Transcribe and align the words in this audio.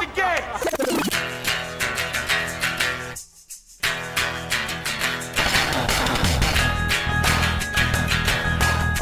the 0.00 0.06
game. 0.14 1.00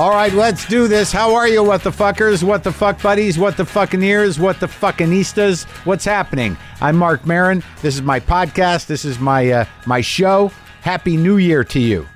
All 0.01 0.11
right, 0.11 0.33
let's 0.33 0.65
do 0.69 0.87
this. 0.87 1.11
How 1.11 1.35
are 1.35 1.49
you, 1.49 1.65
what 1.65 1.83
the 1.83 1.91
fuckers, 1.91 2.45
what 2.45 2.63
the 2.63 2.71
fuck 2.71 3.03
buddies, 3.03 3.37
what 3.37 3.57
the 3.57 3.65
fucking 3.65 4.01
ears, 4.01 4.39
what 4.39 4.61
the 4.61 4.67
fuckinistas? 4.67 5.65
What's 5.85 6.05
happening? 6.05 6.57
I'm 6.81 6.95
Marc 6.95 7.27
Maron. 7.27 7.65
This 7.83 7.97
is 7.97 8.03
my 8.03 8.21
podcast. 8.21 8.87
This 8.87 9.05
is 9.05 9.19
my 9.19 9.51
uh, 9.51 9.65
my 9.87 10.01
show. 10.01 10.53
Happy 10.83 11.17
New 11.17 11.39
Year 11.39 11.65
to 11.65 11.81
you. 11.81 12.07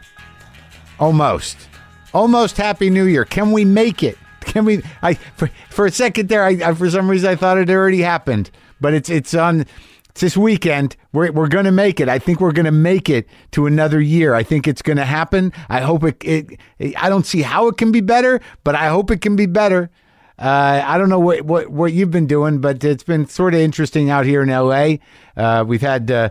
Almost, 1.01 1.57
almost 2.15 2.57
Happy 2.57 2.89
New 2.89 3.07
Year. 3.07 3.25
Can 3.25 3.51
we 3.51 3.65
make 3.65 4.05
it? 4.05 4.17
Can 4.53 4.67
we? 4.67 4.83
I 5.01 5.15
for, 5.15 5.49
for 5.71 5.87
a 5.87 5.91
second 5.91 6.29
there, 6.29 6.45
I, 6.45 6.51
I 6.63 6.75
for 6.75 6.91
some 6.91 7.11
reason 7.11 7.31
I 7.31 7.37
thought 7.37 7.57
it 7.57 7.71
already 7.71 8.03
happened, 8.03 8.51
but 8.83 8.93
it's 8.93 9.09
it's 9.09 9.33
on. 9.33 9.65
It's 10.11 10.21
this 10.21 10.37
weekend. 10.37 10.95
We're, 11.15 11.33
we're 11.33 11.49
going 11.49 11.65
to 11.65 11.73
make 11.73 11.99
it. 11.99 12.07
I 12.07 12.19
think 12.19 12.39
we're 12.39 12.53
going 12.53 12.67
to 12.67 12.71
make 12.71 13.09
it 13.09 13.27
to 13.53 13.65
another 13.65 13.99
year. 13.99 14.35
I 14.35 14.43
think 14.43 14.69
it's 14.69 14.83
going 14.83 14.99
to 14.99 15.07
happen. 15.07 15.55
I 15.71 15.81
hope 15.81 16.05
it, 16.05 16.23
it, 16.79 17.03
I 17.03 17.09
don't 17.09 17.25
see 17.25 17.41
how 17.41 17.69
it 17.69 17.79
can 17.79 17.93
be 17.93 18.03
better, 18.03 18.39
but 18.63 18.75
I 18.75 18.89
hope 18.89 19.11
it 19.11 19.23
can 19.23 19.37
be 19.37 19.47
better. 19.47 19.89
Uh, 20.39 20.83
I 20.85 20.99
don't 20.99 21.09
know 21.09 21.19
what, 21.19 21.41
what, 21.47 21.71
what 21.71 21.95
you've 21.95 22.11
been 22.11 22.27
doing, 22.27 22.61
but 22.61 22.85
it's 22.85 23.05
been 23.05 23.27
sort 23.27 23.55
of 23.55 23.61
interesting 23.61 24.11
out 24.11 24.27
here 24.27 24.43
in 24.43 24.51
LA. 24.51 24.97
Uh, 25.35 25.65
we've 25.67 25.81
had, 25.81 26.11
uh, 26.11 26.29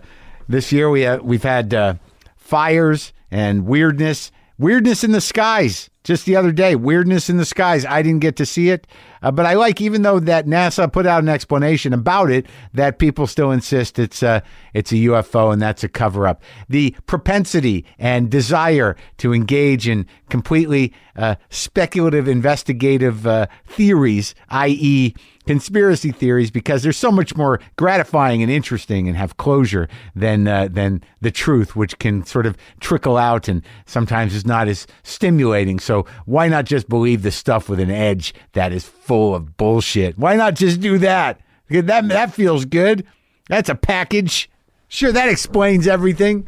this 0.47 0.71
year, 0.71 0.87
we 0.87 1.01
have, 1.01 1.23
we've 1.23 1.41
had 1.41 1.73
uh, 1.73 1.95
fires 2.37 3.13
and 3.31 3.65
weirdness, 3.65 4.31
weirdness 4.59 5.03
in 5.03 5.11
the 5.11 5.21
skies. 5.21 5.89
Just 6.03 6.25
the 6.25 6.35
other 6.35 6.51
day, 6.51 6.75
weirdness 6.75 7.29
in 7.29 7.37
the 7.37 7.45
skies. 7.45 7.85
I 7.85 8.01
didn't 8.01 8.21
get 8.21 8.35
to 8.37 8.45
see 8.45 8.69
it, 8.69 8.87
uh, 9.21 9.29
but 9.29 9.45
I 9.45 9.53
like, 9.53 9.79
even 9.79 10.01
though 10.01 10.19
that 10.19 10.47
NASA 10.47 10.91
put 10.91 11.05
out 11.05 11.21
an 11.21 11.29
explanation 11.29 11.93
about 11.93 12.31
it, 12.31 12.47
that 12.73 12.97
people 12.97 13.27
still 13.27 13.51
insist 13.51 13.99
it's 13.99 14.23
a 14.23 14.41
it's 14.73 14.91
a 14.91 14.95
UFO 14.95 15.53
and 15.53 15.61
that's 15.61 15.83
a 15.83 15.89
cover 15.89 16.27
up. 16.27 16.41
The 16.69 16.95
propensity 17.05 17.85
and 17.99 18.31
desire 18.31 18.95
to 19.17 19.33
engage 19.33 19.87
in 19.87 20.07
completely 20.29 20.91
uh, 21.15 21.35
speculative, 21.49 22.27
investigative 22.27 23.27
uh, 23.27 23.47
theories, 23.67 24.33
i.e., 24.49 25.13
conspiracy 25.45 26.11
theories, 26.11 26.51
because 26.51 26.83
they're 26.83 26.91
so 26.91 27.11
much 27.11 27.35
more 27.35 27.59
gratifying 27.75 28.41
and 28.41 28.51
interesting 28.51 29.07
and 29.07 29.17
have 29.17 29.37
closure 29.37 29.87
than 30.15 30.47
uh, 30.47 30.67
than 30.71 31.03
the 31.21 31.31
truth, 31.31 31.75
which 31.75 31.97
can 31.99 32.25
sort 32.25 32.45
of 32.45 32.57
trickle 32.79 33.17
out 33.17 33.47
and 33.47 33.63
sometimes 33.85 34.33
is 34.35 34.45
not 34.45 34.67
as 34.67 34.87
stimulating. 35.03 35.79
So 35.79 36.05
why 36.25 36.47
not 36.47 36.65
just 36.65 36.89
believe 36.89 37.23
the 37.23 37.31
stuff 37.31 37.69
with 37.69 37.79
an 37.79 37.91
edge 37.91 38.33
that 38.53 38.71
is 38.71 38.85
full 38.85 39.35
of 39.35 39.57
bullshit? 39.57 40.17
Why 40.17 40.35
not 40.35 40.55
just 40.55 40.79
do 40.79 40.97
that? 40.99 41.39
That 41.69 42.09
that 42.09 42.33
feels 42.33 42.65
good. 42.65 43.05
That's 43.47 43.69
a 43.69 43.75
package. 43.75 44.49
Sure, 44.87 45.11
that 45.11 45.29
explains 45.29 45.87
everything. 45.87 46.47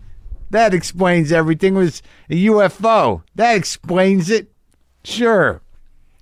That 0.49 0.73
explains 0.73 1.31
everything. 1.31 1.75
It 1.75 1.79
was 1.79 2.01
a 2.29 2.45
UFO. 2.45 3.23
That 3.35 3.55
explains 3.55 4.29
it. 4.29 4.51
Sure. 5.03 5.61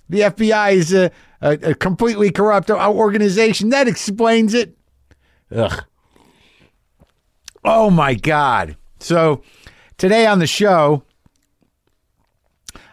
The 0.10 0.22
FBI 0.22 0.74
is 0.74 0.94
a, 0.94 1.12
a, 1.42 1.52
a 1.52 1.76
completely 1.76 2.32
corrupt 2.32 2.70
organization. 2.70 3.70
That 3.70 3.88
explains 3.88 4.54
it. 4.54 4.78
Ugh. 5.54 5.84
Oh 7.64 7.90
my 7.90 8.14
God. 8.14 8.78
So 9.00 9.44
today 9.98 10.26
on 10.26 10.40
the 10.40 10.48
show, 10.48 11.04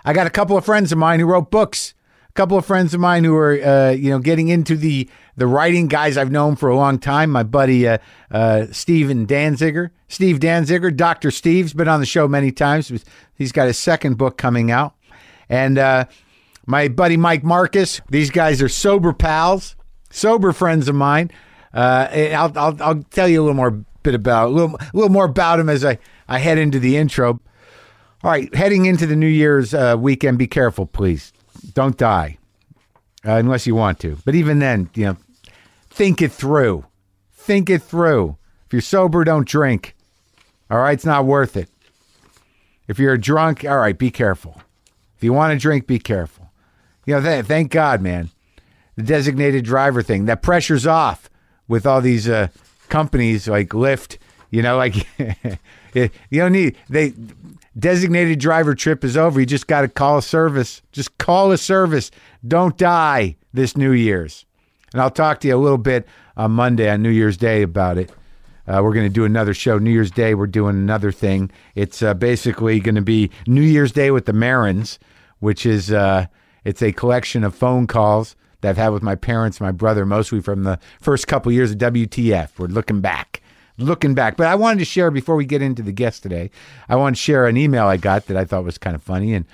I 0.04 0.12
got 0.12 0.26
a 0.26 0.30
couple 0.30 0.56
of 0.56 0.64
friends 0.64 0.92
of 0.92 0.98
mine 0.98 1.20
who 1.20 1.26
wrote 1.26 1.50
books. 1.50 1.94
A 2.28 2.32
couple 2.32 2.56
of 2.56 2.64
friends 2.64 2.94
of 2.94 3.00
mine 3.00 3.24
who 3.24 3.34
are, 3.34 3.60
uh, 3.60 3.90
you 3.90 4.10
know, 4.10 4.18
getting 4.18 4.48
into 4.48 4.76
the 4.76 5.08
the 5.36 5.46
writing 5.46 5.86
guys 5.86 6.16
I've 6.16 6.30
known 6.30 6.56
for 6.56 6.68
a 6.68 6.76
long 6.76 6.98
time. 6.98 7.30
My 7.30 7.42
buddy 7.42 7.88
uh, 7.88 7.98
uh, 8.30 8.66
Steven 8.70 9.26
Dansiger, 9.26 9.90
Steve 10.08 10.38
Dansiger, 10.38 10.94
Doctor 10.94 11.30
Steve's 11.30 11.72
been 11.72 11.88
on 11.88 12.00
the 12.00 12.06
show 12.06 12.28
many 12.28 12.52
times. 12.52 12.92
He's 13.34 13.52
got 13.52 13.66
his 13.66 13.78
second 13.78 14.18
book 14.18 14.36
coming 14.36 14.70
out, 14.70 14.94
and 15.48 15.78
uh, 15.78 16.04
my 16.68 16.86
buddy 16.86 17.16
Mike 17.16 17.42
Marcus. 17.42 18.00
These 18.10 18.30
guys 18.30 18.62
are 18.62 18.68
sober 18.68 19.12
pals, 19.12 19.74
sober 20.10 20.52
friends 20.52 20.86
of 20.86 20.94
mine. 20.94 21.30
Uh, 21.74 22.06
I'll, 22.12 22.52
I'll 22.56 22.82
I'll 22.82 23.02
tell 23.10 23.26
you 23.26 23.40
a 23.40 23.42
little 23.42 23.56
more 23.56 23.70
bit 24.02 24.14
about 24.14 24.48
a 24.48 24.50
little 24.50 24.76
a 24.76 24.90
little 24.92 25.10
more 25.10 25.24
about 25.24 25.58
him 25.58 25.68
as 25.68 25.84
I 25.84 25.98
I 26.28 26.38
head 26.38 26.58
into 26.58 26.78
the 26.78 26.96
intro. 26.96 27.40
All 28.22 28.30
right, 28.30 28.54
heading 28.54 28.84
into 28.84 29.06
the 29.06 29.16
New 29.16 29.28
Year's 29.28 29.72
uh, 29.72 29.96
weekend, 29.98 30.38
be 30.38 30.46
careful, 30.46 30.86
please. 30.86 31.32
Don't 31.72 31.96
die 31.96 32.38
uh, 33.24 33.32
unless 33.32 33.66
you 33.66 33.74
want 33.74 33.98
to. 34.00 34.18
But 34.24 34.34
even 34.34 34.58
then, 34.58 34.90
you 34.94 35.06
know, 35.06 35.16
think 35.90 36.20
it 36.20 36.32
through. 36.32 36.84
Think 37.32 37.70
it 37.70 37.82
through. 37.82 38.36
If 38.66 38.72
you're 38.72 38.82
sober, 38.82 39.24
don't 39.24 39.48
drink. 39.48 39.94
All 40.70 40.78
right, 40.78 40.92
it's 40.92 41.06
not 41.06 41.24
worth 41.24 41.56
it. 41.56 41.70
If 42.88 42.98
you're 42.98 43.16
drunk, 43.16 43.64
all 43.64 43.78
right, 43.78 43.96
be 43.96 44.10
careful. 44.10 44.60
If 45.16 45.24
you 45.24 45.32
want 45.32 45.52
to 45.52 45.58
drink, 45.58 45.86
be 45.86 45.98
careful. 45.98 46.37
You 47.08 47.14
know, 47.14 47.22
th- 47.22 47.46
thank 47.46 47.70
God, 47.70 48.02
man. 48.02 48.28
The 48.96 49.02
designated 49.02 49.64
driver 49.64 50.02
thing, 50.02 50.26
that 50.26 50.42
pressure's 50.42 50.86
off 50.86 51.30
with 51.66 51.86
all 51.86 52.02
these 52.02 52.28
uh, 52.28 52.48
companies 52.90 53.48
like 53.48 53.70
Lyft. 53.70 54.18
You 54.50 54.60
know, 54.60 54.76
like 54.76 54.94
you 55.94 56.10
don't 56.30 56.52
need 56.52 56.76
they 56.90 57.14
designated 57.78 58.40
driver 58.40 58.74
trip 58.74 59.04
is 59.04 59.16
over. 59.16 59.40
You 59.40 59.46
just 59.46 59.66
got 59.66 59.80
to 59.80 59.88
call 59.88 60.18
a 60.18 60.22
service. 60.22 60.82
Just 60.92 61.16
call 61.16 61.50
a 61.50 61.56
service. 61.56 62.10
Don't 62.46 62.76
die 62.76 63.36
this 63.54 63.74
New 63.74 63.92
Year's. 63.92 64.44
And 64.92 65.00
I'll 65.00 65.10
talk 65.10 65.40
to 65.40 65.48
you 65.48 65.56
a 65.56 65.62
little 65.62 65.78
bit 65.78 66.06
on 66.36 66.50
Monday 66.50 66.90
on 66.90 67.00
New 67.00 67.08
Year's 67.08 67.38
Day 67.38 67.62
about 67.62 67.96
it. 67.96 68.10
Uh, 68.66 68.82
we're 68.84 68.92
going 68.92 69.06
to 69.06 69.12
do 69.12 69.24
another 69.24 69.54
show. 69.54 69.78
New 69.78 69.92
Year's 69.92 70.10
Day, 70.10 70.34
we're 70.34 70.46
doing 70.46 70.76
another 70.76 71.10
thing. 71.10 71.50
It's 71.74 72.02
uh, 72.02 72.12
basically 72.12 72.80
going 72.80 72.96
to 72.96 73.00
be 73.00 73.30
New 73.46 73.62
Year's 73.62 73.92
Day 73.92 74.10
with 74.10 74.26
the 74.26 74.34
Marons, 74.34 74.98
which 75.38 75.64
is 75.64 75.90
uh, 75.90 76.26
it's 76.64 76.82
a 76.82 76.92
collection 76.92 77.44
of 77.44 77.54
phone 77.54 77.86
calls 77.86 78.36
that 78.60 78.70
I've 78.70 78.76
had 78.76 78.88
with 78.88 79.02
my 79.02 79.14
parents, 79.14 79.60
my 79.60 79.72
brother, 79.72 80.04
mostly 80.04 80.40
from 80.40 80.64
the 80.64 80.78
first 81.00 81.26
couple 81.26 81.52
years 81.52 81.70
of 81.70 81.78
WTF. 81.78 82.58
We're 82.58 82.66
looking 82.66 83.00
back, 83.00 83.40
looking 83.76 84.14
back. 84.14 84.36
But 84.36 84.48
I 84.48 84.54
wanted 84.54 84.80
to 84.80 84.84
share 84.84 85.10
before 85.10 85.36
we 85.36 85.44
get 85.44 85.62
into 85.62 85.82
the 85.82 85.92
guest 85.92 86.22
today. 86.22 86.50
I 86.88 86.96
want 86.96 87.16
to 87.16 87.22
share 87.22 87.46
an 87.46 87.56
email 87.56 87.86
I 87.86 87.96
got 87.96 88.26
that 88.26 88.36
I 88.36 88.44
thought 88.44 88.64
was 88.64 88.78
kind 88.78 88.96
of 88.96 89.02
funny 89.02 89.34
and 89.34 89.44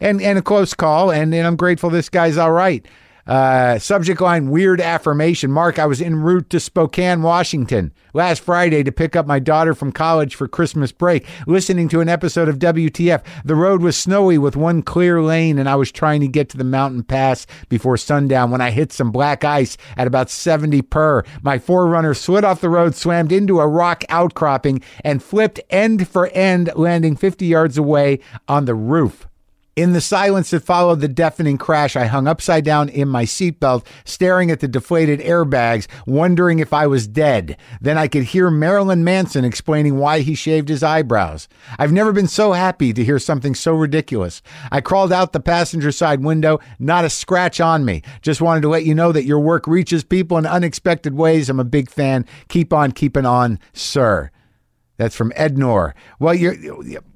and 0.00 0.20
and 0.20 0.38
a 0.38 0.42
close 0.42 0.74
call. 0.74 1.10
And, 1.10 1.34
and 1.34 1.46
I'm 1.46 1.56
grateful 1.56 1.90
this 1.90 2.08
guy's 2.08 2.36
all 2.36 2.52
right. 2.52 2.86
Uh, 3.26 3.78
subject 3.78 4.20
line 4.20 4.50
weird 4.50 4.80
affirmation. 4.80 5.50
Mark, 5.50 5.78
I 5.78 5.86
was 5.86 6.02
en 6.02 6.16
route 6.16 6.50
to 6.50 6.60
Spokane, 6.60 7.22
Washington 7.22 7.92
last 8.14 8.42
Friday 8.42 8.82
to 8.82 8.92
pick 8.92 9.16
up 9.16 9.26
my 9.26 9.38
daughter 9.38 9.74
from 9.74 9.92
college 9.92 10.34
for 10.34 10.48
Christmas 10.48 10.92
break, 10.92 11.26
listening 11.46 11.88
to 11.88 12.00
an 12.00 12.08
episode 12.08 12.48
of 12.48 12.58
WTF. 12.58 13.22
The 13.44 13.54
road 13.54 13.82
was 13.82 13.96
snowy 13.96 14.38
with 14.38 14.56
one 14.56 14.82
clear 14.82 15.22
lane, 15.22 15.58
and 15.58 15.68
I 15.68 15.76
was 15.76 15.92
trying 15.92 16.20
to 16.20 16.28
get 16.28 16.48
to 16.50 16.56
the 16.56 16.64
mountain 16.64 17.02
pass 17.02 17.46
before 17.68 17.96
sundown 17.96 18.50
when 18.50 18.60
I 18.60 18.70
hit 18.70 18.92
some 18.92 19.12
black 19.12 19.44
ice 19.44 19.76
at 19.96 20.06
about 20.06 20.30
70 20.30 20.82
per. 20.82 21.22
My 21.42 21.58
4Runner 21.58 22.16
slid 22.16 22.44
off 22.44 22.60
the 22.60 22.70
road, 22.70 22.94
swam 22.94 23.30
into 23.30 23.60
a 23.60 23.66
rock 23.66 24.04
outcropping, 24.08 24.82
and 25.04 25.22
flipped 25.22 25.60
end 25.70 26.08
for 26.08 26.28
end, 26.28 26.70
landing 26.74 27.16
50 27.16 27.46
yards 27.46 27.78
away 27.78 28.20
on 28.48 28.64
the 28.64 28.74
roof. 28.74 29.26
In 29.74 29.94
the 29.94 30.02
silence 30.02 30.50
that 30.50 30.64
followed 30.64 31.00
the 31.00 31.08
deafening 31.08 31.56
crash, 31.56 31.96
I 31.96 32.04
hung 32.04 32.28
upside 32.28 32.62
down 32.62 32.90
in 32.90 33.08
my 33.08 33.24
seatbelt, 33.24 33.86
staring 34.04 34.50
at 34.50 34.60
the 34.60 34.68
deflated 34.68 35.20
airbags, 35.20 35.86
wondering 36.06 36.58
if 36.58 36.74
I 36.74 36.86
was 36.86 37.08
dead. 37.08 37.56
Then 37.80 37.96
I 37.96 38.06
could 38.06 38.24
hear 38.24 38.50
Marilyn 38.50 39.02
Manson 39.02 39.46
explaining 39.46 39.96
why 39.96 40.20
he 40.20 40.34
shaved 40.34 40.68
his 40.68 40.82
eyebrows. 40.82 41.48
I've 41.78 41.90
never 41.90 42.12
been 42.12 42.28
so 42.28 42.52
happy 42.52 42.92
to 42.92 43.02
hear 43.02 43.18
something 43.18 43.54
so 43.54 43.72
ridiculous. 43.72 44.42
I 44.70 44.82
crawled 44.82 45.10
out 45.10 45.32
the 45.32 45.40
passenger 45.40 45.90
side 45.90 46.22
window, 46.22 46.60
not 46.78 47.06
a 47.06 47.10
scratch 47.10 47.58
on 47.58 47.86
me. 47.86 48.02
Just 48.20 48.42
wanted 48.42 48.60
to 48.60 48.68
let 48.68 48.84
you 48.84 48.94
know 48.94 49.10
that 49.10 49.24
your 49.24 49.40
work 49.40 49.66
reaches 49.66 50.04
people 50.04 50.36
in 50.36 50.44
unexpected 50.44 51.14
ways. 51.14 51.48
I'm 51.48 51.58
a 51.58 51.64
big 51.64 51.88
fan. 51.88 52.26
Keep 52.48 52.74
on 52.74 52.92
keeping 52.92 53.24
on, 53.24 53.58
sir. 53.72 54.30
That's 54.98 55.16
from 55.16 55.32
Ednor. 55.32 55.94
Well, 56.18 56.34
you're 56.34 56.56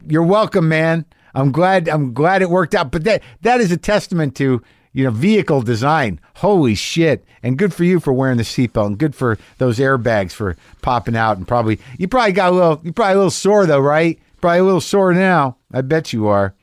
you're 0.06 0.22
welcome, 0.22 0.70
man. 0.70 1.04
I'm 1.36 1.52
glad 1.52 1.88
I'm 1.88 2.14
glad 2.14 2.42
it 2.42 2.50
worked 2.50 2.74
out. 2.74 2.90
But 2.90 3.04
that 3.04 3.22
that 3.42 3.60
is 3.60 3.70
a 3.70 3.76
testament 3.76 4.34
to 4.36 4.62
you 4.92 5.04
know 5.04 5.10
vehicle 5.10 5.62
design. 5.62 6.18
Holy 6.36 6.74
shit! 6.74 7.24
And 7.42 7.58
good 7.58 7.72
for 7.72 7.84
you 7.84 8.00
for 8.00 8.12
wearing 8.12 8.38
the 8.38 8.42
seatbelt, 8.42 8.86
and 8.86 8.98
good 8.98 9.14
for 9.14 9.38
those 9.58 9.78
airbags 9.78 10.32
for 10.32 10.56
popping 10.82 11.14
out. 11.14 11.36
And 11.36 11.46
probably 11.46 11.78
you 11.98 12.08
probably 12.08 12.32
got 12.32 12.52
a 12.52 12.54
little 12.54 12.80
you 12.82 12.92
probably 12.92 13.12
a 13.12 13.16
little 13.16 13.30
sore 13.30 13.66
though, 13.66 13.78
right? 13.80 14.18
Probably 14.40 14.58
a 14.58 14.64
little 14.64 14.80
sore 14.80 15.12
now. 15.12 15.58
I 15.72 15.82
bet 15.82 16.12
you 16.12 16.26
are. 16.26 16.54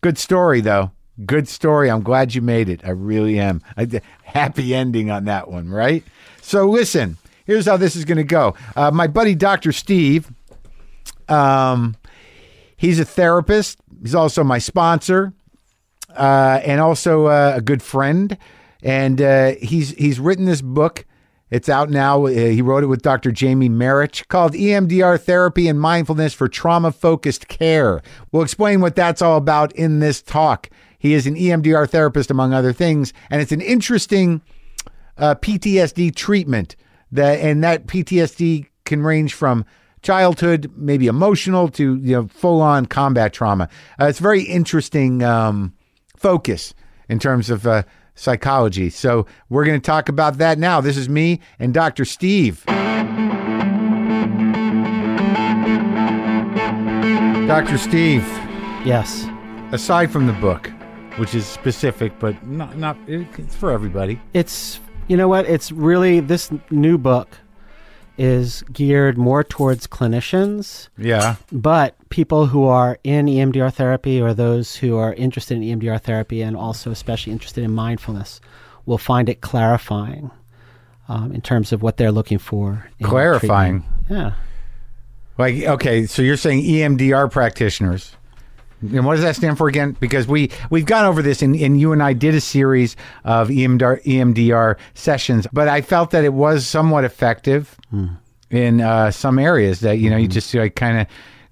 Good 0.00 0.18
story 0.18 0.60
though. 0.60 0.90
Good 1.24 1.48
story. 1.48 1.90
I'm 1.90 2.02
glad 2.02 2.34
you 2.34 2.42
made 2.42 2.68
it. 2.68 2.80
I 2.84 2.90
really 2.90 3.38
am. 3.38 3.62
I, 3.76 3.88
happy 4.24 4.74
ending 4.74 5.10
on 5.10 5.26
that 5.26 5.48
one, 5.48 5.70
right? 5.70 6.02
So 6.42 6.68
listen. 6.68 7.16
Here's 7.44 7.66
how 7.66 7.76
this 7.76 7.94
is 7.94 8.04
going 8.04 8.18
to 8.18 8.24
go. 8.24 8.54
Uh, 8.74 8.90
my 8.90 9.06
buddy 9.06 9.34
Dr. 9.34 9.70
Steve. 9.72 10.30
Um, 11.28 11.96
he's 12.76 12.98
a 12.98 13.04
therapist. 13.04 13.78
He's 14.04 14.14
also 14.14 14.44
my 14.44 14.58
sponsor, 14.58 15.32
uh, 16.14 16.60
and 16.62 16.78
also 16.78 17.24
uh, 17.24 17.54
a 17.56 17.62
good 17.62 17.82
friend. 17.82 18.36
And 18.82 19.18
uh, 19.22 19.52
he's 19.62 19.92
he's 19.92 20.20
written 20.20 20.44
this 20.44 20.60
book. 20.60 21.06
It's 21.50 21.70
out 21.70 21.88
now. 21.88 22.26
Uh, 22.26 22.28
he 22.28 22.60
wrote 22.60 22.84
it 22.84 22.88
with 22.88 23.00
Dr. 23.00 23.32
Jamie 23.32 23.70
Marich 23.70 24.28
called 24.28 24.52
EMDR 24.52 25.18
Therapy 25.18 25.68
and 25.68 25.80
Mindfulness 25.80 26.34
for 26.34 26.48
Trauma 26.48 26.92
Focused 26.92 27.48
Care. 27.48 28.02
We'll 28.30 28.42
explain 28.42 28.82
what 28.82 28.94
that's 28.94 29.22
all 29.22 29.38
about 29.38 29.72
in 29.72 30.00
this 30.00 30.20
talk. 30.20 30.68
He 30.98 31.14
is 31.14 31.26
an 31.26 31.34
EMDR 31.34 31.88
therapist, 31.88 32.30
among 32.30 32.52
other 32.52 32.74
things, 32.74 33.14
and 33.30 33.40
it's 33.40 33.52
an 33.52 33.62
interesting 33.62 34.42
uh, 35.16 35.36
PTSD 35.36 36.14
treatment. 36.14 36.76
That 37.10 37.40
and 37.40 37.64
that 37.64 37.86
PTSD 37.86 38.66
can 38.84 39.02
range 39.02 39.32
from 39.32 39.64
childhood, 40.04 40.70
maybe 40.76 41.08
emotional, 41.08 41.68
to 41.70 41.96
you 41.96 42.12
know 42.14 42.28
full 42.28 42.60
on 42.60 42.86
combat 42.86 43.32
trauma. 43.32 43.68
Uh, 44.00 44.04
it's 44.06 44.20
very 44.20 44.42
interesting 44.42 45.24
um, 45.24 45.72
focus 46.16 46.74
in 47.08 47.18
terms 47.18 47.50
of 47.50 47.66
uh, 47.66 47.82
psychology. 48.14 48.90
So 48.90 49.26
we're 49.48 49.64
going 49.64 49.80
to 49.80 49.84
talk 49.84 50.08
about 50.08 50.38
that 50.38 50.58
now. 50.58 50.80
This 50.80 50.96
is 50.96 51.08
me 51.08 51.40
and 51.58 51.74
Dr. 51.74 52.04
Steve. 52.04 52.64
Dr. 57.46 57.76
Steve, 57.78 58.24
Yes. 58.84 59.26
aside 59.72 60.10
from 60.10 60.26
the 60.26 60.32
book, 60.34 60.70
which 61.18 61.34
is 61.34 61.46
specific, 61.46 62.18
but 62.18 62.34
not 62.46 62.76
not 62.78 62.96
it's 63.06 63.54
for 63.54 63.70
everybody. 63.70 64.20
It's, 64.32 64.80
you 65.08 65.16
know 65.16 65.28
what? 65.28 65.46
It's 65.46 65.70
really, 65.70 66.20
this 66.20 66.50
new 66.70 66.96
book 66.98 67.28
is 68.16 68.62
geared 68.72 69.18
more 69.18 69.42
towards 69.42 69.86
clinicians, 69.86 70.88
Yeah. 70.96 71.36
but 71.50 71.96
people 72.10 72.46
who 72.46 72.64
are 72.64 72.98
in 73.02 73.26
EMDR 73.26 73.72
therapy 73.72 74.20
or 74.20 74.32
those 74.34 74.76
who 74.76 74.96
are 74.96 75.12
interested 75.14 75.56
in 75.56 75.62
EMDR 75.64 76.00
therapy 76.00 76.40
and 76.42 76.56
also 76.56 76.90
especially 76.90 77.32
interested 77.32 77.64
in 77.64 77.72
mindfulness 77.72 78.40
will 78.86 78.98
find 78.98 79.28
it 79.28 79.40
clarifying 79.40 80.30
um, 81.08 81.32
in 81.32 81.40
terms 81.40 81.72
of 81.72 81.82
what 81.82 81.96
they're 81.96 82.12
looking 82.12 82.38
for. 82.38 82.88
in 83.00 83.06
Clarifying? 83.06 83.82
treatment. 84.06 84.10
Yeah. 84.10 84.32
Like 85.36 85.56
okay, 85.64 86.06
so 86.06 86.22
you're 86.22 86.36
saying 86.36 86.62
EMDR 86.62 87.28
practitioners. 87.30 88.14
And 88.92 89.06
what 89.06 89.14
does 89.14 89.22
that 89.24 89.36
stand 89.36 89.56
for 89.56 89.66
again? 89.68 89.96
Because 90.00 90.26
we 90.26 90.50
we've 90.70 90.84
gone 90.84 91.06
over 91.06 91.22
this, 91.22 91.40
and, 91.42 91.56
and 91.56 91.80
you 91.80 91.92
and 91.92 92.02
I 92.02 92.12
did 92.12 92.34
a 92.34 92.40
series 92.40 92.96
of 93.24 93.48
EMDR, 93.48 94.02
EMDR 94.04 94.76
sessions, 94.94 95.46
but 95.52 95.68
I 95.68 95.80
felt 95.80 96.10
that 96.10 96.24
it 96.24 96.34
was 96.34 96.66
somewhat 96.66 97.04
effective 97.04 97.76
in 98.50 98.80
uh, 98.80 99.10
some 99.10 99.38
areas. 99.38 99.80
That 99.80 99.98
you 99.98 100.10
know, 100.10 100.16
you 100.18 100.28
just 100.28 100.54
like 100.54 100.74
kind 100.76 101.00
of 101.00 101.06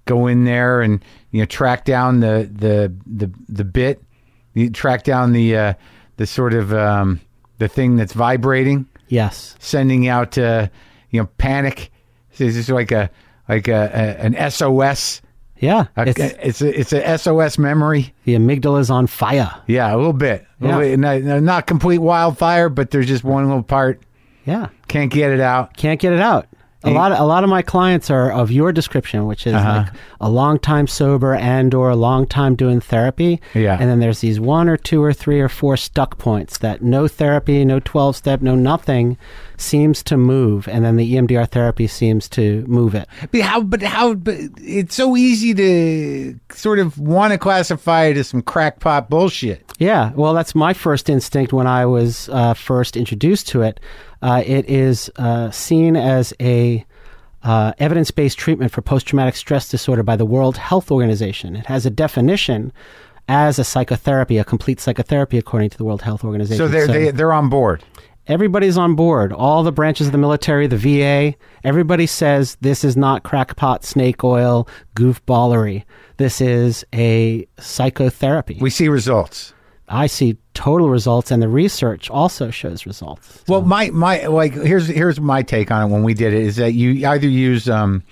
go 0.04 0.26
in 0.26 0.44
there 0.44 0.82
and 0.82 1.02
you 1.30 1.40
know 1.40 1.46
track 1.46 1.84
down 1.84 2.20
the 2.20 2.50
the 2.52 2.92
the 3.06 3.32
the 3.48 3.64
bit, 3.64 4.02
you 4.52 4.68
track 4.68 5.04
down 5.04 5.32
the 5.32 5.56
uh, 5.56 5.74
the 6.18 6.26
sort 6.26 6.52
of 6.52 6.74
um, 6.74 7.20
the 7.58 7.68
thing 7.68 7.96
that's 7.96 8.12
vibrating 8.12 8.86
Yes. 9.08 9.56
sending 9.58 10.06
out 10.06 10.36
uh, 10.36 10.68
you 11.10 11.20
know 11.20 11.28
panic. 11.38 11.90
This 12.36 12.56
is 12.56 12.68
like 12.68 12.92
a 12.92 13.08
like 13.48 13.68
a, 13.68 13.90
a 13.94 14.24
an 14.26 14.50
SOS. 14.50 15.21
Yeah. 15.62 15.86
A- 15.96 16.08
it's, 16.08 16.18
It's 16.20 16.60
a, 16.60 16.80
it's 16.80 16.92
a 16.92 17.16
SOS 17.18 17.56
memory. 17.56 18.12
the 18.24 18.34
amygdala's 18.34 18.90
on 18.90 19.06
fire. 19.06 19.50
Yeah, 19.66 19.94
a 19.94 19.96
little 19.96 20.12
bit. 20.12 20.44
A 20.60 20.64
little 20.66 20.82
Yeah. 20.84 20.96
bit. 20.96 21.24
Not, 21.24 21.42
not 21.42 21.66
complete 21.66 21.98
wildfire, 21.98 22.68
but 22.68 22.90
there's 22.90 23.06
just 23.06 23.22
one 23.24 23.46
little 23.46 23.62
part. 23.62 24.02
Yeah. 24.44 24.68
Can't 24.88 25.10
get 25.10 25.30
it 25.30 25.40
out. 25.40 25.76
can't 25.76 26.00
get 26.00 26.12
it 26.12 26.18
out. 26.20 26.48
A 26.84 26.90
lot, 26.90 27.12
of, 27.12 27.18
a 27.20 27.24
lot 27.24 27.44
of 27.44 27.50
my 27.50 27.62
clients 27.62 28.10
are 28.10 28.32
of 28.32 28.50
your 28.50 28.72
description, 28.72 29.26
which 29.26 29.46
is 29.46 29.54
Uh-huh. 29.54 29.84
like 29.84 29.92
a 30.20 30.28
long 30.28 30.58
time 30.58 30.86
sober 30.86 31.34
and 31.34 31.74
or 31.74 31.90
a 31.90 31.96
long 31.96 32.26
time 32.26 32.54
doing 32.56 32.80
therapy. 32.80 33.40
Yeah. 33.54 33.76
And 33.80 33.88
then 33.88 34.00
there's 34.00 34.20
these 34.20 34.40
one 34.40 34.68
or 34.68 34.76
two 34.76 35.02
or 35.02 35.12
three 35.12 35.40
or 35.40 35.48
four 35.48 35.76
stuck 35.76 36.18
points 36.18 36.58
that 36.58 36.82
no 36.82 37.06
therapy, 37.08 37.64
no 37.64 37.78
12 37.80 38.16
step, 38.16 38.40
no 38.42 38.54
nothing 38.54 39.16
seems 39.56 40.02
to 40.02 40.16
move. 40.16 40.66
And 40.66 40.84
then 40.84 40.96
the 40.96 41.14
EMDR 41.14 41.48
therapy 41.48 41.86
seems 41.86 42.28
to 42.30 42.64
move 42.66 42.94
it. 42.96 43.06
But 43.30 43.40
how? 43.42 43.60
But 43.62 43.82
how? 43.82 44.14
But 44.14 44.36
it's 44.58 44.94
so 44.96 45.16
easy 45.16 45.54
to 45.54 46.38
sort 46.50 46.78
of 46.80 46.98
want 46.98 47.32
to 47.32 47.38
classify 47.38 48.04
it 48.06 48.16
as 48.16 48.28
some 48.28 48.42
crackpot 48.42 49.08
bullshit. 49.08 49.64
Yeah, 49.78 50.12
well, 50.14 50.34
that's 50.34 50.54
my 50.54 50.72
first 50.74 51.08
instinct 51.08 51.52
when 51.52 51.66
I 51.66 51.86
was 51.86 52.28
uh, 52.30 52.54
first 52.54 52.96
introduced 52.96 53.48
to 53.48 53.62
it. 53.62 53.78
Uh, 54.22 54.42
it 54.46 54.68
is 54.70 55.10
uh, 55.16 55.50
seen 55.50 55.96
as 55.96 56.32
a 56.40 56.86
uh, 57.42 57.72
evidence-based 57.78 58.38
treatment 58.38 58.70
for 58.70 58.80
post-traumatic 58.82 59.34
stress 59.34 59.68
disorder 59.68 60.02
by 60.04 60.14
the 60.14 60.24
World 60.24 60.56
Health 60.56 60.90
Organization. 60.92 61.56
It 61.56 61.66
has 61.66 61.84
a 61.84 61.90
definition 61.90 62.72
as 63.28 63.58
a 63.58 63.64
psychotherapy, 63.64 64.38
a 64.38 64.44
complete 64.44 64.78
psychotherapy, 64.80 65.38
according 65.38 65.70
to 65.70 65.78
the 65.78 65.84
World 65.84 66.02
Health 66.02 66.24
Organization. 66.24 66.64
So 66.64 66.68
they're 66.68 66.86
they, 66.86 67.10
they're 67.10 67.32
on 67.32 67.48
board. 67.48 67.82
everybody's 68.26 68.76
on 68.76 68.94
board. 68.94 69.32
All 69.32 69.62
the 69.62 69.72
branches 69.72 70.06
of 70.06 70.12
the 70.12 70.18
military, 70.18 70.66
the 70.66 70.76
VA, 70.76 71.34
everybody 71.64 72.06
says 72.06 72.56
this 72.60 72.84
is 72.84 72.96
not 72.96 73.22
crackpot, 73.24 73.84
snake 73.84 74.22
oil, 74.22 74.68
goofballery. 74.94 75.84
This 76.16 76.40
is 76.40 76.84
a 76.94 77.46
psychotherapy. 77.58 78.58
We 78.60 78.70
see 78.70 78.88
results. 78.88 79.52
I 79.88 80.06
see 80.06 80.36
total 80.54 80.88
results, 80.88 81.30
and 81.30 81.42
the 81.42 81.48
research 81.48 82.10
also 82.10 82.50
shows 82.50 82.86
results. 82.86 83.42
Well, 83.48 83.62
my 83.62 83.90
my 83.90 84.26
like 84.26 84.54
here's 84.54 84.88
here's 84.88 85.20
my 85.20 85.42
take 85.42 85.70
on 85.70 85.88
it 85.88 85.92
when 85.92 86.02
we 86.02 86.14
did 86.14 86.32
it 86.32 86.42
is 86.42 86.56
that 86.56 86.72
you 86.72 87.06
either 87.06 87.28
use 87.28 87.68
um, 87.68 88.02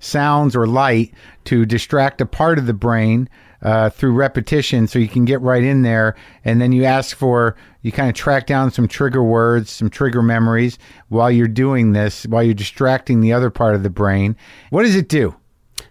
sounds 0.00 0.56
or 0.56 0.66
light 0.66 1.12
to 1.44 1.66
distract 1.66 2.20
a 2.20 2.26
part 2.26 2.58
of 2.58 2.66
the 2.66 2.74
brain 2.74 3.28
uh, 3.62 3.90
through 3.90 4.12
repetition, 4.12 4.86
so 4.86 4.98
you 4.98 5.08
can 5.08 5.24
get 5.24 5.40
right 5.40 5.62
in 5.62 5.82
there, 5.82 6.16
and 6.44 6.60
then 6.60 6.72
you 6.72 6.84
ask 6.84 7.16
for 7.16 7.56
you 7.82 7.92
kind 7.92 8.08
of 8.08 8.14
track 8.14 8.46
down 8.46 8.70
some 8.70 8.88
trigger 8.88 9.22
words, 9.22 9.70
some 9.70 9.90
trigger 9.90 10.22
memories 10.22 10.78
while 11.08 11.30
you're 11.30 11.48
doing 11.48 11.92
this, 11.92 12.26
while 12.26 12.42
you're 12.42 12.54
distracting 12.54 13.20
the 13.20 13.32
other 13.32 13.50
part 13.50 13.74
of 13.74 13.82
the 13.82 13.90
brain. 13.90 14.36
What 14.70 14.82
does 14.82 14.96
it 14.96 15.08
do? 15.08 15.34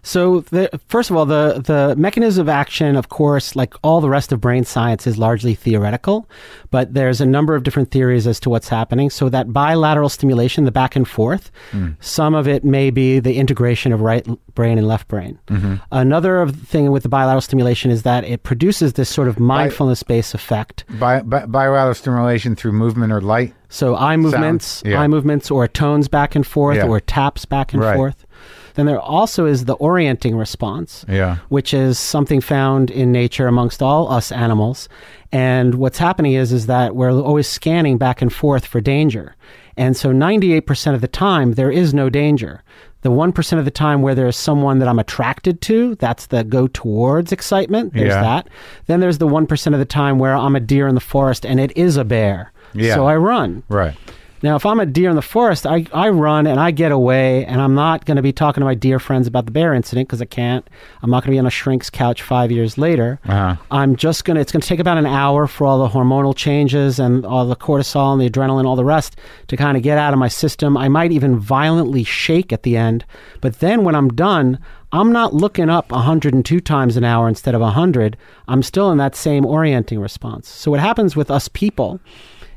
So, 0.02 0.40
the, 0.40 0.70
first 0.88 1.10
of 1.10 1.16
all, 1.16 1.26
the, 1.26 1.62
the 1.64 1.94
mechanism 1.96 2.42
of 2.42 2.48
action, 2.48 2.96
of 2.96 3.08
course, 3.08 3.54
like 3.54 3.74
all 3.82 4.00
the 4.00 4.08
rest 4.08 4.32
of 4.32 4.40
brain 4.40 4.64
science, 4.64 5.06
is 5.06 5.18
largely 5.18 5.54
theoretical, 5.54 6.28
but 6.70 6.94
there's 6.94 7.20
a 7.20 7.26
number 7.26 7.54
of 7.54 7.62
different 7.62 7.90
theories 7.90 8.26
as 8.26 8.40
to 8.40 8.50
what's 8.50 8.68
happening. 8.68 9.10
So, 9.10 9.28
that 9.28 9.52
bilateral 9.52 10.08
stimulation, 10.08 10.64
the 10.64 10.72
back 10.72 10.96
and 10.96 11.06
forth, 11.06 11.50
hmm. 11.70 11.90
some 12.00 12.34
of 12.34 12.48
it 12.48 12.64
may 12.64 12.90
be 12.90 13.20
the 13.20 13.36
integration 13.36 13.92
of 13.92 14.00
right 14.00 14.26
brain 14.54 14.78
and 14.78 14.86
left 14.86 15.08
brain. 15.08 15.38
Mm-hmm. 15.46 15.76
Another 15.92 16.48
thing 16.48 16.90
with 16.90 17.02
the 17.02 17.08
bilateral 17.08 17.40
stimulation 17.40 17.90
is 17.90 18.02
that 18.02 18.24
it 18.24 18.42
produces 18.42 18.94
this 18.94 19.08
sort 19.08 19.28
of 19.28 19.38
mindfulness 19.38 20.02
based 20.02 20.34
effect. 20.34 20.84
Bi- 20.98 21.22
bi- 21.22 21.46
bilateral 21.46 21.94
stimulation 21.94 22.56
through 22.56 22.72
movement 22.72 23.12
or 23.12 23.20
light. 23.20 23.54
So 23.68 23.96
eye 23.96 24.16
movements, 24.16 24.82
yeah. 24.84 25.00
eye 25.00 25.08
movements, 25.08 25.50
or 25.50 25.68
tones 25.68 26.08
back 26.08 26.34
and 26.34 26.46
forth, 26.46 26.78
Yeah. 26.78 26.88
or 26.88 27.00
taps 27.00 27.44
back 27.44 27.72
and 27.72 27.80
Right. 27.82 27.96
forth. 27.96 28.26
Then 28.74 28.86
there 28.86 29.00
also 29.00 29.46
is 29.46 29.64
the 29.64 29.74
orienting 29.74 30.36
response, 30.36 31.04
Yeah. 31.08 31.36
which 31.48 31.72
is 31.74 31.98
something 31.98 32.40
found 32.40 32.90
in 32.90 33.12
nature 33.12 33.46
amongst 33.46 33.82
all 33.82 34.10
us 34.10 34.30
animals. 34.32 34.88
And 35.32 35.76
what's 35.76 35.98
happening 35.98 36.32
is 36.32 36.52
is 36.52 36.66
that 36.66 36.94
we're 36.96 37.12
always 37.12 37.46
scanning 37.48 37.98
back 37.98 38.20
and 38.22 38.32
forth 38.32 38.66
for 38.66 38.80
danger. 38.80 39.36
And 39.76 39.96
so 39.96 40.12
98% 40.12 40.94
of 40.94 41.00
the 41.00 41.08
time 41.08 41.54
there 41.54 41.70
is 41.70 41.94
no 41.94 42.10
danger. 42.10 42.62
The 43.02 43.10
1% 43.10 43.58
of 43.58 43.64
the 43.64 43.70
time 43.70 44.02
where 44.02 44.14
there's 44.14 44.36
someone 44.36 44.78
that 44.80 44.88
I'm 44.88 44.98
attracted 44.98 45.62
to, 45.62 45.94
that's 45.94 46.26
the 46.26 46.44
go 46.44 46.66
towards 46.66 47.32
excitement. 47.32 47.94
There's 47.94 48.08
Yeah. 48.08 48.20
that. 48.20 48.48
Then 48.88 49.00
there's 49.00 49.16
the 49.18 49.26
1% 49.28 49.72
of 49.72 49.78
the 49.78 49.86
time 49.86 50.18
where 50.18 50.36
I'm 50.36 50.54
a 50.54 50.60
deer 50.60 50.86
in 50.86 50.94
the 50.94 51.00
forest 51.00 51.46
and 51.46 51.58
it 51.58 51.72
is 51.76 51.96
a 51.96 52.04
bear. 52.04 52.52
Yeah. 52.74 52.94
So 52.96 53.06
I 53.06 53.16
run. 53.16 53.62
Right. 53.70 53.94
Now, 54.42 54.56
if 54.56 54.64
I'm 54.64 54.80
a 54.80 54.86
deer 54.86 55.10
in 55.10 55.16
the 55.16 55.22
forest, 55.22 55.66
I, 55.66 55.86
I 55.92 56.08
run 56.08 56.46
and 56.46 56.58
I 56.58 56.70
get 56.70 56.92
away, 56.92 57.44
and 57.44 57.60
I'm 57.60 57.74
not 57.74 58.06
going 58.06 58.16
to 58.16 58.22
be 58.22 58.32
talking 58.32 58.62
to 58.62 58.64
my 58.64 58.74
dear 58.74 58.98
friends 58.98 59.26
about 59.26 59.44
the 59.44 59.50
bear 59.50 59.74
incident 59.74 60.08
because 60.08 60.22
I 60.22 60.24
can't. 60.24 60.68
I'm 61.02 61.10
not 61.10 61.22
going 61.22 61.32
to 61.32 61.34
be 61.34 61.38
on 61.38 61.46
a 61.46 61.50
shrink's 61.50 61.90
couch 61.90 62.22
five 62.22 62.50
years 62.50 62.78
later. 62.78 63.20
Uh-huh. 63.26 63.56
I'm 63.70 63.96
just 63.96 64.24
going 64.24 64.36
to, 64.36 64.40
it's 64.40 64.50
going 64.50 64.62
to 64.62 64.68
take 64.68 64.80
about 64.80 64.96
an 64.96 65.06
hour 65.06 65.46
for 65.46 65.66
all 65.66 65.78
the 65.86 65.92
hormonal 65.92 66.34
changes 66.34 66.98
and 66.98 67.26
all 67.26 67.46
the 67.46 67.56
cortisol 67.56 68.12
and 68.12 68.20
the 68.20 68.30
adrenaline, 68.30 68.64
all 68.64 68.76
the 68.76 68.84
rest 68.84 69.16
to 69.48 69.56
kind 69.56 69.76
of 69.76 69.82
get 69.82 69.98
out 69.98 70.14
of 70.14 70.18
my 70.18 70.28
system. 70.28 70.76
I 70.76 70.88
might 70.88 71.12
even 71.12 71.38
violently 71.38 72.04
shake 72.04 72.52
at 72.52 72.62
the 72.62 72.78
end. 72.78 73.04
But 73.42 73.60
then 73.60 73.84
when 73.84 73.94
I'm 73.94 74.08
done, 74.08 74.58
I'm 74.92 75.12
not 75.12 75.34
looking 75.34 75.68
up 75.68 75.92
102 75.92 76.60
times 76.60 76.96
an 76.96 77.04
hour 77.04 77.28
instead 77.28 77.54
of 77.54 77.60
100. 77.60 78.16
I'm 78.48 78.62
still 78.62 78.90
in 78.90 78.98
that 78.98 79.14
same 79.14 79.44
orienting 79.44 80.00
response. 80.00 80.48
So 80.48 80.70
what 80.70 80.80
happens 80.80 81.14
with 81.14 81.30
us 81.30 81.46
people 81.46 82.00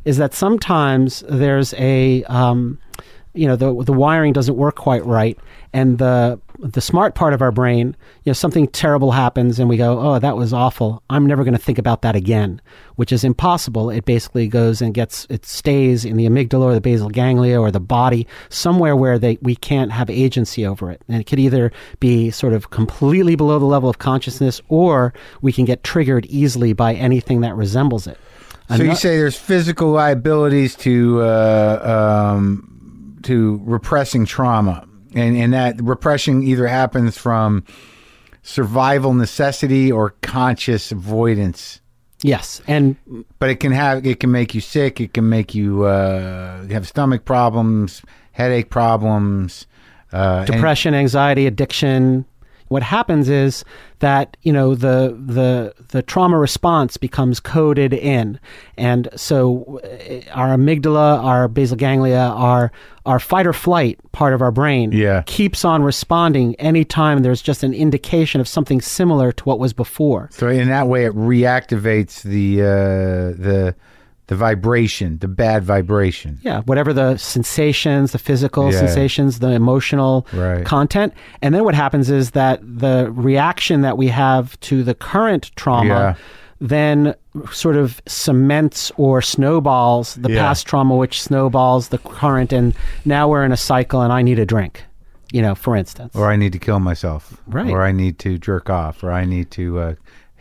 is 0.05 0.17
that 0.17 0.33
sometimes 0.33 1.23
there's 1.27 1.73
a 1.75 2.23
um, 2.25 2.79
you 3.33 3.47
know 3.47 3.55
the 3.55 3.83
the 3.83 3.93
wiring 3.93 4.33
doesn't 4.33 4.55
work 4.55 4.75
quite 4.75 5.05
right 5.05 5.39
and 5.73 5.97
the 5.97 6.39
the 6.59 6.81
smart 6.81 7.15
part 7.15 7.33
of 7.33 7.41
our 7.41 7.51
brain 7.51 7.95
you 8.23 8.29
know 8.29 8.33
something 8.33 8.67
terrible 8.67 9.11
happens 9.11 9.59
and 9.59 9.67
we 9.67 9.75
go 9.75 9.99
oh 9.99 10.19
that 10.19 10.37
was 10.37 10.53
awful. 10.53 11.01
I'm 11.09 11.25
never 11.25 11.43
going 11.43 11.55
to 11.55 11.59
think 11.59 11.79
about 11.79 12.03
that 12.03 12.15
again 12.15 12.61
which 12.95 13.11
is 13.11 13.23
impossible. 13.23 13.89
It 13.89 14.05
basically 14.05 14.47
goes 14.47 14.81
and 14.81 14.93
gets 14.93 15.25
it 15.29 15.45
stays 15.45 16.05
in 16.05 16.15
the 16.15 16.27
amygdala 16.27 16.61
or 16.61 16.73
the 16.75 16.81
basal 16.81 17.09
ganglia 17.09 17.59
or 17.59 17.71
the 17.71 17.79
body 17.79 18.27
somewhere 18.49 18.95
where 18.95 19.17
they 19.17 19.39
we 19.41 19.55
can't 19.55 19.91
have 19.91 20.09
agency 20.09 20.65
over 20.65 20.91
it. 20.91 21.01
And 21.07 21.19
it 21.19 21.25
could 21.25 21.39
either 21.39 21.71
be 21.99 22.29
sort 22.29 22.53
of 22.53 22.69
completely 22.69 23.35
below 23.35 23.57
the 23.57 23.65
level 23.65 23.89
of 23.89 23.97
consciousness 23.97 24.61
or 24.69 25.13
we 25.41 25.51
can 25.51 25.65
get 25.65 25.83
triggered 25.83 26.27
easily 26.27 26.73
by 26.73 26.93
anything 26.93 27.41
that 27.41 27.55
resembles 27.55 28.05
it 28.05 28.19
So 28.69 28.83
you 28.83 28.95
say 28.95 29.17
there's 29.17 29.37
physical 29.37 29.89
liabilities 29.91 30.75
to 30.77 31.21
uh, 31.21 32.33
um, 32.35 33.19
to 33.23 33.61
repressing 33.63 34.25
trauma, 34.25 34.87
and 35.13 35.35
and 35.35 35.53
that 35.53 35.81
repression 35.81 36.43
either 36.43 36.67
happens 36.67 37.17
from 37.17 37.63
survival 38.41 39.13
necessity 39.13 39.91
or 39.91 40.11
conscious 40.21 40.91
avoidance. 40.91 41.81
Yes, 42.21 42.61
and 42.67 42.95
But 43.39 43.49
it 43.49 43.55
can 43.57 43.73
have 43.73 44.05
it 44.05 44.19
can 44.19 44.31
make 44.31 44.55
you 44.55 44.61
sick. 44.61 45.01
It 45.01 45.13
can 45.13 45.27
make 45.29 45.53
you 45.53 45.83
uh, 45.83 46.65
have 46.67 46.87
stomach 46.87 47.25
problems, 47.25 48.01
headache 48.31 48.69
problems, 48.69 49.67
uh, 50.13 50.45
and- 50.47 50.47
depression, 50.47 50.93
anxiety, 50.93 51.47
addiction. 51.47 52.25
What 52.73 52.81
happens 52.83 53.29
is 53.29 53.63
that 53.99 54.35
you 54.41 54.51
know 54.51 54.73
the 54.73 55.15
the 55.33 55.73
the 55.89 56.01
trauma 56.01 56.37
response 56.39 56.97
becomes 56.97 57.39
coded 57.39 57.93
in, 57.93 58.39
and 58.77 59.07
so 59.15 59.79
uh, 59.83 60.31
our 60.39 60.49
amygdala, 60.57 61.23
our 61.23 61.47
basal 61.47 61.77
ganglia, 61.77 62.17
our 62.35 62.71
our 63.05 63.19
fight 63.19 63.45
or 63.45 63.53
flight 63.53 63.99
part 64.11 64.33
of 64.33 64.41
our 64.41 64.51
brain 64.51 64.91
Yeah. 64.91 65.21
keeps 65.25 65.63
on 65.65 65.83
responding 65.83 66.55
anytime 66.55 67.21
there's 67.21 67.41
just 67.41 67.61
an 67.63 67.73
indication 67.73 68.41
of 68.41 68.47
something 68.47 68.81
similar 68.81 69.31
to 69.33 69.43
what 69.43 69.59
was 69.59 69.73
before. 69.73 70.29
So 70.31 70.47
in 70.47 70.69
that 70.69 70.87
way, 70.87 71.05
it 71.05 71.13
reactivates 71.13 72.23
the 72.23 72.61
uh, 72.61 73.41
the 73.47 73.75
the 74.27 74.35
vibration, 74.35 75.17
the 75.19 75.27
bad 75.27 75.63
vibration. 75.63 76.39
Yeah, 76.43 76.61
whatever 76.61 76.93
the 76.93 77.17
sensations, 77.17 78.11
the 78.13 78.17
physical 78.17 78.71
Yeah. 78.71 78.79
sensations, 78.79 79.39
the 79.39 79.49
emotional 79.49 80.25
Right. 80.33 80.65
content. 80.65 81.13
And 81.41 81.53
then 81.53 81.63
what 81.65 81.75
happens 81.75 82.09
is 82.09 82.31
that 82.31 82.61
the 82.63 83.11
reaction 83.13 83.81
that 83.81 83.97
we 83.97 84.07
have 84.07 84.57
to 84.61 84.83
the 84.83 84.93
current 84.93 85.51
trauma 85.55 85.87
Yeah. 85.89 86.13
then 86.61 87.13
sort 87.51 87.75
of 87.75 88.01
cements 88.07 88.91
or 88.95 89.21
snowballs 89.21 90.15
the 90.15 90.31
Yeah. 90.31 90.39
past 90.41 90.65
trauma, 90.65 90.95
which 90.95 91.21
snowballs 91.21 91.89
the 91.89 91.97
current. 91.97 92.53
And 92.53 92.73
now 93.05 93.27
we're 93.27 93.43
in 93.43 93.51
a 93.51 93.57
cycle 93.57 94.01
and 94.01 94.13
I 94.13 94.21
need 94.21 94.39
a 94.39 94.45
drink, 94.45 94.85
you 95.33 95.41
know, 95.41 95.55
for 95.55 95.75
instance. 95.75 96.15
Or 96.15 96.29
I 96.31 96.37
need 96.37 96.53
to 96.53 96.59
kill 96.59 96.79
myself. 96.79 97.35
Right. 97.47 97.69
Or 97.69 97.81
I 97.83 97.91
need 97.91 98.19
to 98.19 98.37
jerk 98.37 98.69
off. 98.69 99.03
Or 99.03 99.11
I 99.11 99.25
need 99.25 99.51
to 99.51 99.79
uh, 99.79 99.93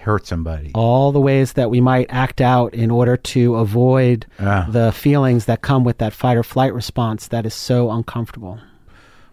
hurt 0.03 0.27
somebody. 0.27 0.71
all 0.75 1.13
the 1.13 1.21
ways 1.21 1.55
that 1.55 1.71
we 1.71 1.81
might 1.81 2.07
act 2.11 2.41
out 2.41 2.75
in 2.75 2.91
order 2.91 3.17
to 3.17 3.57
avoid 3.57 4.27
Ah. 4.41 4.67
the 4.69 4.93
feelings 4.93 5.45
that 5.47 5.63
come 5.63 5.85
with 5.85 5.99
that 5.99 6.13
fight 6.13 6.37
or 6.37 6.43
flight 6.43 6.75
response 6.75 7.29
that 7.29 7.47
is 7.47 7.55
so 7.55 7.91
uncomfortable. 7.91 8.59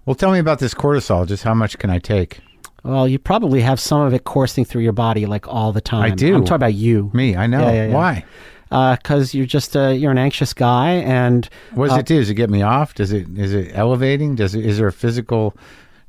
Well, 0.05 0.15
tell 0.15 0.31
me 0.31 0.39
about 0.39 0.59
this 0.59 0.73
cortisol. 0.73 1.27
Just 1.27 1.43
how 1.43 1.53
much 1.53 1.77
can 1.77 1.89
I 1.89 1.99
take? 1.99 2.39
Well, 2.83 3.07
you 3.07 3.19
probably 3.19 3.61
have 3.61 3.79
some 3.79 4.01
of 4.01 4.13
it 4.13 4.23
coursing 4.23 4.63
through 4.65 4.81
your 4.83 4.93
body 4.93 5.25
like 5.25 5.47
all 5.47 5.71
the 5.73 5.81
time. 5.81 6.03
I 6.03 6.09
do. 6.15 6.33
I'm 6.33 6.43
talking 6.43 6.55
about 6.55 6.73
you. 6.75 7.11
Me, 7.13 7.35
I 7.35 7.45
know. 7.45 7.59
Yeah, 7.59 7.71
yeah, 7.73 7.88
yeah. 7.88 7.93
Why? 7.93 8.95
Because 8.95 9.33
you're 9.35 9.45
just 9.47 9.75
uh, 9.75 9.89
you're 9.89 10.11
an 10.11 10.17
anxious 10.17 10.53
guy, 10.53 10.91
and 10.91 11.49
What 11.73 11.88
does 11.88 11.97
Uh, 11.97 11.99
it 11.99 12.05
do? 12.05 12.15
Does 12.19 12.29
it 12.29 12.35
get 12.35 12.49
me 12.49 12.61
off? 12.61 12.93
Does 12.95 13.11
it 13.11 13.27
is 13.38 13.53
it 13.53 13.71
elevating? 13.73 14.35
Does 14.35 14.55
it 14.55 14.65
is 14.65 14.77
there 14.77 14.88
a 14.88 14.93
physical? 14.93 15.55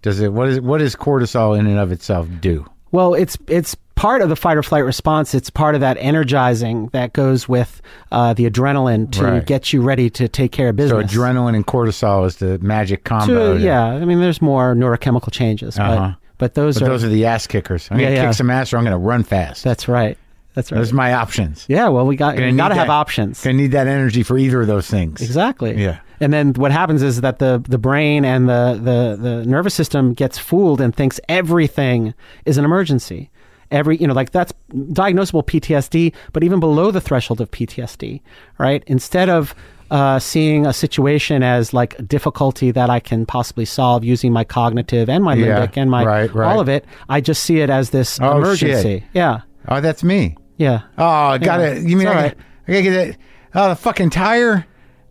Does 0.02 0.20
it 0.20 0.32
what 0.32 0.48
is 0.48 0.60
what 0.60 0.78
does 0.78 0.94
cortisol 0.94 1.58
in 1.58 1.66
and 1.66 1.78
of 1.78 1.90
itself 1.92 2.28
do? 2.40 2.66
well, 2.92 3.14
it's 3.14 3.36
it's 3.48 3.76
part 4.00 4.22
of 4.22 4.28
the 4.30 4.36
fight 4.36 4.56
or 4.56 4.62
flight 4.62 4.84
response. 4.84 5.34
It's 5.34 5.50
part 5.50 5.74
of 5.74 5.80
that 5.82 5.96
energizing 6.00 6.88
that 6.92 7.12
goes 7.12 7.48
with 7.48 7.82
uh, 8.12 8.32
the 8.34 8.48
adrenaline 8.48 9.10
to 9.12 9.24
Right. 9.24 9.46
get 9.46 9.72
you 9.72 9.82
ready 9.82 10.08
to 10.10 10.26
take 10.28 10.52
care 10.52 10.70
of 10.70 10.76
business. 10.76 11.12
So 11.12 11.18
adrenaline 11.18 11.54
and 11.54 11.66
cortisol 11.66 12.26
is 12.26 12.36
the 12.36 12.58
magic 12.60 13.04
combo. 13.04 13.54
To- 13.58 13.60
yeah, 13.60 13.84
I 13.84 14.04
mean, 14.04 14.20
there's 14.20 14.40
more 14.40 14.74
neurochemical 14.74 15.30
changes, 15.32 15.78
Uh-huh. 15.78 15.96
but 16.12 16.16
but 16.38 16.54
those 16.54 16.78
But 16.78 16.86
are 16.86 16.88
those 16.92 17.04
are 17.04 17.08
the 17.08 17.26
ass 17.26 17.46
kickers. 17.46 17.88
I'm 17.90 17.98
Yeah, 18.00 18.06
gonna 18.06 18.16
yeah. 18.16 18.24
kick 18.28 18.34
some 18.34 18.48
ass 18.50 18.72
or 18.72 18.78
I'm 18.78 18.84
gonna 18.84 18.96
run 18.98 19.22
fast. 19.22 19.62
that's 19.64 19.86
right. 19.88 20.16
That's 20.54 20.72
right. 20.72 20.78
Those 20.78 20.92
are 20.92 20.96
my 20.96 21.12
options. 21.12 21.64
yeah, 21.68 21.88
well, 21.88 22.06
we 22.06 22.16
got 22.16 22.34
Gonna 22.36 22.50
we 22.50 22.56
got 22.56 22.70
to 22.70 22.74
have 22.74 22.88
that- 22.88 22.92
options. 22.92 23.42
Gonna 23.44 23.56
need 23.58 23.72
that 23.72 23.86
energy 23.86 24.22
for 24.24 24.36
either 24.38 24.62
of 24.62 24.66
those 24.66 24.88
things. 24.88 25.20
Exactly. 25.20 25.80
Yeah. 25.80 25.98
And 26.22 26.32
then 26.32 26.54
what 26.54 26.72
happens 26.72 27.02
is 27.02 27.20
that 27.20 27.38
the 27.38 27.62
the 27.68 27.78
brain 27.78 28.24
and 28.24 28.48
the 28.48 28.80
the 28.82 29.16
the 29.20 29.44
nervous 29.46 29.74
system 29.74 30.12
gets 30.14 30.38
fooled 30.38 30.80
and 30.80 30.94
thinks 30.96 31.20
everything 31.28 32.14
is 32.46 32.56
an 32.58 32.64
emergency. 32.64 33.30
Every 33.70 33.96
you 33.98 34.06
know 34.06 34.14
like 34.14 34.30
that's 34.32 34.52
diagnosable 34.72 35.44
PTSD, 35.46 36.12
but 36.32 36.42
even 36.42 36.58
below 36.60 36.90
the 36.90 37.00
threshold 37.00 37.40
of 37.40 37.50
PTSD, 37.50 38.20
right? 38.58 38.82
Instead 38.86 39.28
of 39.28 39.54
uh, 39.90 40.18
seeing 40.18 40.66
a 40.66 40.72
situation 40.72 41.42
as 41.42 41.72
like 41.74 41.98
a 41.98 42.02
difficulty 42.02 42.70
that 42.70 42.88
I 42.90 43.00
can 43.00 43.26
possibly 43.26 43.64
solve 43.64 44.04
using 44.04 44.32
my 44.32 44.44
cognitive 44.44 45.08
and 45.08 45.22
my 45.24 45.34
Yeah, 45.34 45.66
limbic 45.66 45.76
and 45.76 45.90
my 45.90 46.04
right, 46.04 46.32
right. 46.34 46.46
all 46.52 46.60
of 46.60 46.68
it, 46.68 46.84
I 47.08 47.20
just 47.20 47.42
see 47.42 47.58
it 47.60 47.70
as 47.70 47.90
this 47.90 48.20
Oh, 48.20 48.38
emergency. 48.38 49.00
shit. 49.00 49.02
Yeah, 49.14 49.40
Oh, 49.68 49.80
that's 49.80 50.04
me. 50.04 50.36
yeah. 50.56 50.82
Oh, 50.98 51.04
I 51.04 51.38
gotta. 51.38 51.74
Yeah, 51.80 51.88
You 51.88 51.96
mean 51.96 52.06
I, 52.06 52.14
right. 52.14 52.36
I 52.68 52.72
gotta 52.72 52.82
get 52.82 52.92
it? 53.08 53.16
Oh, 53.54 53.68
the 53.70 53.76
fucking 53.76 54.10
tire. 54.10 54.64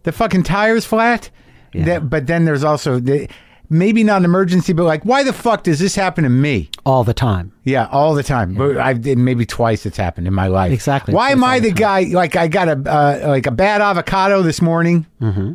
The 0.04 0.14
fucking 0.14 0.44
tire's 0.44 0.86
flat. 0.86 1.30
Yeah. 1.74 1.84
That, 1.86 2.10
but 2.10 2.28
then 2.28 2.46
there's 2.46 2.64
also 2.64 3.00
the, 3.00 3.28
maybe 3.70 4.04
not 4.04 4.18
an 4.18 4.26
emergency, 4.26 4.74
but 4.74 4.84
like, 4.84 5.04
why 5.04 5.24
the 5.24 5.34
fuck 5.34 5.64
does 5.64 5.80
this 5.80 5.96
happen 5.96 6.24
to 6.24 6.30
me? 6.30 6.70
All 6.86 7.04
the 7.04 7.14
time. 7.14 7.52
Yeah, 7.64 7.88
all 7.92 8.16
the 8.16 8.24
time. 8.24 8.56
But 8.56 8.78
I've 8.78 9.02
did 9.02 9.18
maybe 9.18 9.46
twice 9.46 9.86
it's 9.86 9.98
happened 9.98 10.28
in 10.28 10.34
my 10.34 10.48
life. 10.48 10.72
Exactly. 10.72 11.14
Why 11.14 11.32
am 11.32 11.40
Twice 11.40 11.48
all 11.48 11.54
I 11.56 11.60
the 11.60 11.70
the 11.70 11.74
guy? 11.76 12.02
Like 12.12 12.36
I 12.36 12.48
got 12.48 12.68
a 12.68 12.72
uh, 12.92 13.28
like 13.28 13.46
a 13.48 13.52
bad 13.52 13.82
avocado 13.82 14.42
this 14.42 14.62
morning, 14.62 15.06
mm-hmm. 15.22 15.54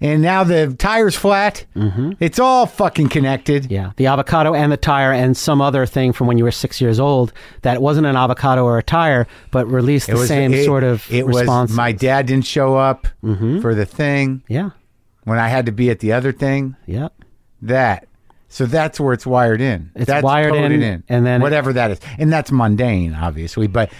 and 0.00 0.22
now 0.22 0.44
the 0.44 0.74
tire's 0.78 1.16
flat. 1.16 1.64
Mm-hmm. 1.74 2.12
It's 2.20 2.38
all 2.38 2.66
fucking 2.66 3.08
connected. 3.08 3.70
Yeah, 3.70 3.92
the 3.96 4.06
avocado 4.06 4.54
and 4.54 4.70
the 4.70 4.76
tire 4.76 5.12
and 5.12 5.36
some 5.36 5.60
other 5.60 5.86
thing 5.86 6.12
from 6.12 6.26
when 6.28 6.38
you 6.38 6.44
were 6.44 6.52
six 6.52 6.80
years 6.80 7.00
old 7.00 7.32
that 7.62 7.82
wasn't 7.82 8.06
an 8.06 8.14
avocado 8.16 8.64
or 8.64 8.78
a 8.78 8.82
tire, 8.82 9.26
but 9.50 9.66
released 9.66 10.06
the 10.08 10.18
same 10.26 10.52
it- 10.54 10.64
sort 10.64 10.84
of 10.84 11.04
It 11.12 11.26
response. 11.26 11.70
was 11.70 11.76
my 11.76 11.92
dad 11.92 12.26
didn't 12.26 12.46
show 12.46 12.76
up 12.76 13.08
for 13.60 13.74
the 13.74 13.86
thing 13.86 14.42
yeah, 14.48 14.70
when 15.24 15.38
I 15.38 15.48
had 15.48 15.66
to 15.66 15.72
be 15.72 15.90
at 15.90 15.98
the 15.98 16.12
other 16.12 16.30
thing. 16.32 16.76
yeah. 16.86 17.08
That. 17.68 18.08
So 18.48 18.64
that's 18.64 19.00
where 19.00 19.12
it's 19.12 19.26
wired 19.26 19.60
in. 19.60 19.90
It's 19.94 20.06
that's 20.06 20.22
wired 20.22 20.52
coded 20.52 20.80
in, 20.82 21.02
and 21.08 21.26
then 21.26 21.40
it- 21.40 21.44
whatever 21.44 21.72
that 21.72 21.90
is, 21.90 22.00
and 22.18 22.32
that's 22.32 22.52
mundane, 22.52 23.14
obviously, 23.14 23.66
but 23.66 23.90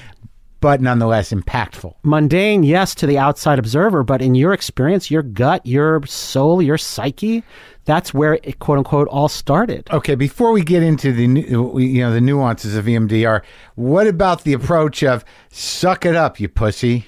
but 0.60 0.80
nonetheless 0.80 1.32
impactful. 1.32 1.94
Mundane, 2.02 2.62
yes, 2.62 2.94
to 2.96 3.06
the 3.06 3.18
outside 3.18 3.58
observer, 3.58 4.02
but 4.02 4.22
in 4.22 4.34
your 4.34 4.52
experience, 4.52 5.10
your 5.10 5.22
gut, 5.22 5.64
your 5.66 6.04
soul, 6.06 6.62
your 6.62 6.78
psyche, 6.78 7.44
that's 7.84 8.14
where 8.14 8.34
it 8.42 8.58
quote 8.58 8.78
unquote 8.78 9.06
all 9.08 9.28
started. 9.28 9.86
Okay, 9.92 10.14
before 10.14 10.52
we 10.52 10.62
get 10.62 10.82
into 10.82 11.12
the 11.12 11.24
you 11.24 12.00
know 12.00 12.12
the 12.12 12.20
nuances 12.20 12.76
of 12.76 12.86
EMDR, 12.86 13.42
what 13.74 14.06
about 14.06 14.44
the 14.44 14.52
approach 14.54 15.02
of 15.02 15.24
"suck 15.50 16.06
it 16.06 16.16
up, 16.16 16.40
you 16.40 16.48
pussy"? 16.48 17.04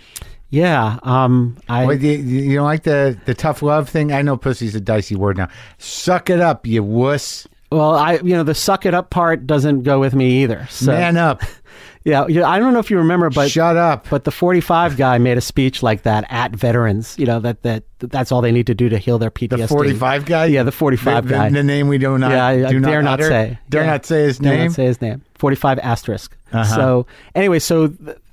Yeah, 0.50 0.98
um, 1.02 1.56
I 1.68 1.84
What, 1.84 2.00
you, 2.00 2.12
you 2.12 2.54
don't 2.56 2.64
like 2.64 2.84
the 2.84 3.18
the 3.26 3.34
tough 3.34 3.62
love 3.62 3.88
thing? 3.88 4.12
I 4.12 4.22
know 4.22 4.36
pussy's 4.36 4.74
a 4.74 4.80
dicey 4.80 5.14
word 5.14 5.36
now. 5.36 5.48
Suck 5.76 6.30
it 6.30 6.40
up, 6.40 6.66
you 6.66 6.82
wuss. 6.82 7.46
well, 7.70 7.94
I 7.94 8.14
you 8.14 8.34
know 8.34 8.44
the 8.44 8.54
suck 8.54 8.86
it 8.86 8.94
up 8.94 9.10
part 9.10 9.46
doesn't 9.46 9.82
go 9.82 10.00
with 10.00 10.14
me 10.14 10.42
either. 10.42 10.66
So 10.70 10.92
Man 10.92 11.18
up. 11.18 11.42
yeah, 12.04 12.26
yeah, 12.28 12.48
I 12.48 12.58
don't 12.58 12.72
know 12.72 12.78
if 12.78 12.90
you 12.90 12.96
remember, 12.96 13.28
but 13.28 13.50
Shut 13.50 13.76
up. 13.76 14.08
But 14.08 14.24
the 14.24 14.30
45 14.30 14.96
guy 14.96 15.18
made 15.18 15.36
a 15.36 15.42
speech 15.42 15.82
like 15.82 16.04
that 16.04 16.24
at 16.30 16.52
veterans. 16.52 17.18
You 17.18 17.26
know 17.26 17.40
that 17.40 17.62
that 17.64 17.84
that's 17.98 18.32
all 18.32 18.40
they 18.40 18.52
need 18.52 18.68
to 18.68 18.74
do 18.74 18.88
to 18.88 18.96
heal 18.96 19.18
their 19.18 19.30
PTSD. 19.30 19.58
The 19.58 19.68
45 19.68 20.24
guy? 20.24 20.46
Yeah, 20.46 20.62
the 20.62 20.72
45 20.72 21.28
the, 21.28 21.34
guy. 21.34 21.50
The, 21.50 21.62
name 21.62 21.88
we 21.88 21.98
do 21.98 22.16
not, 22.16 22.30
yeah, 22.30 22.46
I, 22.46 22.70
do 22.70 22.80
not 22.80 22.88
dare 22.88 23.02
not 23.02 23.20
utter? 23.20 23.28
say. 23.28 23.58
Dare 23.68 23.82
Yeah. 23.82 23.90
not 23.90 24.06
say 24.06 24.22
his 24.22 24.38
Dare 24.38 24.56
name? 24.56 24.66
not 24.68 24.74
say 24.74 24.84
his 24.86 25.02
name. 25.02 25.22
45 25.34 25.78
asterisk. 25.80 26.36
Uh-huh. 26.52 26.64
So 26.64 27.06
anyway, 27.34 27.58
so 27.58 27.92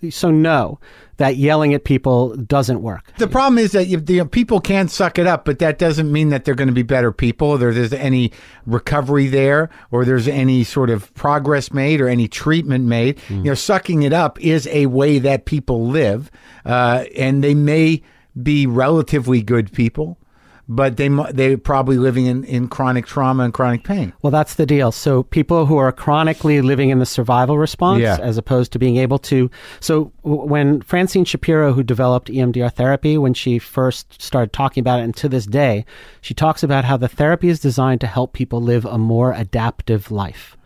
so 0.10 0.32
no, 0.32 0.80
that 1.18 1.38
yelling 1.38 1.74
at 1.74 1.84
people 1.84 2.36
doesn't 2.36 2.82
work. 2.82 3.12
The 3.18 3.28
problem 3.28 3.58
is 3.58 3.72
that 3.72 3.88
you, 3.88 4.00
the 4.00 4.26
people 4.26 4.60
can 4.60 4.88
suck 4.88 5.18
it 5.18 5.28
up, 5.28 5.46
but 5.46 5.60
that 5.60 5.80
doesn't 5.80 6.12
mean 6.12 6.30
that 6.30 6.46
they're 6.46 6.56
going 6.56 6.68
to 6.68 6.74
be 6.74 6.84
better 6.84 7.12
people. 7.12 7.50
Or 7.50 7.74
there's 7.74 7.94
any 7.94 8.32
recovery 8.66 9.28
there, 9.28 9.70
or 9.92 10.06
there's 10.06 10.28
any 10.28 10.64
sort 10.64 10.90
of 10.90 11.14
progress 11.14 11.72
made, 11.72 12.02
or 12.02 12.08
any 12.08 12.28
treatment 12.28 12.86
made. 12.86 13.20
Hmm. 13.22 13.38
You 13.38 13.44
know, 13.52 13.54
sucking 13.54 14.04
it 14.04 14.14
up 14.14 14.40
is 14.42 14.68
a 14.68 14.88
way 14.88 15.20
that 15.20 15.46
people 15.46 15.88
live, 15.88 16.30
uh, 16.66 17.06
and 17.16 17.44
they 17.44 17.54
may 17.54 18.02
be 18.42 18.68
relatively 18.68 19.42
good 19.42 19.72
people, 19.72 20.18
but 20.68 20.98
they 20.98 21.10
they're 21.32 21.58
probably 21.58 21.98
living 21.98 22.26
in, 22.26 22.44
in 22.44 22.68
chronic 22.68 23.06
trauma 23.06 23.44
and 23.44 23.54
chronic 23.54 23.84
pain. 23.84 24.14
Well, 24.22 24.32
that's 24.32 24.56
the 24.56 24.66
deal. 24.66 24.92
So 24.92 25.24
people 25.24 25.66
who 25.66 25.78
are 25.78 25.92
chronically 25.92 26.62
living 26.62 26.90
in 26.90 27.00
the 27.00 27.06
survival 27.06 27.58
response, 27.58 28.02
Yeah. 28.02 28.18
as 28.22 28.38
opposed 28.38 28.72
to 28.74 28.80
being 28.80 28.98
able 28.98 29.20
to. 29.20 29.50
So 29.80 30.12
when 30.24 30.82
Francine 30.82 31.26
Shapiro, 31.26 31.74
who 31.74 31.84
developed 31.84 32.30
EMDR 32.30 32.72
therapy, 32.74 33.18
when 33.18 33.34
she 33.34 33.60
first 33.60 34.22
started 34.22 34.54
talking 34.54 34.82
about 34.82 35.00
it, 35.00 35.04
and 35.04 35.16
to 35.18 35.30
this 35.30 35.46
day, 35.46 35.86
she 36.22 36.34
talks 36.34 36.64
about 36.64 36.86
how 36.86 36.98
the 36.98 37.08
therapy 37.08 37.50
is 37.50 37.60
designed 37.60 38.02
to 38.02 38.08
help 38.08 38.34
people 38.34 38.62
live 38.62 38.86
a 38.86 38.98
more 38.98 39.34
adaptive 39.34 40.10
life. 40.12 40.58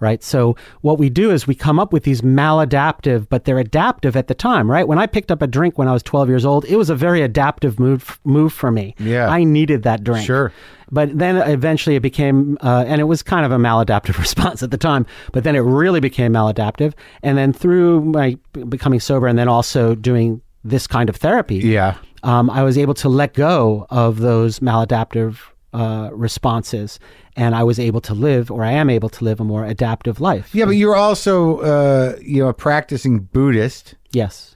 Right. 0.00 0.22
So 0.22 0.56
what 0.82 0.98
we 0.98 1.08
do 1.10 1.30
is 1.30 1.46
we 1.46 1.54
come 1.54 1.78
up 1.78 1.92
with 1.92 2.04
these 2.04 2.22
maladaptive, 2.22 3.28
but 3.28 3.44
they're 3.44 3.58
adaptive 3.58 4.16
at 4.16 4.28
the 4.28 4.34
time, 4.34 4.70
right? 4.70 4.86
When 4.86 4.98
I 4.98 5.06
picked 5.06 5.30
up 5.30 5.42
a 5.42 5.46
drink 5.46 5.78
when 5.78 5.88
I 5.88 5.92
was 5.92 6.02
12 6.02 6.28
years 6.28 6.44
old, 6.44 6.64
it 6.66 6.76
was 6.76 6.90
a 6.90 6.94
very 6.94 7.22
adaptive 7.22 7.78
move 7.80 8.18
move 8.24 8.52
for 8.52 8.70
me. 8.70 8.94
Yeah. 8.98 9.28
I 9.28 9.44
needed 9.44 9.82
that 9.84 10.04
drink. 10.04 10.26
Sure. 10.26 10.52
But 10.90 11.18
then 11.18 11.36
eventually 11.36 11.96
it 11.96 12.02
became, 12.02 12.58
uh, 12.62 12.84
and 12.86 13.00
it 13.00 13.04
was 13.04 13.22
kind 13.22 13.44
of 13.46 13.52
a 13.52 13.56
maladaptive 13.56 14.18
response 14.26 14.62
at 14.62 14.70
the 14.70 14.76
time, 14.78 15.06
but 15.32 15.42
then 15.44 15.56
it 15.56 15.60
really 15.60 16.00
became 16.00 16.32
maladaptive. 16.32 16.92
And 17.22 17.36
then 17.38 17.52
through 17.52 18.02
my 18.04 18.36
becoming 18.68 19.00
sober 19.00 19.26
and 19.26 19.38
then 19.38 19.48
also 19.48 19.94
doing 19.94 20.40
this 20.62 20.86
kind 20.86 21.08
of 21.08 21.16
therapy, 21.16 21.56
Yeah. 21.56 21.96
um, 22.22 22.48
I 22.50 22.62
was 22.62 22.76
able 22.78 22.94
to 22.94 23.08
let 23.08 23.34
go 23.34 23.86
of 23.90 24.20
those 24.20 24.60
maladaptive 24.60 25.38
uh, 25.74 26.08
responses, 26.12 27.00
and 27.36 27.54
I 27.54 27.64
was 27.64 27.80
able 27.80 28.00
to 28.02 28.14
live, 28.14 28.50
or 28.50 28.62
I 28.62 28.70
am 28.70 28.88
able 28.88 29.08
to 29.08 29.24
live, 29.24 29.40
a 29.40 29.44
more 29.44 29.64
adaptive 29.66 30.20
life. 30.20 30.54
Yeah, 30.54 30.66
but 30.66 30.76
you're 30.76 30.94
also 30.94 31.58
uh, 31.58 32.16
you 32.22 32.42
know 32.42 32.48
a 32.48 32.54
practicing 32.54 33.18
Buddhist. 33.18 33.96
Yes. 34.12 34.54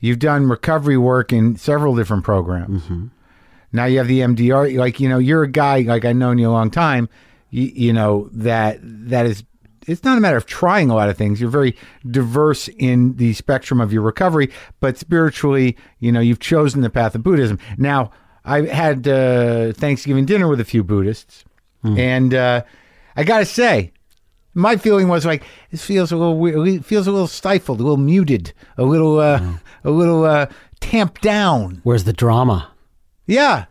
You've 0.00 0.18
done 0.18 0.46
recovery 0.46 0.98
work 0.98 1.32
in 1.32 1.56
several 1.56 1.96
different 1.96 2.22
programs. 2.22 2.84
Now 3.72 3.86
you 3.86 3.98
have 3.98 4.06
the 4.06 4.20
MDR. 4.20 4.76
Like 4.76 5.00
you 5.00 5.08
know, 5.08 5.18
you're 5.18 5.42
a 5.42 5.50
guy 5.50 5.80
like 5.80 6.04
I've 6.04 6.16
known 6.16 6.38
you 6.38 6.48
a 6.48 6.52
long 6.52 6.70
time. 6.70 7.08
You, 7.50 7.64
you 7.74 7.92
know 7.92 8.28
that 8.32 8.78
that 8.82 9.26
is. 9.26 9.44
It's 9.86 10.04
not 10.04 10.18
a 10.18 10.20
matter 10.20 10.36
of 10.36 10.44
trying 10.44 10.90
a 10.90 10.94
lot 10.94 11.08
of 11.08 11.16
things. 11.16 11.40
You're 11.40 11.48
very 11.48 11.74
diverse 12.06 12.68
in 12.68 13.16
the 13.16 13.32
spectrum 13.32 13.80
of 13.80 13.90
your 13.90 14.02
recovery, 14.02 14.50
but 14.80 14.98
spiritually, 14.98 15.78
you 15.98 16.12
know, 16.12 16.20
you've 16.20 16.40
chosen 16.40 16.82
the 16.82 16.90
path 16.90 17.14
of 17.14 17.22
Buddhism. 17.22 17.58
Now, 17.78 18.10
I 18.48 18.66
had 18.66 19.06
uh, 19.06 19.72
Thanksgiving 19.72 20.24
dinner 20.26 20.48
with 20.48 20.60
a 20.60 20.64
few 20.64 20.82
Buddhists, 20.82 21.44
and 21.84 22.34
uh, 22.34 22.62
I 23.16 23.24
got 23.24 23.38
to 23.38 23.44
say, 23.44 23.92
my 24.54 24.76
feeling 24.76 25.08
was 25.08 25.24
like 25.24 25.42
this 25.70 25.84
feels 25.84 26.10
a 26.12 26.16
little 26.16 26.36
weird. 26.38 26.66
It 26.68 26.84
feels 26.84 27.06
a 27.06 27.12
little 27.12 27.28
stifled, 27.28 27.78
a 27.80 27.82
little 27.82 27.96
muted, 27.96 28.52
a 28.76 28.82
little, 28.84 29.18
uh, 29.20 29.40
a 29.84 29.90
little 29.90 30.24
uh, 30.24 30.46
tamped 30.80 31.22
down. 31.22 31.80
Where's 31.84 32.04
the 32.04 32.12
drama? 32.12 32.70
Yeah, 33.26 33.66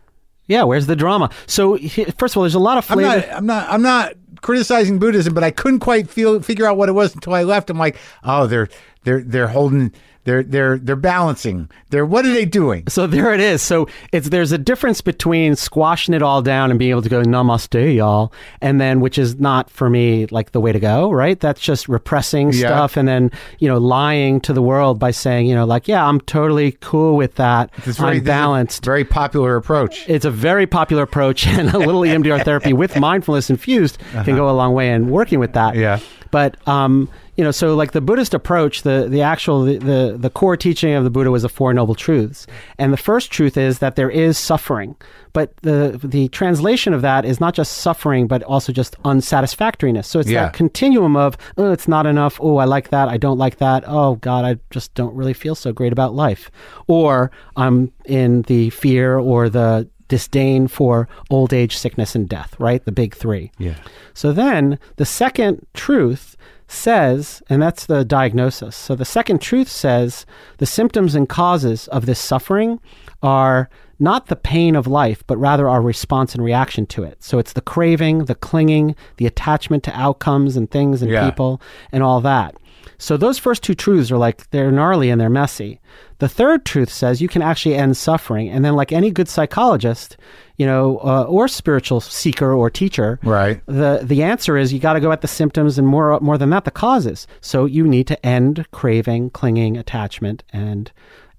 Yeah, 0.46 0.62
where's 0.64 0.86
the 0.86 0.96
drama? 0.96 1.30
So, 1.46 1.76
first 2.16 2.32
of 2.34 2.38
all, 2.38 2.42
there's 2.44 2.54
a 2.54 2.58
lot 2.58 2.78
of 2.78 2.84
flavor. 2.86 3.02
I'm 3.10 3.20
not, 3.20 3.36
I'm 3.36 3.46
not, 3.46 3.68
I'm 3.70 3.82
not 3.82 4.12
criticizing 4.40 4.98
Buddhism, 4.98 5.34
but 5.34 5.44
I 5.44 5.50
couldn't 5.50 5.80
quite 5.80 6.08
feel 6.08 6.40
figure 6.40 6.64
out 6.66 6.76
what 6.76 6.88
it 6.88 6.92
was 6.92 7.14
until 7.14 7.34
I 7.34 7.42
left. 7.42 7.68
I'm 7.70 7.78
like, 7.78 7.96
oh, 8.24 8.46
they're 8.46 8.68
they're 9.04 9.22
they're 9.22 9.48
holding, 9.48 9.92
they're 10.28 10.42
they're 10.42 10.76
they're 10.78 10.94
balancing. 10.96 11.70
They're 11.88 12.04
what 12.04 12.26
are 12.26 12.32
they 12.32 12.44
doing? 12.44 12.84
So 12.88 13.06
there 13.06 13.32
it 13.32 13.40
is. 13.40 13.62
So 13.62 13.88
it's 14.12 14.28
there's 14.28 14.52
a 14.52 14.58
difference 14.58 15.00
between 15.00 15.56
squashing 15.56 16.12
it 16.14 16.22
all 16.22 16.42
down 16.42 16.70
and 16.70 16.78
being 16.78 16.90
able 16.90 17.00
to 17.02 17.08
go 17.08 17.22
namaste, 17.22 17.96
y'all, 17.96 18.30
and 18.60 18.78
then 18.78 19.00
which 19.00 19.16
is 19.18 19.40
not 19.40 19.70
for 19.70 19.88
me 19.88 20.26
like 20.26 20.52
the 20.52 20.60
way 20.60 20.70
to 20.72 20.78
go, 20.80 21.10
right? 21.10 21.40
That's 21.40 21.60
just 21.62 21.88
repressing 21.88 22.52
Yeah. 22.52 22.68
stuff 22.68 22.96
and 22.98 23.08
then 23.08 23.30
you 23.58 23.68
know 23.68 23.78
lying 23.78 24.40
to 24.42 24.52
the 24.52 24.60
world 24.62 24.98
by 24.98 25.12
saying 25.12 25.46
you 25.46 25.54
know 25.54 25.64
like 25.64 25.88
yeah 25.88 26.06
I'm 26.06 26.20
totally 26.20 26.72
cool 26.80 27.16
with 27.16 27.36
that. 27.36 27.70
It's 27.86 27.98
I'm 27.98 28.18
a 28.18 28.20
balanced. 28.20 28.84
very 28.84 29.04
popular 29.04 29.56
approach. 29.56 30.06
It's 30.08 30.26
a 30.26 30.30
very 30.30 30.66
popular 30.66 31.04
approach, 31.04 31.46
and 31.58 31.70
a 31.70 31.78
little 31.78 32.02
EMDR 32.02 32.44
therapy 32.44 32.74
with 32.74 32.98
mindfulness 33.00 33.48
infused 33.48 33.98
can 34.24 34.36
go 34.36 34.50
a 34.50 34.52
long 34.52 34.74
way 34.74 34.90
in 34.92 35.08
working 35.08 35.38
with 35.38 35.54
that. 35.54 35.70
Uh-huh. 35.70 35.80
Yeah. 35.80 36.00
But 36.30 36.56
um, 36.68 37.08
you 37.36 37.44
know, 37.44 37.50
so 37.50 37.74
like 37.74 37.92
the 37.92 38.00
Buddhist 38.00 38.34
approach, 38.34 38.82
the 38.82 39.06
the 39.08 39.22
actual 39.22 39.64
the, 39.64 39.78
the 39.78 40.16
the 40.18 40.30
core 40.30 40.56
teaching 40.56 40.94
of 40.94 41.04
the 41.04 41.10
Buddha 41.10 41.30
was 41.30 41.42
the 41.42 41.48
Four 41.48 41.72
Noble 41.72 41.94
Truths, 41.94 42.46
and 42.78 42.92
the 42.92 42.96
first 42.96 43.30
truth 43.30 43.56
is 43.56 43.78
that 43.78 43.96
there 43.96 44.10
is 44.10 44.36
suffering. 44.38 44.96
But 45.32 45.56
the 45.58 46.00
the 46.02 46.28
translation 46.28 46.92
of 46.94 47.02
that 47.02 47.24
is 47.24 47.40
not 47.40 47.54
just 47.54 47.78
suffering, 47.78 48.26
but 48.26 48.42
also 48.42 48.72
just 48.72 48.96
unsatisfactoriness. 49.04 50.06
So 50.06 50.18
it's 50.20 50.28
Yeah. 50.28 50.44
that 50.44 50.52
continuum 50.54 51.16
of 51.16 51.36
oh, 51.56 51.70
it's 51.72 51.86
not 51.88 52.06
enough. 52.06 52.38
Oh, 52.42 52.56
I 52.56 52.64
like 52.64 52.88
that. 52.90 53.08
I 53.08 53.16
don't 53.16 53.38
like 53.38 53.58
that. 53.58 53.84
Oh 53.86 54.16
God, 54.16 54.44
I 54.44 54.58
just 54.70 54.94
don't 54.94 55.14
really 55.14 55.34
feel 55.34 55.54
so 55.54 55.72
great 55.72 55.92
about 55.92 56.14
life. 56.14 56.50
Or 56.86 57.30
I'm 57.56 57.92
in 58.06 58.42
the 58.42 58.70
fear 58.70 59.18
or 59.18 59.48
the 59.48 59.88
disdain 60.08 60.68
for 60.68 61.08
old 61.30 61.52
age, 61.52 61.76
sickness, 61.76 62.14
and 62.14 62.28
death. 62.28 62.54
Right, 62.58 62.84
the 62.84 62.92
big 62.92 63.14
three. 63.14 63.52
Yeah. 63.58 63.74
So 64.14 64.32
then 64.32 64.78
the 64.96 65.06
second 65.06 65.66
truth 65.74 66.36
says, 66.66 67.42
and 67.48 67.62
that's 67.62 67.86
the 67.86 68.04
diagnosis. 68.04 68.76
So 68.76 68.94
the 68.94 69.04
second 69.04 69.40
truth 69.40 69.68
says 69.68 70.26
the 70.58 70.66
symptoms 70.66 71.14
and 71.14 71.28
causes 71.28 71.88
of 71.88 72.04
this 72.06 72.18
suffering 72.20 72.78
are 73.22 73.70
not 73.98 74.26
the 74.26 74.36
pain 74.36 74.76
of 74.76 74.86
life, 74.86 75.24
but 75.26 75.38
rather 75.38 75.68
our 75.68 75.82
response 75.82 76.34
and 76.34 76.44
reaction 76.44 76.86
to 76.86 77.02
it. 77.02 77.22
So 77.22 77.38
it's 77.38 77.54
the 77.54 77.60
craving, 77.60 78.26
the 78.26 78.34
clinging, 78.34 78.94
the 79.16 79.26
attachment 79.26 79.82
to 79.84 79.98
outcomes 79.98 80.56
and 80.56 80.70
things 80.70 81.02
and 81.02 81.10
Yeah. 81.10 81.24
people, 81.28 81.60
and 81.90 82.02
all 82.02 82.20
that. 82.20 82.54
So 82.98 83.16
those 83.16 83.38
first 83.38 83.62
two 83.62 83.74
truths 83.74 84.10
are 84.10 84.18
like 84.18 84.50
they're 84.50 84.72
gnarly 84.72 85.08
and 85.10 85.20
they're 85.20 85.30
messy. 85.30 85.80
The 86.18 86.28
third 86.28 86.64
truth 86.64 86.90
says 86.90 87.22
you 87.22 87.28
can 87.28 87.42
actually 87.42 87.76
end 87.76 87.96
suffering, 87.96 88.48
and 88.48 88.64
then 88.64 88.74
like 88.74 88.90
any 88.92 89.10
good 89.12 89.28
psychologist, 89.28 90.16
you 90.56 90.66
know, 90.66 90.98
uh, 91.04 91.22
or 91.28 91.46
spiritual 91.46 92.00
seeker 92.00 92.52
or 92.52 92.70
teacher, 92.70 93.20
Right. 93.22 93.60
the 93.66 94.00
the 94.02 94.24
answer 94.24 94.56
is 94.56 94.72
you 94.72 94.80
got 94.80 94.94
to 94.94 95.00
go 95.00 95.12
at 95.12 95.20
the 95.20 95.28
symptoms 95.28 95.78
and 95.78 95.86
more 95.86 96.18
more 96.20 96.36
than 96.38 96.50
that 96.50 96.64
the 96.64 96.72
causes. 96.72 97.26
So 97.40 97.66
you 97.66 97.86
need 97.86 98.08
to 98.08 98.26
end 98.26 98.66
craving, 98.72 99.30
clinging, 99.30 99.76
attachment, 99.76 100.42
and 100.52 100.90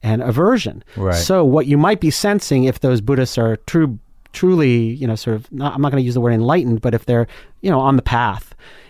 and 0.02 0.22
aversion. 0.24 0.82
Right. 0.95 1.13
So 1.13 1.43
what 1.43 1.65
you 1.67 1.78
might 1.78 2.00
be 2.00 2.10
sensing 2.10 2.63
if 2.63 2.80
those 2.80 3.02
Buddhists 3.02 3.38
are 3.38 3.58
true, 3.67 4.00
truly, 4.32 4.93
you 4.93 5.06
know, 5.06 5.15
sort 5.15 5.36
of 5.36 5.52
not, 5.52 5.74
I'm 5.76 5.82
not 5.82 5.91
going 5.91 6.02
to 6.02 6.06
use 6.06 6.13
the 6.13 6.22
word 6.22 6.32
enlightened, 6.34 6.80
but 6.80 6.93
if 6.93 7.06
they're 7.06 7.28
you 7.60 7.69
know 7.69 7.82
on 7.82 7.98
the 7.98 8.02
path, 8.02 8.49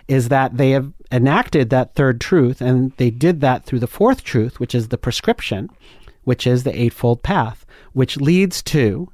is 0.09 0.29
that 0.29 0.57
they 0.57 0.71
have 0.71 0.91
enacted 1.11 1.69
that 1.69 1.93
third 1.93 2.19
truth, 2.19 2.61
and 2.61 2.91
they 2.97 3.11
did 3.11 3.41
that 3.41 3.63
through 3.63 3.79
the 3.79 3.87
fourth 3.87 4.23
truth, 4.23 4.59
which 4.59 4.73
is 4.73 4.87
the 4.89 4.97
prescription, 4.97 5.69
which 6.23 6.45
is 6.45 6.63
the 6.63 6.77
eightfold 6.77 7.23
path, 7.23 7.65
which 7.93 8.17
leads 8.17 8.61
to 8.63 9.07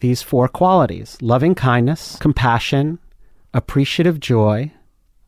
these 0.00 0.20
four 0.20 0.48
qualities 0.48 1.16
loving 1.22 1.54
kindness, 1.54 2.16
compassion, 2.16 2.98
appreciative 3.54 4.18
joy, 4.18 4.70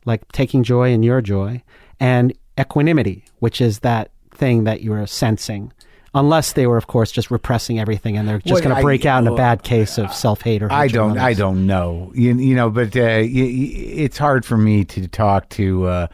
like 0.05 0.31
taking 0.33 0.64
joy 0.64 0.90
in 0.90 1.05
your 1.05 1.22
joy, 1.22 1.62
and 2.00 2.37
equanimity, 2.59 3.24
which 3.38 3.61
is 3.61 3.79
that 3.81 4.11
thing 4.33 4.64
that 4.64 4.83
you're 4.83 5.07
sensing. 5.07 5.72
Unless 6.16 6.53
they 6.53 6.66
were, 6.66 6.77
of 6.77 6.87
course, 6.87 7.11
just 7.11 7.31
repressing 7.31 7.81
everything 7.81 8.16
and 8.16 8.29
they're 8.29 8.38
just 8.38 8.53
Well, 8.53 8.62
going 8.62 8.74
to 8.74 8.79
I- 8.79 8.83
break 8.83 9.05
out 9.05 9.22
in 9.22 9.27
a 9.27 9.35
bad 9.35 9.62
case 9.64 9.98
of 9.98 10.12
self 10.14 10.42
hate 10.42 10.62
or 10.62 10.72
I 10.72 10.87
don't. 10.88 11.18
I 11.18 11.35
don't 11.35 11.66
know. 11.66 12.12
You, 12.14 12.35
you 12.37 12.55
know, 12.55 12.70
but 12.70 12.96
uh, 12.96 13.00
it's 13.22 14.16
hard 14.18 14.44
for 14.44 14.57
me 14.57 14.85
to 14.85 15.09
talk 15.09 15.48
to 15.50 15.87
uh, 15.87 16.07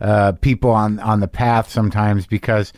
uh, 0.00 0.32
people 0.40 0.70
on 0.70 0.98
on 1.00 1.20
the 1.20 1.28
path 1.28 1.68
sometimes 1.70 2.26
because 2.26 2.72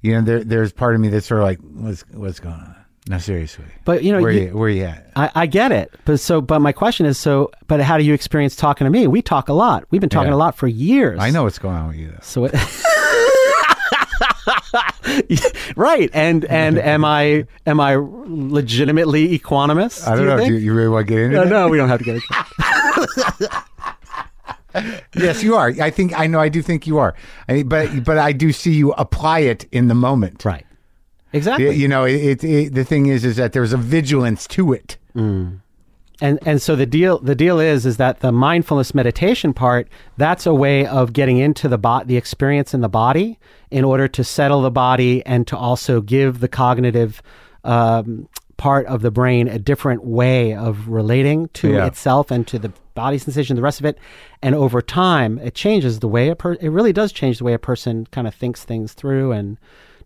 you 0.00 0.12
know 0.12 0.20
there 0.22 0.42
there's 0.44 0.72
part 0.72 0.94
of 0.94 1.00
me 1.00 1.08
that's 1.08 1.26
sort 1.26 1.40
of 1.40 1.44
like 1.46 1.58
what's 1.60 2.02
what's 2.12 2.40
going 2.40 2.54
on. 2.54 2.74
No, 3.08 3.16
seriously. 3.18 3.64
But 3.86 4.02
you 4.04 4.12
know, 4.12 4.20
where 4.20 4.30
you- 4.32 4.40
you, 4.48 4.56
where 4.56 4.68
you 4.68 4.84
at? 4.84 5.10
I, 5.16 5.30
I 5.34 5.46
get 5.46 5.72
it, 5.72 5.90
but 6.04 6.20
so, 6.20 6.40
but 6.42 6.58
my 6.60 6.72
question 6.72 7.06
is, 7.06 7.16
so, 7.16 7.50
but 7.66 7.80
how 7.80 7.96
do 7.96 8.04
you 8.04 8.12
experience 8.12 8.54
talking 8.54 8.84
to 8.84 8.90
me? 8.90 9.06
We 9.06 9.22
talk 9.22 9.48
a 9.48 9.54
lot. 9.54 9.84
We've 9.90 10.00
been 10.00 10.10
talking 10.10 10.28
Yeah. 10.30 10.34
a 10.36 10.44
lot 10.44 10.56
for 10.56 10.66
years. 10.68 11.18
I 11.18 11.30
know 11.30 11.44
what's 11.44 11.58
going 11.58 11.76
on 11.76 11.88
with 11.88 11.96
you. 11.96 12.08
Though. 12.10 12.18
So 12.20 12.44
it, 12.44 12.52
right, 15.76 16.10
and 16.12 16.44
and 16.46 16.78
am 16.78 17.04
I 17.04 17.46
am 17.66 17.80
I 17.80 17.96
legitimately 17.96 19.38
equanimous? 19.38 20.06
I 20.06 20.10
don't 20.10 20.18
do 20.18 20.22
you 20.22 20.28
know. 20.28 20.36
think? 20.38 20.48
Do 20.48 20.58
you, 20.58 20.74
really 20.74 20.88
want 20.88 21.06
to 21.06 21.14
get 21.14 21.22
into 21.22 21.36
no, 21.36 21.44
that? 21.44 21.50
no, 21.50 21.68
we 21.68 21.76
don't 21.76 21.88
have 21.88 21.98
to 21.98 22.04
get 22.04 22.14
into 22.16 22.26
it. 23.40 23.50
Yes, 25.16 25.42
you 25.42 25.56
are. 25.56 25.72
I 25.80 25.90
think 25.90 26.18
I 26.18 26.26
know. 26.26 26.38
I 26.38 26.48
do 26.48 26.62
think 26.62 26.86
you 26.86 26.98
are. 26.98 27.14
I 27.48 27.62
but 27.62 28.04
but 28.04 28.18
I 28.18 28.32
do 28.32 28.52
see 28.52 28.74
you 28.74 28.92
apply 28.92 29.40
it 29.40 29.64
in 29.72 29.88
the 29.88 29.94
moment. 29.94 30.44
Right, 30.44 30.66
exactly. 31.32 31.66
You, 31.66 31.72
you 31.72 31.88
know, 31.88 32.04
it, 32.04 32.44
it, 32.44 32.44
it, 32.44 32.74
the 32.74 32.84
thing 32.84 33.06
is, 33.06 33.24
is 33.24 33.36
that 33.36 33.52
there's 33.52 33.72
a 33.72 33.76
vigilance 33.76 34.46
to 34.48 34.72
it. 34.72 34.96
Mm. 35.16 35.60
And 36.20 36.38
and 36.46 36.60
so 36.60 36.74
the 36.76 36.86
deal 36.86 37.18
the 37.18 37.34
deal 37.34 37.60
is 37.60 37.86
is 37.86 37.96
that 37.96 38.20
the 38.20 38.32
mindfulness 38.32 38.94
meditation 38.94 39.52
part 39.54 39.88
that's 40.16 40.46
a 40.46 40.54
way 40.54 40.86
of 40.86 41.12
getting 41.12 41.38
into 41.38 41.68
the 41.68 41.78
bot 41.78 42.06
the 42.06 42.16
experience 42.16 42.74
in 42.74 42.80
the 42.80 42.88
body 42.88 43.38
in 43.70 43.84
order 43.84 44.08
to 44.08 44.24
settle 44.24 44.62
the 44.62 44.70
body 44.70 45.24
and 45.26 45.46
to 45.46 45.56
also 45.56 46.00
give 46.00 46.40
the 46.40 46.48
cognitive 46.48 47.22
um, 47.64 48.28
part 48.56 48.86
of 48.86 49.02
the 49.02 49.10
brain 49.10 49.46
a 49.46 49.58
different 49.58 50.04
way 50.04 50.54
of 50.54 50.88
relating 50.88 51.48
to 51.50 51.74
Yeah. 51.74 51.86
itself 51.86 52.30
and 52.30 52.46
to 52.48 52.58
the 52.58 52.72
body 52.94 53.18
sensation 53.18 53.54
the 53.54 53.62
rest 53.62 53.78
of 53.78 53.86
it 53.86 53.96
and 54.42 54.56
over 54.56 54.82
time 54.82 55.38
it 55.38 55.54
changes 55.54 56.00
the 56.00 56.08
way 56.08 56.30
a 56.30 56.34
per- 56.34 56.54
it 56.60 56.70
really 56.70 56.92
does 56.92 57.12
change 57.12 57.38
the 57.38 57.44
way 57.44 57.52
a 57.52 57.58
person 57.60 58.06
kind 58.10 58.26
of 58.26 58.34
thinks 58.34 58.64
things 58.64 58.92
through 58.92 59.30
and 59.30 59.56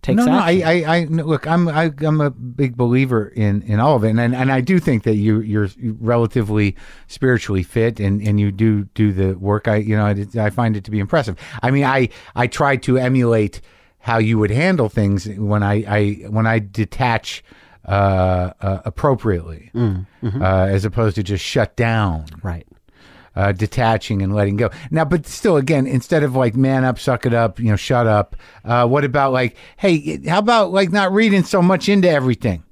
takes 0.02 0.16
No, 0.16 0.24
no. 0.26 0.38
action. 0.38 0.62
I, 0.64 0.82
I, 0.82 0.96
I 0.96 1.04
no, 1.04 1.24
look. 1.24 1.46
I'm, 1.46 1.68
I, 1.68 1.92
I'm 2.00 2.20
a 2.20 2.30
big 2.30 2.76
believer 2.76 3.28
in, 3.28 3.62
in 3.62 3.80
all 3.80 3.96
of 3.96 4.04
it, 4.04 4.10
and 4.10 4.20
and, 4.20 4.34
and 4.34 4.52
I 4.52 4.60
do 4.60 4.78
think 4.78 5.04
that 5.04 5.14
you, 5.14 5.40
you're 5.40 5.68
relatively 6.00 6.76
spiritually 7.06 7.62
fit, 7.62 8.00
and, 8.00 8.20
and 8.20 8.38
you 8.40 8.50
do 8.52 8.84
do 8.94 9.12
the 9.12 9.34
work. 9.38 9.68
I, 9.68 9.76
you 9.76 9.96
know, 9.96 10.04
I, 10.06 10.26
I 10.38 10.50
find 10.50 10.76
it 10.76 10.84
to 10.84 10.90
be 10.90 10.98
impressive. 10.98 11.36
I 11.62 11.70
mean, 11.70 11.84
I, 11.84 12.08
I 12.34 12.46
try 12.48 12.76
to 12.78 12.98
emulate 12.98 13.60
how 14.00 14.18
you 14.18 14.38
would 14.38 14.50
handle 14.50 14.88
things 14.88 15.26
when 15.28 15.62
I, 15.62 15.84
I 15.86 16.12
when 16.28 16.46
I 16.46 16.58
detach 16.58 17.44
uh, 17.86 18.52
uh, 18.60 18.80
appropriately, 18.84 19.70
uh, 19.74 20.02
as 20.42 20.84
opposed 20.84 21.14
to 21.16 21.22
just 21.22 21.44
shut 21.44 21.76
down 21.76 22.26
right 22.42 22.66
uh, 23.34 23.52
detaching 23.52 24.22
and 24.22 24.34
letting 24.34 24.56
go. 24.56 24.70
Now, 24.90 25.04
but 25.04 25.26
still, 25.26 25.56
again, 25.56 25.86
instead 25.86 26.22
of 26.22 26.34
like 26.34 26.54
man 26.54 26.84
up, 26.84 26.98
suck 26.98 27.26
it 27.26 27.34
up, 27.34 27.58
you 27.58 27.70
know, 27.70 27.76
shut 27.76 28.06
up. 28.06 28.36
Uh, 28.64 28.86
what 28.86 29.04
about 29.04 29.32
like, 29.32 29.56
hey, 29.76 30.20
how 30.26 30.38
about 30.38 30.72
like 30.72 30.92
not 30.92 31.12
reading 31.12 31.44
so 31.44 31.62
much 31.62 31.88
into 31.88 32.08
everything? 32.08 32.62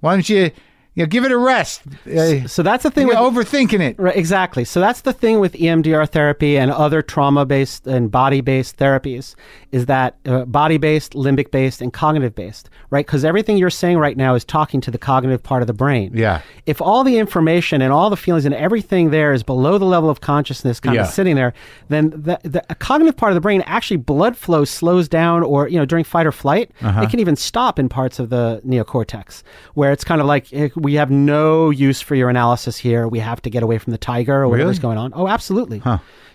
Why 0.00 0.14
don't 0.14 0.28
you 0.28 0.50
You 0.94 1.04
know, 1.04 1.08
give 1.08 1.24
it 1.24 1.32
a 1.32 1.38
rest. 1.38 1.80
Uh, 2.06 2.46
So 2.46 2.62
that's 2.62 2.82
the 2.82 2.90
thing 2.90 3.06
you're 3.08 3.16
with 3.32 3.46
overthinking 3.48 3.80
it. 3.80 3.98
Right, 3.98 4.14
exactly. 4.14 4.64
So 4.64 4.78
that's 4.78 5.00
the 5.00 5.14
thing 5.14 5.40
with 5.40 5.54
EMDR 5.54 6.06
therapy 6.08 6.58
and 6.58 6.70
other 6.70 7.00
trauma-based 7.00 7.86
and 7.86 8.10
body-based 8.10 8.76
therapies 8.76 9.34
is 9.70 9.86
that 9.86 10.16
uh, 10.26 10.44
body-based, 10.44 11.14
limbic-based, 11.14 11.80
and 11.80 11.94
cognitive-based, 11.94 12.68
right? 12.90 13.06
Because 13.06 13.24
everything 13.24 13.56
you're 13.56 13.70
saying 13.70 13.96
right 13.96 14.18
now 14.18 14.34
is 14.34 14.44
talking 14.44 14.82
to 14.82 14.90
the 14.90 14.98
cognitive 14.98 15.42
part 15.42 15.62
of 15.62 15.66
the 15.66 15.72
brain. 15.72 16.10
Yeah. 16.14 16.42
If 16.66 16.82
all 16.82 17.04
the 17.04 17.16
information 17.16 17.80
and 17.80 17.90
all 17.90 18.10
the 18.10 18.16
feelings 18.18 18.44
and 18.44 18.54
everything 18.54 19.08
there 19.10 19.32
is 19.32 19.42
below 19.42 19.78
the 19.78 19.86
level 19.86 20.10
of 20.10 20.20
consciousness, 20.20 20.78
kind 20.78 20.96
Yeah. 20.96 21.02
of 21.04 21.08
sitting 21.08 21.36
there, 21.36 21.54
then 21.88 22.10
the, 22.10 22.38
the 22.42 22.62
a 22.68 22.74
cognitive 22.74 23.16
part 23.16 23.32
of 23.32 23.34
the 23.34 23.40
brain 23.40 23.62
actually 23.66 23.96
blood 23.96 24.36
flow 24.36 24.66
slows 24.66 25.08
down, 25.08 25.42
or 25.42 25.68
you 25.68 25.78
know 25.78 25.86
during 25.86 26.04
fight 26.04 26.26
or 26.26 26.32
flight, 26.32 26.70
Uh-huh. 26.82 27.00
it 27.00 27.08
can 27.08 27.18
even 27.18 27.34
stop 27.36 27.78
in 27.78 27.88
parts 27.88 28.18
of 28.18 28.28
the 28.28 28.60
neocortex, 28.66 29.42
where 29.72 29.90
it's 29.90 30.04
kind 30.04 30.20
of 30.20 30.26
like 30.26 30.52
eh, 30.52 30.68
we 30.82 30.94
have 30.94 31.10
no 31.10 31.70
use 31.70 32.00
for 32.00 32.14
your 32.14 32.28
analysis 32.28 32.76
here. 32.76 33.08
We 33.08 33.20
have 33.20 33.40
to 33.42 33.50
get 33.50 33.62
away 33.62 33.78
from 33.78 33.92
the 33.92 33.98
tiger 33.98 34.42
or 34.42 34.48
whatever's 34.48 34.78
Really? 34.78 34.94
going 34.94 34.98
on. 34.98 35.12
Oh, 35.14 35.28
absolutely. 35.28 35.82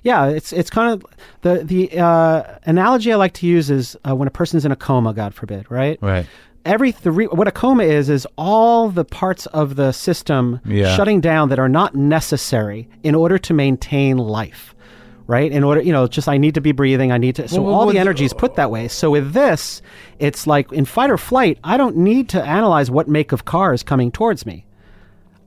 Yeah, 0.03 0.27
it's 0.27 0.53
it's 0.53 0.69
kind 0.69 0.93
of 0.93 1.05
the 1.41 1.63
the 1.63 1.99
uh, 1.99 2.43
analogy 2.65 3.12
I 3.12 3.15
like 3.15 3.33
to 3.33 3.45
use 3.47 3.69
is 3.69 3.97
uh, 4.07 4.15
when 4.15 4.27
a 4.27 4.31
person's 4.31 4.63
in 4.65 4.71
a 4.71 4.75
coma, 4.75 5.13
God 5.13 5.33
forbid, 5.33 5.69
right? 5.69 5.97
Right. 6.01 6.25
Every 6.65 6.91
the 6.91 7.12
what 7.12 7.47
a 7.47 7.51
coma 7.51 7.83
is 7.83 8.10
is 8.10 8.27
all 8.38 8.89
the 8.89 9.05
parts 9.05 9.45
of 9.47 9.75
the 9.75 9.91
system 9.91 10.60
Yeah. 10.65 10.95
shutting 10.95 11.19
down 11.21 11.49
that 11.49 11.60
are 11.60 11.69
not 11.69 11.95
necessary 11.95 12.88
in 13.03 13.15
order 13.15 13.38
to 13.38 13.53
maintain 13.53 14.17
life. 14.17 14.73
Right, 15.28 15.52
in 15.52 15.66
order, 15.66 15.82
you 15.82 15.92
know, 15.92 16.08
just 16.08 16.30
I 16.30 16.38
need 16.38 16.54
to 16.56 16.62
be 16.62 16.72
breathing. 16.72 17.12
I 17.12 17.18
need 17.18 17.36
to. 17.36 17.50
So 17.50 17.62
Well, 17.62 17.74
all 17.74 17.86
well, 17.86 17.94
the 17.94 18.00
energy 18.00 18.24
is 18.24 18.34
put 18.34 18.56
that 18.56 18.72
way. 18.72 18.88
So 18.88 19.12
with 19.12 19.34
this, 19.34 19.82
it's 20.20 20.48
like 20.48 20.72
in 20.72 20.86
fight 20.86 21.10
or 21.10 21.18
flight. 21.18 21.60
I 21.66 21.76
don't 21.76 21.98
need 21.98 22.30
to 22.30 22.42
analyze 22.42 22.90
what 22.90 23.10
make 23.10 23.34
of 23.34 23.44
car 23.44 23.74
is 23.74 23.84
coming 23.84 24.10
towards 24.10 24.46
me. 24.46 24.66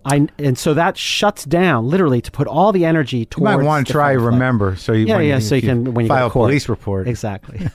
I 0.05 0.29
and 0.39 0.59
so 0.59 0.75
that 0.75 0.97
shuts 0.97 1.45
down 1.45 1.89
literally 1.89 2.21
to 2.23 2.31
put 2.31 2.47
all 2.47 2.73
the 2.73 2.85
energy 2.85 3.19
You 3.19 3.25
towards. 3.27 3.57
might 3.57 3.65
want 3.65 3.87
to 3.87 3.93
try 3.93 4.13
remember 4.13 4.77
so 4.77 4.93
you 4.93 5.07
Yeah, 5.07 5.21
yeah. 5.21 5.39
So 5.39 5.55
you 5.55 5.59
if 5.59 5.65
can 5.65 5.95
when 5.95 6.07
you 6.07 6.09
file 6.09 6.29
a 6.29 6.31
police 6.31 6.69
report. 6.69 7.07
Exactly. 7.09 7.69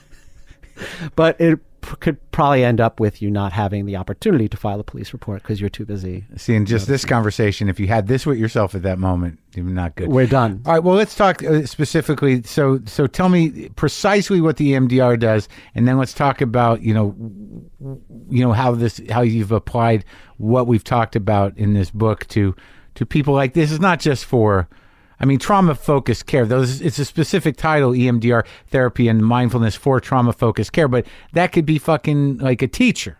but 1.16 1.40
it 1.40 1.60
p- 1.86 1.96
could 2.00 2.30
probably 2.32 2.64
end 2.64 2.80
up 2.80 3.00
with 3.00 3.22
you 3.22 3.30
not 3.30 3.52
having 3.52 3.86
the 3.86 3.96
opportunity 3.96 4.48
to 4.48 4.56
file 4.56 4.80
a 4.80 4.84
police 4.84 5.12
report 5.12 5.42
because 5.42 5.60
you're 5.60 5.70
too 5.70 5.86
busy. 5.86 6.24
See, 6.36 6.54
in 6.54 6.66
just 6.66 6.86
this 6.86 7.04
conversation, 7.04 7.68
if 7.68 7.78
you 7.78 7.86
had 7.86 8.08
this 8.08 8.26
with 8.26 8.38
yourself 8.38 8.74
at 8.74 8.82
that 8.82 8.98
moment, 8.98 9.38
you're 9.54 9.64
not 9.64 9.94
good. 9.94 10.08
We're 10.08 10.26
done. 10.26 10.62
All 10.66 10.72
right. 10.72 10.82
Well, 10.82 10.96
let's 10.96 11.14
talk 11.14 11.42
uh, 11.42 11.64
specifically. 11.64 12.42
So, 12.42 12.80
so 12.86 13.06
tell 13.06 13.28
me 13.28 13.68
precisely 13.70 14.40
what 14.40 14.56
the 14.56 14.72
EMDR 14.72 15.18
does, 15.18 15.48
and 15.74 15.86
then 15.86 15.98
let's 15.98 16.12
talk 16.12 16.40
about 16.40 16.82
you 16.82 16.92
know, 16.92 17.14
you 18.28 18.44
know 18.44 18.52
how 18.52 18.72
this 18.72 19.00
how 19.10 19.22
you've 19.22 19.52
applied 19.52 20.04
what 20.38 20.66
we've 20.66 20.84
talked 20.84 21.16
about 21.16 21.56
in 21.56 21.74
this 21.74 21.90
book 21.90 22.26
to 22.28 22.54
to 22.96 23.06
people 23.06 23.34
like 23.34 23.54
this. 23.54 23.70
is 23.70 23.80
not 23.80 24.00
just 24.00 24.24
for. 24.24 24.68
I 25.18 25.24
mean, 25.24 25.38
trauma 25.38 25.74
focused 25.74 26.26
care. 26.26 26.44
Those 26.46 26.80
it's 26.80 26.98
a 26.98 27.04
specific 27.04 27.56
title, 27.56 27.92
EMDR 27.92 28.44
therapy 28.68 29.08
and 29.08 29.24
mindfulness 29.24 29.74
for 29.74 30.00
trauma 30.00 30.32
focused 30.32 30.72
care. 30.72 30.88
But 30.88 31.06
that 31.32 31.52
could 31.52 31.64
be 31.66 31.78
fucking 31.78 32.38
like 32.38 32.60
a 32.62 32.68
teacher 32.68 33.18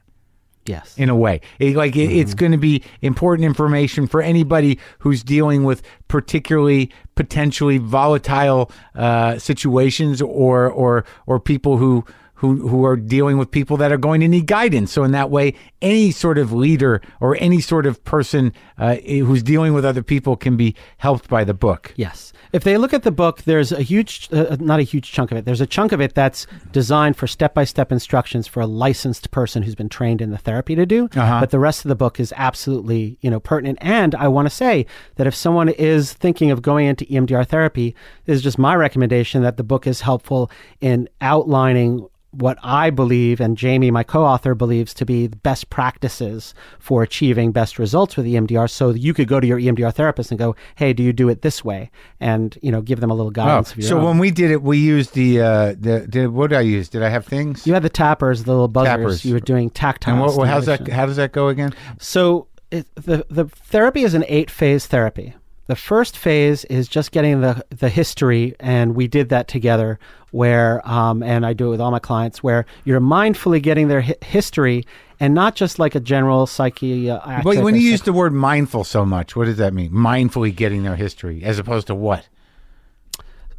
Yes. 0.66 0.94
in 0.98 1.08
a 1.08 1.14
way. 1.16 1.40
It- 1.58 1.76
like 1.76 1.96
it, 1.96 2.10
it's 2.12 2.34
going 2.34 2.52
to 2.52 2.58
be 2.58 2.82
important 3.00 3.46
information 3.46 4.06
for 4.06 4.20
anybody 4.20 4.78
who's 4.98 5.22
dealing 5.22 5.64
with 5.64 5.80
particularly 6.08 6.90
potentially 7.14 7.78
volatile 7.78 8.70
uh, 8.94 9.38
situations 9.38 10.20
or 10.20 10.68
or 10.70 11.04
or 11.26 11.40
people 11.40 11.78
who. 11.78 12.04
Who, 12.36 12.68
who 12.68 12.84
are 12.84 12.96
dealing 12.96 13.38
with 13.38 13.50
people 13.50 13.78
that 13.78 13.92
are 13.92 13.96
going 13.96 14.20
to 14.20 14.28
need 14.28 14.46
guidance. 14.46 14.92
So, 14.92 15.04
in 15.04 15.12
that 15.12 15.30
way, 15.30 15.54
any 15.80 16.10
sort 16.10 16.36
of 16.36 16.52
leader 16.52 17.00
or 17.20 17.36
any 17.40 17.60
sort 17.60 17.86
of 17.86 18.04
person 18.04 18.52
uh, 18.78 18.96
who's 18.96 19.42
dealing 19.42 19.72
with 19.72 19.84
other 19.84 20.02
people 20.02 20.36
can 20.36 20.56
be 20.56 20.74
helped 20.98 21.28
by 21.28 21.44
the 21.44 21.54
book. 21.54 21.94
Yes. 21.96 22.32
If 22.52 22.64
they 22.64 22.78
look 22.78 22.94
at 22.94 23.02
the 23.02 23.10
book, 23.10 23.42
there's 23.42 23.72
a 23.72 23.82
huge, 23.82 24.28
uh, 24.32 24.56
not 24.60 24.80
a 24.80 24.82
huge 24.82 25.12
chunk 25.12 25.30
of 25.30 25.38
it. 25.38 25.44
There's 25.44 25.60
a 25.60 25.66
chunk 25.66 25.92
of 25.92 26.00
it 26.00 26.14
that's 26.14 26.46
designed 26.72 27.16
for 27.16 27.26
step 27.26 27.54
by 27.54 27.64
step 27.64 27.92
instructions 27.92 28.46
for 28.46 28.60
a 28.60 28.66
licensed 28.66 29.30
person 29.30 29.62
who's 29.62 29.74
been 29.74 29.88
trained 29.88 30.20
in 30.20 30.30
the 30.30 30.38
therapy 30.38 30.74
to 30.74 30.86
do. 30.86 31.08
Uh-huh. 31.14 31.40
But 31.40 31.50
the 31.50 31.58
rest 31.58 31.84
of 31.84 31.88
the 31.88 31.96
book 31.96 32.20
is 32.20 32.32
absolutely, 32.36 33.18
you 33.20 33.30
know, 33.30 33.40
pertinent. 33.40 33.78
And 33.80 34.14
I 34.14 34.28
want 34.28 34.46
to 34.46 34.54
say 34.54 34.86
that 35.16 35.26
if 35.26 35.34
someone 35.34 35.68
is 35.68 36.12
thinking 36.12 36.50
of 36.50 36.62
going 36.62 36.86
into 36.86 37.04
EMDR 37.06 37.46
therapy, 37.46 37.94
this 38.24 38.36
is 38.36 38.42
just 38.42 38.58
my 38.58 38.74
recommendation 38.74 39.42
that 39.42 39.56
the 39.56 39.64
book 39.64 39.86
is 39.86 40.00
helpful 40.00 40.50
in 40.80 41.08
outlining 41.20 42.06
what 42.38 42.58
I 42.62 42.90
believe 42.90 43.40
and 43.40 43.56
Jamie, 43.56 43.90
my 43.90 44.02
co-author, 44.02 44.54
believes 44.54 44.92
to 44.94 45.04
be 45.04 45.26
the 45.26 45.36
best 45.36 45.70
practices 45.70 46.54
for 46.78 47.02
achieving 47.02 47.52
best 47.52 47.78
results 47.78 48.16
with 48.16 48.26
EMDR. 48.26 48.68
So 48.70 48.90
you 48.90 49.14
could 49.14 49.28
go 49.28 49.40
to 49.40 49.46
your 49.46 49.58
EMDR 49.58 49.92
therapist 49.92 50.30
and 50.30 50.38
go, 50.38 50.54
"Hey, 50.76 50.92
do 50.92 51.02
you 51.02 51.12
do 51.12 51.28
it 51.28 51.42
this 51.42 51.64
way?" 51.64 51.90
And 52.20 52.56
you 52.62 52.70
know, 52.72 52.80
give 52.82 53.00
them 53.00 53.10
a 53.10 53.14
little 53.14 53.28
Oh, 53.28 53.30
guidance. 53.30 53.72
of 53.72 53.78
your 53.78 53.88
so 53.88 53.98
own. 53.98 54.04
when 54.04 54.18
we 54.18 54.30
did 54.30 54.50
it, 54.50 54.62
we 54.62 54.78
used 54.78 55.14
the 55.14 55.40
uh, 55.40 55.74
the, 55.78 56.06
the 56.08 56.26
what 56.28 56.50
did 56.50 56.56
I 56.58 56.62
use? 56.62 56.88
Did 56.88 57.02
I 57.02 57.08
have 57.08 57.24
things? 57.26 57.66
you 57.66 57.74
had 57.74 57.82
the 57.82 57.88
tappers, 57.90 58.44
the 58.44 58.52
little 58.52 58.68
buzzers, 58.68 58.88
Tappers. 58.96 59.24
you 59.24 59.34
were 59.34 59.40
doing 59.40 59.70
tactile. 59.70 60.14
and 60.26 60.36
what, 60.36 60.48
how's 60.48 60.66
that? 60.66 60.86
How 60.88 61.06
does 61.06 61.16
that 61.16 61.32
go 61.32 61.48
again? 61.48 61.72
So 61.98 62.48
it, 62.70 62.86
the 62.96 63.24
the 63.30 63.46
therapy 63.46 64.02
is 64.02 64.14
an 64.14 64.24
eight 64.28 64.50
phase 64.50 64.86
therapy. 64.86 65.34
The 65.68 65.76
first 65.76 66.16
phase 66.16 66.64
is 66.66 66.86
just 66.88 67.10
getting 67.12 67.40
the 67.40 67.64
the 67.70 67.88
history, 67.88 68.54
and 68.60 68.94
we 68.94 69.08
did 69.08 69.28
that 69.30 69.48
together. 69.48 69.98
Where 70.32 70.86
um, 70.86 71.22
and 71.22 71.46
I 71.46 71.54
do 71.54 71.68
it 71.68 71.70
with 71.70 71.80
all 71.80 71.90
my 71.90 71.98
clients, 71.98 72.42
where 72.42 72.66
you're 72.84 73.00
mindfully 73.00 73.62
getting 73.62 73.88
their 73.88 74.02
hi- 74.02 74.16
history, 74.22 74.84
and 75.18 75.34
not 75.34 75.54
just 75.56 75.78
like 75.78 75.94
a 75.94 76.00
general 76.00 76.46
psyche. 76.46 77.10
Uh, 77.10 77.42
But 77.42 77.64
when 77.64 77.74
you 77.74 77.80
use 77.80 78.02
the 78.02 78.12
word 78.12 78.32
mindful 78.34 78.84
so 78.84 79.04
much, 79.06 79.34
what 79.34 79.46
does 79.46 79.56
that 79.56 79.72
mean? 79.72 79.90
Mindfully 79.92 80.54
getting 80.54 80.82
their 80.82 80.96
history, 80.96 81.42
as 81.42 81.58
opposed 81.58 81.86
to 81.86 81.94
what? 81.94 82.28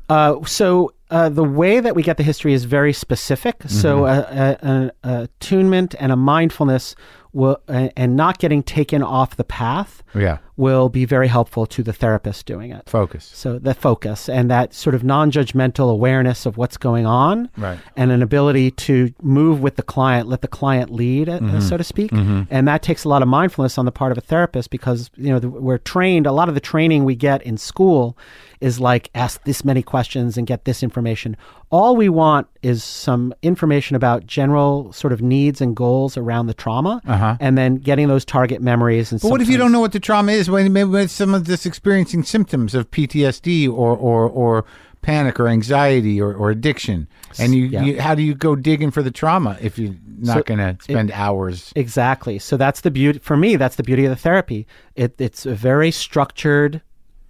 Uh, 0.09 0.43
so 0.45 0.93
uh, 1.09 1.29
the 1.29 1.43
way 1.43 1.79
that 1.79 1.95
we 1.95 2.03
get 2.03 2.17
the 2.17 2.23
history 2.23 2.53
is 2.53 2.63
very 2.65 2.93
specific. 2.93 3.63
So 3.67 4.01
Mm-hmm. 4.03 4.37
a, 4.37 4.69
a, 4.71 5.09
a 5.09 5.23
attunement 5.23 5.95
and 5.99 6.11
a 6.11 6.15
mindfulness 6.15 6.95
will, 7.33 7.57
and 7.67 8.15
not 8.15 8.37
getting 8.39 8.63
taken 8.63 9.03
off 9.03 9.35
the 9.35 9.43
path 9.43 10.03
Yeah, 10.15 10.37
will 10.57 10.89
be 10.89 11.05
very 11.05 11.27
helpful 11.27 11.65
to 11.67 11.83
the 11.83 11.93
therapist 11.93 12.45
doing 12.45 12.71
it. 12.71 12.89
focus. 12.89 13.29
So 13.33 13.59
the 13.59 13.73
focus 13.73 14.27
and 14.27 14.49
that 14.51 14.73
sort 14.73 14.95
of 14.95 15.03
non-judgmental 15.03 15.91
awareness 15.91 16.45
of 16.45 16.57
what's 16.57 16.77
going 16.77 17.05
on, 17.05 17.49
Right. 17.57 17.77
and 17.95 18.11
an 18.11 18.21
ability 18.23 18.71
to 18.71 19.13
move 19.21 19.61
with 19.61 19.75
the 19.75 19.83
client, 19.83 20.27
let 20.27 20.41
the 20.41 20.47
client 20.47 20.91
lead, 20.91 21.29
uh, 21.29 21.39
Mm-hmm. 21.39 21.59
so 21.61 21.77
to 21.77 21.83
speak. 21.83 22.11
And 22.11 22.67
that 22.67 22.81
takes 22.81 23.03
a 23.03 23.09
lot 23.09 23.21
of 23.21 23.27
mindfulness 23.27 23.77
on 23.77 23.85
the 23.85 23.91
part 23.91 24.11
of 24.11 24.17
a 24.17 24.21
therapist 24.21 24.69
because 24.71 25.09
you 25.15 25.29
know 25.31 25.39
the, 25.39 25.49
we're 25.49 25.77
trained. 25.77 26.25
A 26.25 26.31
lot 26.31 26.49
of 26.49 26.55
the 26.55 26.61
training 26.61 27.05
we 27.05 27.15
get 27.15 27.41
in 27.43 27.57
school 27.57 28.17
is 28.59 28.79
like 28.79 29.11
ask 29.13 29.43
this 29.43 29.63
many 29.63 29.83
questions 29.83 30.35
and 30.37 30.47
get 30.47 30.65
this 30.65 30.81
information. 30.81 31.37
All 31.69 31.95
we 31.95 32.09
want 32.09 32.47
is 32.63 32.83
some 32.83 33.33
information 33.43 33.95
about 33.95 34.25
general 34.25 34.91
sort 34.93 35.13
of 35.13 35.21
needs 35.21 35.61
and 35.61 35.75
goals 35.75 36.17
around 36.17 36.47
the 36.47 36.53
trauma, 36.55 37.01
Uh-huh. 37.05 37.35
and 37.39 37.55
then 37.57 37.75
getting 37.75 38.07
those 38.07 38.25
target 38.25 38.61
memories. 38.61 39.11
And 39.11 39.21
But 39.21 39.29
what 39.29 39.41
if 39.41 39.49
you 39.49 39.57
don't 39.57 39.71
know 39.71 39.79
what 39.81 39.91
the 39.91 39.99
trauma 39.99 40.31
is? 40.31 40.46
When 40.49 40.71
maybe 40.73 40.89
when 40.89 41.07
someone 41.07 41.43
that's 41.43 41.65
experiencing 41.65 42.23
symptoms 42.23 42.73
of 42.75 42.89
PTSD 42.91 43.67
or 43.67 43.95
or, 43.95 44.27
or 44.27 44.65
panic 45.01 45.39
or 45.39 45.47
anxiety 45.47 46.19
or, 46.19 46.33
or 46.33 46.49
addiction, 46.49 47.07
and 47.39 47.53
you, 47.55 47.65
Yeah. 47.67 47.83
you 47.83 48.01
how 48.01 48.15
do 48.15 48.21
you 48.21 48.33
go 48.33 48.55
digging 48.55 48.91
for 48.91 49.01
the 49.03 49.11
trauma 49.11 49.57
if 49.61 49.77
you're 49.79 49.95
not 50.19 50.37
So 50.37 50.43
going 50.43 50.57
to 50.59 50.77
spend 50.83 51.11
hours? 51.11 51.71
Exactly. 51.75 52.39
So 52.39 52.57
that's 52.57 52.81
the 52.81 52.91
beauty 52.91 53.19
for 53.19 53.37
me. 53.37 53.55
That's 53.55 53.75
the 53.75 53.83
beauty 53.83 54.05
of 54.05 54.09
the 54.09 54.15
therapy. 54.15 54.67
It, 54.95 55.15
it's 55.19 55.45
a 55.45 55.53
very 55.55 55.91
structured 55.91 56.81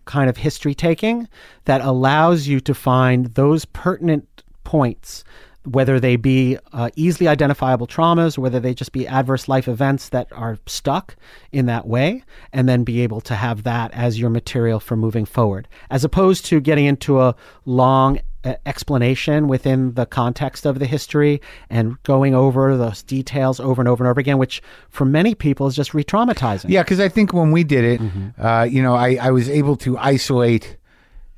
kind 0.06 0.30
of 0.30 0.38
history 0.38 0.74
taking 0.74 1.28
that 1.66 1.82
allows 1.82 2.48
you 2.48 2.60
to 2.62 2.74
find 2.74 3.26
those 3.36 3.66
pertinent 3.66 4.44
points, 4.64 5.24
whether 5.68 6.00
they 6.00 6.16
be 6.16 6.58
uh, 6.72 6.90
easily 6.96 7.28
identifiable 7.28 7.88
traumas 7.88 8.38
or 8.38 8.42
whether 8.42 8.60
they 8.60 8.74
just 8.74 8.92
be 8.94 9.06
adverse 9.08 9.48
life 9.48 9.68
events 9.68 10.10
that 10.10 10.28
are 10.32 10.58
stuck 10.66 11.16
in 11.52 11.66
that 11.66 11.86
way, 11.86 12.24
and 12.54 12.70
then 12.70 12.84
be 12.84 13.02
able 13.02 13.20
to 13.22 13.36
have 13.36 13.64
that 13.64 13.92
as 13.94 14.18
your 14.20 14.30
material 14.30 14.80
for 14.80 14.96
moving 14.96 15.26
forward, 15.26 15.68
as 15.90 16.04
opposed 16.04 16.46
to 16.46 16.62
getting 16.62 16.86
into 16.86 17.20
a 17.20 17.36
long 17.66 18.20
uh, 18.46 18.54
explanation 18.66 19.48
within 19.48 19.94
the 19.96 20.06
context 20.06 20.66
of 20.66 20.80
the 20.80 20.86
history 20.86 21.42
and 21.70 22.02
going 22.04 22.34
over 22.34 22.78
those 22.78 23.04
details 23.04 23.60
over 23.60 23.82
and 23.82 23.90
over 23.90 24.04
and 24.04 24.10
over 24.10 24.20
again, 24.22 24.38
which 24.38 24.62
for 24.90 25.04
many 25.06 25.36
people 25.36 25.68
is 25.68 25.76
just 25.76 25.94
re-traumatizing. 25.94 26.70
Yeah, 26.70 26.84
because 26.84 27.00
I 27.00 27.10
think 27.10 27.34
when 27.34 27.52
we 27.52 27.64
did 27.64 27.84
it, 27.84 28.00
Mm-hmm. 28.00 28.42
uh, 28.46 28.64
you 28.64 28.82
know, 28.82 28.96
I, 28.96 29.18
I 29.20 29.32
was 29.32 29.50
able 29.50 29.76
to 29.78 29.98
isolate 29.98 30.77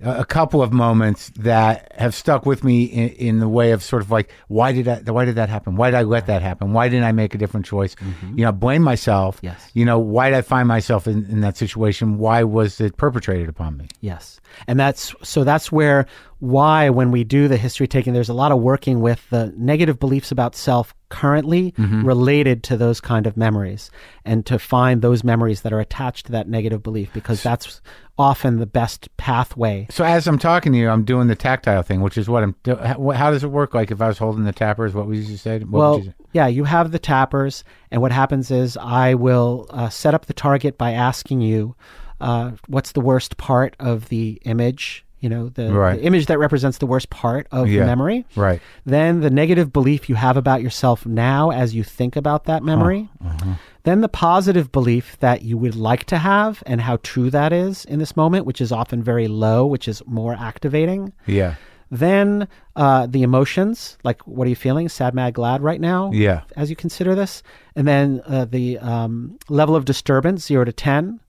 a 0.02 0.26
couple 0.26 0.62
of 0.62 0.72
moments 0.72 1.30
that 1.36 1.92
have 1.98 2.16
stuck 2.16 2.46
with 2.46 2.64
me 2.64 2.86
in, 2.86 3.10
in 3.10 3.40
the 3.40 3.50
way 3.50 3.72
of 3.72 3.84
sort 3.84 4.02
of 4.02 4.10
like, 4.10 4.32
why 4.48 4.72
did 4.72 4.88
I, 4.88 5.00
why 5.12 5.26
did 5.26 5.36
that 5.36 5.50
happen? 5.50 5.76
Why 5.76 5.92
did 5.92 5.98
I 5.98 6.04
let 6.04 6.28
that 6.28 6.42
happen? 6.42 6.72
Why 6.72 6.88
didn't 6.88 7.04
I 7.04 7.12
make 7.12 7.36
a 7.36 7.38
different 7.38 7.66
choice? 7.66 7.96
You 8.36 8.46
know, 8.46 8.52
blame 8.52 8.82
myself. 8.82 9.38
Mm-hmm. 9.38 9.48
Yes. 9.48 9.72
You 9.74 9.86
know, 9.86 10.00
why 10.00 10.30
did 10.30 10.38
I 10.38 10.42
find 10.42 10.68
myself 10.68 11.08
in, 11.08 11.26
in 11.26 11.42
that 11.42 11.58
situation? 11.58 12.18
Why 12.18 12.44
was 12.44 12.80
it 12.80 12.96
perpetrated 12.98 13.50
upon 13.50 13.78
me? 13.78 13.88
Yes. 14.00 14.40
And 14.68 14.80
that's 14.80 15.14
so 15.22 15.44
that's 15.44 15.72
where 15.72 16.06
why 16.40 16.90
when 16.90 17.12
we 17.12 17.26
do 17.26 17.48
the 17.48 17.58
history 17.58 17.88
taking, 17.88 18.14
there's 18.14 18.30
a 18.30 18.34
lot 18.34 18.52
of 18.52 18.60
working 18.60 19.02
with 19.02 19.30
the 19.30 19.54
negative 19.58 20.00
beliefs 20.00 20.32
about 20.32 20.56
self 20.56 20.96
currently 21.10 21.74
related 21.78 22.64
to 22.64 22.78
those 22.78 23.02
kind 23.02 23.26
of 23.26 23.36
memories 23.36 23.90
and 24.26 24.46
to 24.46 24.60
find 24.60 25.02
those 25.02 25.24
memories 25.24 25.62
that 25.62 25.74
are 25.74 25.80
attached 25.80 26.28
to 26.28 26.32
that 26.32 26.48
negative 26.48 26.84
belief 26.84 27.12
because 27.14 27.42
that's 27.42 27.82
often 28.20 28.58
the 28.58 28.66
best 28.68 29.16
pathway. 29.16 29.88
So 29.90 30.04
as 30.04 30.28
I'm 30.28 30.38
talking 30.38 30.74
to 30.74 30.78
you, 30.78 30.90
I'm 30.90 31.06
doing 31.06 31.28
the 31.28 31.36
tactile 31.36 31.82
thing, 31.82 32.02
which 32.02 32.18
is 32.18 32.30
what 32.30 32.44
I'm. 32.44 32.54
do- 32.64 32.76
How, 32.76 33.10
how 33.12 33.32
does 33.32 33.44
it 33.44 33.48
work? 33.48 33.74
Like 33.74 33.90
if 33.90 34.02
I 34.02 34.10
was 34.10 34.18
holding 34.18 34.44
the 34.44 34.52
tappers, 34.52 34.94
what 34.94 35.08
would 35.08 35.18
you 35.18 35.38
say? 35.38 35.60
What 35.60 35.80
well, 35.80 36.00
you 36.02 36.14
yeah, 36.34 36.48
you 36.48 36.66
have 36.66 36.92
the 36.92 37.00
tappers, 37.00 37.64
and 37.90 38.02
what 38.02 38.12
happens 38.12 38.52
is 38.52 38.78
I 38.78 39.16
will 39.16 39.66
uh, 39.72 39.90
set 39.90 40.14
up 40.14 40.28
the 40.28 40.34
target 40.34 40.78
by 40.78 40.92
asking 40.92 41.42
you 41.42 41.76
uh, 42.22 42.52
what's 42.68 42.92
the 42.92 43.02
worst 43.02 43.38
part 43.38 43.76
of 43.80 44.10
the 44.10 44.42
image. 44.44 45.06
You 45.22 45.28
know, 45.30 45.50
the, 45.50 45.72
Right. 45.74 46.00
the 46.00 46.06
image 46.06 46.28
that 46.28 46.40
represents 46.40 46.78
the 46.78 46.86
worst 46.86 47.10
part 47.10 47.48
of 47.52 47.68
Yeah. 47.68 47.82
the 47.82 47.86
memory. 47.88 48.26
Right. 48.36 48.62
Then 48.86 49.20
the 49.20 49.30
negative 49.30 49.74
belief 49.74 50.08
you 50.10 50.16
have 50.16 50.38
about 50.38 50.62
yourself 50.62 51.06
now 51.06 51.52
as 51.52 51.76
you 51.76 51.84
think 51.84 52.16
about 52.16 52.46
that 52.46 52.64
memory. 52.64 53.10
uh-huh. 53.24 53.54
Then 53.84 54.02
the 54.02 54.10
positive 54.10 54.72
belief 54.72 55.18
that 55.20 55.42
you 55.42 55.58
would 55.58 55.76
like 55.76 56.04
to 56.06 56.18
have 56.18 56.62
and 56.66 56.80
how 56.82 56.98
true 57.04 57.30
that 57.32 57.52
is 57.52 57.86
in 57.86 58.00
this 58.00 58.16
moment, 58.16 58.46
which 58.46 58.62
is 58.62 58.72
often 58.72 59.02
very 59.04 59.28
low, 59.28 59.66
which 59.66 59.88
is 59.88 60.02
more 60.06 60.34
activating. 60.40 61.12
Yeah. 61.26 61.56
Then 61.92 62.48
uh, 62.76 63.08
the 63.08 63.24
emotions, 63.24 63.98
like 64.04 64.22
what 64.28 64.46
are 64.46 64.50
you 64.50 64.56
feeling? 64.56 64.88
Sad, 64.90 65.14
mad, 65.16 65.34
glad 65.34 65.62
right 65.64 65.82
now? 65.82 66.12
Yeah. 66.14 66.42
As 66.56 66.70
you 66.70 66.76
consider 66.76 67.16
this. 67.16 67.42
And 67.76 67.88
then 67.88 68.22
uh, 68.28 68.46
the 68.46 68.78
um, 68.80 69.38
level 69.50 69.76
of 69.76 69.86
disturbance, 69.86 70.46
zero 70.46 70.66
to 70.66 70.72
10. 70.72 71.20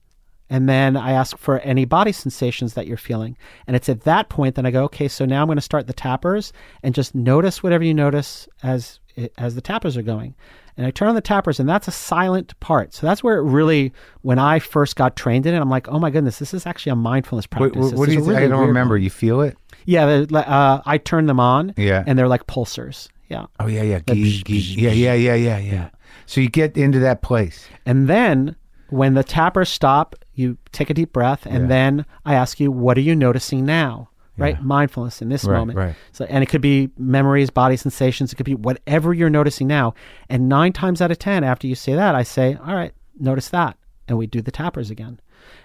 And 0.51 0.69
then 0.69 0.97
I 0.97 1.13
ask 1.13 1.39
for 1.39 1.61
any 1.61 1.85
body 1.85 2.13
sensations 2.13 2.75
that 2.75 2.87
you're 2.87 2.97
feeling. 2.97 3.39
And 3.67 3.77
it's 3.77 3.89
at 3.89 4.03
that 4.03 4.29
point 4.29 4.57
that 4.57 4.67
I 4.67 4.71
go, 4.73 4.83
okay, 4.85 5.07
so 5.07 5.25
now 5.25 5.41
I'm 5.43 5.47
going 5.47 5.57
to 5.57 5.63
start 5.63 5.87
the 5.87 5.93
tappers 5.93 6.53
and 6.83 6.95
just 6.95 7.15
notice 7.15 7.63
whatever 7.63 7.85
you 7.85 7.95
notice 7.95 8.49
as 8.63 8.99
as 9.39 9.55
the 9.55 9.61
tappers 9.61 9.97
are 9.97 10.03
going. 10.03 10.35
And 10.77 10.87
I 10.87 10.91
turn 10.93 11.09
on 11.09 11.15
the 11.15 11.21
tappers, 11.21 11.61
and 11.61 11.69
that's 11.69 11.89
a 11.89 11.93
silent 11.93 12.59
part. 12.61 12.95
So 12.95 13.07
that's 13.07 13.23
where 13.23 13.39
it 13.39 13.43
really, 13.43 13.93
when 14.23 14.39
I 14.39 14.61
first 14.61 14.97
got 14.97 15.15
trained 15.15 15.45
in 15.45 15.55
it, 15.55 15.59
I'm 15.59 15.69
like, 15.69 15.89
oh 15.89 15.99
my 15.99 16.11
goodness, 16.11 16.39
this 16.39 16.55
is 16.55 16.65
actually 16.65 16.93
a 16.93 16.97
mindfulness 16.97 17.47
practice. 17.47 17.77
what, 17.77 17.95
what 17.95 18.09
do 18.09 18.15
you? 18.15 18.23
really 18.23 18.45
I 18.45 18.49
don't 18.49 18.67
remember. 18.67 18.95
one. 18.95 19.03
You 19.03 19.11
feel 19.11 19.43
it? 19.43 19.59
Yeah, 19.85 20.25
uh, 20.33 20.81
I 20.87 20.99
turn 20.99 21.27
them 21.27 21.39
on. 21.41 21.75
Yeah. 21.77 22.05
and 22.07 22.19
they're 22.19 22.29
like 22.29 22.47
pulsers. 22.47 23.09
Yeah, 23.29 23.47
Oh 23.61 23.67
yeah, 23.67 23.83
yeah. 23.83 24.01
The 24.07 24.15
Gee, 24.15 24.41
bzz, 24.41 24.45
gee. 24.45 24.61
bzz, 24.61 24.77
Yeah, 24.77 24.91
yeah, 24.93 25.15
yeah, 25.15 25.35
yeah, 25.35 25.59
yeah. 25.59 25.91
So 26.27 26.41
you 26.41 26.49
get 26.49 26.77
into 26.77 26.99
that 27.01 27.23
place. 27.23 27.67
and 27.87 28.09
then 28.09 28.57
when 28.91 29.15
the 29.15 29.25
tappers 29.25 29.69
stop, 29.69 30.15
you 30.35 30.59
take 30.73 30.91
a 30.91 30.95
deep 30.95 31.13
breath, 31.13 31.47
and 31.47 31.63
Yeah. 31.63 31.69
then 31.69 32.07
I 32.25 32.35
ask 32.35 32.61
you, 32.61 32.71
what 32.71 32.97
are 32.99 33.03
you 33.03 33.15
noticing 33.17 33.65
now? 33.65 34.09
Right, 34.39 34.57
Yeah. 34.57 34.63
mindfulness 34.65 35.21
in 35.21 35.29
this 35.29 35.45
Right, 35.45 35.59
moment. 35.59 35.79
right. 35.79 35.95
So, 36.13 36.25
and 36.27 36.43
it 36.43 36.47
could 36.49 36.63
be 36.63 36.91
memories, 36.97 37.51
body 37.51 37.77
sensations. 37.77 38.33
It 38.33 38.37
could 38.37 38.47
be 38.47 38.55
whatever 38.55 39.13
you're 39.13 39.29
noticing 39.29 39.67
now. 39.67 39.93
And 40.31 40.49
nine 40.49 40.73
times 40.73 41.03
out 41.03 41.11
of 41.11 41.19
ten, 41.19 41.45
after 41.45 41.67
you 41.67 41.75
say 41.75 41.95
that, 41.95 42.15
I 42.15 42.23
say, 42.23 42.57
"All 42.67 42.75
right, 42.75 42.93
notice 43.19 43.51
that," 43.51 43.77
and 44.09 44.17
we 44.17 44.27
do 44.27 44.41
the 44.41 44.51
tappers 44.51 44.89
again. 44.91 45.21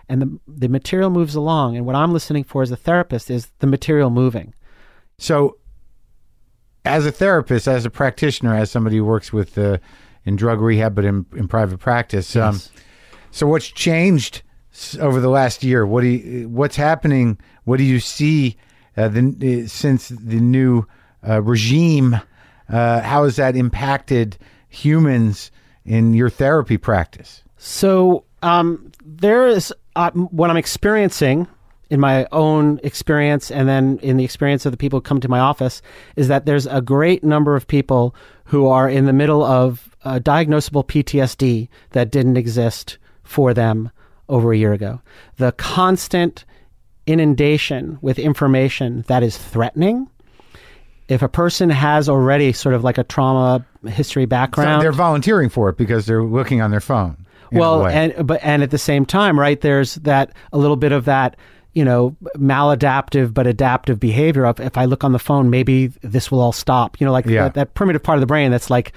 And 0.10 0.22
the 0.22 0.40
the 0.48 0.68
material 0.68 1.10
moves 1.10 1.36
along. 1.36 1.78
And 1.78 1.86
what 1.86 1.96
I'm 1.96 2.12
listening 2.12 2.44
for 2.44 2.64
as 2.64 2.72
a 2.72 2.76
therapist 2.76 3.32
is 3.32 3.50
the 3.60 3.68
material 3.68 4.10
moving. 4.10 4.54
So, 5.18 5.56
as 6.84 7.06
a 7.06 7.12
therapist, 7.12 7.68
as 7.68 7.86
a 7.86 7.90
practitioner, 7.90 8.54
as 8.56 8.70
somebody 8.72 8.98
who 8.98 9.06
works 9.06 9.32
with 9.32 9.58
uh, 9.58 9.78
in 10.26 10.36
drug 10.36 10.60
rehab 10.60 10.96
but 10.96 11.06
in, 11.06 11.26
in 11.36 11.48
private 11.48 11.80
practice, 11.80 12.36
um, 12.36 12.56
Yes. 12.56 12.72
So 13.36 13.46
what's 13.48 13.68
changed 13.68 14.44
over 14.98 15.20
the 15.20 15.28
last 15.28 15.62
year? 15.62 15.86
What 15.86 16.04
do 16.04 16.08
you, 16.08 16.48
what's 16.48 16.78
happening? 16.78 17.38
What 17.66 17.80
do 17.80 17.84
you 17.84 18.00
see 18.00 18.56
uh, 18.96 19.10
the, 19.10 19.64
uh, 19.66 19.68
since 19.68 20.08
the 20.08 20.40
new 20.40 20.86
uh, 21.28 21.42
regime? 21.42 22.22
Uh, 22.70 23.02
how 23.02 23.26
has 23.26 23.36
that 23.36 23.58
impacted 23.58 24.38
humans 24.70 25.52
in 25.84 26.14
your 26.14 26.30
therapy 26.30 26.78
practice? 26.78 27.44
So 27.58 28.24
um, 28.42 28.90
there 29.04 29.50
is 29.50 29.74
uh, 29.98 30.12
what 30.12 30.50
I'm 30.50 30.56
experiencing 30.56 31.46
in 31.90 32.00
my 32.00 32.30
own 32.32 32.80
experience, 32.84 33.52
and 33.52 33.68
then 33.68 34.00
in 34.02 34.16
the 34.16 34.24
experience 34.24 34.66
of 34.66 34.72
the 34.72 34.78
people 34.78 35.00
who 35.00 35.04
come 35.04 35.20
to 35.20 35.28
my 35.28 35.40
office, 35.40 35.82
is 36.16 36.30
that 36.30 36.46
there's 36.46 36.68
a 36.68 36.82
great 36.82 37.22
number 37.22 37.58
of 37.58 37.68
people 37.68 38.16
who 38.46 38.68
are 38.68 38.90
in 38.90 39.08
the 39.08 39.14
middle 39.14 39.44
of 39.44 39.94
uh, 40.06 40.20
diagnosable 40.20 40.88
PTSD 40.88 41.68
that 41.92 42.12
didn't 42.12 42.38
exist 42.38 42.98
for 43.26 43.54
them 43.54 43.92
over 44.30 44.54
a 44.54 44.58
year 44.58 44.72
ago. 44.74 45.02
The 45.38 45.52
constant 45.52 46.46
inundation 47.06 47.98
with 48.02 48.18
information 48.18 49.04
that 49.08 49.22
is 49.24 49.38
threatening. 49.38 50.08
If 51.08 51.22
a 51.22 51.30
person 51.30 51.70
has 51.70 52.10
already 52.10 52.52
sort 52.52 52.74
of 52.74 52.84
like 52.84 52.98
a 52.98 53.04
trauma 53.04 53.64
history 53.86 54.24
So 54.24 54.28
background, 54.28 54.82
they're 54.82 54.92
volunteering 54.92 55.50
for 55.50 55.70
it 55.70 55.78
because 55.78 56.08
they're 56.08 56.24
looking 56.24 56.62
on 56.62 56.72
their 56.72 56.80
phone. 56.80 57.18
well 57.52 57.86
and 57.86 58.26
but 58.26 58.40
and 58.44 58.64
at 58.64 58.72
the 58.72 58.78
same 58.80 59.06
time 59.06 59.40
right 59.40 59.62
there's 59.62 59.96
that 59.96 60.32
a 60.52 60.58
little 60.58 60.76
bit 60.76 60.92
of 60.92 61.06
that 61.06 61.38
you 61.74 61.86
know 61.86 62.16
maladaptive 62.38 63.34
but 63.36 63.46
adaptive 63.46 64.00
behavior 64.00 64.46
of 64.46 64.60
if 64.60 64.78
i 64.80 64.86
look 64.86 65.04
on 65.04 65.12
the 65.12 65.20
phone 65.20 65.52
maybe 65.52 65.88
this 66.02 66.32
will 66.32 66.42
all 66.42 66.52
stop 66.52 67.00
you 67.00 67.06
know 67.06 67.12
like 67.14 67.26
Yeah. 67.28 67.44
that, 67.44 67.54
that 67.54 67.74
primitive 67.76 68.02
part 68.02 68.18
of 68.18 68.22
the 68.22 68.26
brain 68.26 68.50
that's 68.50 68.72
like 68.72 68.94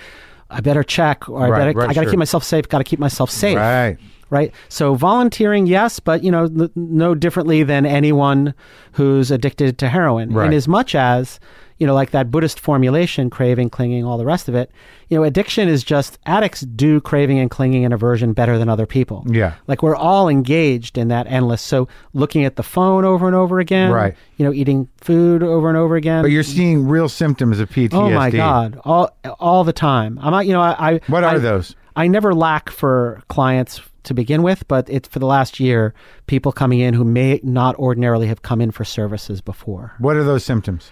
i 0.49 0.61
better 0.61 0.83
check 0.83 1.29
or 1.29 1.43
i 1.55 1.59
better 1.59 1.79
right, 1.79 1.91
i 1.91 1.93
gotta 1.93 2.07
sure. 2.07 2.13
keep 2.13 2.19
myself 2.19 2.43
safe 2.43 2.67
gotta 2.69 2.85
keep 2.85 2.99
myself 2.99 3.31
safe 3.31 3.57
right. 3.59 3.99
Right 4.31 4.53
so 4.69 4.95
volunteering 4.95 5.67
yes 5.67 6.01
but 6.01 6.23
you 6.23 6.31
know 6.31 6.49
no 6.75 7.15
differently 7.15 7.63
than 7.63 7.87
anyone 7.87 8.55
who's 8.93 9.31
addicted 9.31 9.79
to 9.79 9.89
heroin 9.89 10.33
Right. 10.33 10.47
in 10.47 10.53
as 10.53 10.69
much 10.69 10.95
as 10.95 11.39
you 11.79 11.87
know 11.87 11.95
like 11.95 12.11
that 12.11 12.31
buddhist 12.31 12.59
formulation 12.61 13.31
craving 13.31 13.71
clinging 13.71 14.05
all 14.05 14.19
the 14.19 14.25
rest 14.27 14.49
of 14.49 14.55
it 14.55 14.71
you 15.09 15.17
know 15.17 15.23
addiction 15.23 15.69
is 15.69 15.85
just 15.85 16.19
addicts 16.27 16.63
do 16.63 17.01
craving 17.01 17.39
and 17.39 17.51
clinging 17.51 17.85
and 17.85 17.95
aversion 17.95 18.33
better 18.33 18.59
than 18.59 18.69
other 18.69 18.85
people 18.87 19.25
Yeah. 19.29 19.55
like 19.69 19.83
we're 19.83 19.95
all 19.97 20.29
engaged 20.29 20.99
in 20.99 21.09
that 21.09 21.27
endless 21.29 21.63
so 21.63 21.87
looking 22.15 22.45
at 22.45 22.57
the 22.57 22.63
phone 22.65 23.05
over 23.05 23.27
and 23.29 23.37
over 23.37 23.61
again 23.61 23.93
Right. 23.93 24.17
you 24.37 24.45
know 24.45 24.53
eating 24.53 24.89
food 25.01 25.43
over 25.43 25.69
and 25.69 25.79
over 25.79 25.95
again 25.97 26.23
But 26.23 26.33
you're 26.33 26.43
seeing 26.43 26.87
real 26.89 27.09
symptoms 27.09 27.61
of 27.61 27.71
PTSD. 27.71 27.95
oh 27.95 28.11
my 28.11 28.31
god 28.31 28.81
all 28.85 29.11
all 29.39 29.63
the 29.65 29.73
time 29.73 30.19
i'm 30.21 30.33
not 30.33 30.47
you 30.47 30.53
know 30.53 30.61
i, 30.61 30.95
I 30.95 31.01
What 31.07 31.23
are 31.25 31.37
I- 31.37 31.39
those? 31.39 31.75
I 31.97 32.07
never 32.07 32.33
lack 32.33 32.71
for 32.71 33.23
clients 33.29 33.81
to 34.09 34.15
begin 34.15 34.43
with, 34.43 34.67
but 34.69 34.89
it's 34.91 35.09
for 35.09 35.19
the 35.19 35.27
last 35.27 35.61
year, 35.61 35.95
people 36.27 36.53
coming 36.53 36.81
in 36.81 36.95
who 36.95 37.05
may 37.05 37.41
not 37.43 37.77
ordinarily 37.77 38.27
have 38.27 38.43
come 38.43 38.61
in 38.61 38.71
for 38.71 38.85
services 38.85 39.41
before. 39.41 39.95
What 39.99 40.17
are 40.17 40.25
those 40.25 40.45
symptoms? 40.45 40.91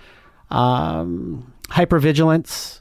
Um, 0.51 1.53
hypervigilance, 1.69 2.81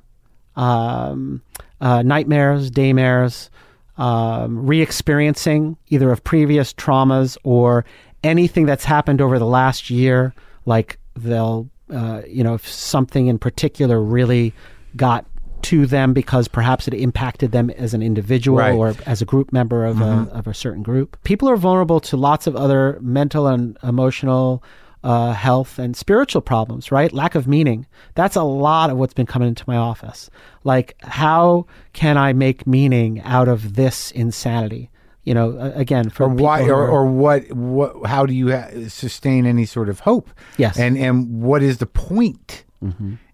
um, 0.55 1.41
uh, 1.81 2.03
nightmares, 2.03 2.71
daymares, 2.71 3.49
um, 3.97 4.65
re 4.65 4.81
experiencing 4.81 5.77
either 5.89 6.11
of 6.11 6.23
previous 6.23 6.73
traumas 6.73 7.37
or 7.43 7.85
anything 8.23 8.65
that's 8.65 8.85
happened 8.85 9.21
over 9.21 9.39
the 9.39 9.45
last 9.45 9.89
year, 9.89 10.33
like 10.65 10.99
they'll, 11.15 11.69
uh, 11.89 12.21
you 12.27 12.43
know, 12.43 12.55
if 12.55 12.67
something 12.67 13.27
in 13.27 13.39
particular 13.39 14.01
really 14.01 14.53
got 14.95 15.25
to 15.69 15.85
them 15.85 16.13
because 16.13 16.47
perhaps 16.47 16.87
it 16.87 16.93
impacted 16.93 17.51
them 17.51 17.69
as 17.71 17.93
an 17.93 18.01
individual 18.01 18.57
Right. 18.59 18.73
or 18.75 18.93
as 19.05 19.21
a 19.21 19.25
group 19.25 19.51
member 19.53 19.85
of, 19.85 20.01
a, 20.01 20.27
of 20.31 20.47
a 20.47 20.53
certain 20.53 20.83
group. 20.83 21.17
People 21.23 21.49
are 21.49 21.57
vulnerable 21.57 21.99
to 22.01 22.17
lots 22.17 22.47
of 22.47 22.55
other 22.55 22.97
mental 23.01 23.47
and 23.47 23.77
emotional 23.83 24.61
uh, 25.03 25.33
health 25.33 25.77
and 25.77 25.95
spiritual 25.95 26.41
problems, 26.41 26.91
right? 26.91 27.13
Lack 27.13 27.35
of 27.35 27.47
meaning. 27.47 27.85
That's 28.15 28.35
a 28.35 28.41
lot 28.43 28.89
of 28.89 28.97
what's 28.97 29.13
been 29.13 29.27
coming 29.27 29.47
into 29.49 29.63
my 29.67 29.77
office. 29.77 30.29
Like, 30.63 30.95
how 31.03 31.67
can 31.93 32.17
I 32.17 32.33
make 32.33 32.65
meaning 32.65 33.21
out 33.21 33.47
of 33.47 33.75
this 33.75 34.09
insanity? 34.11 34.89
You 35.23 35.33
know, 35.35 35.57
again, 35.75 36.09
for 36.09 36.23
Or 36.25 36.29
why? 36.29 36.61
Or, 36.69 36.73
are- 36.75 36.89
or 36.89 37.05
what? 37.05 37.51
What? 37.51 38.05
How 38.07 38.25
do 38.25 38.33
you 38.33 38.51
ha- 38.51 38.69
sustain 38.87 39.45
any 39.45 39.65
sort 39.65 39.89
of 39.89 39.99
hope? 40.01 40.29
Yes. 40.57 40.77
And 40.79 40.97
and 40.97 41.41
what 41.41 41.61
is 41.63 41.77
the 41.77 41.87
point? 41.87 42.63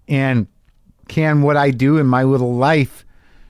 And 0.07 0.47
can 1.12 1.41
what 1.41 1.58
I 1.58 1.71
do 1.71 1.97
in 1.97 2.08
my 2.08 2.24
little 2.24 2.56
life 2.56 3.06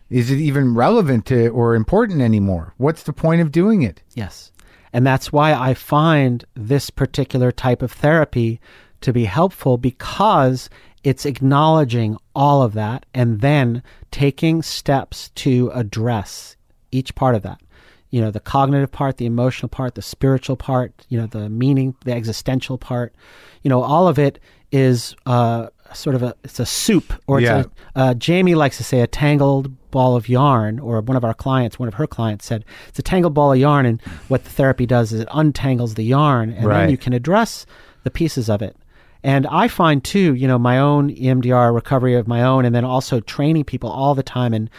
is 0.10 0.30
it 0.30 0.40
even 0.40 0.76
relevant 0.76 1.26
to 1.28 1.48
or 1.50 1.74
important 1.74 2.22
anymore? 2.22 2.74
What's 2.76 3.04
the 3.04 3.14
point 3.14 3.40
of 3.40 3.52
doing 3.52 3.82
it? 3.82 4.04
Yes. 4.14 4.52
And 4.92 5.08
that's 5.08 5.32
why 5.32 5.54
I 5.54 5.74
find 5.74 6.44
this 6.54 6.90
particular 6.90 7.50
type 7.52 7.82
of 7.82 7.94
therapy 7.94 8.60
to 9.00 9.14
be 9.14 9.24
helpful 9.24 9.78
because 9.78 10.70
it's 11.04 11.26
acknowledging 11.26 12.18
all 12.36 12.62
of 12.62 12.74
that 12.74 13.06
and 13.14 13.40
then 13.40 13.84
taking 14.12 14.62
steps 14.62 15.30
to 15.36 15.72
address 15.74 16.58
each 16.92 17.16
part 17.16 17.36
of 17.36 17.44
that. 17.44 17.62
You 18.10 18.20
know, 18.20 18.32
the 18.32 18.42
cognitive 18.42 18.92
part, 18.92 19.16
the 19.16 19.26
emotional 19.26 19.70
part, 19.70 19.96
the 19.96 20.02
spiritual 20.02 20.58
part, 20.58 21.06
you 21.08 21.18
know, 21.18 21.28
the 21.28 21.48
meaning, 21.48 21.96
the 22.04 22.12
existential 22.12 22.78
part. 22.78 23.16
You 23.62 23.70
know, 23.70 23.82
all 23.82 24.10
of 24.10 24.20
it 24.20 24.40
is 24.74 25.16
uh, 25.26 25.68
sort 25.94 26.16
of 26.16 26.24
a 26.24 26.36
it's 26.44 26.60
a 26.60 26.66
soup 26.66 27.14
or 27.28 27.40
it's 27.40 27.46
Yeah. 27.46 27.64
a 27.96 28.00
uh, 28.00 28.14
Jamie 28.14 28.56
likes 28.56 28.78
to 28.78 28.84
say 28.84 29.02
a 29.02 29.08
tangled 29.08 29.72
ball 29.92 30.16
of 30.16 30.30
yarn, 30.30 30.80
or 30.80 31.02
one 31.02 31.18
of 31.18 31.26
our 31.26 31.34
clients, 31.34 31.78
one 31.78 31.88
of 31.90 31.96
her 31.96 32.08
clients 32.08 32.46
said, 32.46 32.64
it's 32.88 32.98
a 33.00 33.04
tangled 33.04 33.34
ball 33.34 33.52
of 33.52 33.60
yarn. 33.60 33.86
And 33.86 34.02
what 34.30 34.46
the 34.46 34.50
therapy 34.50 34.86
does 34.86 35.12
is 35.12 35.20
it 35.20 35.28
untangles 35.34 35.96
the 35.96 36.04
yarn, 36.04 36.50
and 36.52 36.66
Right. 36.66 36.82
then 36.82 36.90
you 36.90 36.98
can 36.98 37.12
address 37.12 37.66
the 38.04 38.10
pieces 38.10 38.50
of 38.50 38.62
it. 38.62 38.76
And 39.24 39.46
I 39.48 39.68
find 39.68 40.02
too, 40.04 40.34
you 40.34 40.48
know, 40.48 40.58
my 40.58 40.80
own 40.80 41.10
EMDR 41.12 41.74
recovery 41.74 42.16
of 42.16 42.28
my 42.28 42.42
own, 42.42 42.64
and 42.66 42.74
then 42.74 42.86
also 42.86 43.20
training 43.20 43.66
people 43.66 43.90
all 43.90 44.16
the 44.16 44.24
time 44.24 44.54
and 44.54 44.70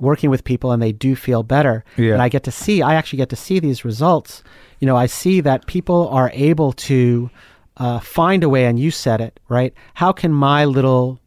working 0.00 0.30
with 0.30 0.44
people, 0.44 0.70
and 0.72 0.80
they 0.80 0.92
do 0.92 1.14
feel 1.16 1.42
better. 1.42 1.84
Yeah. 1.96 2.12
And 2.14 2.22
I 2.22 2.28
get 2.28 2.44
to 2.44 2.50
see, 2.52 2.80
I 2.80 2.94
actually 2.94 3.18
get 3.18 3.28
to 3.30 3.36
see 3.36 3.58
these 3.58 3.84
results. 3.84 4.42
You 4.78 4.86
know, 4.86 4.96
I 4.96 5.06
see 5.06 5.40
that 5.42 5.66
people 5.66 6.08
are 6.08 6.30
able 6.32 6.72
to 6.72 7.28
uh, 7.80 7.98
find 7.98 8.44
a 8.44 8.48
way, 8.48 8.66
and 8.66 8.78
you 8.78 8.90
said 8.92 9.20
it, 9.20 9.40
right? 9.48 9.72
How 9.94 10.12
can 10.12 10.32
my 10.32 10.64
little 10.66 11.18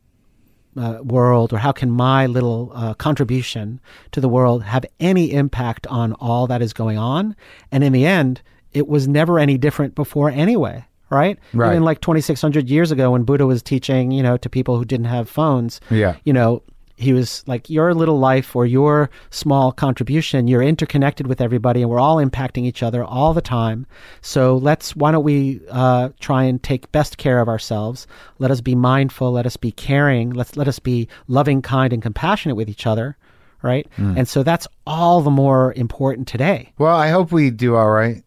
uh, 0.77 0.99
world 1.03 1.53
or 1.53 1.57
how 1.57 1.71
can 1.71 1.91
my 1.91 2.25
little 2.25 2.71
uh, 2.73 2.93
contribution 2.95 3.79
to 4.11 4.19
the 4.21 4.29
world 4.29 4.63
have 4.63 4.85
any 4.99 5.31
impact 5.31 5.85
on 5.87 6.13
all 6.13 6.47
that 6.47 6.61
is 6.61 6.71
going 6.73 6.97
on? 6.97 7.35
And 7.71 7.83
in 7.83 7.91
the 7.93 8.05
end, 8.05 8.41
it 8.71 8.87
was 8.87 9.07
never 9.07 9.37
any 9.39 9.57
different 9.57 9.93
before 9.95 10.29
anyway, 10.31 10.85
right? 11.09 11.37
Right. 11.53 11.71
Even 11.71 11.83
like 11.83 12.01
2,600 12.01 12.69
years 12.69 12.91
ago 12.91 13.11
when 13.11 13.23
Buddha 13.23 13.45
was 13.45 13.61
teaching, 13.61 14.11
you 14.11 14.23
know, 14.23 14.37
to 14.37 14.49
people 14.49 14.77
who 14.77 14.85
didn't 14.85 15.05
have 15.07 15.29
phones, 15.29 15.79
Yeah. 15.91 16.15
you 16.23 16.33
know, 16.33 16.63
he 16.95 17.13
was 17.13 17.43
like, 17.47 17.69
your 17.69 17.93
little 17.93 18.19
life 18.19 18.55
or 18.55 18.65
your 18.65 19.09
small 19.29 19.71
contribution, 19.71 20.47
you're 20.47 20.61
interconnected 20.61 21.27
with 21.27 21.41
everybody 21.41 21.81
and 21.81 21.89
we're 21.89 21.99
all 21.99 22.17
impacting 22.17 22.65
each 22.65 22.83
other 22.83 23.03
all 23.03 23.33
the 23.33 23.41
time. 23.41 23.85
So 24.21 24.57
let's, 24.57 24.95
why 24.95 25.11
don't 25.11 25.23
we 25.23 25.61
uh, 25.69 26.09
try 26.19 26.43
and 26.43 26.61
take 26.61 26.91
best 26.91 27.17
care 27.17 27.39
of 27.39 27.47
ourselves? 27.47 28.07
Let 28.39 28.51
us 28.51 28.61
be 28.61 28.75
mindful. 28.75 29.31
Let 29.31 29.45
us 29.45 29.57
be 29.57 29.71
caring. 29.71 30.31
Let's, 30.31 30.55
let 30.55 30.67
us 30.67 30.79
be 30.79 31.07
loving, 31.27 31.61
kind, 31.61 31.93
and 31.93 32.01
compassionate 32.01 32.57
with 32.57 32.69
each 32.69 32.85
other. 32.85 33.17
Right. 33.61 33.87
And 33.95 34.27
so 34.27 34.43
that's 34.43 34.67
all 34.85 35.21
the 35.21 35.31
more 35.31 35.73
important 35.77 36.27
today. 36.27 36.73
Well, 36.77 36.93
I 36.93 37.07
hope 37.07 37.31
we 37.31 37.49
do 37.49 37.77
all 37.77 37.89
right. 37.89 38.21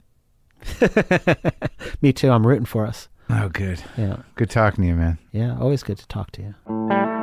Me 2.01 2.15
too. 2.15 2.31
I'm 2.31 2.47
rooting 2.47 2.65
for 2.65 2.87
us. 2.87 3.09
Oh, 3.29 3.51
good. 3.51 3.83
Yeah. 3.99 4.23
Good 4.37 4.49
talking 4.49 4.85
to 4.85 4.89
you, 4.89 4.95
man. 4.95 5.19
Yeah. 5.33 5.59
Always 5.61 5.83
good 5.83 5.99
to 5.99 6.09
talk 6.09 6.31
to 6.33 6.43
you. 6.43 7.16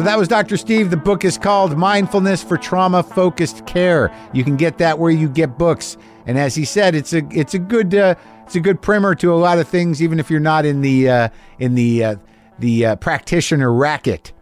So 0.00 0.04
that 0.04 0.16
was 0.16 0.28
Dr. 0.28 0.56
Steve. 0.56 0.88
The 0.88 0.96
book 0.96 1.26
is 1.26 1.36
called 1.36 1.76
Mindfulness 1.76 2.42
for 2.42 2.56
Trauma 2.56 3.02
Focused 3.02 3.66
Care. 3.66 4.10
You 4.32 4.44
can 4.44 4.56
get 4.56 4.78
that 4.78 4.98
where 4.98 5.10
you 5.10 5.28
get 5.28 5.58
books. 5.58 5.98
And 6.24 6.38
as 6.38 6.54
he 6.54 6.64
said, 6.64 6.94
it's 6.94 7.12
a 7.12 7.18
it's 7.30 7.52
a 7.52 7.58
good 7.58 7.94
uh, 7.94 8.14
it's 8.46 8.56
a 8.56 8.60
good 8.60 8.80
primer 8.80 9.14
to 9.16 9.30
a 9.30 9.36
lot 9.36 9.58
of 9.58 9.68
things, 9.68 10.02
even 10.02 10.18
if 10.18 10.30
you're 10.30 10.40
not 10.40 10.64
in 10.64 10.80
the 10.80 11.10
uh, 11.10 11.28
in 11.58 11.74
the 11.74 12.02
uh, 12.02 12.16
the 12.58 12.86
uh, 12.86 12.96
practitioner 12.96 13.70
racket. 13.70 14.32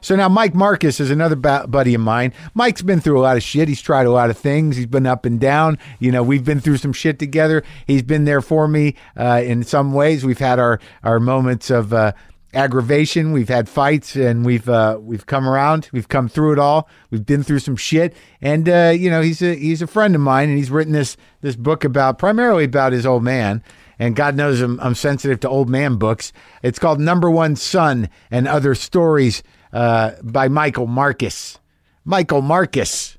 So 0.00 0.14
now 0.14 0.28
Mike 0.28 0.54
Marcus 0.54 1.00
is 1.00 1.10
another 1.10 1.34
ba- 1.34 1.66
buddy 1.68 1.94
of 1.94 2.00
mine. 2.00 2.32
Mike's 2.54 2.82
been 2.82 3.00
through 3.00 3.18
a 3.18 3.22
lot 3.22 3.36
of 3.36 3.42
shit. 3.42 3.66
He's 3.66 3.82
tried 3.82 4.06
a 4.06 4.12
lot 4.12 4.30
of 4.30 4.38
things. 4.38 4.76
He's 4.76 4.86
been 4.86 5.06
up 5.06 5.24
and 5.24 5.40
down. 5.40 5.76
You 5.98 6.12
know, 6.12 6.22
we've 6.22 6.44
been 6.44 6.60
through 6.60 6.76
some 6.76 6.92
shit 6.92 7.18
together. 7.18 7.64
He's 7.86 8.02
been 8.02 8.26
there 8.26 8.40
for 8.40 8.68
me 8.68 8.94
uh, 9.16 9.42
in 9.44 9.64
some 9.64 9.92
ways. 9.92 10.24
We've 10.24 10.38
had 10.38 10.60
our 10.60 10.78
our 11.02 11.18
moments 11.18 11.68
of 11.68 11.92
uh, 11.92 12.12
aggravation. 12.54 13.32
We've 13.32 13.48
had 13.48 13.68
fights, 13.68 14.16
and 14.16 14.44
we've 14.44 14.68
uh, 14.68 14.98
we've 15.00 15.26
come 15.26 15.48
around. 15.48 15.88
We've 15.92 16.08
come 16.08 16.28
through 16.28 16.52
it 16.52 16.58
all. 16.58 16.88
We've 17.10 17.24
been 17.24 17.42
through 17.42 17.60
some 17.60 17.76
shit, 17.76 18.14
and 18.40 18.68
uh, 18.68 18.92
you 18.96 19.10
know, 19.10 19.22
he's 19.22 19.42
a 19.42 19.54
he's 19.54 19.82
a 19.82 19.86
friend 19.86 20.14
of 20.14 20.20
mine, 20.20 20.48
and 20.48 20.58
he's 20.58 20.70
written 20.70 20.92
this 20.92 21.16
this 21.40 21.56
book 21.56 21.84
about 21.84 22.18
primarily 22.18 22.64
about 22.64 22.92
his 22.92 23.06
old 23.06 23.22
man. 23.22 23.62
And 23.98 24.16
God 24.16 24.34
knows 24.34 24.62
I'm, 24.62 24.80
I'm 24.80 24.94
sensitive 24.94 25.40
to 25.40 25.48
old 25.48 25.68
man 25.68 25.96
books. 25.96 26.32
It's 26.62 26.78
called 26.78 27.00
Number 27.00 27.30
One 27.30 27.54
Son 27.54 28.08
and 28.30 28.48
Other 28.48 28.74
Stories 28.74 29.42
uh, 29.74 30.12
by 30.22 30.48
Michael 30.48 30.86
Marcus. 30.86 31.58
Michael 32.04 32.40
Marcus. 32.40 33.18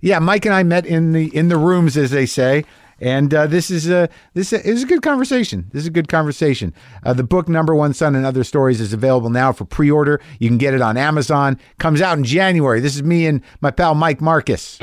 Yeah, 0.00 0.18
Mike 0.18 0.44
and 0.46 0.54
I 0.54 0.62
met 0.62 0.86
in 0.86 1.12
the 1.12 1.34
in 1.34 1.48
the 1.48 1.56
rooms, 1.56 1.96
as 1.96 2.10
they 2.10 2.26
say, 2.26 2.64
and 3.04 3.34
uh, 3.34 3.46
this 3.46 3.70
is 3.70 3.90
a 3.90 4.08
this 4.32 4.50
is 4.54 4.82
a 4.82 4.86
good 4.86 5.02
conversation. 5.02 5.68
This 5.72 5.82
is 5.82 5.88
a 5.88 5.90
good 5.90 6.08
conversation. 6.08 6.72
Uh, 7.04 7.12
the 7.12 7.22
book 7.22 7.50
Number 7.50 7.74
One 7.74 7.92
Son 7.92 8.16
and 8.16 8.24
Other 8.24 8.42
Stories 8.44 8.80
is 8.80 8.94
available 8.94 9.28
now 9.28 9.52
for 9.52 9.66
pre-order. 9.66 10.22
You 10.38 10.48
can 10.48 10.56
get 10.56 10.72
it 10.72 10.80
on 10.80 10.96
Amazon. 10.96 11.60
Comes 11.78 12.00
out 12.00 12.16
in 12.16 12.24
January. 12.24 12.80
This 12.80 12.96
is 12.96 13.02
me 13.02 13.26
and 13.26 13.42
my 13.60 13.70
pal 13.70 13.94
Mike 13.94 14.22
Marcus. 14.22 14.80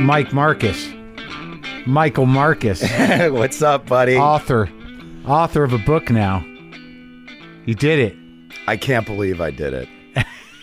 Mike 0.00 0.32
Marcus. 0.32 0.88
Michael 1.84 2.26
Marcus. 2.26 2.82
What's 3.32 3.62
up, 3.62 3.88
buddy? 3.88 4.16
author, 4.16 4.70
author 5.26 5.64
of 5.64 5.72
a 5.72 5.78
book 5.78 6.08
now. 6.08 6.44
You 7.66 7.74
did 7.74 7.98
it. 7.98 8.16
I 8.68 8.76
can't 8.76 9.06
believe 9.06 9.40
I 9.40 9.50
did 9.50 9.74
it. 9.74 9.88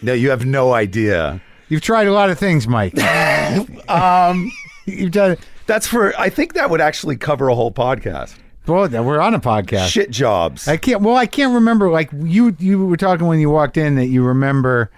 No, 0.02 0.14
you 0.14 0.30
have 0.30 0.46
no 0.46 0.74
idea. 0.74 1.42
You've 1.68 1.82
tried 1.82 2.08
a 2.08 2.14
lot 2.14 2.30
of 2.30 2.40
things, 2.40 2.68
Mike. 2.68 2.94
Um, 3.90 4.52
You've 4.86 5.12
done. 5.12 5.38
that's 5.66 5.88
for. 5.88 6.18
I 6.20 6.30
think 6.30 6.54
that 6.54 6.70
would 6.70 6.82
actually 6.82 7.18
cover 7.18 7.48
a 7.50 7.56
whole 7.56 7.72
podcast. 7.72 8.36
Well, 8.68 8.88
we're 9.04 9.20
on 9.20 9.34
a 9.34 9.40
podcast. 9.40 9.88
Shit 9.90 10.12
jobs. 10.12 10.68
I 10.68 10.78
can't. 10.78 11.02
Well, 11.02 11.16
I 11.16 11.26
can't 11.26 11.54
remember. 11.56 11.90
Like 11.90 12.10
you, 12.14 12.56
you 12.60 12.86
were 12.86 12.98
talking 12.98 13.26
when 13.28 13.40
you 13.40 13.50
walked 13.50 13.78
in 13.78 13.96
that 13.96 14.06
you 14.08 14.24
remember, 14.24 14.92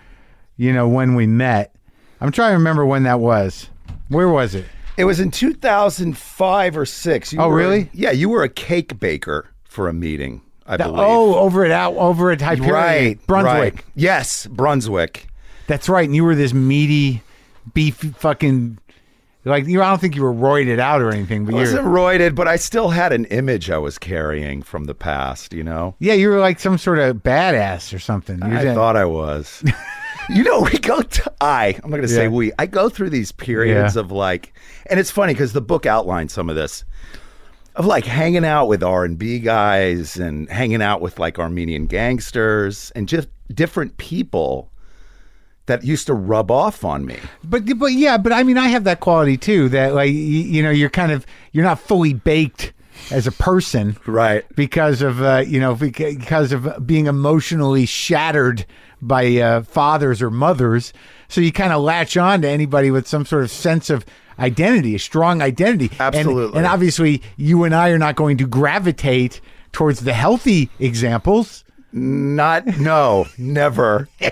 you 0.58 0.74
know, 0.74 0.88
when 0.90 1.16
we 1.16 1.28
met. 1.28 1.74
I'm 2.20 2.32
trying 2.32 2.52
to 2.52 2.58
remember 2.58 2.86
when 2.86 3.04
that 3.04 3.20
was. 3.22 3.70
Where 4.10 4.28
was 4.30 4.56
it? 4.56 4.66
it 4.98 5.06
was 5.06 5.20
in 5.22 5.32
2005 5.32 6.78
or 6.78 6.86
six. 6.86 7.32
You 7.34 7.40
Oh, 7.40 7.48
were- 7.50 7.56
really? 7.56 7.90
Yeah, 7.94 8.12
you 8.12 8.28
were 8.30 8.44
a 8.44 8.50
cake 8.50 9.00
baker 9.00 9.48
for 9.64 9.88
a 9.88 9.94
meeting. 9.94 10.42
I 10.72 10.78
The- 10.78 10.86
believe. 10.86 11.00
oh, 11.02 11.36
over 11.36 11.66
at 11.66 11.72
out 11.72 11.96
over 11.96 12.32
at 12.32 12.42
Hyperion, 12.42 12.74
right, 12.74 13.28
Brunswick. 13.28 13.76
right. 13.76 13.86
Yes, 13.96 14.48
Brunswick. 14.48 15.28
That's 15.68 15.88
right. 15.90 16.06
And 16.06 16.16
you 16.16 16.24
were 16.24 16.34
this 16.36 16.54
meaty, 16.54 17.22
beefy, 17.74 18.10
fucking. 18.18 18.78
Like 19.44 19.66
you, 19.66 19.82
I 19.82 19.90
don't 19.90 20.00
think 20.00 20.16
you 20.16 20.22
were 20.22 20.34
roided 20.34 20.78
out 20.80 21.02
or 21.02 21.10
anything, 21.12 21.46
but 21.46 21.56
I 21.56 21.58
wasn't 21.58 21.86
roided, 21.88 22.36
but 22.36 22.48
I 22.48 22.58
still 22.58 22.90
had 22.90 23.12
an 23.12 23.26
image 23.26 23.72
I 23.72 23.80
was 23.80 23.98
carrying 23.98 24.62
from 24.62 24.84
the 24.86 24.94
past. 24.94 25.52
You 25.54 25.64
know. 25.64 25.96
Yeah, 26.00 26.14
you 26.14 26.30
were 26.30 26.40
like 26.40 26.60
some 26.60 26.78
sort 26.78 27.00
of 27.00 27.18
badass 27.18 27.92
or 27.94 28.00
something. 28.00 28.38
You're 28.40 28.58
I 28.60 28.64
just- 28.64 28.76
thought 28.76 28.96
I 28.96 29.06
was. 29.06 29.64
you 30.30 30.44
know, 30.44 30.62
we 30.62 30.78
go. 30.78 31.02
To, 31.02 31.34
I. 31.42 31.70
I'm 31.84 31.90
not 31.90 31.98
going 31.98 32.02
to 32.04 32.08
say 32.08 32.28
we. 32.28 32.52
I 32.60 32.66
go 32.68 32.88
through 32.88 33.10
these 33.10 33.32
periods 33.32 33.96
Yeah. 33.96 34.02
of 34.02 34.12
like, 34.12 34.54
and 34.88 35.00
it's 35.00 35.10
funny 35.12 35.34
because 35.34 35.54
the 35.54 35.62
book 35.62 35.86
outlines 35.88 36.32
some 36.34 36.48
of 36.48 36.56
this, 36.56 36.86
of 37.76 37.86
like 37.86 38.06
hanging 38.06 38.46
out 38.46 38.68
with 38.68 38.84
R 38.84 39.06
and 39.06 39.18
B 39.18 39.40
guys 39.40 40.18
and 40.18 40.50
hanging 40.50 40.82
out 40.82 41.02
with 41.02 41.20
like 41.20 41.40
Armenian 41.40 41.86
gangsters 41.88 42.92
and 42.92 43.08
just 43.08 43.30
different 43.54 43.98
people 43.98 44.70
that 45.68 45.84
used 45.84 46.08
to 46.08 46.14
rub 46.14 46.52
off 46.52 46.84
on 46.84 47.06
me. 47.06 47.18
But 47.44 47.66
but 47.78 47.94
yeah, 47.94 48.18
but 48.18 48.34
I 48.34 48.44
mean, 48.44 48.58
I 48.58 48.68
have 48.68 48.84
that 48.86 49.00
quality 49.00 49.38
too. 49.38 49.70
That 49.70 49.94
like 49.94 50.10
you, 50.10 50.16
you 50.16 50.64
know, 50.64 50.72
you're 50.72 50.90
kind 50.90 51.12
of 51.12 51.26
you're 51.52 51.64
not 51.64 51.80
fully 51.80 52.14
baked 52.14 52.74
as 53.10 53.26
a 53.26 53.32
person, 53.32 53.98
Right. 54.06 54.46
Because 54.56 55.02
of 55.02 55.22
uh, 55.22 55.44
you 55.48 55.60
know 55.60 55.76
because 55.76 56.52
of 56.52 56.86
being 56.86 57.08
emotionally 57.08 57.86
shattered 57.86 58.66
by 59.02 59.38
uh, 59.38 59.64
fathers 59.64 60.22
or 60.22 60.30
mothers. 60.30 60.94
So 61.28 61.42
you 61.42 61.52
kind 61.52 61.74
of 61.74 61.82
latch 61.82 62.18
on 62.18 62.42
to 62.42 62.50
anybody 62.50 62.92
with 62.92 63.08
some 63.08 63.26
sort 63.26 63.44
of 63.44 63.52
sense 63.52 63.90
of 63.90 64.06
identity, 64.42 64.96
a 64.96 65.00
strong 65.00 65.42
identity. 65.42 65.90
And- 65.92 66.16
Absolutely. 66.16 66.58
and 66.58 66.68
obviously, 66.68 67.22
you 67.38 67.64
and 67.64 67.74
I 67.74 67.90
are 67.90 67.98
not 68.00 68.16
going 68.16 68.38
to 68.38 68.48
gravitate 68.48 69.40
towards 69.72 70.02
the 70.02 70.14
healthy 70.14 70.70
examples. 70.80 71.64
Not 71.94 72.66
no, 72.80 73.26
never. 73.38 74.08
you 74.20 74.32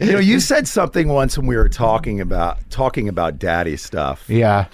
know, 0.00 0.18
you 0.18 0.40
said 0.40 0.66
something 0.66 1.08
once 1.08 1.38
when 1.38 1.46
we 1.46 1.56
were 1.56 1.68
talking 1.68 2.20
about 2.20 2.58
talking 2.70 3.08
about 3.08 3.38
daddy 3.38 3.76
stuff. 3.76 4.24
Yeah. 4.28 4.66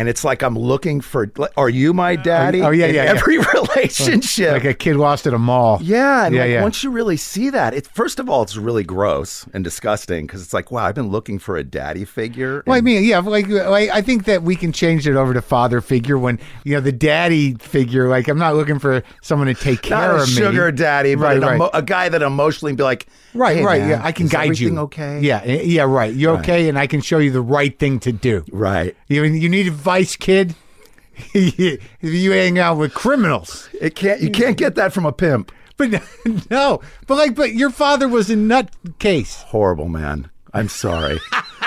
And 0.00 0.08
it's 0.08 0.24
like 0.24 0.42
I'm 0.42 0.58
looking 0.58 1.00
for. 1.02 1.30
Are 1.56 1.68
you 1.68 1.92
my 1.92 2.16
daddy? 2.16 2.62
oh, 2.62 2.70
yeah, 2.70 2.86
In 2.86 2.94
yeah, 2.94 3.04
yeah. 3.04 3.10
Every 3.10 3.38
relationship. 3.54 4.52
Like 4.52 4.64
a 4.64 4.74
kid 4.74 4.96
lost 4.96 5.26
at 5.26 5.34
a 5.34 5.38
mall. 5.38 5.78
yeah, 5.82 6.24
and 6.26 6.34
Yeah, 6.34 6.40
like 6.42 6.50
yeah. 6.50 6.62
once 6.62 6.82
you 6.82 6.90
really 6.90 7.16
see 7.16 7.50
that, 7.50 7.74
it 7.74 7.86
first 7.86 8.18
of 8.18 8.28
all, 8.28 8.42
it's 8.42 8.56
really 8.56 8.84
gross 8.84 9.46
and 9.52 9.62
disgusting 9.64 10.26
because 10.26 10.42
it's 10.42 10.52
like, 10.54 10.70
wow, 10.70 10.84
I've 10.84 10.94
been 10.94 11.08
looking 11.10 11.38
for 11.38 11.56
a 11.56 11.64
daddy 11.64 12.04
figure. 12.04 12.62
Well, 12.66 12.76
I 12.76 12.80
mean, 12.80 13.04
yeah, 13.04 13.18
like, 13.18 13.48
like 13.48 13.90
I 13.90 14.02
think 14.02 14.24
that 14.24 14.42
we 14.42 14.56
can 14.56 14.72
change 14.72 15.06
it 15.06 15.16
over 15.16 15.34
to 15.34 15.42
father 15.42 15.80
figure 15.80 16.18
when 16.18 16.38
you 16.64 16.74
know 16.74 16.80
the 16.80 16.92
daddy 16.92 17.54
figure. 17.54 18.08
Like, 18.08 18.28
I'm 18.28 18.38
not 18.38 18.54
looking 18.54 18.78
for 18.78 19.02
someone 19.22 19.48
to 19.48 19.54
take 19.54 19.82
care 19.82 19.98
not 19.98 20.10
a 20.18 20.22
of 20.22 20.28
me. 20.28 20.34
sugar 20.34 20.72
daddy, 20.72 21.14
but 21.14 21.22
Right, 21.24 21.36
an 21.36 21.42
right. 21.42 21.54
emo- 21.56 21.70
a 21.74 21.82
guy 21.82 22.08
that 22.08 22.22
emotionally 22.22 22.74
be 22.74 22.82
like, 22.82 23.06
Right, 23.34 23.58
"Hey, 23.58 23.64
right. 23.64 23.80
man, 23.80 23.90
yeah, 23.90 24.00
I 24.02 24.12
can 24.12 24.26
is 24.26 24.32
guide 24.32 24.44
everything 24.46 24.74
you. 24.74 24.80
Okay. 24.80 25.20
Yeah, 25.20 25.40
eh, 25.44 25.62
yeah, 25.62 25.82
right. 25.82 26.12
You're 26.12 26.38
okay, 26.38 26.68
and 26.68 26.78
I 26.78 26.86
can 26.86 27.00
show 27.00 27.18
you 27.18 27.30
the 27.30 27.40
right 27.42 27.78
thing 27.78 28.00
to 28.00 28.12
do. 28.12 28.44
Right. 28.50 28.96
You 29.08 29.22
you 29.24 29.48
need 29.48 29.66
advice, 29.66 29.89
kid. 30.18 30.54
you 31.34 32.30
hang 32.30 32.58
out 32.58 32.78
with 32.78 32.94
criminals, 32.94 33.68
It 33.80 33.94
can't. 33.94 34.20
You 34.20 34.30
can't 34.30 34.56
get 34.56 34.74
that 34.76 34.92
from 34.92 35.04
a 35.04 35.12
pimp. 35.12 35.52
but 35.76 35.90
no. 36.50 36.80
But 37.06 37.16
like, 37.16 37.34
but 37.34 37.52
your 37.52 37.70
father 37.70 38.08
was 38.08 38.30
a 38.30 38.36
nutcase. 38.36 39.42
Horrible 39.42 39.88
man. 39.88 40.30
I'm 40.54 40.68
sorry. 40.68 41.20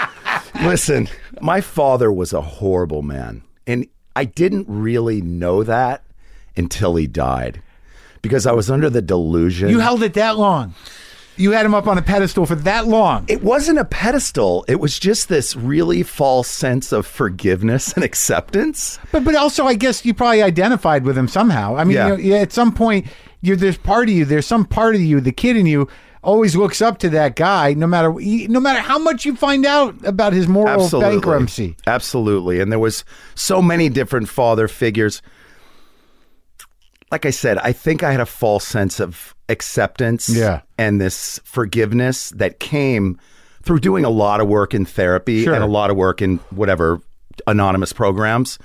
Listen, 0.64 1.08
my 1.42 1.62
father 1.62 2.12
was 2.12 2.34
a 2.34 2.42
horrible 2.42 3.02
man. 3.02 3.44
And 3.68 3.88
I 4.16 4.26
didn't 4.26 4.66
really 4.68 5.22
know 5.22 5.64
that 5.64 6.04
until 6.56 6.96
he 6.96 7.08
died. 7.08 7.62
Because 8.22 8.46
I 8.46 8.54
was 8.54 8.72
under 8.72 8.90
the 8.90 9.02
delusion. 9.02 9.70
You 9.70 9.80
held 9.80 10.02
it 10.04 10.14
that 10.14 10.38
long. 10.38 10.74
You 11.36 11.52
had 11.52 11.66
him 11.66 11.74
up 11.74 11.88
on 11.88 11.98
a 11.98 12.02
pedestal 12.02 12.46
for 12.46 12.56
that 12.56 12.88
long. 12.88 13.26
it 13.28 13.42
wasn't 13.44 13.80
a 13.80 13.86
pedestal. 13.86 14.64
It 14.68 14.80
was 14.80 15.00
just 15.00 15.30
this 15.30 15.56
really 15.56 16.04
false 16.04 16.48
sense 16.48 16.92
of 16.92 17.08
forgiveness 17.08 17.92
and 17.94 18.04
acceptance. 18.04 19.00
But 19.12 19.24
but 19.24 19.36
also, 19.36 19.66
I 19.66 19.74
guess 19.74 20.06
you 20.06 20.14
probably 20.14 20.42
identified 20.44 21.04
with 21.06 21.18
him 21.18 21.28
somehow. 21.28 21.76
I 21.76 21.84
mean, 21.86 21.96
Yeah. 21.98 22.16
you 22.18 22.32
know, 22.34 22.38
at 22.38 22.52
some 22.54 22.72
point, 22.72 23.08
there's 23.42 23.78
part 23.78 24.10
of 24.10 24.16
you, 24.16 24.26
there's 24.26 24.46
some 24.46 24.64
part 24.66 24.96
of 24.96 25.02
you, 25.02 25.20
the 25.22 25.32
kid 25.32 25.58
in 25.58 25.66
you, 25.66 25.88
always 26.22 26.56
looks 26.56 26.82
up 26.82 27.00
to 27.00 27.10
that 27.10 27.36
guy, 27.36 27.74
no 27.74 27.86
matter 27.88 28.14
no 28.48 28.60
matter 28.62 28.80
how 28.80 28.98
much 28.98 29.26
you 29.26 29.36
find 29.36 29.66
out 29.66 29.94
about 30.06 30.32
his 30.34 30.48
moral 30.48 30.82
Absolutely. 30.84 31.12
bankruptcy. 31.16 31.76
Absolutely. 31.86 32.60
And 32.62 32.72
there 32.72 32.80
was 32.80 33.04
so 33.36 33.62
many 33.62 33.90
different 33.90 34.30
father 34.30 34.68
figures. 34.70 35.22
Like 37.12 37.26
I 37.26 37.30
said, 37.32 37.58
I 37.58 37.74
think 37.74 38.04
I 38.04 38.12
had 38.12 38.22
a 38.22 38.26
false 38.26 38.66
sense 38.66 39.00
of 39.00 39.33
acceptance 39.50 40.30
Yeah. 40.30 40.62
and 40.78 41.00
this 41.02 41.40
forgiveness 41.44 42.30
that 42.32 42.60
came 42.60 43.20
through 43.64 43.80
doing 43.80 44.04
a 44.06 44.10
lot 44.10 44.42
of 44.42 44.48
work 44.48 44.74
in 44.74 44.86
therapy 44.86 45.44
Sure. 45.44 45.54
and 45.54 45.64
a 45.64 45.68
lot 45.68 45.90
of 45.90 45.96
work 45.98 46.22
in 46.22 46.40
whatever 46.50 47.00
anonymous 47.48 47.94
programs. 47.94 48.60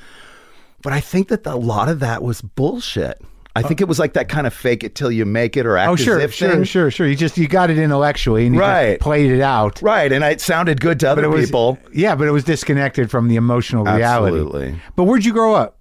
But 0.83 0.93
I 0.93 1.01
think 1.01 1.29
that 1.29 1.45
a 1.47 1.57
lot 1.57 1.89
of 1.89 2.01
that 2.01 2.23
was 2.23 2.41
bullshit. 2.41 3.21
I 3.57 3.63
think 3.63 3.81
it 3.81 3.89
was 3.89 3.99
like 3.99 4.13
that 4.13 4.29
kind 4.29 4.47
of 4.47 4.55
fake 4.55 4.85
it 4.85 4.95
till 4.95 5.11
you 5.11 5.25
make 5.25 5.57
it 5.57 5.67
or 5.67 5.77
oh, 5.77 5.81
act 5.81 5.89
Oh, 5.89 5.95
as 5.95 6.01
sure, 6.01 6.21
if 6.21 6.33
sure, 6.33 6.51
thing. 6.51 6.63
sure, 6.63 6.93
sure. 6.93 7.09
You 7.09 7.17
just 7.17 7.37
you 7.37 7.49
got 7.49 7.71
it 7.71 7.79
intellectually 7.79 8.47
and 8.47 8.55
you 8.55 8.61
Right. 8.61 9.01
played 9.01 9.33
it 9.33 9.41
out. 9.41 9.83
Right. 9.83 10.13
And 10.13 10.23
it 10.23 10.41
sounded 10.41 10.81
good 10.81 11.01
to 11.01 11.11
other 11.11 11.23
But 11.23 11.29
it 11.29 11.31
was 11.35 11.47
people. 11.47 11.77
yeah, 11.93 12.15
but 12.15 12.29
it 12.29 12.31
was 12.31 12.45
disconnected 12.45 13.11
from 13.11 13.27
the 13.27 13.35
emotional 13.35 13.85
reality. 13.85 14.37
Absolutely. 14.37 14.81
But 14.95 15.05
where'd 15.05 15.25
you 15.25 15.33
grow 15.33 15.55
up? 15.55 15.78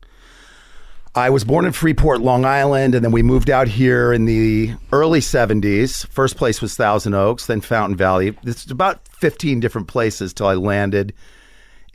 I 1.17 1.31
was 1.31 1.43
born 1.43 1.65
in 1.65 1.71
Freeport, 1.71 2.21
Long 2.21 2.45
Island, 2.45 2.93
and 2.93 3.03
then 3.03 3.11
we 3.11 3.23
moved 3.23 3.49
out 3.49 3.67
here 3.67 4.13
in 4.13 4.25
the 4.25 4.73
early 4.91 5.19
70s. 5.19 6.05
First 6.09 6.37
place 6.37 6.61
was 6.61 6.75
Thousand 6.75 7.15
Oaks, 7.15 7.47
then 7.47 7.59
Fountain 7.59 7.97
Valley. 7.97 8.37
It's 8.43 8.69
about 8.69 9.07
15 9.07 9.59
different 9.59 9.87
places 9.87 10.31
till 10.31 10.45
I 10.45 10.53
landed 10.53 11.13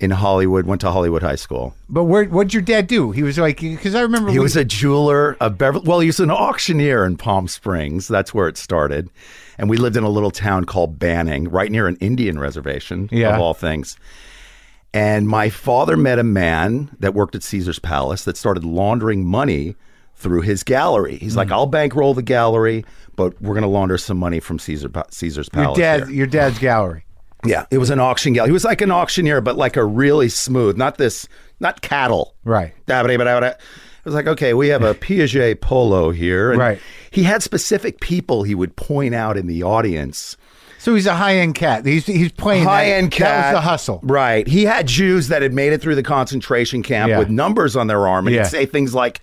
in 0.00 0.10
Hollywood, 0.10 0.66
went 0.66 0.80
to 0.80 0.90
Hollywood 0.90 1.22
High 1.22 1.36
School. 1.36 1.72
But 1.88 2.04
where 2.04 2.24
what'd 2.24 2.52
your 2.52 2.62
dad 2.64 2.88
do? 2.88 3.12
He 3.12 3.22
was 3.22 3.38
like 3.38 3.60
because 3.60 3.94
I 3.94 4.00
remember 4.00 4.32
He 4.32 4.38
we- 4.40 4.42
was 4.42 4.56
a 4.56 4.64
jeweler, 4.64 5.36
a 5.40 5.48
Beverly. 5.50 5.84
Well, 5.86 6.00
he 6.00 6.08
was 6.08 6.18
an 6.18 6.32
auctioneer 6.32 7.04
in 7.06 7.16
Palm 7.16 7.46
Springs. 7.46 8.08
That's 8.08 8.34
where 8.34 8.48
it 8.48 8.56
started. 8.56 9.08
And 9.56 9.70
we 9.70 9.76
lived 9.76 9.96
in 9.96 10.02
a 10.02 10.08
little 10.08 10.32
town 10.32 10.64
called 10.64 10.98
Banning, 10.98 11.48
right 11.48 11.70
near 11.70 11.86
an 11.86 11.96
Indian 12.00 12.40
reservation, 12.40 13.08
Yeah. 13.12 13.36
of 13.36 13.40
all 13.40 13.54
things. 13.54 13.96
And 14.94 15.26
my 15.26 15.48
father 15.48 15.96
met 15.96 16.18
a 16.18 16.22
man 16.24 16.90
that 17.00 17.14
worked 17.14 17.34
at 17.34 17.42
Caesar's 17.42 17.78
Palace 17.78 18.24
that 18.24 18.36
started 18.36 18.64
laundering 18.64 19.24
money 19.24 19.74
through 20.16 20.42
his 20.42 20.62
gallery. 20.62 21.16
He's 21.16 21.32
Hmm. 21.32 21.38
like, 21.38 21.50
"I'll 21.50 21.66
bankroll 21.66 22.14
the 22.14 22.22
gallery, 22.22 22.84
but 23.16 23.40
we're 23.40 23.54
going 23.54 23.62
to 23.62 23.68
launder 23.68 23.96
some 23.98 24.18
money 24.18 24.38
from 24.38 24.58
Caesar 24.58 24.90
Caesar's 25.10 25.48
your 25.54 25.64
Palace." 25.64 25.78
dad 25.78 26.00
here." 26.04 26.10
your 26.10 26.26
dad's 26.26 26.58
gallery. 26.58 27.04
Yeah, 27.44 27.64
it 27.72 27.78
was 27.78 27.90
an 27.90 27.98
auction 27.98 28.34
gallery. 28.34 28.50
He 28.50 28.52
was 28.52 28.64
like 28.64 28.82
an 28.82 28.92
auctioneer, 28.92 29.40
but 29.40 29.56
like 29.56 29.76
a 29.76 29.84
really 29.84 30.28
smooth, 30.28 30.76
not 30.76 30.96
this, 30.98 31.26
not 31.58 31.80
cattle. 31.80 32.34
Right. 32.44 32.72
It 32.86 34.04
was 34.04 34.14
like, 34.14 34.26
okay, 34.28 34.52
we 34.54 34.68
have 34.68 34.82
a 34.82 34.94
Piaget 34.94 35.60
polo 35.60 36.10
here. 36.10 36.50
And 36.50 36.60
Right. 36.60 36.78
He 37.10 37.22
had 37.24 37.42
specific 37.42 38.00
people 38.00 38.42
he 38.42 38.54
would 38.54 38.74
point 38.76 39.14
out 39.14 39.36
in 39.36 39.46
the 39.46 39.62
audience. 39.62 40.36
So 40.82 40.96
he's 40.96 41.06
a 41.06 41.14
high 41.14 41.36
end 41.36 41.54
cat. 41.54 41.86
He's 41.86 42.06
he's 42.06 42.32
playing 42.32 42.64
that- 42.64 42.70
High 42.70 42.86
end 42.86 43.12
cat. 43.12 43.28
That 43.28 43.52
was 43.52 43.58
the 43.58 43.60
hustle. 43.68 44.00
Right. 44.02 44.46
He 44.48 44.64
had 44.64 44.88
Jews 44.88 45.28
that 45.28 45.40
had 45.40 45.52
made 45.52 45.72
it 45.72 45.80
through 45.80 45.94
the 45.94 46.02
concentration 46.02 46.82
camp 46.82 47.08
Yeah. 47.10 47.18
with 47.20 47.30
numbers 47.30 47.76
on 47.76 47.86
their 47.86 48.08
arm 48.08 48.26
and 48.26 48.34
Yeah. 48.34 48.42
he'd 48.42 48.50
say 48.50 48.66
things 48.66 48.92
like, 48.92 49.20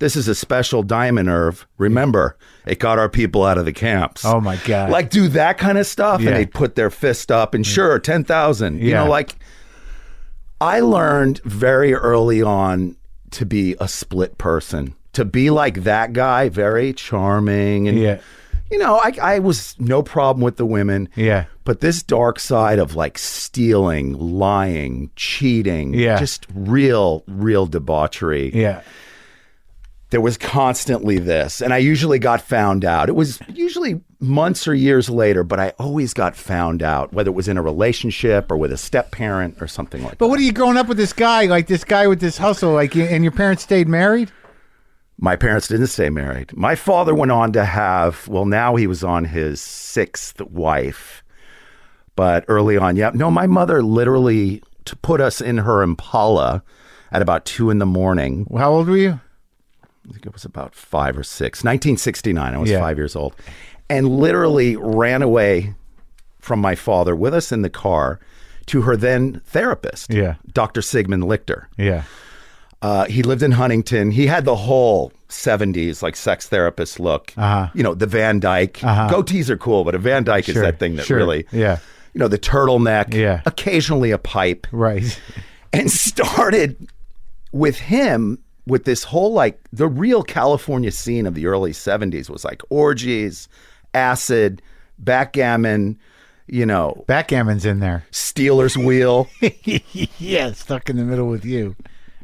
this 0.00 0.16
is 0.16 0.26
a 0.26 0.34
special 0.34 0.82
diamond 0.82 1.26
nerve. 1.28 1.64
Remember, 1.78 2.36
it 2.66 2.80
got 2.80 2.98
our 2.98 3.08
people 3.08 3.44
out 3.44 3.56
of 3.56 3.64
the 3.64 3.72
camps. 3.72 4.24
Oh, 4.24 4.40
my 4.40 4.56
God. 4.66 4.90
Like 4.90 5.08
do 5.10 5.28
that 5.28 5.58
kind 5.58 5.78
of 5.78 5.86
stuff, 5.86 6.20
Yeah. 6.20 6.30
and 6.30 6.36
they'd 6.38 6.52
put 6.52 6.74
their 6.74 6.90
fist 6.90 7.30
up 7.30 7.54
and 7.54 7.64
sure, 7.64 7.98
ten 8.00 8.24
thousand. 8.24 8.80
You 8.82 8.92
know, 8.92 9.06
like 9.08 9.36
I 10.60 10.80
learned 10.80 11.40
very 11.44 11.94
early 11.94 12.42
on 12.42 12.96
to 13.30 13.46
be 13.46 13.76
a 13.78 13.86
split 13.88 14.38
person, 14.38 14.94
to 15.12 15.24
be 15.24 15.50
like 15.50 15.84
that 15.84 16.12
guy, 16.12 16.48
very 16.48 16.92
charming 16.92 17.86
and 17.88 17.98
Yeah. 17.98 18.18
You 18.70 18.78
know, 18.78 18.96
I 18.98 19.12
I 19.20 19.38
was 19.38 19.74
no 19.78 20.02
problem 20.02 20.42
with 20.42 20.56
the 20.56 20.66
women. 20.66 21.08
Yeah. 21.16 21.44
But 21.64 21.80
this 21.80 22.02
dark 22.02 22.38
side 22.40 22.78
of 22.78 22.94
like 22.94 23.18
stealing, 23.18 24.12
lying, 24.14 25.10
cheating, 25.16 25.94
Yeah. 25.94 26.18
just 26.18 26.46
real, 26.54 27.24
real 27.26 27.66
debauchery. 27.66 28.50
Yeah. 28.54 28.82
There 30.10 30.20
was 30.20 30.36
constantly 30.38 31.18
this. 31.18 31.60
And 31.60 31.74
I 31.74 31.78
usually 31.78 32.20
got 32.20 32.40
found 32.40 32.84
out. 32.84 33.08
It 33.08 33.16
was 33.16 33.40
usually 33.52 34.00
months 34.20 34.68
or 34.68 34.74
years 34.74 35.10
later, 35.10 35.42
but 35.42 35.58
I 35.58 35.72
always 35.80 36.14
got 36.14 36.36
found 36.36 36.80
out, 36.80 37.12
whether 37.12 37.28
it 37.30 37.34
was 37.34 37.48
in 37.48 37.58
a 37.58 37.62
relationship 37.62 38.50
or 38.52 38.56
with 38.56 38.72
a 38.72 38.76
step 38.76 39.10
parent 39.10 39.56
or 39.60 39.66
something 39.66 40.00
like 40.02 40.10
But 40.12 40.18
that. 40.18 40.18
But 40.20 40.28
what 40.28 40.38
are 40.38 40.44
you 40.44 40.52
growing 40.52 40.76
up 40.76 40.86
with 40.86 40.96
this 40.96 41.12
guy, 41.12 41.46
like 41.46 41.66
this 41.66 41.82
guy 41.82 42.06
with 42.06 42.20
this 42.20 42.38
hustle, 42.38 42.72
like, 42.72 42.94
and 42.94 43.24
your 43.24 43.32
parents 43.32 43.64
stayed 43.64 43.88
married? 43.88 44.30
My 45.18 45.34
parents 45.36 45.68
didn't 45.68 45.86
stay 45.86 46.10
married. 46.10 46.54
My 46.56 46.74
father 46.74 47.14
went 47.14 47.32
on 47.32 47.52
to 47.52 47.64
have, 47.64 48.28
well, 48.28 48.44
now 48.44 48.76
he 48.76 48.86
was 48.86 49.02
on 49.02 49.24
his 49.24 49.60
sixth 49.60 50.40
wife. 50.42 51.22
But 52.16 52.44
early 52.48 52.76
on, 52.76 52.96
yeah. 52.96 53.10
No, 53.14 53.30
my 53.30 53.46
mother 53.46 53.82
literally 53.82 54.62
to 54.84 54.96
put 54.96 55.20
us 55.20 55.40
in 55.40 55.58
her 55.58 55.82
Impala 55.82 56.62
at 57.12 57.22
about 57.22 57.44
two 57.44 57.70
in 57.70 57.78
the 57.78 57.86
morning. 57.86 58.46
How 58.56 58.72
old 58.72 58.88
were 58.88 58.96
you? 58.96 59.20
I 60.08 60.12
think 60.12 60.26
it 60.26 60.32
was 60.32 60.44
about 60.44 60.74
five 60.74 61.16
or 61.18 61.22
six. 61.24 61.64
1969. 61.64 62.54
I 62.54 62.58
was 62.58 62.70
Yeah. 62.70 62.78
five 62.80 62.96
years 62.98 63.16
old. 63.16 63.34
And 63.88 64.18
literally 64.18 64.76
ran 64.76 65.22
away 65.22 65.74
from 66.40 66.60
my 66.60 66.74
father 66.74 67.16
with 67.16 67.34
us 67.34 67.52
in 67.52 67.62
the 67.62 67.70
car 67.70 68.20
to 68.66 68.82
her 68.82 68.96
then 68.96 69.40
therapist, 69.46 70.12
Yeah. 70.12 70.34
Dr. 70.52 70.82
Sigmund 70.82 71.24
Lichter. 71.24 71.66
Yeah. 71.76 72.02
Uh, 72.82 73.06
he 73.06 73.22
lived 73.22 73.42
in 73.42 73.52
Huntington. 73.52 74.10
He 74.10 74.26
had 74.26 74.44
the 74.44 74.54
whole 74.56 75.12
70s 75.28 76.02
like 76.02 76.14
sex 76.14 76.46
therapist 76.48 77.00
look. 77.00 77.32
Uh-huh. 77.36 77.68
You 77.74 77.82
know, 77.82 77.94
the 77.94 78.06
Van 78.06 78.38
Dyke. 78.38 78.74
Goatees 78.74 79.48
are 79.48 79.56
cool, 79.56 79.82
but 79.84 79.94
a 79.94 79.98
Van 79.98 80.24
Dyke 80.24 80.44
Sure, 80.44 80.54
is 80.56 80.60
that 80.60 80.78
thing 80.78 80.96
that 80.96 81.06
sure. 81.06 81.16
really, 81.16 81.46
Yeah. 81.52 81.78
you 82.14 82.18
know, 82.18 82.28
the 82.28 82.38
turtleneck, 82.38 83.12
Yeah. 83.14 83.40
occasionally 83.46 84.10
a 84.10 84.18
pipe, 84.18 84.66
Right. 84.72 85.18
and 85.72 85.90
started 85.90 86.76
with 87.52 87.78
him 87.78 88.38
with 88.66 88.84
this 88.84 89.04
whole 89.04 89.32
like 89.32 89.58
the 89.72 89.88
real 89.88 90.22
California 90.22 90.90
scene 90.92 91.26
of 91.26 91.34
the 91.34 91.46
early 91.46 91.72
70s 91.72 92.28
was 92.28 92.44
like 92.44 92.60
orgies, 92.68 93.48
acid, 93.94 94.60
backgammon, 94.98 95.98
you 96.46 96.66
know, 96.66 97.04
Backgammon's 97.08 97.64
in 97.64 97.80
there. 97.80 98.04
Stealers 98.10 98.76
Wheel. 98.76 99.28
yeah, 100.18 100.52
stuck 100.52 100.90
in 100.90 100.96
the 100.96 101.04
middle 101.04 101.28
with 101.28 101.44
you. 101.44 101.74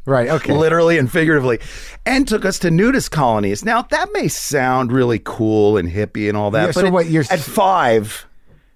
Right. 0.05 0.29
Okay. 0.29 0.53
literally 0.53 0.99
and 0.99 1.11
figuratively, 1.11 1.61
and 2.05 2.27
took 2.27 2.45
us 2.45 2.59
to 2.61 2.71
nudist 2.71 3.11
colonies. 3.13 3.65
Now 3.65 3.83
that 3.83 4.09
may 4.13 4.27
sound 4.29 4.91
really 4.93 5.21
cool 5.23 5.77
and 5.77 5.89
hippie 5.89 6.29
and 6.29 6.37
all 6.37 6.51
that, 6.51 6.61
Yeah, 6.61 6.67
but 6.69 6.75
so 6.75 6.87
it- 6.87 6.93
what, 6.93 7.07
you're- 7.07 7.27
at 7.31 7.39
five, 7.39 8.27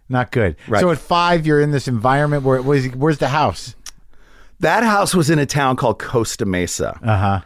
Not 0.09 0.31
good. 0.31 0.55
Right. 0.69 0.81
So 0.81 0.91
at 0.93 0.99
five, 0.99 1.45
you're 1.45 1.61
in 1.61 1.73
this 1.73 1.89
environment 1.89 2.45
where 2.45 2.63
where's, 2.63 2.87
where's 2.95 3.19
the 3.19 3.29
house? 3.29 3.75
that 4.61 4.83
house 4.85 5.15
was 5.15 5.29
in 5.29 5.39
a 5.39 5.45
town 5.47 5.77
called 5.77 5.99
Costa 5.99 6.47
Mesa, 6.47 6.99
Uh 7.03 7.17
huh. 7.19 7.41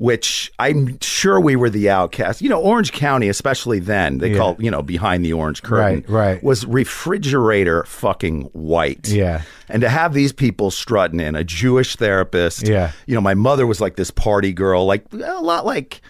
Which 0.00 0.50
I'm 0.58 0.98
sure 1.02 1.38
we 1.38 1.56
were 1.56 1.68
the 1.68 1.90
outcast. 1.90 2.40
You 2.40 2.48
know, 2.48 2.58
Orange 2.58 2.90
County, 2.90 3.28
especially 3.28 3.80
then, 3.80 4.16
they 4.16 4.30
Yeah. 4.30 4.38
call 4.38 4.56
you 4.58 4.70
know 4.70 4.80
behind 4.80 5.26
the 5.26 5.34
orange 5.34 5.62
curtain, 5.62 6.04
Right, 6.08 6.32
right. 6.36 6.42
was 6.42 6.64
refrigerator 6.64 7.84
fucking 7.84 8.48
white. 8.54 9.08
Yeah. 9.08 9.42
And 9.68 9.82
to 9.82 9.90
have 9.90 10.14
these 10.14 10.32
people 10.32 10.70
strutting 10.70 11.20
in, 11.20 11.34
a 11.36 11.44
Jewish 11.44 11.96
therapist. 11.96 12.66
Yeah. 12.66 12.92
You 13.06 13.14
know, 13.14 13.20
my 13.20 13.34
mother 13.34 13.66
was 13.66 13.78
like 13.80 13.96
this 13.96 14.10
party 14.10 14.54
girl, 14.54 14.86
like 14.86 15.04
a 15.12 15.40
lot 15.42 15.66
like 15.66 16.00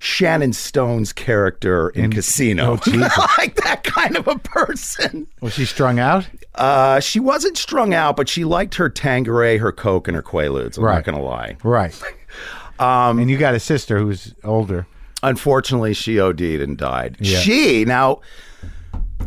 Sharon 0.00 0.52
Stone's 0.52 1.12
character 1.12 1.90
in, 1.90 2.12
Casino. 2.12 2.78
oh, 2.84 3.30
like 3.38 3.54
that 3.62 3.84
kind 3.84 4.16
of 4.16 4.26
a 4.26 4.38
person. 4.40 5.26
Was 5.40 5.54
she 5.54 5.64
strung 5.66 5.98
out? 6.00 6.28
Uh, 6.56 6.98
she 7.00 7.20
wasn't 7.20 7.56
strung 7.56 7.94
out, 7.94 8.16
but 8.16 8.28
she 8.28 8.44
liked 8.44 8.74
her 8.74 8.88
Tanqueray, 8.88 9.58
her 9.58 9.72
Coke, 9.72 10.08
and 10.08 10.14
her 10.16 10.22
Quaaludes. 10.22 10.78
I'm 10.78 10.84
Right. 10.84 10.94
not 10.96 11.04
going 11.04 11.16
to 11.18 11.22
lie. 11.24 11.56
Right. 11.62 11.94
Um, 12.78 13.18
and 13.18 13.30
you 13.30 13.38
got 13.38 13.54
a 13.54 13.60
sister 13.60 13.98
who's 13.98 14.34
older. 14.44 14.86
Unfortunately, 15.22 15.94
she 15.94 16.20
OD'd 16.20 16.40
and 16.42 16.76
died. 16.76 17.16
Yeah. 17.20 17.38
She, 17.38 17.84
now, 17.84 18.20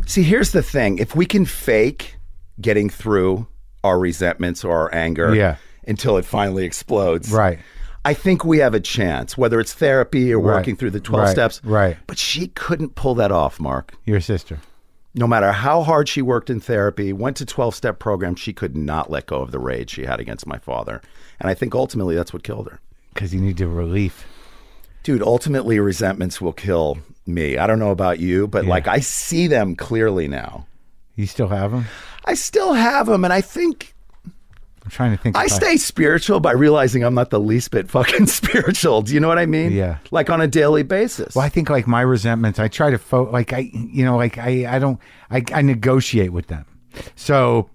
see, 0.06 0.22
here's 0.22 0.52
the 0.52 0.62
thing. 0.62 0.98
If 0.98 1.14
we 1.16 1.26
can 1.26 1.44
fake 1.44 2.16
getting 2.60 2.88
through 2.88 3.46
our 3.82 3.98
resentments 3.98 4.64
or 4.64 4.72
our 4.72 4.94
anger 4.94 5.34
Yeah. 5.34 5.56
until 5.86 6.16
it 6.16 6.24
finally 6.24 6.64
explodes, 6.64 7.30
Right. 7.32 7.58
I 8.04 8.14
think 8.14 8.44
we 8.44 8.58
have 8.58 8.72
a 8.72 8.80
chance, 8.80 9.36
whether 9.36 9.60
it's 9.60 9.74
therapy 9.74 10.32
or 10.32 10.38
Right. 10.38 10.54
working 10.56 10.76
through 10.76 10.90
the 10.90 11.00
12 11.00 11.24
Right. 11.26 11.32
steps. 11.32 11.60
Right. 11.64 11.96
But 12.06 12.18
she 12.18 12.48
couldn't 12.48 12.94
pull 12.94 13.14
that 13.16 13.32
off, 13.32 13.58
Mark. 13.60 13.94
Your 14.04 14.20
sister. 14.20 14.58
No 15.14 15.26
matter 15.26 15.50
how 15.52 15.82
hard 15.82 16.08
she 16.08 16.22
worked 16.22 16.48
in 16.50 16.60
therapy, 16.60 17.12
went 17.12 17.36
to 17.38 17.44
12 17.44 17.74
step 17.74 17.98
programs, 17.98 18.38
she 18.38 18.52
could 18.52 18.76
not 18.76 19.10
let 19.10 19.26
go 19.26 19.40
of 19.42 19.50
the 19.50 19.58
rage 19.58 19.90
she 19.90 20.04
had 20.04 20.20
against 20.20 20.46
my 20.46 20.56
father. 20.58 21.02
And 21.40 21.50
I 21.50 21.54
think 21.54 21.74
ultimately 21.74 22.14
that's 22.14 22.32
what 22.32 22.44
killed 22.44 22.68
her. 22.70 22.78
Because 23.20 23.34
you 23.34 23.40
need 23.42 23.58
the 23.58 23.68
relief. 23.68 24.26
Dude, 25.02 25.20
ultimately 25.20 25.78
resentments 25.78 26.40
will 26.40 26.54
kill 26.54 26.96
me. 27.26 27.58
I 27.58 27.66
don't 27.66 27.78
know 27.78 27.90
about 27.90 28.18
you, 28.18 28.48
but 28.48 28.64
like 28.64 28.88
I 28.88 29.00
see 29.00 29.46
them 29.46 29.76
clearly 29.76 30.26
now. 30.26 30.66
You 31.16 31.26
still 31.26 31.48
have 31.48 31.70
them? 31.70 31.84
I 32.24 32.32
still 32.32 32.72
have 32.72 33.08
them, 33.08 33.22
and 33.24 33.30
I 33.30 33.42
think 33.42 33.94
I'm 34.82 34.90
trying 34.90 35.14
to 35.14 35.22
think. 35.22 35.36
I 35.36 35.48
stay 35.48 35.76
spiritual 35.76 36.40
by 36.40 36.52
realizing 36.52 37.04
I'm 37.04 37.12
not 37.12 37.28
the 37.28 37.38
least 37.38 37.72
bit 37.72 37.90
fucking 37.90 38.26
spiritual. 38.40 39.02
Do 39.02 39.12
you 39.12 39.20
know 39.20 39.28
what 39.28 39.38
I 39.38 39.44
mean? 39.44 39.72
Yeah. 39.72 39.98
Like 40.10 40.30
on 40.30 40.40
a 40.40 40.48
daily 40.48 40.82
basis. 40.82 41.34
Well, 41.34 41.44
I 41.44 41.50
think 41.50 41.68
like 41.68 41.86
my 41.86 42.00
resentments, 42.00 42.58
I 42.58 42.68
try 42.68 42.88
to 42.88 42.96
fo- 42.96 43.30
like 43.30 43.52
I, 43.52 43.70
you 43.74 44.02
know, 44.02 44.16
like 44.16 44.38
I, 44.38 44.76
I 44.76 44.78
don't, 44.78 44.98
I, 45.30 45.44
I 45.52 45.60
negotiate 45.60 46.32
with 46.32 46.46
them. 46.46 46.64
So 47.16 47.68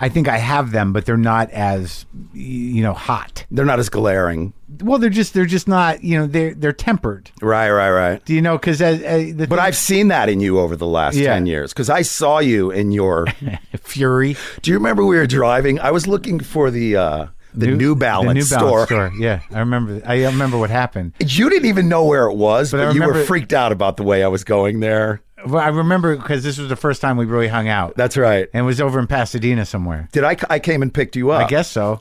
I 0.00 0.08
think 0.08 0.28
I 0.28 0.38
have 0.38 0.70
them, 0.70 0.92
but 0.92 1.06
they're 1.06 1.16
not 1.16 1.50
as, 1.50 2.06
you 2.32 2.82
know, 2.82 2.92
hot. 2.92 3.44
They're 3.50 3.64
not 3.64 3.78
as 3.78 3.88
glaring. 3.88 4.52
Well, 4.80 4.98
they're 4.98 5.10
just, 5.10 5.34
they're 5.34 5.46
just 5.46 5.66
not, 5.66 6.04
you 6.04 6.18
know, 6.18 6.26
they're 6.26 6.54
they're 6.54 6.72
tempered. 6.72 7.30
Right, 7.42 7.70
right, 7.70 7.90
right. 7.90 8.24
Do 8.24 8.34
you 8.34 8.42
know? 8.42 8.58
Because 8.58 8.80
uh, 8.80 8.86
uh, 8.86 9.16
the 9.34 9.46
But 9.48 9.58
I've 9.58 9.76
seen 9.76 10.08
that 10.08 10.28
in 10.28 10.40
you 10.40 10.60
over 10.60 10.76
the 10.76 10.86
last 10.86 11.16
Yeah. 11.16 11.32
10 11.34 11.46
years 11.46 11.72
because 11.72 11.90
I 11.90 12.02
saw 12.02 12.38
you 12.38 12.70
in 12.70 12.92
your. 12.92 13.26
fury, 13.80 14.36
Do 14.62 14.70
you 14.70 14.76
remember 14.76 15.04
we 15.04 15.16
were 15.16 15.26
driving? 15.26 15.80
I 15.80 15.90
was 15.90 16.06
looking 16.06 16.40
for 16.40 16.70
the 16.70 16.96
uh, 16.96 17.26
the 17.54 17.68
New, 17.68 17.96
Balance, 17.96 18.28
the 18.28 18.34
New 18.34 18.42
store. 18.42 18.86
Balance 18.86 18.88
store. 18.88 19.12
Yeah, 19.18 19.40
I 19.52 19.60
remember. 19.60 20.00
I 20.04 20.24
remember 20.26 20.58
what 20.58 20.70
happened. 20.70 21.14
You 21.20 21.48
didn't 21.50 21.66
even 21.66 21.88
know 21.88 22.04
where 22.04 22.26
it 22.26 22.34
was, 22.34 22.70
but, 22.70 22.80
I 22.80 22.90
you 22.92 23.02
were 23.02 23.24
freaked 23.24 23.52
out 23.52 23.72
about 23.72 23.96
the 23.96 24.02
way 24.04 24.22
I 24.22 24.28
was 24.28 24.44
going 24.44 24.80
there. 24.80 25.22
Well, 25.46 25.62
I 25.62 25.68
remember 25.68 26.16
because 26.16 26.42
this 26.42 26.58
was 26.58 26.68
the 26.68 26.76
first 26.76 27.00
time 27.00 27.16
we 27.16 27.24
really 27.24 27.48
hung 27.48 27.68
out, 27.68 27.94
That's 27.96 28.16
right. 28.16 28.48
and 28.52 28.62
it 28.62 28.66
was 28.66 28.80
over 28.80 28.98
in 28.98 29.06
Pasadena 29.06 29.64
somewhere. 29.64 30.08
Did 30.12 30.24
I? 30.24 30.36
I 30.50 30.58
came 30.58 30.82
and 30.82 30.92
picked 30.92 31.16
you 31.16 31.30
up. 31.30 31.46
I 31.46 31.48
guess 31.48 31.70
so. 31.70 32.00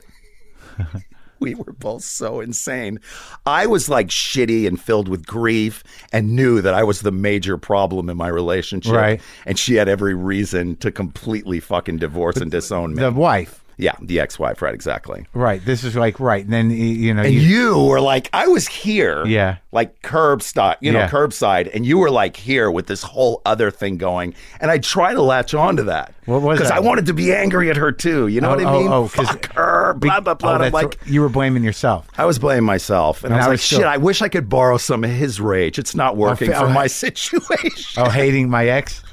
we 1.39 1.55
were 1.55 1.73
both 1.73 2.03
so 2.03 2.39
insane. 2.39 2.99
I 3.45 3.67
was 3.67 3.89
like 3.89 4.07
shitty 4.07 4.67
and 4.67 4.79
filled 4.79 5.07
with 5.07 5.25
grief 5.25 5.83
and 6.11 6.35
knew 6.35 6.61
that 6.61 6.73
I 6.73 6.83
was 6.83 7.01
the 7.01 7.11
major 7.11 7.57
problem 7.57 8.09
in 8.09 8.17
my 8.17 8.27
relationship. 8.27 8.93
Right. 8.93 9.21
And 9.45 9.57
she 9.57 9.75
had 9.75 9.87
every 9.87 10.13
reason 10.15 10.75
to 10.77 10.91
completely 10.91 11.59
fucking 11.59 11.97
divorce 11.97 12.37
and 12.37 12.51
disown 12.51 12.95
me. 12.95 13.01
The 13.01 13.11
wife, 13.11 13.63
yeah, 13.77 13.95
the 14.01 14.19
ex 14.19 14.39
wife, 14.39 14.61
right, 14.61 14.73
exactly. 14.73 15.25
right? 15.33 15.63
This 15.63 15.83
is 15.83 15.95
like 15.95 16.19
right. 16.19 16.43
And 16.43 16.51
then 16.53 16.69
you 16.71 17.13
know, 17.13 17.21
And 17.23 17.33
you- 17.33 17.39
you 17.41 17.83
were 17.83 18.01
like, 18.01 18.29
I 18.33 18.47
was 18.47 18.67
here. 18.67 19.25
Yeah. 19.25 19.57
Like 19.71 20.01
curb 20.01 20.41
stop, 20.41 20.77
you 20.81 20.91
know, 20.91 20.99
Yeah. 20.99 21.09
curbside. 21.09 21.69
And 21.73 21.85
you 21.85 21.97
were 21.99 22.09
like 22.09 22.35
here 22.35 22.71
with 22.71 22.87
this 22.87 23.03
whole 23.03 23.41
other 23.45 23.69
thing 23.69 23.97
going. 23.97 24.33
And 24.59 24.71
I 24.71 24.79
try 24.79 25.13
to 25.13 25.21
latch 25.21 25.53
on 25.53 25.75
to 25.77 25.83
that. 25.83 26.13
What 26.25 26.41
was 26.41 26.57
Because? 26.57 26.71
I 26.71 26.79
wanted 26.79 27.05
to 27.05 27.13
be 27.13 27.31
angry 27.33 27.69
at 27.69 27.77
her 27.77 27.91
too. 27.91 28.27
You 28.27 28.41
know 28.41 28.49
Oh, 28.49 28.55
what 28.55 28.65
I 28.65 28.69
oh, 28.69 28.79
mean? 28.79 28.87
oh, 28.91 28.93
oh, 29.03 29.07
Fuck 29.07 29.53
her, 29.53 29.93
blah, 29.93 30.19
blah, 30.19 30.33
blah. 30.33 30.51
Oh, 30.51 30.55
I'm 30.55 30.71
like, 30.71 30.97
you 31.05 31.21
were 31.21 31.29
blaming 31.29 31.63
yourself. 31.63 32.07
I 32.17 32.25
was 32.25 32.39
blaming 32.39 32.65
myself, 32.65 33.23
and, 33.23 33.31
And 33.33 33.35
I 33.35 33.37
was 33.37 33.45
I 33.47 33.49
like, 33.51 33.59
still- 33.59 33.79
"Shit! 33.79 33.87
I 33.87 33.97
wish 33.97 34.21
I 34.21 34.27
could 34.29 34.49
borrow 34.49 34.77
some 34.77 35.03
of 35.03 35.09
his 35.09 35.39
rage. 35.39 35.77
It's 35.79 35.93
not 35.95 36.13
oh, 36.13 36.17
working 36.17 36.49
fa- 36.51 36.59
for 36.61 36.65
oh, 36.65 36.69
my 36.73 36.87
situation." 37.05 38.03
Oh, 38.03 38.09
hating 38.09 38.49
my 38.49 38.67
ex. 38.67 39.03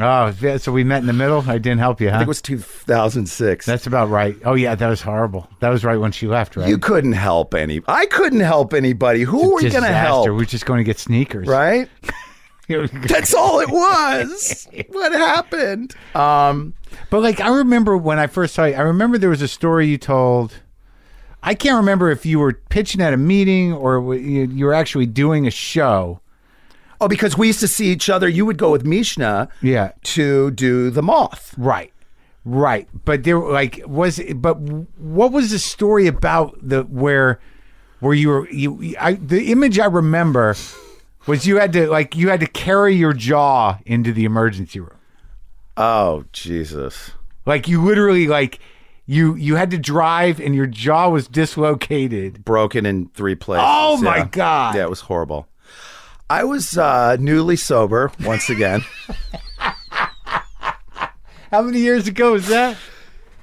Oh, 0.00 0.30
so 0.58 0.70
we 0.72 0.84
met 0.84 0.98
in 1.00 1.06
the 1.06 1.12
middle. 1.12 1.42
I 1.48 1.58
didn't 1.58 1.80
help 1.80 2.00
you, 2.00 2.08
huh? 2.10 2.16
I 2.16 2.18
think 2.20 2.26
it 2.26 2.28
was 2.28 2.42
2006. 2.42 3.66
That's 3.66 3.86
about 3.86 4.08
right. 4.10 4.36
Oh 4.44 4.54
yeah, 4.54 4.74
that 4.74 4.88
was 4.88 5.02
horrible. 5.02 5.48
That 5.60 5.70
was 5.70 5.84
right 5.84 5.96
when 5.96 6.12
she 6.12 6.26
left, 6.28 6.56
right? 6.56 6.68
you 6.68 6.78
couldn't 6.78 7.12
help 7.14 7.54
any. 7.54 7.80
I 7.88 8.06
couldn't 8.06 8.40
help 8.40 8.74
anybody. 8.74 9.22
Who 9.22 9.50
were 9.50 9.56
we 9.56 9.68
going 9.70 9.82
to 9.82 9.88
help? 9.88 10.28
We're 10.28 10.44
just 10.44 10.66
going 10.66 10.78
to 10.78 10.84
get 10.84 10.98
sneakers, 10.98 11.48
Right? 11.48 11.88
That's 12.68 13.32
all 13.32 13.60
it 13.60 13.70
was. 13.70 14.68
what 14.90 15.12
happened? 15.12 15.94
Um, 16.14 16.74
But 17.10 17.22
like, 17.22 17.40
I 17.40 17.48
remember 17.48 17.96
when 17.96 18.18
I 18.18 18.26
first 18.26 18.54
saw 18.54 18.66
you. 18.66 18.74
I 18.74 18.80
remember 18.80 19.16
there 19.16 19.30
was 19.30 19.40
a 19.42 19.48
story 19.48 19.86
you 19.86 19.96
told. 19.96 20.52
I 21.42 21.54
can't 21.54 21.76
remember 21.76 22.10
if 22.10 22.26
you 22.26 22.38
were 22.38 22.52
pitching 22.52 23.00
at 23.00 23.14
a 23.14 23.16
meeting 23.16 23.72
or 23.72 24.14
you 24.16 24.46
you 24.46 24.64
were 24.66 24.74
actually 24.74 25.06
doing 25.06 25.46
a 25.46 25.50
show. 25.50 26.20
Oh, 27.00 27.08
because 27.08 27.36
we 27.38 27.46
used 27.48 27.60
to 27.60 27.68
see 27.68 27.86
each 27.92 28.08
other. 28.10 28.28
You 28.28 28.44
would 28.46 28.58
go 28.58 28.70
with 28.70 28.84
Mishna 28.84 29.48
Yeah. 29.62 29.92
to 30.04 30.50
do 30.52 30.90
the 30.90 31.02
moth. 31.02 31.54
Right. 31.58 31.92
Right. 32.44 32.88
But 33.04 33.24
there 33.24 33.38
like 33.38 33.82
was 33.86 34.20
but 34.36 34.54
what 34.54 35.32
was 35.32 35.50
the 35.50 35.58
story 35.58 36.06
about 36.06 36.56
the 36.62 36.82
where 36.84 37.40
where 38.00 38.14
you 38.14 38.28
were 38.28 38.48
you 38.50 38.94
I 38.98 39.14
the 39.14 39.50
image 39.52 39.78
I 39.78 39.84
remember 39.86 40.54
was 41.26 41.46
you 41.46 41.58
had 41.58 41.72
to 41.74 41.88
like 41.88 42.16
you 42.16 42.30
had 42.30 42.40
to 42.40 42.46
carry 42.46 42.94
your 42.94 43.12
jaw 43.12 43.78
into 43.84 44.12
the 44.12 44.24
emergency 44.24 44.80
room. 44.80 44.96
Oh 45.76 46.24
Jesus! 46.32 47.10
Like 47.44 47.68
you 47.68 47.84
literally 47.84 48.26
like 48.28 48.60
you 49.04 49.34
you 49.34 49.56
had 49.56 49.70
to 49.72 49.78
drive 49.78 50.40
and 50.40 50.54
your 50.54 50.66
jaw 50.66 51.08
was 51.10 51.28
dislocated. 51.28 52.44
Broken 52.44 52.86
in 52.86 53.08
three 53.10 53.34
places. 53.34 53.64
Oh, 53.68 54.00
my 54.00 54.18
yeah. 54.18 54.28
God. 54.30 54.74
Yeah, 54.74 54.82
it 54.84 54.90
was 54.90 55.00
horrible. 55.00 55.46
I 56.30 56.44
was 56.44 56.76
uh, 56.76 57.16
newly 57.18 57.56
sober 57.56 58.12
once 58.24 58.50
again. 58.50 58.82
How 61.50 61.62
many 61.62 61.78
years 61.80 62.06
ago 62.06 62.32
was 62.32 62.48
that? 62.48 62.76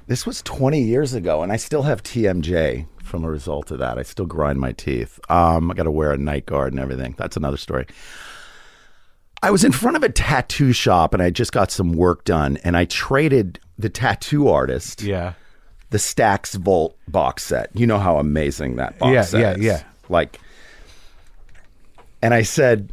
This 0.06 0.24
was 0.24 0.40
20 0.42 0.80
years 0.80 1.12
ago, 1.14 1.42
and 1.42 1.50
I 1.50 1.56
still 1.56 1.82
have 1.82 2.04
TMJ 2.04 2.86
from 3.02 3.24
a 3.24 3.30
result 3.30 3.72
of 3.72 3.80
that. 3.80 3.98
I 3.98 4.02
still 4.04 4.26
grind 4.26 4.60
my 4.60 4.70
teeth. 4.70 5.18
Um, 5.28 5.68
I 5.70 5.74
got 5.74 5.82
to 5.84 5.90
wear 5.90 6.12
a 6.12 6.16
night 6.16 6.46
guard 6.46 6.72
and 6.72 6.78
everything. 6.80 7.16
That's 7.18 7.36
another 7.36 7.56
story. 7.56 7.86
I 9.42 9.50
was 9.50 9.64
in 9.64 9.72
front 9.72 9.96
of 9.96 10.04
a 10.04 10.08
tattoo 10.08 10.72
shop, 10.72 11.12
and 11.12 11.20
I 11.22 11.30
just 11.30 11.50
got 11.52 11.72
some 11.72 11.92
work 11.92 12.22
done, 12.24 12.56
and 12.62 12.76
I 12.76 12.84
traded 12.84 13.58
the 13.76 13.88
tattoo 13.88 14.46
artist 14.48 15.02
Yeah. 15.02 15.32
the 15.90 15.98
Stax 15.98 16.54
Volt 16.54 16.96
box 17.08 17.42
set. 17.42 17.70
You 17.74 17.88
know 17.88 17.98
how 17.98 18.18
amazing 18.18 18.76
that 18.76 18.96
box 19.00 19.12
Yeah, 19.12 19.22
set 19.22 19.40
yeah, 19.40 19.52
is. 19.54 19.58
yeah. 19.64 19.82
Like, 20.08 20.38
and 22.22 22.32
I 22.34 22.42
said, 22.42 22.92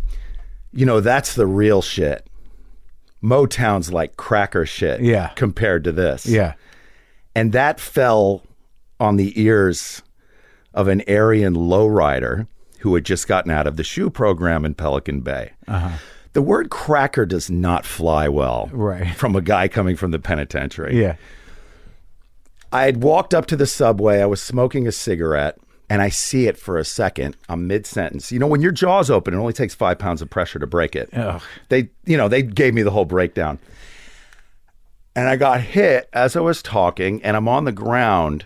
you 0.72 0.86
know, 0.86 1.00
that's 1.00 1.36
the 1.36 1.48
real 1.48 1.82
shit. 1.82 2.26
Motown's 3.24 3.92
like 3.94 4.18
cracker 4.18 4.66
shit 4.66 5.02
Yeah. 5.02 5.30
compared 5.36 5.84
to 5.86 5.92
this. 5.92 6.26
Yeah. 6.26 6.54
And 7.36 7.52
that 7.54 7.80
fell 7.80 8.44
on 9.00 9.16
the 9.16 9.40
ears 9.42 10.02
of 10.74 10.88
an 10.88 11.02
Aryan 11.08 11.56
lowrider 11.56 12.48
who 12.80 12.94
had 12.96 13.06
just 13.06 13.28
gotten 13.28 13.50
out 13.52 13.66
of 13.68 13.78
the 13.78 13.84
SHU 13.84 14.10
program 14.10 14.66
in 14.66 14.74
Pelican 14.74 15.22
Bay. 15.22 15.52
Uh-huh. 15.68 15.98
The 16.34 16.42
word 16.42 16.70
cracker 16.70 17.26
does 17.26 17.50
not 17.50 17.86
fly 17.86 18.28
well 18.28 18.70
Right. 18.74 19.08
from 19.16 19.36
a 19.36 19.42
guy 19.42 19.68
coming 19.68 19.96
from 19.96 20.12
the 20.12 20.20
penitentiary. 20.20 21.00
Yeah. 21.00 21.16
I 22.72 22.86
had 22.86 23.04
walked 23.04 23.34
up 23.34 23.46
to 23.48 23.56
the 23.56 23.68
subway. 23.68 24.20
I 24.22 24.26
was 24.26 24.42
smoking 24.42 24.88
a 24.88 24.92
cigarette, 24.92 25.58
and 25.90 26.02
I 26.02 26.10
see 26.10 26.48
it 26.48 26.58
for 26.58 26.78
a 26.78 26.86
second. 26.86 27.36
I'm 27.50 27.68
mid 27.68 27.86
sentence. 27.86 28.32
You 28.32 28.40
know, 28.40 28.48
when 28.48 28.62
your 28.62 28.72
jaw's 28.72 29.10
open, 29.10 29.34
it 29.34 29.38
only 29.38 29.54
takes 29.54 29.76
five 29.76 30.00
pounds 30.00 30.22
of 30.22 30.30
pressure 30.30 30.60
to 30.60 30.68
break 30.68 30.96
it. 30.96 31.10
Ugh. 31.14 31.42
They, 31.70 31.90
you 32.06 32.18
know, 32.18 32.28
they 32.28 32.42
gave 32.42 32.74
me 32.74 32.82
the 32.84 32.92
whole 32.92 33.06
breakdown. 33.06 33.60
And 35.16 35.28
I 35.30 35.36
got 35.36 35.62
hit 35.62 36.10
as 36.12 36.36
I 36.36 36.40
was 36.40 36.62
talking, 36.64 37.22
and 37.24 37.38
I'm 37.38 37.48
on 37.48 37.66
the 37.66 37.72
ground. 37.72 38.46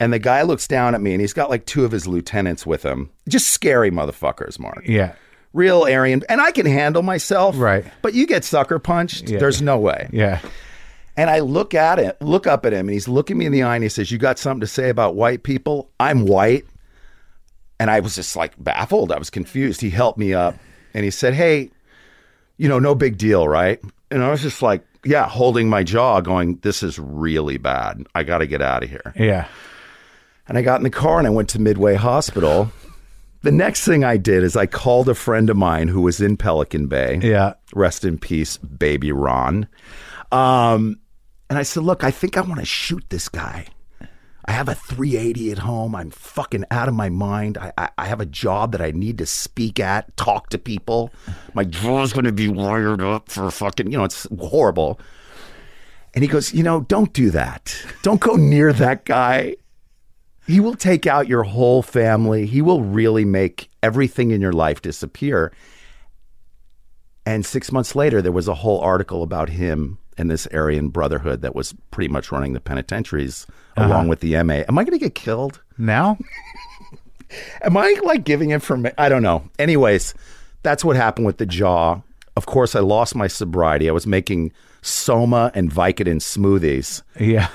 And 0.00 0.12
the 0.12 0.18
guy 0.18 0.42
looks 0.42 0.66
down 0.68 0.94
at 0.94 1.00
me, 1.00 1.12
and 1.12 1.20
he's 1.20 1.32
got 1.32 1.48
like 1.48 1.64
two 1.64 1.84
of 1.84 1.92
his 1.92 2.06
lieutenants 2.06 2.66
with 2.66 2.82
him. 2.82 3.10
Just 3.28 3.48
scary 3.48 3.90
motherfuckers, 3.90 4.58
Mark. 4.58 4.82
Yeah. 4.86 5.14
Real 5.54 5.84
Aryan. 5.84 6.22
And 6.28 6.40
I 6.40 6.50
can 6.50 6.66
handle 6.66 7.02
myself. 7.02 7.56
Right. 7.58 7.84
But 8.02 8.12
you 8.12 8.26
get 8.26 8.44
sucker 8.44 8.78
punched, 8.78 9.30
Yeah. 9.30 9.38
there's 9.38 9.62
no 9.62 9.78
way. 9.78 10.08
Yeah. 10.12 10.40
And 11.16 11.30
I 11.30 11.38
look 11.40 11.72
at 11.74 11.98
it, 11.98 12.20
look 12.20 12.46
up 12.46 12.66
at 12.66 12.72
him, 12.72 12.80
and 12.88 12.90
he's 12.90 13.08
looking 13.08 13.38
me 13.38 13.46
in 13.46 13.52
the 13.52 13.62
eye 13.62 13.74
and 13.74 13.82
he 13.82 13.88
says, 13.88 14.10
You 14.10 14.18
got 14.18 14.38
something 14.38 14.60
to 14.60 14.66
say 14.66 14.90
about 14.90 15.14
white 15.14 15.42
people? 15.44 15.90
I'm 15.98 16.26
white. 16.26 16.66
And 17.80 17.90
I 17.90 18.00
was 18.00 18.14
just 18.14 18.36
like 18.36 18.52
baffled. 18.62 19.12
I 19.12 19.18
was 19.18 19.30
confused. 19.30 19.80
He 19.80 19.90
helped 19.90 20.18
me 20.18 20.32
up 20.34 20.56
and 20.94 21.04
he 21.04 21.10
said, 21.10 21.34
Hey, 21.34 21.70
you 22.58 22.68
know, 22.68 22.78
no 22.78 22.94
big 22.94 23.18
deal, 23.18 23.46
right? 23.48 23.80
And 24.10 24.22
I 24.22 24.30
was 24.30 24.42
just 24.42 24.60
like, 24.62 24.82
Yeah, 25.04 25.28
holding 25.28 25.68
my 25.70 25.82
jaw, 25.82 26.20
going, 26.20 26.56
This 26.62 26.82
is 26.82 26.98
really 26.98 27.56
bad. 27.58 28.06
I 28.14 28.22
got 28.22 28.38
to 28.38 28.46
get 28.46 28.60
out 28.62 28.82
of 28.82 28.90
here. 28.90 29.12
Yeah. 29.16 29.46
And 30.48 30.56
I 30.56 30.62
got 30.62 30.76
in 30.76 30.84
the 30.84 30.90
car 30.90 31.18
and 31.18 31.26
I 31.26 31.30
went 31.30 31.48
to 31.50 31.58
Midway 31.58 31.94
Hospital. 31.96 32.70
The 33.42 33.52
next 33.52 33.84
thing 33.84 34.04
I 34.04 34.16
did 34.16 34.42
is 34.42 34.56
I 34.56 34.66
called 34.66 35.08
a 35.08 35.14
friend 35.14 35.50
of 35.50 35.56
mine 35.56 35.88
who 35.88 36.00
was 36.02 36.20
in 36.20 36.36
Pelican 36.36 36.86
Bay 36.88 37.20
Yeah. 37.22 37.54
rest 37.74 38.04
in 38.04 38.18
peace, 38.18 38.56
baby 38.58 39.12
Ron. 39.12 39.66
Um, 40.32 40.98
and 41.48 41.58
I 41.58 41.62
said, 41.62 41.82
look, 41.82 42.02
I 42.02 42.10
think 42.10 42.36
I 42.36 42.40
want 42.40 42.60
to 42.60 42.66
shoot 42.66 43.04
this 43.08 43.28
guy. 43.28 43.66
I 44.48 44.52
have 44.52 44.68
a 44.68 44.74
380 44.74 45.50
at 45.52 45.58
home. 45.58 45.94
I'm 45.94 46.10
fucking 46.10 46.64
out 46.70 46.88
of 46.88 46.94
my 46.94 47.08
mind. 47.08 47.58
I, 47.58 47.72
I, 47.76 47.88
I 47.98 48.06
have 48.06 48.20
a 48.20 48.26
job 48.26 48.72
that 48.72 48.80
I 48.80 48.92
need 48.92 49.18
to 49.18 49.26
speak 49.26 49.80
at, 49.80 50.16
talk 50.16 50.50
to 50.50 50.58
people. 50.58 51.12
My 51.54 51.64
jaw's 51.64 52.12
going 52.12 52.26
to 52.26 52.32
be 52.32 52.48
wired 52.48 53.00
up 53.00 53.28
for 53.28 53.50
fucking, 53.50 53.90
you 53.90 53.98
know, 53.98 54.04
it's 54.04 54.26
horrible. 54.38 55.00
And 56.14 56.22
he 56.22 56.28
goes, 56.28 56.54
you 56.54 56.62
know, 56.62 56.82
don't 56.82 57.12
do 57.12 57.30
that. 57.30 57.76
Don't 58.02 58.20
go 58.20 58.36
near 58.36 58.72
that 58.72 59.04
guy. 59.04 59.56
He 60.46 60.60
will 60.60 60.76
take 60.76 61.08
out 61.08 61.26
your 61.26 61.42
whole 61.42 61.82
family. 61.82 62.46
He 62.46 62.62
will 62.62 62.82
really 62.82 63.24
make 63.24 63.68
everything 63.82 64.30
in 64.30 64.40
your 64.40 64.52
life 64.52 64.80
disappear. 64.80 65.52
And 67.26 67.44
six 67.44 67.72
months 67.72 67.96
later, 67.96 68.22
there 68.22 68.30
was 68.30 68.46
a 68.46 68.54
whole 68.54 68.80
article 68.80 69.24
about 69.24 69.48
him 69.48 69.98
and 70.18 70.30
this 70.30 70.46
Aryan 70.48 70.88
Brotherhood 70.88 71.42
that 71.42 71.54
was 71.54 71.74
pretty 71.90 72.08
much 72.08 72.32
running 72.32 72.52
the 72.52 72.60
penitentiaries 72.60 73.46
uh-huh. 73.76 73.86
along 73.86 74.08
with 74.08 74.20
the 74.20 74.42
MA. 74.42 74.62
Am 74.68 74.78
I 74.78 74.84
going 74.84 74.98
to 74.98 75.04
get 75.04 75.14
killed? 75.14 75.60
Now? 75.78 76.18
Am 77.62 77.76
I 77.76 77.96
like 78.04 78.24
giving 78.24 78.50
information? 78.50 78.94
I 78.98 79.08
don't 79.08 79.22
know. 79.22 79.48
Anyways, 79.58 80.14
that's 80.62 80.84
what 80.84 80.96
happened 80.96 81.26
with 81.26 81.38
the 81.38 81.46
jaw. 81.46 82.00
Of 82.36 82.46
course, 82.46 82.74
I 82.74 82.80
lost 82.80 83.14
my 83.14 83.26
sobriety. 83.26 83.88
I 83.88 83.92
was 83.92 84.06
making 84.06 84.52
Soma 84.82 85.50
and 85.54 85.70
Vicodin 85.70 86.20
smoothies. 86.20 87.02
Yeah. 87.18 87.48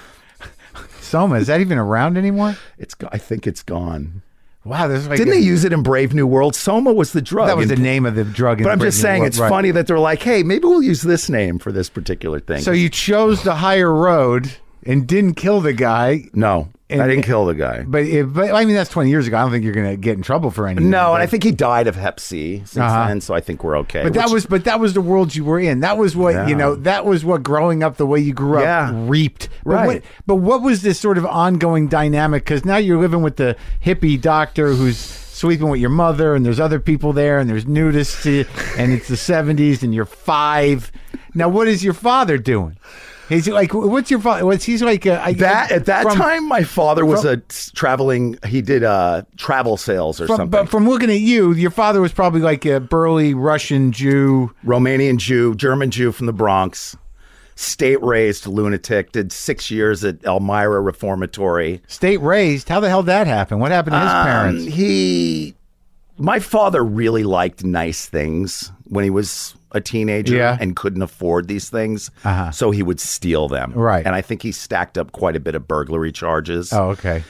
Soma, 1.01 1.35
is 1.35 1.47
that 1.47 1.61
even 1.61 1.77
around 1.77 2.17
anymore? 2.17 2.57
It's 2.77 2.95
I 3.11 3.17
think 3.17 3.47
it's 3.47 3.63
gone. 3.63 4.21
Wow, 4.63 4.87
this 4.87 4.99
is 4.99 5.07
like 5.07 5.17
Didn't 5.17 5.33
a- 5.33 5.37
they 5.37 5.41
use 5.43 5.63
it 5.63 5.73
in 5.73 5.81
Brave 5.81 6.13
New 6.13 6.27
World? 6.27 6.55
Soma 6.55 6.93
was 6.93 7.13
the 7.13 7.21
drug. 7.21 7.47
that 7.47 7.57
was 7.57 7.69
the 7.69 7.75
name 7.75 8.05
of 8.05 8.13
the 8.15 8.23
drug. 8.23 8.59
in 8.59 8.63
But 8.63 8.71
I'm 8.71 8.77
Britain 8.77 8.91
just 8.91 9.01
saying, 9.01 9.19
War- 9.21 9.27
it's 9.27 9.37
funny 9.39 9.71
that 9.71 9.87
they're 9.87 9.97
like, 9.97 10.21
hey, 10.21 10.43
maybe 10.43 10.65
we'll 10.65 10.83
use 10.83 11.01
this 11.01 11.29
name 11.29 11.57
for 11.57 11.71
this 11.71 11.89
particular 11.89 12.39
thing. 12.39 12.61
So 12.61 12.71
you 12.71 12.87
chose 12.89 13.41
the 13.43 13.55
higher 13.55 13.91
road 13.91 14.51
and 14.85 15.05
didn't 15.07 15.35
kill 15.35 15.61
the 15.61 15.73
guy, 15.73 16.25
no, 16.33 16.69
And- 16.89 17.01
I 17.01 17.07
didn't 17.07 17.23
kill 17.23 17.45
the 17.45 17.53
guy. 17.53 17.83
but, 17.87 18.03
it, 18.03 18.33
but 18.33 18.51
I 18.53 18.65
mean 18.65 18.75
that's 18.75 18.89
20 18.89 19.09
years 19.09 19.27
ago. 19.27 19.37
I 19.37 19.41
don't 19.41 19.51
think 19.51 19.63
you're 19.63 19.73
going 19.73 19.89
to 19.91 19.95
get 19.97 20.17
in 20.17 20.23
trouble 20.23 20.51
for 20.51 20.67
anything. 20.67 20.89
No, 20.89 21.13
and 21.13 21.21
I 21.21 21.25
think 21.25 21.43
he 21.43 21.51
died 21.51 21.87
of 21.87 21.95
Hep 21.95 22.19
C 22.19 22.57
since 22.65 22.77
Uh-huh. 22.77 23.07
then, 23.07 23.21
so 23.21 23.33
I 23.33 23.39
think 23.41 23.63
we're 23.63 23.77
okay. 23.79 24.03
But 24.03 24.13
that 24.13 24.25
which- 24.25 24.33
was 24.33 24.45
but 24.47 24.63
that 24.65 24.79
was 24.79 24.93
the 24.93 25.01
world 25.01 25.35
you 25.35 25.45
were 25.45 25.59
in. 25.59 25.79
That 25.81 25.97
was 25.97 26.15
what 26.15 26.33
Yeah. 26.33 26.47
you 26.47 26.55
know. 26.55 26.75
That 26.75 27.05
was 27.05 27.23
what 27.23 27.43
growing 27.43 27.83
up 27.83 27.97
the 27.97 28.05
way 28.07 28.19
you 28.19 28.33
grew 28.33 28.57
up 28.57 28.63
Yeah. 28.63 28.91
reaped. 29.07 29.49
But 29.63 29.71
Right. 29.73 29.85
What, 29.87 30.01
but 30.27 30.35
what 30.35 30.61
was 30.61 30.81
this 30.81 30.99
sort 30.99 31.17
of 31.17 31.25
ongoing 31.25 31.87
dynamic? 31.87 32.43
Because 32.43 32.65
now 32.65 32.77
you're 32.77 32.99
living 32.99 33.21
with 33.21 33.37
the 33.37 33.55
hippie 33.85 34.19
doctor 34.19 34.73
who's 34.73 34.97
sleeping 34.97 35.69
with 35.69 35.79
your 35.79 35.89
mother, 35.89 36.35
and 36.35 36.45
there's 36.45 36.59
other 36.59 36.79
people 36.79 37.13
there, 37.13 37.39
and 37.39 37.49
there's 37.49 37.65
nudists, 37.65 38.45
and 38.77 38.91
it's 38.93 39.07
the 39.07 39.15
70s, 39.17 39.81
and 39.81 39.93
you're 39.95 40.05
five. 40.05 40.91
Now, 41.33 41.49
what 41.49 41.67
is 41.67 41.83
your 41.83 41.93
father 41.95 42.37
doing? 42.37 42.77
He's 43.31 43.47
like, 43.47 43.73
what's 43.73 44.11
your 44.11 44.19
father? 44.19 44.45
What's 44.45 44.65
he's 44.65 44.81
like? 44.83 45.05
Uh, 45.07 45.19
I- 45.23 45.33
that 45.33 45.71
at 45.71 45.85
that 45.85 46.03
from- 46.03 46.17
time, 46.17 46.47
my 46.47 46.63
father 46.63 47.05
was 47.05 47.21
from- 47.21 47.29
a 47.29 47.37
traveling. 47.75 48.37
He 48.45 48.61
did 48.61 48.83
uh, 48.83 49.23
travel 49.37 49.77
sales 49.77 50.19
or 50.19 50.27
From, 50.27 50.37
something. 50.37 50.49
but 50.51 50.69
from 50.69 50.87
looking 50.87 51.09
at 51.09 51.19
you, 51.21 51.53
your 51.53 51.71
father 51.71 52.01
was 52.01 52.11
probably 52.11 52.41
like 52.41 52.65
a 52.65 52.79
burly 52.79 53.33
Russian 53.33 53.91
Jew. 53.91 54.53
Romanian 54.65 55.17
Jew, 55.17 55.55
German 55.55 55.91
Jew 55.91 56.11
from 56.11 56.25
the 56.25 56.33
Bronx, 56.33 56.97
state 57.55 58.01
raised 58.03 58.47
lunatic. 58.47 59.11
Did 59.11 59.31
six 59.31 59.71
years 59.71 60.03
at 60.03 60.23
Elmira 60.25 60.81
Reformatory. 60.81 61.81
State 61.87 62.17
raised. 62.21 62.67
How 62.69 62.79
the 62.79 62.89
hell 62.89 63.01
did 63.03 63.07
that 63.07 63.27
happen? 63.27 63.59
What 63.59 63.71
happened 63.71 63.93
to 63.93 63.99
his 63.99 64.09
Um, 64.09 64.25
parents? 64.25 64.65
He, 64.75 65.55
my 66.17 66.39
father 66.39 66.83
really 66.83 67.23
liked 67.23 67.63
nice 67.63 68.05
things 68.07 68.71
when 68.89 69.03
he 69.03 69.09
was 69.09 69.55
a 69.71 69.81
teenager 69.81 70.35
Yeah. 70.35 70.57
and 70.59 70.75
couldn't 70.75 71.01
afford 71.01 71.47
these 71.47 71.69
things. 71.69 72.11
Uh-huh. 72.23 72.51
So 72.51 72.71
he 72.71 72.83
would 72.83 72.99
steal 72.99 73.47
them. 73.47 73.71
Right. 73.73 74.05
And 74.05 74.15
I 74.15 74.21
think 74.21 74.41
he 74.41 74.51
stacked 74.51 74.97
up 74.97 75.11
quite 75.11 75.35
a 75.35 75.39
bit 75.39 75.55
of 75.55 75.67
burglary 75.67 76.11
charges. 76.11 76.71
Oh, 76.73 76.89
okay. 76.89 77.23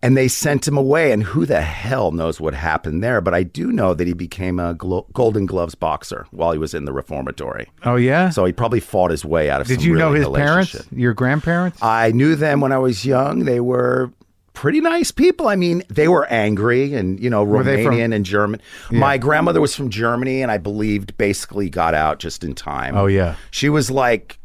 And 0.00 0.16
they 0.16 0.28
sent 0.28 0.68
him 0.68 0.76
away. 0.76 1.10
And 1.10 1.24
who 1.24 1.44
the 1.44 1.60
hell 1.60 2.12
knows 2.12 2.40
what 2.40 2.54
happened 2.54 3.02
there? 3.02 3.20
But 3.20 3.34
I 3.34 3.42
do 3.42 3.72
know 3.72 3.94
that 3.94 4.06
he 4.06 4.12
became 4.12 4.60
a 4.60 4.74
glo- 4.74 5.06
Golden 5.12 5.44
Gloves 5.44 5.74
boxer 5.74 6.26
while 6.30 6.52
he 6.52 6.58
was 6.58 6.72
in 6.72 6.84
the 6.84 6.92
reformatory. 6.92 7.68
Oh 7.84 7.96
yeah. 7.96 8.30
So 8.30 8.44
he 8.44 8.52
probably 8.52 8.78
fought 8.78 9.10
his 9.10 9.24
way 9.24 9.50
out 9.50 9.60
of 9.60 9.66
Did 9.66 9.82
you 9.82 9.94
know 9.94 10.12
really 10.12 10.38
his 10.40 10.46
parents? 10.46 10.86
Your 10.92 11.14
grandparents? 11.14 11.82
I 11.82 12.12
knew 12.12 12.36
them 12.36 12.60
when 12.60 12.70
I 12.70 12.78
was 12.78 13.04
young. 13.04 13.40
They 13.44 13.58
were 13.58 14.12
pretty 14.58 14.80
nice 14.80 15.12
people. 15.12 15.46
I 15.46 15.54
mean, 15.54 15.84
they 15.88 16.08
were 16.08 16.26
angry 16.26 16.92
and, 16.92 17.20
you 17.20 17.30
know, 17.30 17.46
Romanian 17.46 18.12
and 18.12 18.26
German. 18.26 18.60
My 18.90 19.16
grandmother 19.16 19.60
was 19.60 19.72
from 19.72 19.88
Germany 19.88 20.42
and 20.42 20.50
I 20.50 20.58
believed 20.58 21.16
basically 21.16 21.70
got 21.70 21.94
out 21.94 22.18
just 22.18 22.42
in 22.42 22.56
time. 22.56 22.96
Oh, 22.96 23.06
yeah. 23.06 23.36
She 23.52 23.68
was 23.68 23.88
like 23.88 24.40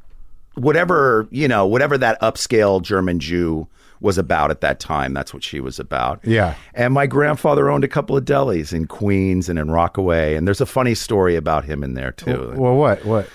whatever, 0.54 1.28
you 1.32 1.48
know, 1.48 1.66
whatever 1.66 1.98
that 1.98 2.22
upscale 2.22 2.80
German 2.80 3.20
Jew 3.20 3.68
was 4.02 4.20
about 4.20 4.52
at 4.52 4.62
that 4.62 4.80
time. 4.80 5.16
That's 5.16 5.34
what 5.34 5.44
she 5.44 5.60
was 5.60 5.80
about. 5.80 6.20
Yeah. 6.24 6.54
And 6.76 6.94
my 6.94 7.08
grandfather 7.08 7.72
owned 7.72 7.84
a 7.84 7.88
couple 7.88 8.16
of 8.16 8.24
delis 8.24 8.72
in 8.72 8.86
Queens 8.86 9.50
and 9.50 9.58
in 9.58 9.72
Rockaway. 9.72 10.36
And 10.36 10.46
there's 10.46 10.62
a 10.62 10.68
funny 10.68 10.94
story 10.94 11.36
about 11.36 11.66
him 11.66 11.84
in 11.84 11.96
there, 11.96 12.12
too. 12.12 12.54
Well, 12.56 12.76
what? 12.76 13.04
What? 13.04 13.28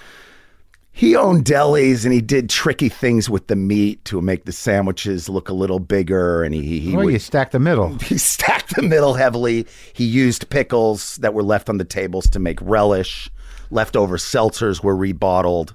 He 0.98 1.14
owned 1.14 1.44
delis 1.44 2.04
and 2.04 2.12
he 2.12 2.20
did 2.20 2.50
tricky 2.50 2.88
things 2.88 3.30
with 3.30 3.46
the 3.46 3.54
meat 3.54 4.04
to 4.06 4.20
make 4.20 4.46
the 4.46 4.52
sandwiches 4.52 5.28
look 5.28 5.48
a 5.48 5.52
little 5.52 5.78
bigger. 5.78 6.42
And 6.42 6.52
he 6.52 6.80
he, 6.80 6.96
Well, 6.96 7.04
would- 7.04 7.12
you 7.12 7.20
stacked 7.20 7.52
the 7.52 7.60
middle. 7.60 7.96
he 8.00 8.18
stacked 8.18 8.74
the 8.74 8.82
middle 8.82 9.14
heavily. 9.14 9.64
He 9.92 10.04
used 10.04 10.50
pickles 10.50 11.14
that 11.16 11.34
were 11.34 11.44
left 11.44 11.68
on 11.68 11.78
the 11.78 11.84
tables 11.84 12.28
to 12.30 12.40
make 12.40 12.58
relish. 12.60 13.30
Leftover 13.70 14.16
seltzers 14.16 14.82
were 14.82 14.96
rebottled. 14.96 15.72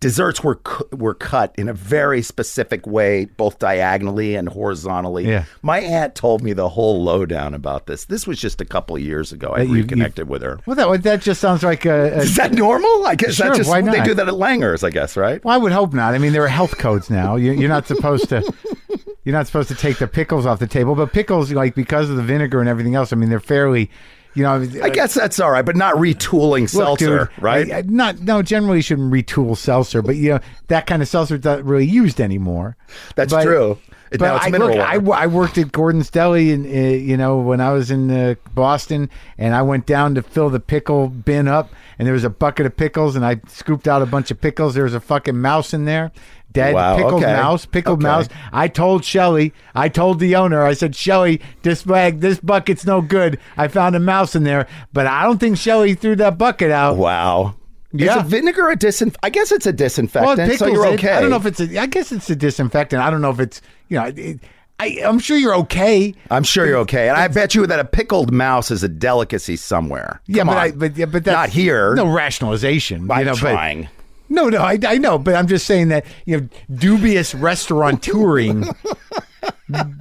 Desserts 0.00 0.44
were 0.44 0.54
cu- 0.56 0.86
were 0.96 1.14
cut 1.14 1.52
in 1.58 1.68
a 1.68 1.72
very 1.74 2.22
specific 2.22 2.86
way, 2.86 3.24
both 3.24 3.58
diagonally 3.58 4.36
and 4.36 4.48
horizontally. 4.48 5.26
Yeah. 5.28 5.44
My 5.60 5.80
aunt 5.80 6.14
told 6.14 6.40
me 6.40 6.52
the 6.52 6.68
whole 6.68 7.02
lowdown 7.02 7.52
about 7.52 7.86
this. 7.86 8.04
This 8.04 8.24
was 8.24 8.38
just 8.38 8.60
a 8.60 8.64
couple 8.64 8.94
of 8.94 9.02
years 9.02 9.32
ago. 9.32 9.48
I 9.56 9.62
you- 9.62 9.74
you- 9.74 9.82
reconnected 9.82 10.28
with 10.28 10.42
her. 10.42 10.60
Well, 10.66 10.76
that 10.76 11.02
that 11.02 11.20
just 11.22 11.40
sounds 11.40 11.64
like 11.64 11.84
a. 11.84 12.12
a 12.14 12.18
Is 12.18 12.36
that 12.36 12.52
normal? 12.52 13.06
I 13.06 13.16
guess 13.16 13.34
Sure, 13.34 13.46
that's 13.46 13.58
just 13.58 13.70
why 13.70 13.80
they 13.80 14.02
do 14.04 14.14
that 14.14 14.28
at 14.28 14.34
Langers, 14.34 14.84
I 14.84 14.90
guess, 14.90 15.16
right? 15.16 15.44
well, 15.44 15.54
I 15.54 15.58
would 15.58 15.72
hope 15.72 15.92
not. 15.92 16.14
I 16.14 16.18
mean, 16.18 16.32
there 16.32 16.44
are 16.44 16.48
health 16.48 16.78
codes 16.78 17.10
now. 17.10 17.34
You, 17.34 17.50
you're 17.52 17.68
not 17.68 17.86
supposed 17.88 18.28
to. 18.28 18.42
You're 19.24 19.34
not 19.36 19.46
supposed 19.46 19.68
to 19.68 19.74
take 19.74 19.98
the 19.98 20.06
pickles 20.08 20.46
off 20.46 20.58
the 20.58 20.66
table, 20.66 20.94
but 20.94 21.12
pickles, 21.12 21.52
like 21.52 21.74
because 21.74 22.08
of 22.08 22.16
the 22.16 22.22
vinegar 22.22 22.60
and 22.60 22.68
everything 22.68 22.94
else, 22.94 23.12
I 23.12 23.16
mean, 23.16 23.28
they're 23.28 23.40
fairly, 23.40 23.90
you 24.38 24.44
know. 24.44 24.82
I 24.82 24.88
guess 24.90 25.12
that's 25.14 25.38
all 25.40 25.50
right, 25.50 25.64
but 25.64 25.76
not 25.76 25.96
retooling 25.96 26.60
Look, 26.62 26.68
seltzer, 26.70 27.18
dude, 27.34 27.42
right? 27.42 27.70
I- 27.70 27.78
I- 27.78 27.82
not 27.82 28.20
no. 28.20 28.40
Generally, 28.42 28.78
you 28.78 28.82
shouldn't 28.82 29.12
retool 29.12 29.56
seltzer, 29.56 30.00
but 30.00 30.16
you 30.16 30.30
know 30.30 30.40
that 30.68 30.86
kind 30.86 31.02
of 31.02 31.08
seltzer 31.08 31.34
is 31.36 31.44
not 31.44 31.64
really 31.64 31.86
used 31.86 32.20
anymore. 32.20 32.76
That's 33.16 33.32
But- 33.32 33.44
true. 33.44 33.78
But 34.10 34.20
now 34.20 34.36
it's 34.36 34.46
I, 34.46 34.50
mineral 34.50 34.70
look, 34.70 34.78
water. 34.78 35.12
I, 35.12 35.22
I 35.24 35.26
worked 35.26 35.58
at 35.58 35.72
Gordon's 35.72 36.10
Deli, 36.10 36.52
and 36.52 36.64
uh, 36.66 36.68
you 36.68 37.16
know 37.16 37.38
when 37.38 37.60
I 37.60 37.72
was 37.72 37.90
in 37.90 38.10
uh, 38.10 38.34
Boston, 38.54 39.10
and 39.36 39.54
I 39.54 39.62
went 39.62 39.86
down 39.86 40.14
to 40.14 40.22
fill 40.22 40.50
the 40.50 40.60
pickle 40.60 41.08
bin 41.08 41.48
up, 41.48 41.70
and 41.98 42.06
there 42.06 42.14
was 42.14 42.24
a 42.24 42.30
bucket 42.30 42.66
of 42.66 42.76
pickles, 42.76 43.16
and 43.16 43.24
I 43.24 43.40
scooped 43.48 43.86
out 43.88 44.02
a 44.02 44.06
bunch 44.06 44.30
of 44.30 44.40
pickles. 44.40 44.74
There 44.74 44.84
was 44.84 44.94
a 44.94 45.00
fucking 45.00 45.38
mouse 45.40 45.74
in 45.74 45.84
there, 45.84 46.10
dead 46.52 46.74
Wow, 46.74 46.96
pickled 46.96 47.22
okay. 47.22 47.32
mouse, 47.32 47.66
pickled 47.66 47.98
Okay. 47.98 48.08
mouse. 48.08 48.28
I 48.52 48.68
told 48.68 49.04
Shelly, 49.04 49.52
I 49.74 49.88
told 49.88 50.18
the 50.20 50.34
owner, 50.36 50.62
I 50.64 50.72
said, 50.72 50.96
Shelly, 50.96 51.40
this 51.62 51.82
bag, 51.82 52.20
this 52.20 52.40
bucket's 52.40 52.86
no 52.86 53.02
good. 53.02 53.38
I 53.56 53.68
found 53.68 53.94
a 53.94 54.00
mouse 54.00 54.34
in 54.34 54.44
there, 54.44 54.66
but 54.92 55.06
I 55.06 55.22
don't 55.24 55.38
think 55.38 55.58
Shelly 55.58 55.94
threw 55.94 56.16
that 56.16 56.38
bucket 56.38 56.70
out. 56.70 56.96
wow. 56.96 57.54
Yeah. 57.92 58.18
Is 58.18 58.22
a 58.24 58.26
vinegar 58.28 58.68
a 58.68 58.76
disinf? 58.76 59.16
I 59.22 59.30
guess 59.30 59.50
it's 59.50 59.64
a 59.66 59.70
Well, 59.70 59.76
disinfectant, 59.76 60.38
pickles, 60.50 60.58
so 60.58 60.66
you're 60.66 60.86
it- 60.86 60.94
okay. 60.98 61.12
I 61.12 61.20
don't 61.20 61.30
know 61.30 61.36
if 61.36 61.46
it's 61.46 61.60
a. 61.60 61.78
I 61.80 61.86
guess 61.86 62.12
it's 62.12 62.28
a 62.28 62.36
disinfectant. 62.36 63.02
I 63.02 63.10
don't 63.10 63.22
know 63.22 63.30
if 63.30 63.40
it's. 63.40 63.62
You 63.88 63.98
know, 63.98 64.12
it, 64.14 64.40
I, 64.80 65.00
I'm 65.04 65.18
sure 65.18 65.36
you're 65.36 65.56
okay. 65.56 66.14
I'm 66.30 66.44
sure 66.44 66.66
you're 66.66 66.76
okay, 66.78 67.08
and 67.08 67.16
I 67.16 67.26
bet 67.28 67.54
you 67.54 67.66
that 67.66 67.80
a 67.80 67.84
pickled 67.84 68.32
mouse 68.32 68.70
is 68.70 68.82
a 68.84 68.88
delicacy 68.88 69.56
somewhere. 69.56 70.20
Yeah, 70.26 70.40
Come 70.42 70.48
but 70.48 70.56
on. 70.56 70.62
I, 70.62 70.70
but 70.72 70.96
yeah, 70.96 71.06
but 71.06 71.24
that's 71.24 71.34
not 71.34 71.48
here. 71.48 71.94
No 71.94 72.06
rationalization. 72.12 73.10
I'm 73.10 73.18
you 73.20 73.24
know, 73.24 73.36
but- 73.40 73.88
no, 74.30 74.50
no, 74.50 74.58
I, 74.58 74.78
I 74.86 74.98
know, 74.98 75.18
but 75.18 75.34
I'm 75.34 75.46
just 75.46 75.66
saying 75.66 75.88
that 75.88 76.04
you 76.26 76.38
know, 76.42 76.48
dubious 76.74 77.32
restaurateuring, 77.32 78.72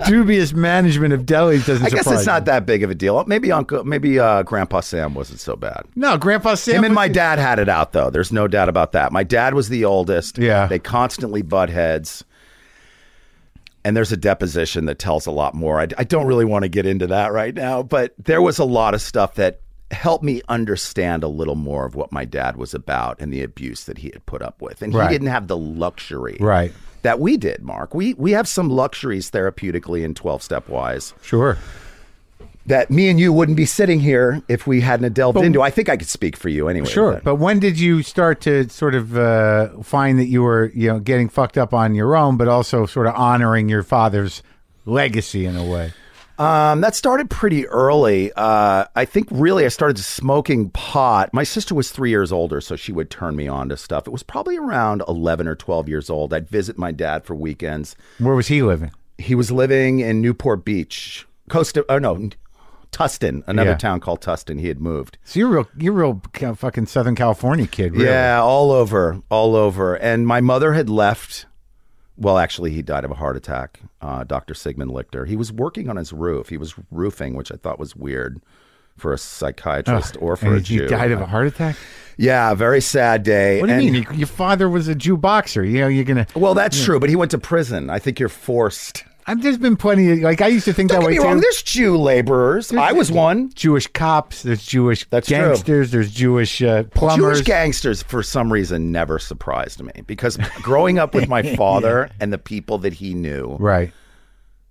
dubious 0.06 0.54
management 0.54 1.14
of 1.14 1.22
delis 1.26 1.66
doesn't. 1.66 1.86
I 1.86 1.90
guess 1.90 2.08
it's 2.08 2.26
not 2.26 2.46
that 2.46 2.66
big 2.66 2.84
of 2.84 2.90
a 2.90 2.96
deal. 2.96 3.24
Maybe 3.26 3.52
Uncle, 3.52 3.84
maybe 3.84 4.20
uh, 4.20 4.44
Grandpa 4.44 4.80
Sam 4.80 5.14
wasn't 5.14 5.40
so 5.40 5.56
bad. 5.56 5.84
No, 5.96 6.18
Grandpa 6.18 6.56
Sam. 6.56 6.76
Him 6.78 6.84
and 6.86 6.96
my 6.96 7.08
dad 7.08 7.40
had 7.40 7.60
it 7.60 7.70
out 7.70 7.92
though. 7.94 8.10
There's 8.10 8.32
no 8.32 8.48
doubt 8.48 8.70
about 8.70 8.94
that. 8.94 9.12
My 9.12 9.24
dad 9.24 9.54
was 9.54 9.70
the 9.70 9.86
oldest. 9.86 10.38
Yeah. 10.38 10.68
They 10.68 10.80
constantly 10.80 11.42
butt 11.42 11.70
heads. 11.70 12.24
And 13.84 13.96
there's 13.96 14.12
a 14.12 14.18
deposition 14.18 14.86
that 14.86 15.00
tells 15.00 15.26
a 15.28 15.32
lot 15.32 15.54
more. 15.54 15.80
I, 15.80 15.88
I 15.98 16.04
don't 16.04 16.26
really 16.28 16.44
want 16.44 16.64
to 16.64 16.70
get 16.70 16.86
into 16.86 17.08
that 17.08 17.32
right 17.32 17.54
now, 17.56 17.84
but 17.84 18.14
there 18.18 18.42
was 18.42 18.60
a 18.60 18.66
lot 18.66 18.94
of 18.94 19.02
stuff 19.02 19.36
that 19.36 19.62
helped 19.92 20.26
me 20.26 20.42
understand 20.50 21.24
a 21.24 21.30
little 21.30 21.56
more 21.56 21.86
of 21.86 21.96
what 21.96 22.12
my 22.12 22.26
dad 22.26 22.58
was 22.58 22.74
about 22.74 23.22
and 23.22 23.32
the 23.32 23.42
abuse 23.44 23.86
that 23.86 24.00
he 24.00 24.10
had 24.10 24.26
put 24.26 24.42
up 24.42 24.62
with. 24.62 24.82
And 24.82 24.94
Right. 24.94 25.10
he 25.10 25.16
didn't 25.16 25.30
have 25.30 25.48
the 25.48 25.56
luxury 25.56 26.36
Right. 26.42 26.74
That 27.04 27.20
we 27.20 27.38
did, 27.38 27.64
Mark. 27.64 27.94
We 27.94 28.14
we 28.16 28.32
have 28.32 28.48
some 28.48 28.70
luxuries 28.70 29.32
therapeutically 29.32 30.04
and 30.04 30.16
12 30.16 30.42
step 30.44 30.68
wise 30.70 31.14
Sure. 31.22 31.58
that 32.66 32.90
me 32.92 33.10
and 33.10 33.20
you 33.20 33.32
wouldn't 33.32 33.56
be 33.56 33.66
sitting 33.66 34.00
here 34.02 34.42
if 34.50 34.68
we 34.68 34.82
hadn't 34.82 35.14
delved 35.14 35.38
into. 35.40 35.62
I 35.62 35.70
think 35.70 35.88
I 35.90 35.96
could 35.96 36.08
speak 36.10 36.36
for 36.36 36.50
you 36.50 36.68
anyway. 36.68 36.90
Sure, 36.90 37.14
but- 37.14 37.24
but 37.24 37.36
when 37.36 37.60
did 37.60 37.80
you 37.80 38.04
start 38.04 38.42
to 38.42 38.68
sort 38.70 38.94
of 38.96 39.18
uh, 39.18 39.70
find 39.84 40.20
that 40.20 40.26
you 40.28 40.42
were, 40.44 40.72
you 40.76 40.90
know, 40.90 41.00
getting 41.00 41.30
fucked 41.30 41.58
up 41.58 41.74
on 41.74 41.96
your 41.96 42.16
own, 42.18 42.36
but 42.36 42.48
also 42.50 42.86
sort 42.86 43.08
of 43.08 43.16
honoring 43.16 43.70
your 43.70 43.84
father's 43.84 44.44
legacy 44.86 45.46
in 45.46 45.56
a 45.56 45.64
way? 45.64 45.94
Um, 46.40 46.82
that 46.82 46.94
started 46.96 47.30
pretty 47.30 47.68
early. 47.68 48.32
Uh, 48.34 48.86
I 48.96 49.06
think 49.06 49.28
really 49.32 49.66
I 49.66 49.70
started 49.70 49.98
smoking 49.98 50.70
pot. 50.70 51.34
My 51.34 51.44
sister 51.44 51.74
was 51.74 51.90
three 51.92 52.10
years 52.12 52.32
older, 52.32 52.62
so 52.62 52.76
she 52.76 52.92
would 52.92 53.10
turn 53.10 53.36
me 53.36 53.48
on 53.48 53.70
to 53.70 53.78
stuff. 53.78 54.06
It 54.08 54.12
was 54.12 54.24
probably 54.24 54.58
around 54.58 55.02
11 55.08 55.48
or 55.48 55.56
12 55.56 55.90
years 55.90 56.10
old. 56.10 56.34
I'd 56.34 56.48
visit 56.50 56.78
my 56.78 56.92
dad 56.92 57.26
for 57.26 57.36
weekends. 57.36 57.96
Where 58.20 58.36
was 58.36 58.48
he 58.48 58.62
living? 58.62 58.92
He 59.18 59.34
was 59.34 59.52
living 59.52 60.00
in 60.00 60.22
Newport 60.22 60.64
Beach, 60.64 61.28
Costa, 61.50 61.84
oh 61.90 61.98
no, 61.98 62.30
Tustin, 62.92 63.44
another 63.48 63.72
Yeah. 63.72 63.78
town 63.78 64.00
called 64.00 64.22
Tustin. 64.22 64.60
He 64.60 64.68
had 64.68 64.80
moved. 64.80 65.18
So 65.24 65.40
you're 65.40 65.50
real, 65.50 65.68
you're 65.78 65.94
real 65.94 66.22
kind 66.34 66.52
of 66.52 66.60
fucking 66.60 66.86
Southern 66.86 67.16
California 67.16 67.66
kid, 67.66 67.94
really. 67.94 68.06
Yeah, 68.06 68.40
all 68.42 68.72
over, 68.72 69.22
all 69.30 69.56
over. 69.56 69.96
And 69.96 70.28
my 70.28 70.40
mother 70.42 70.74
had 70.74 70.88
left. 70.90 71.48
Well, 72.18 72.38
actually, 72.40 72.72
he 72.72 72.82
died 72.82 73.06
of 73.06 73.12
a 73.12 73.16
heart 73.16 73.38
attack. 73.38 73.80
Uh, 74.02 74.24
Dr. 74.24 74.54
Sigmund 74.56 74.92
Lichter. 74.92 75.28
He 75.28 75.36
was 75.36 75.52
working 75.54 75.88
on 75.90 75.98
his 75.98 76.12
roof. 76.12 76.50
He 76.50 76.58
was 76.58 76.74
roofing, 76.92 77.36
which 77.36 77.52
I 77.52 77.56
thought 77.56 77.80
was 77.80 77.96
weird. 77.96 78.42
for 78.98 79.14
a 79.14 79.18
psychiatrist 79.20 80.18
or 80.20 80.36
for 80.36 80.48
And 80.48 80.56
a 80.56 80.58
he 80.58 80.78
Jew. 80.80 80.88
died 80.88 81.12
of 81.12 81.22
a 81.22 81.28
heart 81.28 81.46
attack. 81.46 81.76
yeah, 82.18 82.52
very 82.56 82.82
sad 82.82 83.22
day. 83.22 83.62
What 83.62 83.68
do 83.68 83.74
you 83.74 83.82
And- 83.82 83.92
mean? 83.92 84.08
Your 84.20 84.26
father 84.26 84.68
was 84.68 84.88
a 84.88 84.96
Jew 84.96 85.18
boxer. 85.18 85.64
You 85.64 85.82
know, 85.82 85.88
you're 85.88 86.04
gonna. 86.04 86.26
Well, 86.36 86.56
that's 86.56 86.84
true, 86.84 87.00
but 87.00 87.08
he 87.08 87.16
went 87.16 87.30
to 87.30 87.38
prison. 87.38 87.92
I 87.92 88.00
think 88.00 88.20
you're 88.20 88.28
forced. 88.28 89.04
I've 89.30 89.42
there's 89.44 89.58
been 89.58 89.76
plenty. 89.76 90.10
Of, 90.12 90.20
like 90.20 90.42
I 90.42 90.48
used 90.48 90.66
to 90.66 90.74
think 90.74 90.90
Don't 90.90 91.02
that 91.02 91.10
get 91.12 91.18
way 91.20 91.20
me 91.20 91.26
wrong. 91.26 91.36
too. 91.36 91.42
There's 91.42 91.62
Jew 91.62 91.98
laborers. 91.98 92.72
I 92.72 92.94
was 92.94 93.12
one. 93.12 93.52
Jewish 93.54 93.86
cops. 93.88 94.44
There's 94.44 94.66
Jewish 94.66 95.06
That's 95.10 95.28
true. 95.28 95.38
gangsters. 95.38 95.92
There's 95.92 96.12
Jewish 96.14 96.62
uh, 96.62 96.84
plumbers. 96.84 97.18
Jewish 97.40 97.42
gangsters, 97.46 98.02
for 98.02 98.24
some 98.24 98.52
reason, 98.52 98.92
never 98.94 99.20
surprised 99.20 99.84
me 99.84 99.92
because 100.08 100.38
growing 100.62 100.98
up 100.98 101.14
with 101.14 101.28
my 101.28 101.44
father 101.58 102.10
and 102.22 102.32
the 102.32 102.38
people 102.38 102.78
that 102.80 102.94
he 102.94 103.14
knew, 103.14 103.58
right. 103.60 103.92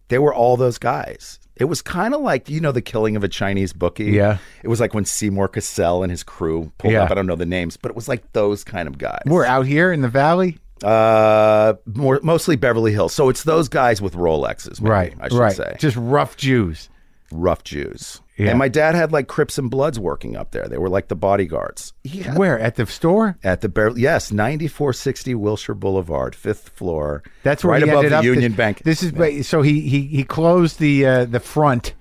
they 0.08 0.18
were 0.18 0.34
all 0.34 0.56
those 0.56 0.78
guys. 0.78 1.38
It 1.56 1.64
was 1.64 1.80
kind 1.80 2.14
of 2.14 2.20
like 2.20 2.50
you 2.50 2.60
know 2.60 2.72
the 2.72 2.82
killing 2.82 3.16
of 3.16 3.24
a 3.24 3.28
Chinese 3.28 3.72
bookie. 3.72 4.04
Yeah. 4.12 4.38
it 4.62 4.68
was 4.68 4.78
like 4.80 4.92
when 4.94 5.04
Seymour 5.06 5.48
Cassel 5.48 6.02
and 6.02 6.10
his 6.10 6.22
crew 6.22 6.70
pulled 6.78 6.92
Yeah. 6.92 7.04
up. 7.04 7.10
I 7.10 7.14
don't 7.14 7.26
know 7.26 7.36
the 7.36 7.46
names, 7.46 7.76
but 7.76 7.90
it 7.90 7.94
was 7.96 8.08
like 8.08 8.32
those 8.32 8.62
kind 8.64 8.88
of 8.88 8.98
guys. 8.98 9.22
We're 9.26 9.46
out 9.46 9.66
here 9.66 9.90
in 9.92 10.02
the 10.02 10.08
valley. 10.08 10.58
Uh, 10.84 11.74
more 11.94 12.20
mostly 12.22 12.56
Beverly 12.56 12.92
Hills. 12.92 13.12
So 13.14 13.28
it's 13.28 13.42
those 13.44 13.68
guys 13.68 14.00
with 14.02 14.14
Rolexes, 14.14 14.80
maybe, 14.80 14.90
Right. 14.90 15.14
I 15.20 15.28
should 15.28 15.38
right. 15.38 15.56
say, 15.56 15.76
Just 15.78 15.96
rough 15.96 16.36
Jews. 16.36 16.88
rough 17.32 17.64
Jews. 17.64 18.20
Yeah. 18.36 18.50
And 18.50 18.58
my 18.58 18.68
dad 18.68 18.94
had 18.94 19.12
like 19.12 19.28
Crips 19.28 19.56
and 19.56 19.70
Bloods 19.70 19.98
working 19.98 20.36
up 20.36 20.50
there. 20.50 20.68
They 20.68 20.76
were 20.76 20.90
like 20.90 21.08
the 21.08 21.16
bodyguards. 21.16 21.94
Had 22.06 22.36
Where 22.36 22.58
at 22.58 22.74
the 22.74 22.84
store? 22.84 23.38
At 23.42 23.62
the 23.62 23.68
Beverly, 23.70 24.02
yes, 24.02 24.30
ninety 24.30 24.68
four 24.68 24.92
sixty 24.92 25.34
Wilshire 25.34 25.74
Boulevard, 25.74 26.34
fifth 26.34 26.68
floor. 26.68 27.22
That's 27.44 27.64
where 27.64 27.72
right 27.72 27.82
above 27.82 28.10
the. 28.10 28.20
Union 28.22 28.52
This- 28.52 28.56
Bank. 28.56 28.82
This 28.84 29.02
is 29.02 29.46
so 29.48 29.62
he 29.62 29.80
he 29.80 30.02
he 30.02 30.22
closed 30.22 30.78
the 30.80 31.06
uh, 31.06 31.24
the 31.24 31.40
front 31.40 31.94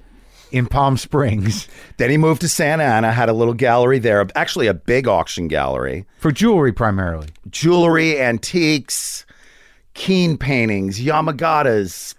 in 0.56 0.66
Palm 0.68 0.98
Springs 0.98 1.68
Then 1.98 2.10
he 2.10 2.18
moved 2.18 2.42
to 2.42 2.50
Santa 2.50 2.84
Ana, 2.84 3.12
had 3.12 3.30
a 3.30 3.34
little 3.34 3.54
gallery 3.54 4.00
there, 4.00 4.26
actually 4.36 4.68
a 4.68 4.74
big 4.74 5.08
auction 5.08 5.48
gallery, 5.48 6.06
for 6.18 6.32
jewelry 6.32 6.72
primarily. 6.74 7.28
jewelry, 7.50 8.20
antiques, 8.20 9.26
Keane 9.94 10.38
paintings, 10.38 11.00
Yamagatas, 11.00 12.16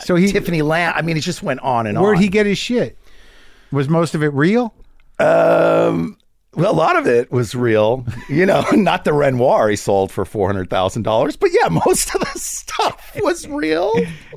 So 0.00 0.14
he 0.16 0.30
Tiffany 0.30 0.62
Lamb. 0.62 0.92
I 0.96 1.02
mean, 1.02 1.16
it 1.16 1.20
just 1.20 1.42
went 1.42 1.60
on 1.60 1.86
and 1.86 1.96
on. 1.98 2.04
where'd 2.04 2.18
he 2.18 2.28
get 2.28 2.46
his 2.46 2.58
shit? 2.58 2.96
Was 3.72 3.88
most 3.88 4.14
of 4.14 4.22
it 4.22 4.32
real? 4.34 4.74
Um, 5.18 6.16
well, 6.54 6.72
a 6.72 6.74
lot 6.74 6.96
of 6.96 7.06
it 7.06 7.30
was 7.30 7.54
real. 7.54 8.04
You 8.28 8.46
know, 8.46 8.64
not 8.72 9.04
the 9.04 9.12
Renoir 9.12 9.68
he 9.70 9.76
sold 9.76 10.12
for 10.12 10.24
four 10.24 10.46
hundred 10.48 10.70
thousand 10.70 11.02
dollars, 11.02 11.36
but 11.36 11.50
yeah, 11.52 11.68
most 11.86 12.14
of 12.14 12.20
the 12.20 12.38
stuff 12.38 13.16
was 13.22 13.46
real. 13.48 13.92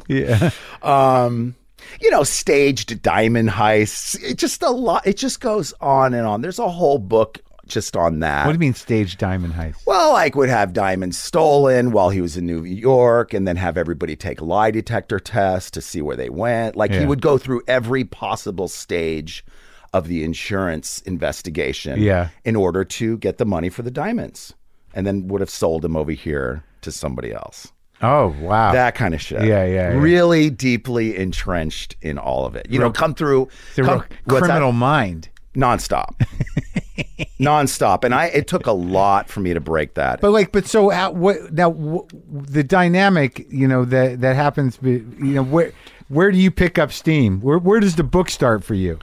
Yeah. 0.08 0.50
um 0.82 1.56
you 2.02 2.10
know 2.12 2.24
staged 2.24 3.02
diamond 3.02 3.50
heists. 3.50 4.22
It 4.24 4.38
just 4.38 4.62
a 4.64 4.70
lot 4.70 5.06
it 5.08 5.18
just 5.18 5.40
goes 5.42 5.74
on 5.82 6.14
and 6.14 6.26
on. 6.28 6.42
There's 6.42 6.60
a 6.60 6.70
whole 6.70 6.98
book 7.00 7.40
just 7.66 7.96
on 7.96 8.20
that. 8.20 8.46
What 8.46 8.52
do 8.52 8.56
you 8.56 8.60
mean 8.60 8.74
staged 8.74 9.20
diamond 9.20 9.54
heist? 9.54 9.78
well 9.86 10.14
like 10.14 10.36
would 10.36 10.50
have 10.50 10.74
diamonds 10.74 11.18
stolen 11.18 11.92
while 11.92 12.10
he 12.10 12.20
was 12.22 12.36
in 12.36 12.46
new 12.46 12.64
york 12.64 13.34
and 13.34 13.48
then 13.48 13.56
have 13.56 13.78
everybody 13.78 14.16
take 14.18 14.42
lie 14.42 14.70
detector 14.70 15.18
tests 15.20 15.72
to 15.72 15.82
see 15.82 16.02
where 16.02 16.18
they 16.18 16.30
went. 16.30 16.76
Like 16.76 16.92
he 16.92 17.06
would 17.06 17.22
go 17.22 17.38
through 17.38 17.62
every 17.68 18.04
possible 18.04 18.68
stage 18.68 19.46
of 19.94 20.08
the 20.08 20.24
insurance 20.24 21.02
investigation 21.06 22.02
Yeah. 22.02 22.30
in 22.44 22.56
order 22.56 22.84
to 22.84 23.18
get 23.20 23.38
the 23.38 23.46
money 23.46 23.70
for 23.70 23.82
the 23.84 23.92
diamonds 23.92 24.54
and 24.94 25.06
then 25.08 25.28
would 25.28 25.40
have 25.42 25.50
sold 25.50 25.84
them 25.84 25.96
over 25.96 26.12
here 26.12 26.64
to 26.82 26.92
somebody 26.92 27.32
else 27.32 27.72
Oh 28.04 28.36
wow. 28.42 28.74
that 28.74 28.96
kind 28.96 29.14
of 29.14 29.22
shit. 29.22 29.46
Yeah, 29.46 29.64
yeah, 29.64 29.92
yeah. 29.92 29.98
Really 29.98 30.50
deeply 30.50 31.16
entrenched 31.16 31.96
in 32.02 32.18
all 32.18 32.46
of 32.46 32.56
it. 32.56 32.68
You 32.70 32.78
know, 32.80 32.92
come 32.92 33.16
through 33.16 33.48
the 33.76 33.84
come, 33.84 34.00
real 34.00 34.08
what's 34.26 34.42
that? 34.42 34.48
criminal 34.48 34.74
mind. 34.74 35.30
nonstop, 35.56 36.16
nonstop, 37.40 38.04
and 38.04 38.14
I 38.14 38.26
it 38.26 38.48
took 38.48 38.68
a 38.68 38.74
lot 38.74 39.30
for 39.30 39.40
me 39.40 39.54
to 39.54 39.62
break 39.62 39.94
that. 39.94 40.20
But 40.20 40.32
like, 40.32 40.52
but 40.52 40.68
so 40.68 40.90
how, 40.90 41.12
what 41.12 41.54
now? 41.54 42.06
the 42.30 42.64
dynamic, 42.64 43.48
you 43.50 43.68
know, 43.68 43.86
that 43.86 44.20
that 44.20 44.36
happens. 44.36 44.78
You 44.82 45.06
know, 45.20 45.44
where 45.44 45.72
where 46.10 46.30
do 46.30 46.38
you 46.38 46.52
pick 46.52 46.78
up 46.78 46.92
steam? 46.92 47.40
Where 47.40 47.58
where 47.58 47.80
does 47.80 47.96
the 47.96 48.04
book 48.04 48.30
start 48.30 48.66
for 48.66 48.74
you? 48.74 49.00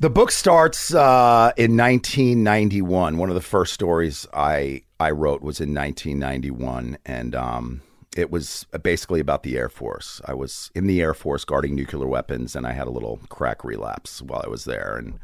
the 0.00 0.10
book 0.10 0.30
starts 0.30 0.94
uh, 0.94 1.52
in 1.56 1.76
1991. 1.76 3.16
One 3.16 3.28
of 3.28 3.34
the 3.34 3.40
first 3.40 3.72
stories 3.72 4.26
I 4.34 4.82
I 5.00 5.10
wrote 5.10 5.42
was 5.42 5.60
in 5.60 5.74
1991, 5.74 6.98
and 7.04 7.34
um, 7.34 7.82
it 8.16 8.30
was 8.30 8.66
basically 8.82 9.20
about 9.20 9.42
the 9.42 9.56
Air 9.56 9.68
Force. 9.68 10.20
I 10.24 10.34
was 10.34 10.70
in 10.74 10.86
the 10.86 11.00
Air 11.00 11.14
Force 11.14 11.44
guarding 11.44 11.74
nuclear 11.74 12.06
weapons, 12.06 12.54
and 12.54 12.66
I 12.66 12.72
had 12.72 12.86
a 12.86 12.90
little 12.90 13.20
crack 13.28 13.64
relapse 13.64 14.22
while 14.22 14.42
I 14.44 14.48
was 14.48 14.64
there, 14.64 14.96
and. 14.96 15.18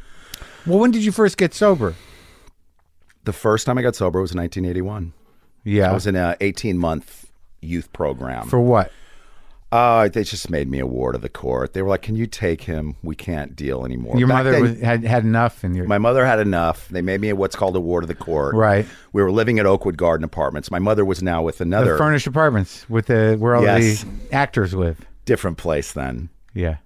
Well, 0.66 0.78
when 0.78 0.90
did 0.90 1.04
you 1.04 1.12
first 1.12 1.36
get 1.36 1.54
sober? 1.54 1.94
The 3.24 3.32
first 3.32 3.66
time 3.66 3.78
I 3.78 3.82
got 3.82 3.94
sober 3.94 4.20
was 4.20 4.32
in 4.32 4.38
1981. 4.38 5.12
Yeah, 5.64 5.90
I 5.90 5.92
was 5.92 6.06
in 6.06 6.16
a 6.16 6.36
18 6.40 6.78
month 6.78 7.30
youth 7.60 7.92
program. 7.92 8.48
for 8.48 8.60
what? 8.60 8.90
Uh, 9.72 10.08
they 10.08 10.24
just 10.24 10.50
made 10.50 10.68
me 10.68 10.78
a 10.80 10.86
ward 10.86 11.14
of 11.14 11.22
the 11.22 11.28
court. 11.28 11.74
They 11.74 11.82
were 11.82 11.88
like, 11.88 12.02
"Can 12.02 12.16
you 12.16 12.26
take 12.26 12.62
him? 12.62 12.96
We 13.02 13.14
can't 13.14 13.54
deal 13.54 13.84
anymore." 13.84 14.18
Your 14.18 14.26
Back 14.28 14.38
mother 14.38 14.50
then, 14.52 14.62
was, 14.62 14.80
had 14.80 15.04
had 15.04 15.24
enough, 15.24 15.62
and 15.62 15.76
your 15.76 15.86
my 15.86 15.98
mother 15.98 16.26
had 16.26 16.40
enough. 16.40 16.88
They 16.88 17.02
made 17.02 17.20
me 17.20 17.28
a, 17.30 17.36
what's 17.36 17.54
called 17.56 17.76
a 17.76 17.80
ward 17.80 18.02
of 18.04 18.08
the 18.08 18.14
court. 18.14 18.54
Right. 18.54 18.86
We 19.12 19.22
were 19.22 19.30
living 19.30 19.58
at 19.58 19.66
Oakwood 19.66 19.96
Garden 19.96 20.24
Apartments. 20.24 20.70
My 20.70 20.78
mother 20.80 21.04
was 21.04 21.22
now 21.22 21.42
with 21.42 21.58
the 21.58 21.64
another 21.64 21.96
furnished 21.96 22.26
apartments 22.26 22.88
with 22.90 23.06
the 23.06 23.36
where 23.38 23.54
all 23.54 23.62
Yes. 23.62 24.02
the 24.04 24.34
actors 24.34 24.74
live. 24.74 25.00
different 25.24 25.56
place 25.56 25.92
then. 25.92 26.28
Yeah. 26.52 26.76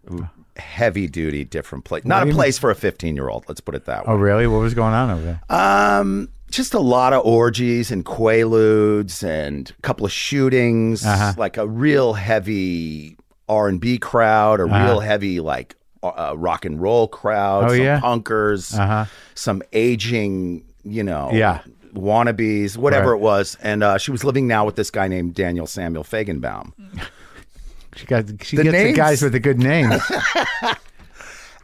Heavy 0.56 1.08
duty, 1.08 1.42
different 1.44 1.84
place. 1.84 2.04
Not 2.04 2.28
a 2.28 2.32
place 2.32 2.58
for 2.58 2.70
a 2.70 2.74
15 2.76 3.16
year 3.16 3.28
old. 3.28 3.44
Let's 3.48 3.60
put 3.60 3.74
it 3.74 3.86
that 3.86 4.06
way. 4.06 4.12
Oh, 4.12 4.16
really? 4.16 4.46
What 4.46 4.58
was 4.58 4.72
going 4.74 4.94
on 4.94 5.10
over 5.10 5.22
there? 5.22 5.40
Um, 5.48 6.28
just 6.54 6.74
a 6.74 6.78
lot 6.78 7.12
of 7.12 7.24
orgies 7.24 7.90
and 7.90 8.04
quaaludes 8.04 9.22
and 9.26 9.70
a 9.78 9.82
couple 9.82 10.04
of 10.06 10.12
shootings. 10.12 11.04
Uh-huh. 11.04 11.34
Like 11.36 11.56
a 11.56 11.66
real 11.66 12.14
heavy 12.14 13.16
R 13.48 13.68
and 13.68 13.80
B 13.80 13.98
crowd, 13.98 14.60
a 14.60 14.64
Uh-huh. 14.64 14.84
real 14.84 15.00
heavy 15.00 15.40
like 15.40 15.76
uh, 16.02 16.34
rock 16.36 16.64
and 16.66 16.80
roll 16.82 17.08
crowd. 17.08 17.64
Oh, 17.64 17.68
some 17.68 17.78
yeah? 17.82 18.00
punkers, 18.00 18.78
Uh-huh. 18.78 19.04
some 19.34 19.62
aging, 19.72 20.62
you 20.84 21.02
know, 21.02 21.30
Yeah. 21.32 21.60
wannabes, 21.94 22.76
whatever 22.76 23.12
Right. 23.12 23.16
it 23.18 23.22
was. 23.22 23.56
And 23.62 23.82
uh, 23.82 23.96
she 23.98 24.10
was 24.10 24.22
living 24.24 24.46
now 24.46 24.66
with 24.66 24.76
this 24.76 24.90
guy 24.90 25.08
named 25.08 25.34
Daniel 25.34 25.66
Samuel 25.66 26.04
Fagenbaum. 26.04 26.72
She 27.96 28.04
got 28.06 28.24
she 28.42 28.56
The 28.56 28.64
gets 28.64 28.72
names- 28.72 28.90
the 28.96 28.96
guys 29.00 29.22
with 29.22 29.32
the 29.32 29.40
good 29.40 29.58
names. 29.58 30.02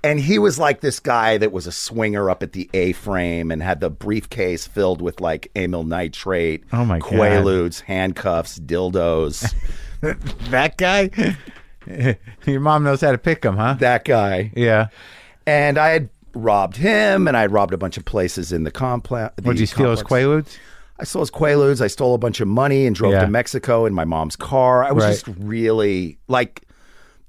And 0.02 0.18
he 0.18 0.38
was 0.38 0.58
like 0.58 0.80
this 0.80 0.98
guy 0.98 1.36
that 1.38 1.52
was 1.52 1.66
a 1.66 1.72
swinger 1.72 2.30
up 2.30 2.42
at 2.42 2.52
the 2.52 2.70
A 2.72 2.92
frame 2.92 3.50
and 3.50 3.62
had 3.62 3.80
the 3.80 3.90
briefcase 3.90 4.66
filled 4.66 5.02
with 5.02 5.20
like 5.20 5.50
amyl 5.54 5.84
nitrate, 5.84 6.64
Oh, 6.72 6.84
my 6.86 6.98
God. 7.00 7.10
quaaludes, 7.10 7.80
handcuffs, 7.82 8.58
dildos. 8.58 9.54
that 10.50 10.76
guy. 10.78 11.10
Your 12.46 12.60
mom 12.60 12.82
knows 12.84 13.00
how 13.00 13.12
to 13.12 13.18
pick 13.18 13.42
them, 13.42 13.56
huh? 13.56 13.74
that 13.80 14.04
guy. 14.04 14.52
Yeah. 14.56 14.88
And 15.46 15.76
I 15.78 15.88
had 15.90 16.08
robbed 16.34 16.76
him 16.76 17.26
and 17.28 17.36
I 17.36 17.42
had 17.42 17.52
robbed 17.52 17.74
a 17.74 17.78
bunch 17.78 17.96
of 17.96 18.04
places 18.04 18.52
in 18.52 18.64
the 18.64 18.70
complex. 18.70 19.34
Would 19.44 19.58
you 19.60 19.66
steal 19.66 19.90
his 19.90 20.02
quaaludes? 20.02 20.56
I 20.98 21.04
stole 21.04 21.22
his 21.22 21.30
quaaludes. 21.30 21.80
I 21.80 21.86
stole 21.88 22.14
a 22.14 22.18
bunch 22.18 22.40
of 22.40 22.48
money 22.48 22.86
and 22.86 22.94
drove 22.94 23.12
Yeah. 23.14 23.22
to 23.22 23.26
Mexico 23.30 23.86
in 23.86 23.94
my 23.94 24.04
mom's 24.04 24.36
car. 24.36 24.84
I 24.84 24.92
was 24.92 25.04
Right. 25.04 25.10
just 25.12 25.26
really 25.38 26.18
like 26.28 26.62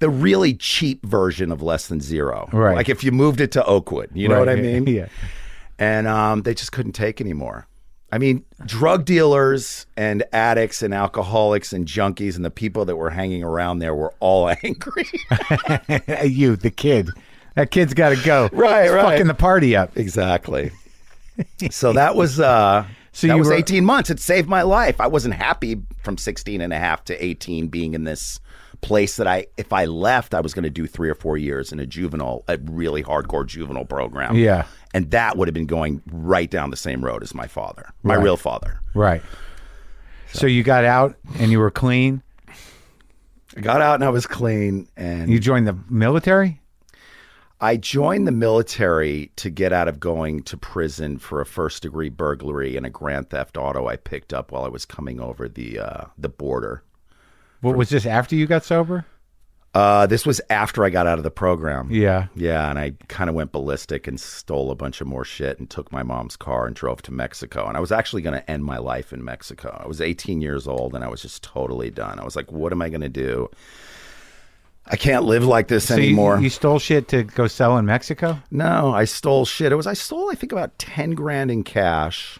the 0.02 0.10
really 0.10 0.52
cheap 0.54 1.04
version 1.06 1.50
of 1.50 1.62
less 1.62 1.86
than 1.86 2.00
zero. 2.00 2.48
Right. 2.52 2.74
Like 2.76 2.88
if 2.90 3.02
you 3.02 3.10
moved 3.12 3.40
it 3.40 3.52
to 3.52 3.64
Oakwood, 3.64 4.10
you 4.12 4.28
know 4.28 4.38
what 4.38 4.48
I 4.50 4.54
mean? 4.68 4.86
Yeah. 4.86 5.06
and 5.78 6.06
um, 6.06 6.42
they 6.42 6.52
just 6.54 6.72
couldn't 6.72 6.92
take 6.92 7.20
anymore. 7.20 7.66
I 8.14 8.18
mean, 8.18 8.44
drug 8.66 9.06
dealers 9.06 9.86
and 9.96 10.22
addicts 10.34 10.82
and 10.82 10.92
alcoholics 10.92 11.72
and 11.72 11.86
junkies 11.86 12.36
and 12.36 12.44
the 12.44 12.50
people 12.50 12.84
that 12.84 12.96
were 12.96 13.08
hanging 13.08 13.42
around 13.42 13.78
there 13.78 13.94
were 13.94 14.12
all 14.20 14.50
angry. 14.62 15.04
you, 16.28 16.56
the 16.56 16.70
kid. 16.74 17.08
That 17.54 17.70
kid's 17.70 17.94
got 17.94 18.10
to 18.10 18.22
go. 18.24 18.50
Right, 18.52 18.84
It's 18.84 18.92
right. 18.92 19.02
Fucking 19.12 19.28
the 19.28 19.34
party 19.34 19.74
up. 19.76 19.96
exactly. 19.96 20.72
so 21.70 21.92
that 21.94 22.14
was 22.14 22.38
uh 22.38 22.84
So 23.12 23.26
that 23.28 23.34
you 23.34 23.38
was 23.38 23.48
were- 23.48 23.54
18 23.54 23.84
months. 23.84 24.10
It 24.10 24.20
saved 24.20 24.48
my 24.48 24.62
life. 24.62 25.00
I 25.00 25.06
wasn't 25.06 25.34
happy 25.34 25.80
from 26.02 26.18
16 26.18 26.60
and 26.60 26.72
a 26.72 26.78
half 26.78 27.04
to 27.04 27.24
18 27.24 27.68
being 27.68 27.94
in 27.94 28.04
this 28.04 28.40
place 28.82 29.16
that 29.16 29.26
I 29.26 29.46
if 29.56 29.72
I 29.72 29.84
left 29.86 30.34
I 30.34 30.40
was 30.40 30.52
going 30.54 30.64
to 30.64 30.70
do 30.70 30.86
3 30.86 31.08
or 31.08 31.14
4 31.14 31.38
years 31.38 31.72
in 31.72 31.78
a 31.80 31.86
juvenile 31.86 32.44
a 32.48 32.58
really 32.64 33.02
hardcore 33.02 33.46
juvenile 33.46 33.84
program. 33.86 34.36
Yeah. 34.36 34.66
And 34.92 35.10
that 35.12 35.36
would 35.38 35.48
have 35.48 35.54
been 35.54 35.66
going 35.66 36.02
right 36.12 36.50
down 36.50 36.70
the 36.70 36.76
same 36.76 37.04
road 37.04 37.22
as 37.22 37.34
my 37.34 37.46
father. 37.46 37.90
My 38.02 38.16
Right. 38.16 38.24
real 38.24 38.36
father. 38.36 38.80
Right. 38.94 39.22
So 40.32 40.46
you 40.46 40.62
got 40.62 40.84
out 40.84 41.16
and 41.38 41.50
you 41.50 41.58
were 41.60 41.70
clean. 41.70 42.22
I 43.56 43.60
got 43.60 43.80
out 43.80 43.94
and 43.96 44.04
I 44.04 44.08
was 44.08 44.26
clean 44.26 44.88
and 44.96 45.30
You 45.30 45.38
joined 45.38 45.66
the 45.66 45.76
military. 45.88 46.60
I 47.60 47.76
joined 47.76 48.26
the 48.26 48.32
military 48.32 49.30
to 49.36 49.48
get 49.48 49.72
out 49.72 49.86
of 49.86 50.00
going 50.00 50.42
to 50.44 50.56
prison 50.56 51.18
for 51.18 51.40
a 51.40 51.46
first 51.46 51.82
degree 51.82 52.08
burglary 52.08 52.76
and 52.76 52.84
a 52.84 52.90
grand 52.90 53.30
theft 53.30 53.56
auto 53.56 53.86
I 53.86 53.94
picked 53.96 54.32
up 54.32 54.50
while 54.50 54.64
I 54.64 54.68
was 54.68 54.84
coming 54.84 55.20
over 55.20 55.48
the 55.48 55.78
uh, 55.78 56.04
the 56.18 56.28
border. 56.28 56.82
What 57.62 57.76
was 57.76 57.88
this 57.88 58.04
after 58.04 58.36
you 58.36 58.46
got 58.46 58.64
sober? 58.64 59.06
Uh, 59.74 60.06
this 60.06 60.26
was 60.26 60.38
after 60.50 60.84
I 60.84 60.90
got 60.90 61.06
out 61.06 61.16
of 61.16 61.24
the 61.24 61.30
program. 61.30 61.88
Yeah. 61.90 62.26
Yeah, 62.34 62.68
and 62.68 62.78
I 62.78 62.92
kind 63.08 63.30
of 63.30 63.34
went 63.36 63.52
ballistic 63.52 64.06
and 64.06 64.20
stole 64.20 64.70
a 64.70 64.74
bunch 64.74 65.00
of 65.00 65.06
more 65.06 65.24
shit 65.24 65.58
and 65.58 65.70
took 65.70 65.90
my 65.90 66.02
mom's 66.02 66.36
car 66.36 66.66
and 66.66 66.76
drove 66.76 67.00
to 67.02 67.12
Mexico. 67.12 67.66
And 67.66 67.74
I 67.74 67.80
was 67.80 67.90
actually 67.90 68.20
going 68.20 68.38
to 68.38 68.50
end 68.50 68.64
my 68.66 68.76
life 68.76 69.14
in 69.14 69.24
Mexico. 69.24 69.80
I 69.82 69.88
was 69.88 70.02
18 70.02 70.42
years 70.42 70.68
old 70.68 70.94
and 70.94 71.02
I 71.02 71.08
was 71.08 71.22
just 71.22 71.42
totally 71.42 71.90
done. 71.90 72.18
I 72.18 72.24
was 72.24 72.36
like, 72.36 72.52
what 72.52 72.70
am 72.72 72.82
I 72.82 72.90
going 72.90 73.00
to 73.00 73.08
do? 73.08 73.48
I 74.84 74.96
can't 74.96 75.24
live 75.24 75.44
like 75.46 75.68
this 75.68 75.86
So 75.86 75.94
you, 75.96 76.02
anymore. 76.02 76.38
you 76.40 76.50
stole 76.50 76.78
shit 76.78 77.08
to 77.08 77.22
go 77.22 77.46
sell 77.46 77.78
in 77.78 77.86
Mexico? 77.86 78.38
No, 78.50 78.92
I 78.92 79.04
stole 79.06 79.46
shit. 79.46 79.72
It 79.72 79.76
was 79.76 79.86
I 79.86 79.94
stole 79.94 80.30
I 80.30 80.34
think 80.34 80.52
about 80.52 80.76
ten 80.78 81.12
grand 81.12 81.50
in 81.52 81.62
cash, 81.62 82.38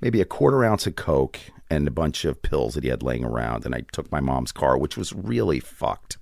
maybe 0.00 0.20
a 0.20 0.26
quarter 0.26 0.64
ounce 0.64 0.86
of 0.86 0.96
coke, 0.96 1.40
and 1.76 1.88
a 1.88 1.90
bunch 1.90 2.24
of 2.24 2.42
pills 2.42 2.74
that 2.74 2.84
he 2.84 2.90
had 2.90 3.02
laying 3.02 3.24
around. 3.24 3.64
And 3.64 3.74
I 3.74 3.82
took 3.92 4.10
my 4.12 4.20
mom's 4.20 4.52
car, 4.52 4.76
which 4.78 4.96
was 4.96 5.12
really 5.12 5.60
fucked. 5.60 6.18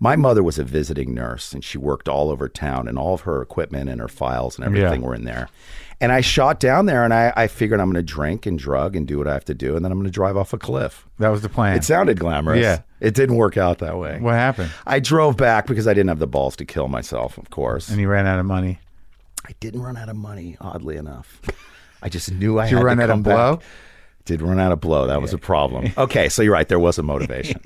My 0.00 0.14
mother 0.14 0.44
was 0.44 0.58
a 0.60 0.64
visiting 0.64 1.12
nurse, 1.12 1.52
and 1.52 1.64
she 1.64 1.76
worked 1.76 2.08
all 2.08 2.30
over 2.30 2.48
town, 2.48 2.86
and 2.86 2.96
all 2.96 3.14
of 3.14 3.22
her 3.22 3.42
equipment 3.42 3.90
and 3.90 4.00
her 4.00 4.06
files 4.06 4.56
and 4.56 4.64
everything 4.64 5.00
Yeah. 5.02 5.06
were 5.08 5.14
in 5.14 5.24
there. 5.24 5.48
And 6.00 6.12
I 6.12 6.20
shot 6.20 6.60
down 6.60 6.86
there, 6.86 7.02
and 7.02 7.12
I, 7.12 7.32
I 7.34 7.48
figured 7.48 7.80
I'm 7.80 7.90
going 7.90 8.06
to 8.06 8.12
drink 8.14 8.46
and 8.46 8.56
drug 8.56 8.94
and 8.94 9.08
do 9.08 9.18
what 9.18 9.26
I 9.26 9.32
have 9.32 9.44
to 9.46 9.54
do, 9.54 9.74
and 9.74 9.84
then 9.84 9.90
I'm 9.90 9.98
going 9.98 10.06
to 10.06 10.12
drive 10.12 10.36
off 10.36 10.52
a 10.52 10.58
cliff. 10.58 11.04
That 11.18 11.30
was 11.30 11.42
the 11.42 11.48
plan. 11.48 11.76
It 11.76 11.82
sounded 11.82 12.20
glamorous. 12.20 12.60
Yeah. 12.62 12.82
It 13.00 13.14
didn't 13.14 13.34
work 13.34 13.56
out 13.56 13.78
that 13.78 13.98
way. 13.98 14.20
what 14.20 14.34
happened? 14.34 14.70
I 14.86 15.00
drove 15.00 15.36
back 15.36 15.66
because 15.66 15.88
I 15.88 15.94
didn't 15.94 16.10
have 16.10 16.20
the 16.20 16.28
balls 16.28 16.54
to 16.56 16.64
kill 16.64 16.86
myself, 16.86 17.36
of 17.36 17.50
course. 17.50 17.88
And 17.88 18.00
you 18.00 18.06
ran 18.08 18.26
out 18.28 18.38
of 18.38 18.46
money. 18.46 18.78
I 19.44 19.50
didn't 19.58 19.82
run 19.82 19.96
out 19.96 20.08
of 20.08 20.14
money, 20.16 20.56
oddly 20.60 20.96
enough. 20.96 21.40
I 22.00 22.08
just 22.08 22.30
knew 22.30 22.60
I 22.60 22.66
Did 22.66 22.70
you 22.72 22.76
had 22.76 22.84
run 22.86 22.96
to 22.98 23.02
out 23.02 23.10
of 23.10 23.14
come 23.14 23.22
back. 23.24 23.60
Did 24.28 24.42
run 24.42 24.60
out 24.60 24.72
of 24.72 24.80
blow. 24.82 25.06
That 25.06 25.22
was 25.22 25.32
a 25.32 25.38
problem. 25.38 25.90
Okay, 25.96 26.28
so 26.28 26.42
you're 26.42 26.52
right. 26.52 26.68
There 26.68 26.78
was 26.78 26.98
a 26.98 27.02
motivation. 27.02 27.62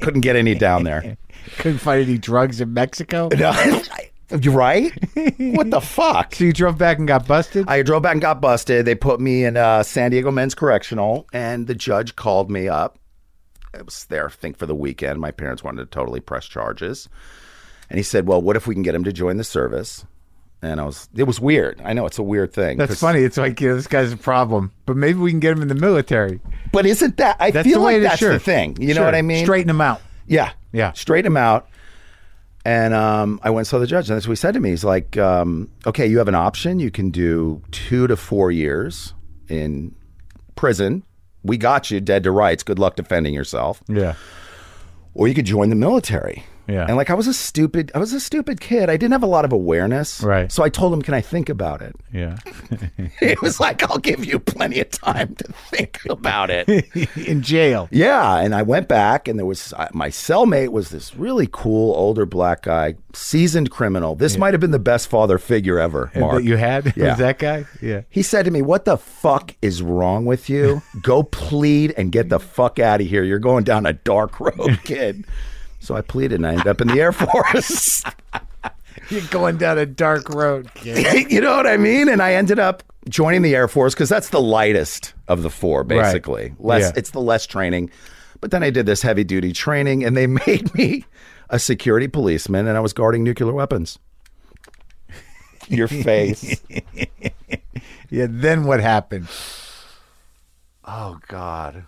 Couldn't 0.00 0.20
get 0.20 0.36
any 0.36 0.54
down 0.54 0.84
there. 0.84 1.16
Couldn't 1.56 1.78
find 1.78 2.06
any 2.06 2.18
drugs 2.18 2.60
in 2.60 2.74
Mexico. 2.74 3.30
No, 3.38 4.38
you're 4.38 4.52
right. 4.52 4.92
What 5.38 5.70
the 5.70 5.80
fuck? 5.80 6.34
So 6.34 6.44
you 6.44 6.52
drove 6.52 6.76
back 6.76 6.98
and 6.98 7.08
got 7.08 7.26
busted. 7.26 7.66
I 7.66 7.80
drove 7.80 8.02
back 8.02 8.12
and 8.12 8.20
got 8.20 8.42
busted. 8.42 8.84
They 8.84 8.94
put 8.94 9.20
me 9.20 9.46
in 9.46 9.56
uh, 9.56 9.82
San 9.84 10.10
Diego 10.10 10.30
Men's 10.30 10.54
Correctional, 10.54 11.26
and 11.32 11.66
the 11.66 11.74
judge 11.74 12.14
called 12.14 12.50
me 12.50 12.68
up. 12.68 12.98
I 13.72 13.80
was 13.80 14.04
there, 14.10 14.26
I 14.26 14.30
think, 14.30 14.58
for 14.58 14.66
the 14.66 14.74
weekend. 14.74 15.18
My 15.18 15.30
parents 15.30 15.64
wanted 15.64 15.78
to 15.80 15.86
totally 15.86 16.20
press 16.20 16.44
charges, 16.44 17.08
and 17.88 17.98
he 17.98 18.02
said, 18.02 18.26
"Well, 18.26 18.42
what 18.42 18.56
if 18.56 18.66
we 18.66 18.74
can 18.74 18.82
get 18.82 18.94
him 18.94 19.04
to 19.04 19.14
join 19.14 19.38
the 19.38 19.44
service?" 19.44 20.04
And 20.64 20.80
I 20.80 20.84
was, 20.84 21.08
it 21.16 21.24
was 21.24 21.40
weird. 21.40 21.80
I 21.84 21.92
know 21.92 22.06
it's 22.06 22.18
a 22.18 22.22
weird 22.22 22.52
thing. 22.52 22.78
That's 22.78 23.00
funny. 23.00 23.18
It's 23.20 23.36
like 23.36 23.60
you 23.60 23.70
know, 23.70 23.74
this 23.74 23.88
guy's 23.88 24.12
a 24.12 24.16
problem, 24.16 24.70
but 24.86 24.96
maybe 24.96 25.18
we 25.18 25.30
can 25.32 25.40
get 25.40 25.56
him 25.56 25.62
in 25.62 25.66
the 25.68 25.74
military. 25.74 26.40
But 26.72 26.86
isn't 26.86 27.16
that? 27.16 27.36
I 27.40 27.50
That's 27.50 27.66
feel 27.68 27.80
like 27.80 28.00
that's 28.02 28.18
Sure. 28.18 28.32
the 28.32 28.38
thing. 28.38 28.76
You 28.80 28.94
know 28.94 29.02
what 29.04 29.16
I 29.16 29.22
mean? 29.22 29.44
Straighten 29.44 29.68
him 29.68 29.80
out. 29.80 30.00
Yeah. 30.26 30.52
Yeah. 30.72 30.92
Straighten 30.92 31.26
him 31.32 31.36
out. 31.36 31.68
And 32.64 32.94
um, 32.94 33.40
I 33.42 33.50
went 33.50 33.62
and 33.62 33.66
saw 33.66 33.80
the 33.80 33.88
judge, 33.88 34.08
and 34.08 34.14
that's 34.16 34.28
what 34.28 34.32
he 34.32 34.36
said 34.36 34.54
to 34.54 34.60
me. 34.60 34.70
He's 34.70 34.84
like, 34.84 35.16
um, 35.16 35.68
"Okay, 35.84 36.06
you 36.06 36.18
have 36.18 36.28
an 36.28 36.36
option. 36.36 36.78
You 36.78 36.92
can 36.92 37.10
do 37.10 37.60
two 37.72 38.06
to 38.06 38.16
four 38.16 38.52
years 38.52 39.14
in 39.48 39.92
prison. 40.54 41.02
We 41.42 41.56
got 41.58 41.90
you 41.90 42.00
dead 42.00 42.22
to 42.22 42.30
rights. 42.30 42.62
Good 42.62 42.78
luck 42.78 42.94
defending 42.94 43.34
yourself. 43.34 43.82
Yeah. 43.88 44.14
Or 45.12 45.26
you 45.26 45.34
could 45.34 45.44
join 45.46 45.70
the 45.70 45.74
military." 45.76 46.44
Yeah. 46.68 46.86
And 46.86 46.96
like 46.96 47.10
I 47.10 47.14
was 47.14 47.26
a 47.26 47.34
stupid, 47.34 47.90
I 47.94 47.98
was 47.98 48.12
a 48.12 48.20
stupid 48.20 48.60
kid. 48.60 48.88
I 48.88 48.96
didn't 48.96 49.12
have 49.12 49.22
a 49.22 49.26
lot 49.26 49.44
of 49.44 49.52
awareness. 49.52 50.22
Right. 50.22 50.50
So 50.50 50.62
I 50.62 50.68
told 50.68 50.92
him, 50.92 51.02
"Can 51.02 51.14
I 51.14 51.20
think 51.20 51.48
about 51.48 51.82
it?" 51.82 51.94
Yeah. 52.12 52.36
It 53.20 53.40
was 53.42 53.60
like, 53.60 53.82
"I'll 53.90 53.98
give 53.98 54.24
you 54.24 54.38
plenty 54.38 54.80
of 54.80 54.90
time 54.90 55.34
to 55.36 55.52
think 55.70 56.00
about 56.08 56.50
it." 56.50 56.68
in 57.16 57.42
jail. 57.42 57.88
Yeah, 57.90 58.36
and 58.38 58.54
I 58.54 58.62
went 58.62 58.88
back, 58.88 59.28
and 59.28 59.38
there 59.38 59.46
was 59.46 59.72
uh, 59.76 59.88
my 59.92 60.08
cellmate 60.08 60.68
was 60.70 60.90
this 60.90 61.14
really 61.16 61.48
cool 61.50 61.94
older 61.94 62.26
black 62.26 62.62
guy, 62.62 62.94
seasoned 63.12 63.70
criminal. 63.70 64.14
This 64.14 64.36
might 64.38 64.54
have 64.54 64.60
been 64.60 64.70
the 64.70 64.78
best 64.78 65.08
father 65.08 65.38
figure 65.38 65.78
ever, 65.78 66.10
Mark. 66.14 66.36
That 66.38 66.44
you 66.44 66.56
had 66.56 66.92
Yeah. 66.96 67.10
was 67.10 67.18
that 67.18 67.38
guy. 67.38 67.64
Yeah. 67.80 68.02
he 68.08 68.22
said 68.22 68.44
to 68.44 68.50
me, 68.50 68.62
"What 68.62 68.84
the 68.84 68.96
fuck 68.96 69.54
is 69.62 69.82
wrong 69.82 70.24
with 70.26 70.48
you? 70.48 70.82
Go 71.02 71.22
plead 71.22 71.92
and 71.96 72.12
get 72.12 72.28
the 72.28 72.38
fuck 72.40 72.78
out 72.78 73.00
of 73.00 73.06
here. 73.06 73.24
You're 73.24 73.38
going 73.38 73.64
down 73.64 73.84
a 73.86 73.92
dark 73.92 74.38
road, 74.40 74.78
kid." 74.84 75.24
So 75.82 75.96
I 75.96 76.00
pleaded, 76.00 76.36
and 76.36 76.46
I 76.46 76.52
ended 76.52 76.68
up 76.68 76.80
in 76.80 76.86
the 76.86 77.00
Air 77.00 77.10
Force. 77.10 78.04
You're 79.10 79.20
going 79.30 79.56
down 79.56 79.78
a 79.78 79.84
dark 79.84 80.28
road, 80.28 80.72
kid. 80.74 81.28
you 81.32 81.40
know 81.40 81.56
what 81.56 81.66
I 81.66 81.76
mean? 81.76 82.08
And 82.08 82.22
I 82.22 82.34
ended 82.34 82.60
up 82.60 82.84
joining 83.08 83.42
the 83.42 83.56
Air 83.56 83.66
Force 83.66 83.92
because 83.92 84.08
that's 84.08 84.28
the 84.28 84.40
lightest 84.40 85.12
of 85.26 85.42
the 85.42 85.50
four, 85.50 85.82
basically. 85.82 86.54
Less, 86.60 86.82
Yeah. 86.82 86.92
it's 86.94 87.10
the 87.10 87.20
less 87.20 87.46
training. 87.48 87.90
But 88.40 88.52
then 88.52 88.62
I 88.62 88.70
did 88.70 88.86
this 88.86 89.02
heavy 89.02 89.24
duty 89.24 89.52
training, 89.52 90.04
and 90.04 90.16
they 90.16 90.26
made 90.46 90.72
me 90.74 91.04
a 91.50 91.58
security 91.58 92.06
policeman, 92.06 92.68
and 92.68 92.76
I 92.76 92.80
was 92.80 92.92
guarding 92.92 93.24
nuclear 93.24 93.52
weapons. 93.52 93.98
Your 95.68 95.88
face. 95.88 96.60
yeah. 98.08 98.26
Then 98.30 98.64
what 98.64 98.80
happened? 98.80 99.26
oh 100.84 101.18
God. 101.26 101.86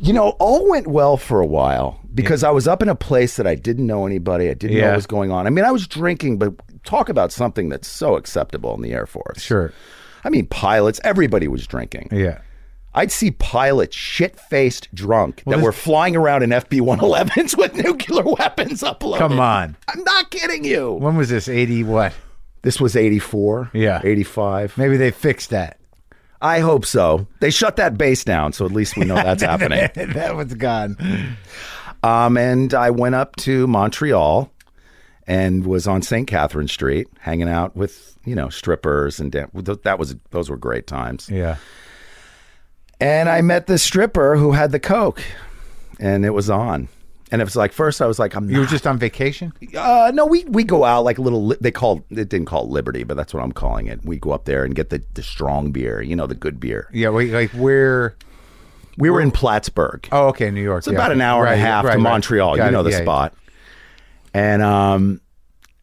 You 0.00 0.12
know, 0.12 0.30
all 0.38 0.68
went 0.70 0.86
well 0.86 1.16
for 1.16 1.40
a 1.40 1.46
while 1.46 2.00
because 2.14 2.44
I 2.44 2.50
was 2.50 2.68
up 2.68 2.82
in 2.82 2.88
a 2.88 2.94
place 2.94 3.36
that 3.36 3.46
I 3.46 3.54
didn't 3.56 3.86
know 3.86 4.06
anybody. 4.06 4.48
I 4.48 4.54
didn't 4.54 4.76
know 4.78 4.88
what 4.88 4.96
was 4.96 5.06
going 5.06 5.30
on. 5.32 5.46
I 5.46 5.50
mean, 5.50 5.64
I 5.64 5.70
was 5.72 5.86
drinking, 5.88 6.38
but 6.38 6.54
talk 6.84 7.08
about 7.08 7.32
something 7.32 7.68
that's 7.68 7.88
so 7.88 8.16
acceptable 8.16 8.74
in 8.74 8.82
the 8.82 8.92
Air 8.92 9.06
Force. 9.06 9.40
Sure. 9.40 9.72
I 10.24 10.30
mean, 10.30 10.46
pilots, 10.46 11.00
everybody 11.04 11.48
was 11.48 11.66
drinking. 11.66 12.08
Yeah. 12.12 12.40
I'd 12.94 13.12
see 13.12 13.30
pilots 13.32 13.94
shit 13.96 14.38
faced 14.40 14.92
drunk 14.94 15.42
that 15.46 15.56
this- 15.56 15.64
were 15.64 15.72
flying 15.72 16.16
around 16.16 16.42
in 16.42 16.50
FB 16.50 16.80
111s 16.80 17.56
with 17.58 17.74
nuclear 17.74 18.22
weapons 18.24 18.82
uploaded. 18.82 19.18
Come 19.18 19.38
on. 19.40 19.76
I'm 19.88 20.02
not 20.04 20.30
kidding 20.30 20.64
you. 20.64 20.92
When 20.92 21.16
was 21.16 21.28
this? 21.28 21.48
Eighty 21.48 21.84
what? 21.84 22.12
This 22.62 22.80
was 22.80 22.96
84. 22.96 23.70
Yeah. 23.72 24.00
85. 24.02 24.76
Maybe 24.78 24.96
they 24.96 25.10
fixed 25.12 25.50
that. 25.50 25.77
I 26.40 26.60
hope 26.60 26.86
so. 26.86 27.26
They 27.40 27.50
shut 27.50 27.76
that 27.76 27.98
base 27.98 28.22
down, 28.24 28.52
so 28.52 28.64
at 28.64 28.72
least 28.72 28.96
we 28.96 29.04
know 29.04 29.16
that's 29.16 29.42
happening. 29.52 29.88
that 29.94 30.36
one's 30.36 30.54
gone. 30.54 30.96
Um, 32.02 32.36
and 32.36 32.72
I 32.74 32.90
went 32.90 33.16
up 33.16 33.34
to 33.36 33.66
Montreal 33.66 34.50
and 35.26 35.66
was 35.66 35.86
on 35.88 36.02
St. 36.02 36.26
Catherine 36.28 36.68
Street 36.68 37.08
hanging 37.18 37.48
out 37.48 37.74
with, 37.76 38.16
you 38.24 38.34
know, 38.36 38.48
strippers 38.50 39.18
and 39.18 39.32
dan- 39.32 39.50
that 39.82 39.98
was 39.98 40.14
those 40.30 40.48
were 40.48 40.56
great 40.56 40.86
times. 40.86 41.28
Yeah. 41.28 41.56
And 43.00 43.28
I 43.28 43.40
met 43.42 43.66
this 43.66 43.82
stripper 43.82 44.36
who 44.36 44.52
had 44.52 44.72
the 44.72 44.80
coke, 44.80 45.22
and 46.00 46.24
it 46.24 46.30
was 46.30 46.48
on. 46.50 46.88
And 47.30 47.42
it 47.42 47.44
was 47.44 47.56
like 47.56 47.72
first 47.72 48.00
I 48.00 48.06
was 48.06 48.18
like, 48.18 48.34
I'm 48.34 48.48
You 48.48 48.60
were 48.60 48.66
just 48.66 48.86
on 48.86 48.98
vacation. 48.98 49.52
Uh, 49.76 50.10
no, 50.14 50.24
we 50.26 50.44
we 50.44 50.64
go 50.64 50.84
out 50.84 51.04
like 51.04 51.18
a 51.18 51.22
little. 51.22 51.46
Li- 51.46 51.56
they 51.60 51.70
called 51.70 52.02
it 52.10 52.28
didn't 52.28 52.46
call 52.46 52.64
it 52.64 52.70
Liberty, 52.70 53.04
but 53.04 53.16
that's 53.16 53.34
what 53.34 53.42
I'm 53.42 53.52
calling 53.52 53.86
it. 53.86 54.04
We 54.04 54.18
go 54.18 54.30
up 54.32 54.44
there 54.46 54.64
and 54.64 54.74
get 54.74 54.90
the 54.90 55.02
the 55.14 55.22
strong 55.22 55.70
beer, 55.70 56.00
you 56.00 56.16
know, 56.16 56.26
the 56.26 56.34
good 56.34 56.58
beer. 56.58 56.88
Yeah. 56.92 57.10
Wait. 57.10 57.30
Like 57.32 57.50
where? 57.50 58.16
We 58.96 59.10
were 59.10 59.20
in 59.20 59.30
Plattsburgh. 59.30 60.08
Oh, 60.10 60.28
okay. 60.28 60.50
New 60.50 60.62
York. 60.62 60.78
It's 60.78 60.86
about 60.88 61.12
an 61.12 61.20
hour 61.20 61.46
and 61.46 61.54
a 61.54 61.58
half 61.58 61.84
to 61.88 61.98
Montreal. 61.98 62.56
You 62.56 62.70
know 62.70 62.82
the 62.82 62.92
spot. 62.92 63.34
And 64.34 64.60
um, 64.62 65.20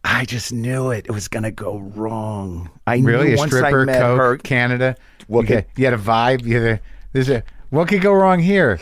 I 0.03 0.25
just 0.25 0.51
knew 0.51 0.91
it. 0.91 1.05
It 1.07 1.11
was 1.11 1.27
going 1.27 1.43
to 1.43 1.51
go 1.51 1.79
wrong. 1.79 2.69
I 2.85 2.97
Really, 2.97 3.29
knew 3.29 3.35
a 3.35 3.37
once 3.37 3.51
stripper, 3.55 3.85
Coke, 3.85 4.17
her. 4.19 4.37
Canada. 4.37 4.95
What 5.27 5.41
you, 5.41 5.47
could- 5.47 5.55
had, 5.55 5.65
you 5.77 5.85
had 5.85 5.93
a 5.93 5.97
vibe. 5.97 6.43
You 6.43 6.61
had 6.61 6.71
a, 6.73 6.79
there's 7.13 7.29
a. 7.29 7.43
What 7.71 7.87
could 7.87 8.01
go 8.01 8.13
wrong 8.13 8.39
here? 8.39 8.79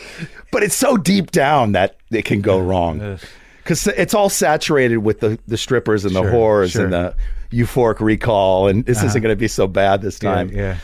But 0.54 0.62
it's 0.62 0.76
so 0.76 0.96
deep 0.96 1.32
down 1.32 1.72
that 1.72 1.96
it 2.12 2.24
can 2.24 2.40
go 2.40 2.60
wrong. 2.60 3.18
Because 3.64 3.88
it's 3.88 4.14
all 4.14 4.28
saturated 4.28 4.98
with 4.98 5.18
the, 5.18 5.36
the 5.48 5.56
strippers 5.56 6.04
and 6.04 6.14
the 6.14 6.22
Sure, 6.22 6.30
whores 6.32 6.70
sure. 6.70 6.84
and 6.84 6.92
the 6.92 7.16
euphoric 7.50 7.98
recall. 7.98 8.68
And 8.68 8.86
this 8.86 8.98
uh-huh. 8.98 9.08
isn't 9.08 9.20
going 9.20 9.32
to 9.32 9.36
be 9.36 9.48
so 9.48 9.66
bad 9.66 10.00
this 10.00 10.16
time. 10.16 10.50
Yeah. 10.50 10.56
yeah. 10.56 10.76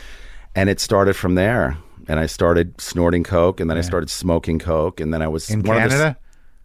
And 0.55 0.69
it 0.69 0.81
started 0.81 1.15
from 1.15 1.35
there. 1.35 1.77
And 2.09 2.19
I 2.19 2.25
started 2.25 2.81
snorting 2.81 3.23
Coke 3.23 3.61
and 3.61 3.69
then 3.69 3.77
I 3.77 3.81
started 3.81 4.09
smoking 4.09 4.59
Coke. 4.59 4.99
And 4.99 5.13
then 5.13 5.21
I 5.21 5.29
was 5.29 5.49
In 5.49 5.59
of 5.59 5.65
the- 5.65 5.71
Canada. 5.71 6.17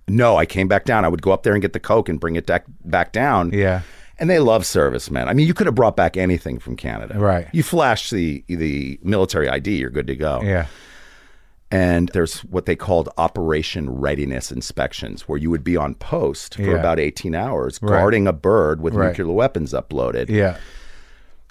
no, 0.09 0.37
I 0.37 0.45
came 0.45 0.67
back 0.67 0.85
down. 0.85 1.05
I 1.05 1.09
would 1.09 1.23
go 1.23 1.31
up 1.31 1.45
there 1.45 1.53
and 1.53 1.63
get 1.63 1.75
the 1.75 1.79
Coke 1.79 2.09
and 2.09 2.19
bring 2.19 2.35
it 2.35 2.47
back, 2.47 2.65
back 2.85 3.13
down. 3.13 3.53
Yeah. 3.53 3.83
And 4.19 4.29
they 4.29 4.41
love 4.41 4.67
service, 4.67 5.13
man. 5.13 5.29
I 5.29 5.33
mean, 5.33 5.47
you 5.47 5.55
could 5.55 5.69
have 5.69 5.77
brought 5.77 5.95
back 5.95 6.17
anything 6.17 6.59
from 6.59 6.75
Canada. 6.75 7.17
Right. 7.17 7.47
You 7.53 7.63
flash 7.63 8.11
the 8.11 8.43
the 8.49 8.99
military 9.05 9.49
ID, 9.49 9.77
you're 9.77 9.91
good 9.91 10.09
to 10.09 10.17
go. 10.17 10.41
Yeah. 10.43 10.67
And 11.71 12.09
there's 12.11 12.41
what 12.45 12.67
they 12.67 12.77
called 12.77 13.09
operation 13.19 13.91
readiness 13.91 14.53
inspections, 14.53 15.23
where 15.23 15.39
you 15.39 15.51
would 15.51 15.65
be 15.65 15.77
on 15.77 15.95
post 15.97 16.55
for 16.55 16.63
Yeah. 16.63 16.77
about 16.77 17.01
18 17.01 17.35
hours 17.35 17.79
Right. 17.83 17.99
guarding 17.99 18.27
a 18.29 18.33
bird 18.33 18.81
with 18.81 18.95
Right. 18.95 19.09
nuclear 19.09 19.33
weapons 19.35 19.73
uploaded. 19.73 20.29
Yeah. 20.29 20.57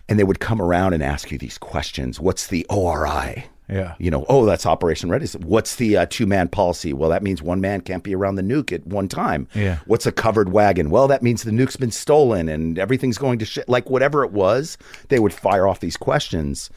And 0.07 0.17
they 0.19 0.23
would 0.23 0.39
come 0.39 0.61
around 0.61 0.93
and 0.93 1.03
ask 1.03 1.31
you 1.31 1.37
these 1.37 1.57
questions. 1.57 2.19
What's 2.19 2.47
the 2.47 2.65
ORI? 2.69 3.45
Yeah. 3.67 3.95
You 3.97 4.11
know, 4.11 4.25
oh, 4.29 4.45
that's 4.45 4.67
Operation 4.67 5.09
Readiness. 5.09 5.33
What's 5.43 5.75
the 5.77 5.97
uh, 5.97 6.05
two 6.07 6.27
man 6.27 6.47
policy? 6.49 6.93
Well, 6.93 7.09
that 7.09 7.23
means 7.23 7.41
one 7.41 7.59
man 7.59 7.81
can't 7.81 8.03
be 8.03 8.13
around 8.13 8.35
the 8.35 8.43
nuke 8.43 8.71
at 8.71 8.85
one 8.85 9.07
time. 9.07 9.47
Yeah. 9.55 9.79
What's 9.87 10.05
a 10.05 10.11
covered 10.11 10.51
wagon? 10.51 10.91
Well, 10.91 11.07
that 11.07 11.23
means 11.23 11.41
the 11.41 11.49
nuke's 11.51 11.75
been 11.75 11.89
stolen 11.89 12.47
and 12.47 12.77
everything's 12.77 13.17
going 13.17 13.39
to 13.39 13.45
shit. 13.45 13.67
Like 13.67 13.89
whatever 13.89 14.23
it 14.23 14.31
was, 14.31 14.77
they 15.09 15.17
would 15.19 15.33
fire 15.33 15.67
off 15.67 15.79
these 15.79 15.97
questions. 15.97 16.69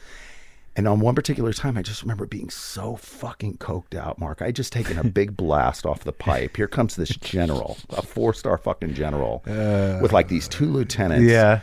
And 0.79 0.87
on 0.87 1.01
one 1.01 1.13
particular 1.13 1.51
time, 1.51 1.77
I 1.77 1.81
just 1.81 2.03
remember 2.03 2.25
being 2.25 2.49
so 2.49 2.95
fucking 2.95 3.57
coked 3.57 3.95
out, 3.95 4.17
Mark. 4.17 4.41
I 4.41 4.45
had 4.45 4.55
just 4.55 4.71
taken 4.71 4.97
a 4.97 5.03
big 5.03 5.35
blast 5.37 5.85
off 5.85 6.05
the 6.05 6.13
pipe. 6.13 6.55
Here 6.55 6.69
comes 6.69 6.95
this 6.95 7.09
general, 7.09 7.75
a 7.89 8.01
four 8.01 8.33
star 8.33 8.57
fucking 8.57 8.93
general, 8.93 9.43
uh, 9.45 9.99
with 10.01 10.13
like 10.13 10.29
these 10.29 10.47
two 10.47 10.67
lieutenants. 10.67 11.29
Yeah. 11.29 11.59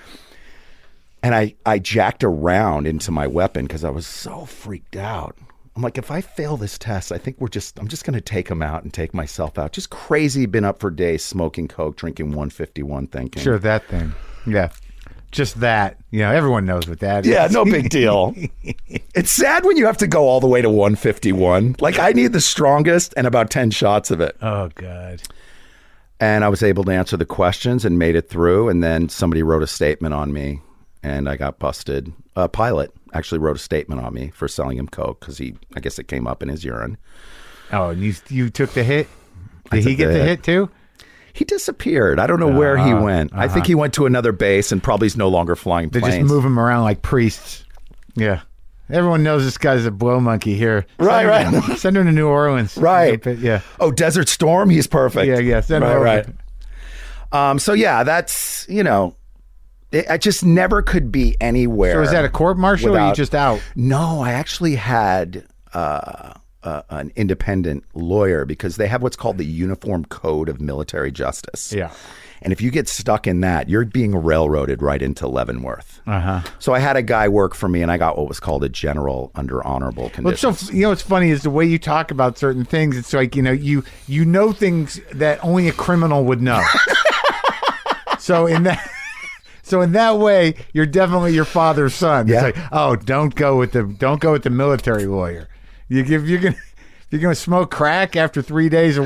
And 1.23 1.35
I, 1.35 1.55
I 1.65 1.79
jacked 1.79 2.25
around 2.25 2.87
into 2.87 3.11
my 3.11 3.27
weapon 3.27 3.65
because 3.65 3.85
I 3.85 3.91
was 3.91 4.07
so 4.07 4.45
freaked 4.45 4.97
out. 4.97 5.35
I'm 5.75 5.81
like, 5.81 5.97
if 5.97 6.11
I 6.11 6.21
fail 6.21 6.59
this 6.59 6.77
test, 6.77 7.11
I 7.11 7.17
think 7.17 7.41
we're 7.41 7.49
just, 7.49 7.79
I'm 7.79 7.89
just 7.89 8.05
going 8.05 8.13
to 8.13 8.21
take 8.21 8.51
him 8.51 8.61
out 8.61 8.83
and 8.83 8.93
take 8.93 9.15
myself 9.15 9.59
out. 9.59 9.73
Just 9.73 9.89
crazy, 9.89 10.45
been 10.45 10.67
up 10.67 10.79
for 10.79 10.91
days, 10.91 11.25
smoking 11.25 11.69
Coke, 11.69 11.97
drinking 11.97 12.27
151, 12.33 13.07
thinking. 13.07 13.43
Sure, 13.43 13.59
that 13.59 13.87
thing. 13.87 14.13
Yeah. 14.47 14.73
Just 15.37 15.61
that. 15.61 15.99
You 16.11 16.21
know, 16.21 16.33
everyone 16.33 16.65
knows 16.65 16.89
what 16.89 17.01
that 17.01 17.27
is. 17.27 17.31
Yeah, 17.31 17.47
no 17.51 17.67
big 17.67 17.91
deal. 17.91 18.35
it's 19.15 19.31
sad 19.31 19.67
when 19.67 19.77
you 19.77 19.85
have 19.85 19.99
to 19.99 20.07
go 20.07 20.27
all 20.27 20.41
the 20.41 20.47
way 20.47 20.63
to 20.63 20.71
151. 20.71 21.77
Like, 21.79 21.99
I 21.99 22.13
need 22.13 22.33
the 22.33 22.41
strongest 22.41 23.13
and 23.19 23.27
about 23.27 23.51
10 23.51 23.71
shots 23.71 24.11
of 24.11 24.23
it. 24.23 24.35
Oh, 24.41 24.71
God. 24.75 25.21
And 26.21 26.43
I 26.43 26.49
was 26.49 26.63
able 26.63 26.85
to 26.85 26.91
answer 26.91 27.19
the 27.19 27.27
questions 27.27 27.85
and 27.85 27.99
made 27.99 28.17
it 28.17 28.31
through. 28.31 28.71
And 28.71 28.83
then 28.83 29.11
somebody 29.11 29.43
wrote 29.43 29.63
a 29.63 29.67
statement 29.67 30.15
on 30.15 30.33
me 30.33 30.63
and 31.03 31.29
I 31.29 31.37
got 31.37 31.59
busted. 31.59 32.15
A 32.35 32.49
pilot 32.49 32.91
actually 33.13 33.39
wrote 33.39 33.57
a 33.57 33.61
statement 33.61 34.01
on 34.01 34.15
me 34.15 34.31
for 34.31 34.49
selling 34.49 34.79
him 34.79 34.89
Coke 34.89 35.21
because 35.21 35.37
he, 35.37 35.55
I 35.75 35.81
guess 35.81 35.99
it 35.99 36.09
came 36.09 36.27
up 36.27 36.43
in 36.43 36.49
his 36.49 36.65
urine. 36.65 36.97
Oh, 37.73 37.91
and 37.91 38.01
you, 38.01 38.15
you 38.31 38.49
took 38.49 38.71
the 38.71 38.83
hit? 38.83 39.07
Did 39.71 39.85
he 39.85 39.97
get 39.97 40.07
the 40.07 40.15
the 40.15 40.19
hit. 40.21 40.29
hit 40.29 40.43
too? 40.45 40.71
He 41.37 41.45
disappeared. 41.45 42.19
I 42.19 42.27
don't 42.27 42.41
know 42.41 42.49
where 42.49 42.79
he 42.79 42.95
went. 42.95 43.33
I 43.35 43.47
think 43.47 43.67
he 43.67 43.75
went 43.75 43.93
to 43.95 44.07
another 44.07 44.33
base 44.33 44.73
and 44.73 44.83
probably 44.83 45.07
is 45.07 45.19
no 45.19 45.29
longer 45.29 45.55
flying 45.55 45.91
planes. 45.91 46.07
They 46.07 46.19
just 46.19 46.29
move 46.33 46.45
him 46.45 46.59
around 46.59 46.85
like 46.85 47.03
priests. 47.03 47.63
Yeah. 48.15 48.41
Everyone 48.89 49.23
knows 49.23 49.45
this 49.45 49.59
guy's 49.59 49.85
a 49.85 49.91
blow 49.91 50.19
monkey 50.19 50.55
here. 50.55 50.87
Right, 50.99 51.27
Send 51.27 51.55
right. 51.55 51.65
Him, 51.65 51.77
send 51.77 51.97
him 51.99 52.07
to 52.07 52.13
New 52.13 52.29
Orleans. 52.29 52.77
Right. 52.79 53.25
Yeah. 53.27 53.61
Oh, 53.81 53.91
Desert 53.91 54.29
Storm. 54.31 54.71
He's 54.71 54.87
perfect. 54.87 55.27
Yeah, 55.27 55.41
yeah. 55.41 55.61
Send 55.61 55.85
him 55.85 55.91
right, 55.91 56.27
right. 57.33 57.51
Um. 57.51 57.59
So 57.59 57.75
yeah, 57.75 58.03
that's 58.05 58.65
you 58.69 58.83
know, 58.83 59.17
it, 59.93 60.09
I 60.09 60.17
just 60.17 60.45
never 60.45 60.83
could 60.83 61.11
be 61.11 61.37
anywhere. 61.41 61.95
So 61.95 62.03
is 62.03 62.11
that 62.13 62.25
a 62.25 62.29
court 62.29 62.57
martial 62.57 62.97
or 62.97 63.01
Are 63.01 63.09
you 63.09 63.15
just 63.15 63.35
out? 63.35 63.61
No, 63.75 64.21
I 64.21 64.33
actually 64.33 64.77
had 64.77 65.45
uh, 65.75 66.33
uh, 66.67 66.83
an 66.91 67.13
independent 67.17 67.85
lawyer 67.95 68.45
because 68.45 68.77
they 68.77 68.89
have 68.89 69.03
what's 69.03 69.17
called 69.17 69.39
the 69.39 69.45
Uniform 69.47 70.05
Code 70.07 70.49
of 70.49 70.61
Military 70.61 71.11
Justice. 71.13 71.73
Yeah. 71.73 71.91
And 72.43 72.53
if 72.53 72.61
you 72.61 72.71
get 72.71 72.87
stuck 72.87 73.27
in 73.27 73.41
that, 73.41 73.69
you're 73.71 73.85
being 73.87 74.15
railroaded 74.15 74.83
right 74.83 75.01
into 75.01 75.27
Leavenworth. 75.27 76.01
Uh 76.07 76.21
huh. 76.21 76.41
So 76.59 76.75
I 76.75 76.81
had 76.81 76.97
a 76.97 77.03
guy 77.03 77.29
work 77.29 77.55
for 77.55 77.67
me, 77.69 77.81
and 77.81 77.91
I 77.91 77.97
got 77.97 78.19
what 78.19 78.29
was 78.29 78.39
called 78.41 78.63
a 78.63 78.69
general 78.69 79.31
under 79.35 79.67
honorable 79.67 80.03
Well, 80.05 80.11
conditions. 80.11 80.61
so 80.67 80.73
you 80.73 80.83
know 80.83 80.91
what's 80.91 81.01
funny 81.03 81.31
is 81.31 81.43
the 81.45 81.51
way 81.51 81.65
you 81.65 81.79
talk 81.79 82.11
about 82.11 82.37
certain 82.37 82.65
things. 82.67 82.97
It's 82.99 83.13
like 83.15 83.35
you 83.37 83.43
know 83.43 83.53
you 83.53 83.85
you 84.07 84.25
know 84.27 84.53
things 84.53 85.01
that 85.13 85.43
only 85.43 85.67
a 85.69 85.73
criminal 85.73 86.25
would 86.25 86.43
know. 86.43 86.63
so 88.19 88.47
in 88.47 88.65
that. 88.65 88.91
So 89.63 89.81
in 89.81 89.91
that 89.93 90.19
way, 90.21 90.55
you're 90.73 90.87
definitely 90.87 91.35
your 91.35 91.45
father's 91.45 91.93
son. 91.93 92.29
Yeah. 92.29 92.47
It's 92.47 92.57
like, 92.57 92.69
oh, 92.71 92.95
don't 92.95 93.35
go 93.35 93.57
with 93.59 93.73
the 93.73 93.83
don't 93.83 94.21
go 94.21 94.31
with 94.31 94.45
the 94.45 94.51
military 94.51 95.07
lawyer. 95.07 95.49
You 95.89 96.03
give 96.03 96.29
you're 96.29 96.41
gonna 96.41 96.57
you're 97.11 97.21
gonna 97.21 97.35
smoke 97.35 97.71
crack 97.71 98.17
after 98.17 98.43
three 98.43 98.69
days 98.69 98.99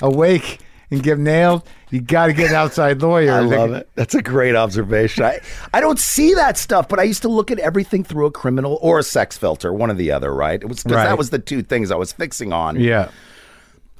awake 0.00 0.60
and 0.90 1.02
get 1.02 1.18
nailed, 1.18 1.66
you 1.90 2.00
got 2.00 2.26
to 2.26 2.32
get 2.32 2.50
an 2.50 2.54
outside 2.56 3.02
lawyer. 3.02 3.32
I 3.32 3.40
love 3.40 3.72
it. 3.72 3.88
That's 3.96 4.14
a 4.14 4.22
great 4.22 4.54
observation. 4.54 5.24
I, 5.24 5.40
I 5.74 5.80
don't 5.80 5.98
see 5.98 6.32
that 6.34 6.56
stuff, 6.56 6.88
but 6.88 7.00
I 7.00 7.02
used 7.02 7.22
to 7.22 7.28
look 7.28 7.50
at 7.50 7.58
everything 7.58 8.04
through 8.04 8.26
a 8.26 8.30
criminal 8.30 8.78
or 8.80 9.00
a 9.00 9.02
sex 9.02 9.36
filter, 9.36 9.72
one 9.72 9.90
or 9.90 9.94
the 9.94 10.12
other, 10.12 10.32
right? 10.32 10.62
It 10.62 10.68
was 10.68 10.84
because 10.84 10.96
Right. 10.98 11.04
that 11.06 11.18
was 11.18 11.30
the 11.30 11.40
two 11.40 11.62
things 11.62 11.90
I 11.90 11.96
was 11.96 12.12
fixing 12.12 12.52
on. 12.52 12.78
Yeah. 12.78 13.08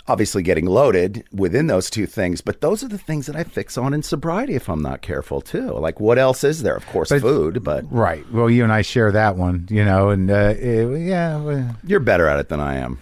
Obviously, 0.09 0.43
getting 0.43 0.67
loaded 0.67 1.25
within 1.33 1.67
those 1.67 1.91
two 1.91 2.07
things, 2.07 2.41
but 2.41 2.61
those 2.61 2.85
are 2.85 2.89
the 2.89 2.97
things 2.99 3.27
that 3.27 3.35
I 3.35 3.43
fix 3.43 3.77
on 3.77 3.93
in 3.93 4.03
sobriety 4.05 4.55
if 4.55 4.69
I'm 4.69 4.81
not 4.83 5.03
careful 5.03 5.41
too. 5.41 5.73
Like, 5.73 5.99
what 5.99 6.17
else 6.19 6.45
is 6.45 6.63
there? 6.63 6.77
Of 6.77 6.87
course, 6.87 7.09
food, 7.11 7.65
but 7.65 7.85
Right. 7.91 8.25
Well, 8.33 8.49
you 8.49 8.63
and 8.63 8.73
I 8.73 8.83
share 8.83 9.11
that 9.11 9.37
one, 9.37 9.67
you 9.69 9.85
know, 9.85 10.11
and 10.11 10.31
uh, 10.31 10.55
it- 10.57 11.01
yeah. 11.01 11.37
well, 11.41 11.77
you're 11.85 11.99
better 12.01 12.29
at 12.29 12.39
it 12.39 12.49
than 12.49 12.61
I 12.61 12.77
am. 12.77 12.99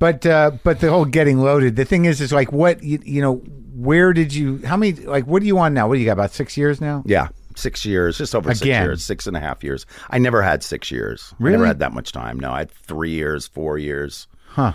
But 0.00 0.26
uh, 0.26 0.52
but 0.64 0.80
the 0.80 0.90
whole 0.90 1.04
getting 1.04 1.38
loaded. 1.38 1.76
The 1.76 1.84
thing 1.84 2.06
is, 2.06 2.20
is 2.20 2.32
like 2.32 2.52
what 2.52 2.82
you, 2.82 2.98
you 3.04 3.22
know. 3.22 3.42
Where 3.76 4.12
did 4.12 4.34
you? 4.34 4.58
How 4.66 4.76
many? 4.76 4.92
Like, 4.92 5.26
what 5.26 5.40
do 5.40 5.46
you 5.46 5.56
on 5.58 5.72
now? 5.72 5.88
What 5.88 5.94
do 5.94 6.00
you 6.00 6.06
got? 6.06 6.12
About 6.12 6.32
six 6.32 6.54
years 6.56 6.80
now. 6.82 7.02
Yeah, 7.06 7.28
six 7.54 7.86
years, 7.86 8.18
just 8.18 8.34
over 8.34 8.52
six 8.54 8.66
years, 8.66 9.04
six 9.04 9.26
and 9.26 9.36
a 9.36 9.40
half 9.40 9.62
years. 9.64 9.86
I 10.10 10.18
never 10.18 10.42
had 10.42 10.62
six 10.62 10.90
years. 10.90 11.32
I 11.32 11.36
Really? 11.44 11.52
never 11.52 11.66
had 11.66 11.78
that 11.78 11.92
much 11.92 12.12
time. 12.12 12.38
No, 12.40 12.50
I 12.50 12.58
had 12.60 12.70
three 12.70 13.10
years, 13.12 13.46
four 13.46 13.78
years. 13.78 14.26
Huh. 14.48 14.72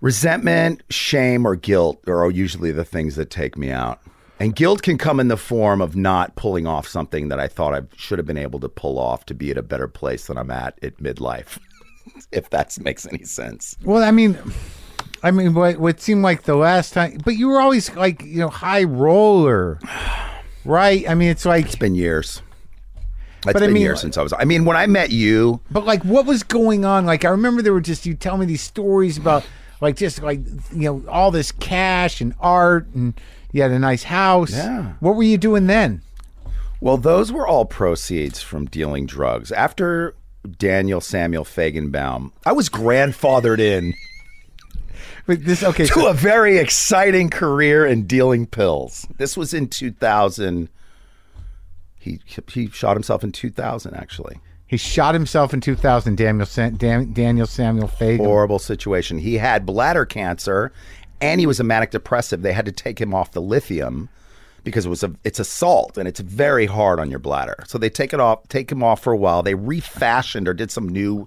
Resentment, 0.00 0.82
shame, 0.90 1.46
or 1.46 1.56
guilt 1.56 2.00
are 2.08 2.30
usually 2.30 2.70
the 2.70 2.84
things 2.84 3.16
that 3.16 3.30
take 3.30 3.58
me 3.58 3.70
out. 3.70 4.00
And 4.40 4.54
guilt 4.54 4.82
can 4.82 4.98
come 4.98 5.18
in 5.18 5.26
the 5.26 5.36
form 5.36 5.80
of 5.80 5.96
not 5.96 6.36
pulling 6.36 6.66
off 6.66 6.86
something 6.86 7.28
that 7.28 7.40
I 7.40 7.48
thought 7.48 7.74
I 7.74 7.82
should 7.96 8.18
have 8.20 8.26
been 8.26 8.38
able 8.38 8.60
to 8.60 8.68
pull 8.68 8.98
off 8.98 9.26
to 9.26 9.34
be 9.34 9.50
at 9.50 9.58
a 9.58 9.62
better 9.62 9.88
place 9.88 10.28
than 10.28 10.38
I'm 10.38 10.50
at 10.50 10.78
at 10.82 10.98
midlife. 10.98 11.58
if 12.32 12.48
that 12.50 12.78
makes 12.80 13.06
any 13.06 13.24
sense. 13.24 13.76
Well, 13.82 14.02
I 14.02 14.12
mean, 14.12 14.38
I 15.24 15.32
mean, 15.32 15.54
what 15.54 15.78
what 15.78 16.00
seemed 16.00 16.22
like 16.22 16.42
the 16.42 16.54
last 16.54 16.92
time, 16.92 17.18
but 17.24 17.34
you 17.34 17.48
were 17.48 17.60
always 17.60 17.94
like 17.96 18.22
you 18.22 18.38
know 18.38 18.48
high 18.48 18.84
roller, 18.84 19.80
right? 20.64 21.08
I 21.08 21.14
mean, 21.14 21.30
it's 21.30 21.44
like, 21.44 21.66
It's 21.66 21.76
been 21.76 21.96
years. 21.96 22.40
It's 23.44 23.52
But 23.52 23.62
I 23.62 23.66
mean- 23.68 23.82
years 23.82 24.00
since 24.00 24.16
I 24.16 24.22
was. 24.22 24.32
I 24.32 24.44
mean, 24.44 24.64
when 24.64 24.76
I 24.76 24.86
met 24.86 25.10
you, 25.10 25.60
but 25.70 25.84
like, 25.84 26.04
what 26.04 26.26
was 26.26 26.44
going 26.44 26.84
on? 26.84 27.06
Like, 27.06 27.24
I 27.24 27.30
remember 27.30 27.62
there 27.62 27.72
were 27.72 27.80
just 27.80 28.06
you 28.06 28.14
tell 28.14 28.36
me 28.36 28.46
these 28.46 28.62
stories 28.62 29.18
about 29.18 29.44
like 29.80 29.96
just 29.96 30.22
like 30.22 30.40
you 30.72 30.92
know 30.92 31.04
all 31.08 31.30
this 31.30 31.52
cash 31.52 32.20
and 32.20 32.34
art 32.40 32.86
and 32.94 33.14
you 33.52 33.62
had 33.62 33.70
a 33.70 33.78
nice 33.78 34.02
house. 34.02 34.52
Yeah. 34.52 34.94
What 35.00 35.16
were 35.16 35.22
you 35.22 35.38
doing 35.38 35.66
then? 35.66 36.02
Well, 36.80 36.96
those 36.96 37.32
were 37.32 37.46
all 37.46 37.64
proceeds 37.64 38.40
from 38.40 38.66
dealing 38.66 39.06
drugs. 39.06 39.50
After 39.50 40.14
Daniel 40.58 41.00
Samuel 41.00 41.44
Fagenbaum, 41.44 42.30
I 42.46 42.52
was 42.52 42.68
grandfathered 42.68 43.58
in 43.58 43.94
But 45.28 45.44
this 45.44 45.62
okay. 45.62 45.84
to 45.84 45.92
So, 45.92 46.08
a 46.08 46.14
very 46.14 46.56
exciting 46.56 47.28
career 47.28 47.86
in 47.86 48.06
dealing 48.06 48.46
pills. 48.46 49.06
This 49.18 49.36
was 49.36 49.52
in 49.52 49.68
2000. 49.68 50.70
He 51.98 52.20
he 52.50 52.68
shot 52.70 52.96
himself 52.96 53.22
in 53.22 53.32
2000 53.32 53.94
actually. 53.94 54.40
He 54.68 54.76
shot 54.76 55.14
himself 55.14 55.52
in 55.52 55.60
2000. 55.60 56.16
Daniel 56.16 56.46
Sam, 56.46 56.76
Dan, 56.76 57.12
Daniel 57.12 57.46
Samuel 57.46 57.88
Fagan. 57.88 58.24
Horrible 58.24 58.58
situation. 58.58 59.18
He 59.18 59.34
had 59.38 59.66
bladder 59.66 60.04
cancer 60.04 60.72
and 61.20 61.40
he 61.40 61.46
was 61.46 61.58
a 61.58 61.64
manic 61.64 61.90
depressive. 61.90 62.42
They 62.42 62.52
had 62.52 62.66
to 62.66 62.72
take 62.72 63.00
him 63.00 63.12
off 63.14 63.32
the 63.32 63.40
lithium 63.40 64.08
because 64.64 64.86
it 64.86 64.90
was 64.90 65.02
a 65.02 65.12
it's 65.24 65.40
a 65.40 65.44
salt 65.44 65.96
and 65.96 66.06
it's 66.06 66.20
very 66.20 66.66
hard 66.66 67.00
on 67.00 67.08
your 67.10 67.18
bladder. 67.18 67.56
So 67.66 67.78
they 67.78 67.88
take 67.90 68.12
it 68.12 68.20
off, 68.20 68.46
take 68.48 68.70
him 68.70 68.84
off 68.84 69.00
for 69.02 69.12
a 69.12 69.16
while. 69.16 69.42
They 69.42 69.54
refashioned 69.54 70.46
or 70.46 70.52
did 70.54 70.70
some 70.70 70.88
new 70.88 71.26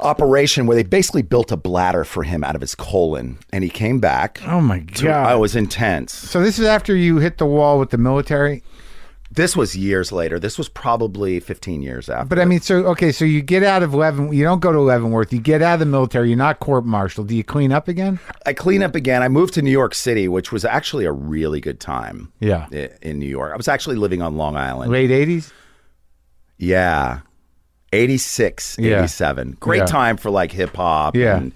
operation 0.00 0.66
where 0.66 0.76
they 0.76 0.82
basically 0.82 1.22
built 1.22 1.52
a 1.52 1.56
bladder 1.56 2.04
for 2.04 2.22
him 2.22 2.42
out 2.42 2.54
of 2.54 2.60
his 2.60 2.74
colon 2.74 3.38
and 3.52 3.62
he 3.62 3.70
came 3.70 4.00
back. 4.00 4.40
Oh 4.46 4.60
my 4.60 4.80
to- 4.80 5.04
god! 5.04 5.26
I 5.26 5.34
was 5.36 5.54
intense. 5.54 6.12
so 6.12 6.42
this 6.42 6.58
is 6.58 6.64
after 6.66 6.96
you 6.96 7.18
hit 7.18 7.38
the 7.38 7.46
wall 7.46 7.78
with 7.78 7.90
the 7.90 7.98
military. 7.98 8.62
This 9.32 9.54
was 9.54 9.76
years 9.76 10.10
later. 10.10 10.40
This 10.40 10.58
was 10.58 10.68
probably 10.68 11.38
15 11.38 11.82
years 11.82 12.08
after. 12.08 12.26
But 12.28 12.40
I 12.40 12.44
mean, 12.44 12.60
so 12.60 12.78
okay, 12.86 13.12
so 13.12 13.24
you 13.24 13.42
get 13.42 13.62
out 13.62 13.82
of 13.84 13.92
Leaven, 13.94 14.34
you 14.34 14.42
don't 14.42 14.58
go 14.60 14.72
to 14.72 14.80
Leavenworth, 14.80 15.32
you 15.32 15.38
get 15.38 15.62
out 15.62 15.74
of 15.74 15.80
the 15.80 15.86
military, 15.86 16.28
you're 16.30 16.36
not 16.36 16.58
court 16.58 16.84
martial. 16.84 17.22
Do 17.22 17.36
you 17.36 17.44
clean 17.44 17.70
up 17.70 17.86
again? 17.86 18.18
I 18.44 18.52
clean 18.54 18.82
up 18.82 18.96
again. 18.96 19.22
I 19.22 19.28
moved 19.28 19.54
to 19.54 19.62
New 19.62 19.70
York 19.70 19.94
City, 19.94 20.26
which 20.26 20.50
was 20.50 20.64
actually 20.64 21.04
a 21.04 21.12
really 21.12 21.60
good 21.60 21.78
time. 21.78 22.32
Yeah. 22.40 22.66
i- 22.72 22.90
In 23.02 23.20
New 23.20 23.28
York. 23.28 23.52
I 23.52 23.56
was 23.56 23.68
actually 23.68 23.96
living 23.96 24.20
on 24.20 24.36
Long 24.36 24.56
Island. 24.56 24.90
Late 24.90 25.10
'80s. 25.10 25.52
Yeah. 26.58 27.20
86, 27.92 28.76
Yeah. 28.78 28.98
87. 28.98 29.56
Great 29.60 29.78
Yeah. 29.78 29.84
time 29.86 30.16
for 30.16 30.30
like 30.30 30.52
hip 30.52 30.74
hop. 30.76 31.16
Yeah. 31.16 31.36
And 31.36 31.52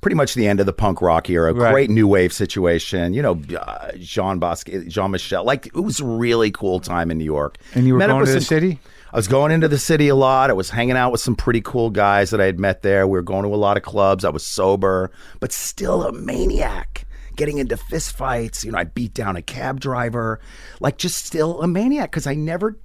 pretty 0.00 0.14
much 0.14 0.34
the 0.34 0.46
end 0.46 0.60
of 0.60 0.66
the 0.66 0.72
punk 0.72 1.02
rock 1.02 1.28
era. 1.28 1.52
Right. 1.52 1.72
Great 1.72 1.90
new 1.90 2.08
wave 2.08 2.32
situation. 2.32 3.12
You 3.12 3.22
know, 3.22 3.40
uh, 3.58 3.92
Jean 3.98 4.38
Bosque, 4.38 4.68
Jean 4.88 5.10
Michel. 5.10 5.44
Like 5.44 5.66
it 5.66 5.80
was 5.80 6.00
a 6.00 6.04
really 6.04 6.50
cool 6.50 6.80
time 6.80 7.10
in 7.10 7.18
New 7.18 7.24
York. 7.24 7.58
And 7.74 7.86
you 7.86 7.94
were 7.94 7.98
Met 7.98 8.08
going 8.08 8.26
to 8.26 8.32
the 8.32 8.40
city. 8.40 8.78
I 9.12 9.16
was 9.16 9.26
going 9.26 9.50
into 9.50 9.66
the 9.66 9.78
city 9.78 10.08
a 10.08 10.14
lot. 10.14 10.50
I 10.50 10.52
was 10.52 10.70
hanging 10.70 10.96
out 10.96 11.10
with 11.10 11.20
some 11.20 11.34
pretty 11.34 11.60
cool 11.60 11.90
guys 11.90 12.30
that 12.30 12.40
I 12.40 12.44
had 12.44 12.60
met 12.60 12.82
there. 12.82 13.06
We 13.06 13.18
were 13.18 13.22
going 13.22 13.42
to 13.42 13.54
a 13.54 13.56
lot 13.56 13.76
of 13.76 13.82
clubs. 13.82 14.24
I 14.24 14.30
was 14.30 14.46
sober, 14.46 15.10
but 15.40 15.52
still 15.52 16.04
a 16.04 16.12
maniac. 16.12 17.06
Getting 17.34 17.58
into 17.58 17.76
fist 17.76 18.16
fights. 18.16 18.64
You 18.64 18.72
know, 18.72 18.78
I 18.78 18.84
beat 18.84 19.14
down 19.14 19.34
a 19.34 19.42
cab 19.42 19.80
driver. 19.80 20.40
Like 20.78 20.98
just 20.98 21.24
still 21.24 21.60
a 21.62 21.66
maniac 21.66 22.10
because 22.10 22.26
I 22.26 22.34
never 22.34 22.78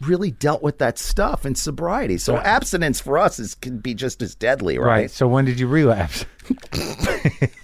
really 0.00 0.30
dealt 0.30 0.62
with 0.62 0.78
that 0.78 0.98
stuff 0.98 1.44
in 1.44 1.54
sobriety. 1.54 2.18
So 2.18 2.36
abstinence 2.36 3.00
for 3.00 3.18
us 3.18 3.38
is 3.38 3.54
can 3.54 3.78
be 3.78 3.94
just 3.94 4.22
as 4.22 4.34
deadly, 4.34 4.78
right? 4.78 4.86
Right. 4.86 5.10
So 5.10 5.28
when 5.28 5.44
did 5.44 5.58
you 5.60 5.66
relapse? 5.66 6.24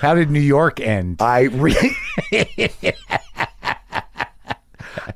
How 0.00 0.14
did 0.14 0.30
New 0.30 0.40
York 0.40 0.80
end? 0.80 1.16
I 1.20 1.42
re- 1.44 1.96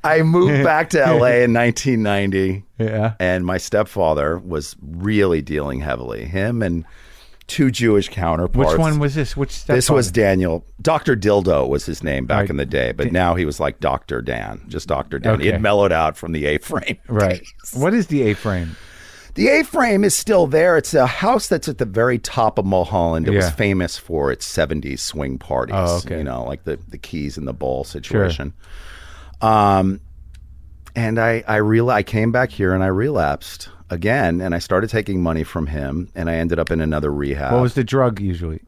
I 0.04 0.22
moved 0.22 0.64
back 0.64 0.90
to 0.90 0.98
LA 0.98 1.10
in 1.44 1.52
1990. 1.52 2.64
Yeah. 2.78 3.14
And 3.20 3.44
my 3.44 3.58
stepfather 3.58 4.38
was 4.38 4.76
really 4.80 5.42
dealing 5.42 5.80
heavily. 5.80 6.24
Him 6.24 6.62
and 6.62 6.84
two 7.48 7.70
Jewish 7.70 8.08
counterparts. 8.08 8.72
Which 8.72 8.78
one 8.78 8.98
was 9.00 9.14
this? 9.16 9.36
Which 9.36 9.64
This 9.64 9.90
was 9.90 10.12
Daniel. 10.12 10.64
Dr. 10.80 11.16
Dildo 11.16 11.68
was 11.68 11.84
his 11.86 12.04
name 12.04 12.26
back 12.26 12.42
Right. 12.42 12.50
in 12.50 12.56
the 12.58 12.66
day, 12.66 12.92
but 12.92 13.10
now 13.10 13.34
he 13.34 13.44
was 13.44 13.58
like 13.58 13.80
Dr. 13.80 14.22
Dan, 14.22 14.60
just 14.68 14.86
Dr. 14.86 15.18
Dan. 15.18 15.40
He 15.40 15.48
had 15.48 15.60
mellowed 15.60 15.90
out 15.90 16.16
from 16.16 16.32
the 16.32 16.46
A 16.46 16.58
frame. 16.58 16.98
right. 17.08 17.42
What 17.74 17.94
is 17.94 18.06
the 18.06 18.22
A-frame? 18.30 18.76
The 19.34 19.48
A 19.48 19.64
frame 19.64 20.04
is 20.04 20.16
still 20.16 20.46
there. 20.46 20.76
It's 20.76 20.94
a 20.94 21.06
house 21.06 21.48
that's 21.48 21.68
at 21.68 21.78
the 21.78 21.84
very 21.84 22.18
top 22.18 22.58
of 22.58 22.64
Mulholland. 22.66 23.28
It 23.28 23.34
was 23.34 23.50
famous 23.50 23.96
for 23.96 24.30
its 24.32 24.46
70s 24.50 24.98
swing 25.00 25.38
parties. 25.38 25.74
Oh, 25.76 25.98
okay. 25.98 26.18
You 26.18 26.24
know, 26.24 26.44
like 26.44 26.64
the, 26.64 26.78
the 26.88 26.98
keys 26.98 27.38
in 27.38 27.44
the 27.44 27.52
bowl 27.52 27.84
situation. 27.84 28.52
Um, 29.40 30.00
and 30.96 31.18
I, 31.20 31.44
I 31.46 31.56
real 31.56 31.88
I 31.90 32.02
came 32.02 32.32
back 32.32 32.50
here 32.50 32.74
and 32.74 32.82
I 32.82 32.88
relapsed 32.88 33.68
again 33.90 34.40
and 34.40 34.54
I 34.54 34.58
started 34.58 34.90
taking 34.90 35.22
money 35.22 35.44
from 35.44 35.66
him 35.66 36.10
and 36.14 36.28
I 36.30 36.34
ended 36.34 36.58
up 36.58 36.70
in 36.70 36.80
another 36.80 37.10
rehab. 37.12 37.52
What 37.52 37.62
was 37.62 37.74
the 37.74 37.84
drug 37.84 38.20
usually? 38.20 38.60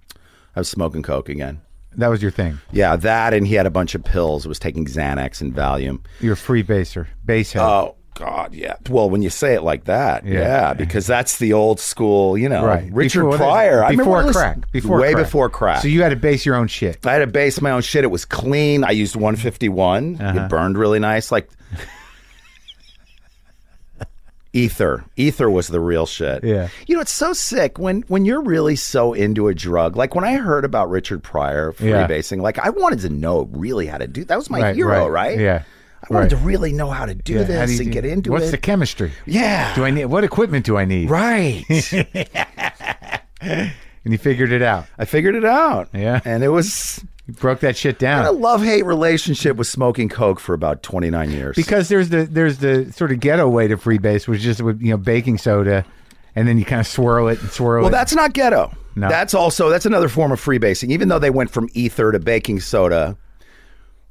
I 0.56 0.60
was 0.60 0.68
smoking 0.68 1.02
coke 1.02 1.28
again. 1.28 1.60
That 1.96 2.08
was 2.08 2.22
your 2.22 2.30
thing. 2.30 2.58
Yeah, 2.72 2.96
that 2.96 3.34
and 3.34 3.46
he 3.46 3.54
had 3.54 3.66
a 3.66 3.70
bunch 3.70 3.94
of 3.94 4.04
pills. 4.04 4.46
Was 4.46 4.58
taking 4.60 4.86
Xanax 4.86 5.40
and 5.40 5.54
Valium. 5.54 6.00
You're 6.20 6.34
a 6.34 6.36
free 6.36 6.62
baser, 6.62 7.08
base 7.24 7.52
head. 7.52 7.62
Oh 7.62 7.96
God, 8.14 8.54
yeah. 8.54 8.76
Well, 8.90 9.08
when 9.10 9.22
you 9.22 9.30
say 9.30 9.54
it 9.54 9.62
like 9.62 9.84
that, 9.84 10.24
Yeah. 10.26 10.40
yeah, 10.40 10.74
because 10.74 11.06
that's 11.06 11.38
the 11.38 11.52
old 11.54 11.80
school, 11.80 12.36
you 12.36 12.48
know, 12.48 12.64
right. 12.64 12.88
Richard 12.92 13.22
Before- 13.24 13.38
Pryor. 13.38 13.82
I 13.82 13.90
remember 13.90 14.22
Before 14.26 14.32
crack. 14.32 14.70
Before 14.72 15.00
way 15.00 15.12
crack. 15.14 15.24
before 15.24 15.48
crack. 15.48 15.82
So 15.82 15.88
you 15.88 16.02
had 16.02 16.10
to 16.10 16.16
base 16.16 16.44
your 16.44 16.54
own 16.54 16.68
shit. 16.68 17.04
I 17.06 17.12
had 17.14 17.20
to 17.20 17.26
base 17.26 17.60
my 17.62 17.70
own 17.70 17.82
shit. 17.82 18.04
It 18.04 18.10
was 18.10 18.24
clean. 18.24 18.84
I 18.84 18.90
used 18.90 19.16
151. 19.16 20.20
Uh-huh. 20.20 20.40
It 20.44 20.48
burned 20.48 20.76
really 20.78 20.98
nice. 20.98 21.32
Like 21.32 21.48
ether. 24.52 25.04
Ether 25.16 25.48
was 25.50 25.68
the 25.68 25.80
real 25.80 26.06
shit. 26.06 26.42
Yeah. 26.44 26.68
You 26.86 26.96
know, 26.96 27.00
it's 27.00 27.12
so 27.12 27.32
sick 27.32 27.78
when 27.78 28.02
when 28.08 28.24
you're 28.24 28.42
really 28.42 28.76
so 28.76 29.12
into 29.12 29.48
a 29.48 29.54
drug. 29.54 29.96
Like 29.96 30.14
when 30.14 30.24
I 30.24 30.34
heard 30.34 30.64
about 30.64 30.90
Richard 30.90 31.22
Pryor 31.22 31.74
Yeah. 31.78 32.06
freebasing, 32.06 32.40
like 32.42 32.58
I 32.58 32.70
wanted 32.70 33.00
to 33.00 33.10
know 33.10 33.48
really 33.52 33.86
how 33.86 33.98
to 33.98 34.06
do. 34.08 34.24
That 34.24 34.36
was 34.36 34.50
my 34.50 34.60
Right, 34.60 34.74
hero, 34.76 35.06
right. 35.08 35.30
right? 35.30 35.38
Yeah. 35.38 35.62
I 36.02 36.14
wanted 36.14 36.32
Right. 36.32 36.40
to 36.40 36.46
really 36.46 36.72
know 36.72 36.90
how 36.90 37.04
to 37.06 37.14
do 37.14 37.34
Yeah, 37.34 37.42
this 37.44 37.76
do 37.76 37.82
and 37.82 37.86
do- 37.86 37.92
get 37.92 38.04
into 38.06 38.30
What's 38.30 38.42
it. 38.42 38.46
What's 38.46 38.50
the 38.52 38.58
chemistry? 38.58 39.12
yeah. 39.26 39.74
Do 39.74 39.84
I 39.84 39.90
need 39.90 40.06
what 40.06 40.24
equipment 40.24 40.64
do 40.64 40.76
I 40.78 40.84
need? 40.84 41.10
right. 41.10 41.64
And 44.02 44.12
you 44.14 44.18
figured 44.18 44.50
it 44.50 44.62
out. 44.62 44.86
I 44.98 45.04
figured 45.04 45.34
it 45.34 45.44
out. 45.44 45.88
Yeah. 45.92 46.20
And 46.24 46.42
it 46.42 46.48
was 46.48 47.04
You 47.30 47.36
broke 47.36 47.60
that 47.60 47.76
shit 47.76 48.02
I 48.02 48.16
had 48.16 48.26
a 48.26 48.32
love 48.32 48.64
hate 48.64 48.84
relationship 48.84 49.56
with 49.56 49.68
smoking 49.68 50.08
coke 50.08 50.40
for 50.40 50.52
about 50.52 50.82
29 50.82 51.30
years. 51.30 51.54
Because 51.54 51.88
there's 51.88 52.08
the 52.08 52.24
there's 52.24 52.58
the 52.58 52.92
sort 52.92 53.12
of 53.12 53.20
ghetto 53.20 53.48
way 53.48 53.68
to 53.68 53.76
freebase, 53.76 54.26
which 54.26 54.38
is 54.38 54.44
just 54.44 54.62
with 54.62 54.82
you 54.82 54.90
know 54.90 54.96
baking 54.96 55.38
soda, 55.38 55.84
and 56.34 56.48
then 56.48 56.58
you 56.58 56.64
kind 56.64 56.80
of 56.80 56.86
swirl 56.88 57.28
it 57.28 57.40
and 57.40 57.50
swirl 57.50 57.82
Well, 57.82 57.88
it. 57.88 57.92
Well, 57.92 58.00
that's 58.00 58.14
not 58.14 58.32
ghetto. 58.32 58.72
No. 58.96 59.08
That's 59.08 59.32
also 59.32 59.68
that's 59.68 59.86
another 59.86 60.08
form 60.08 60.32
of 60.32 60.40
freebasing. 60.40 60.90
Even 60.90 61.08
though 61.08 61.20
they 61.20 61.30
went 61.30 61.50
from 61.50 61.68
ether 61.72 62.10
to 62.10 62.18
baking 62.18 62.60
soda, 62.60 63.16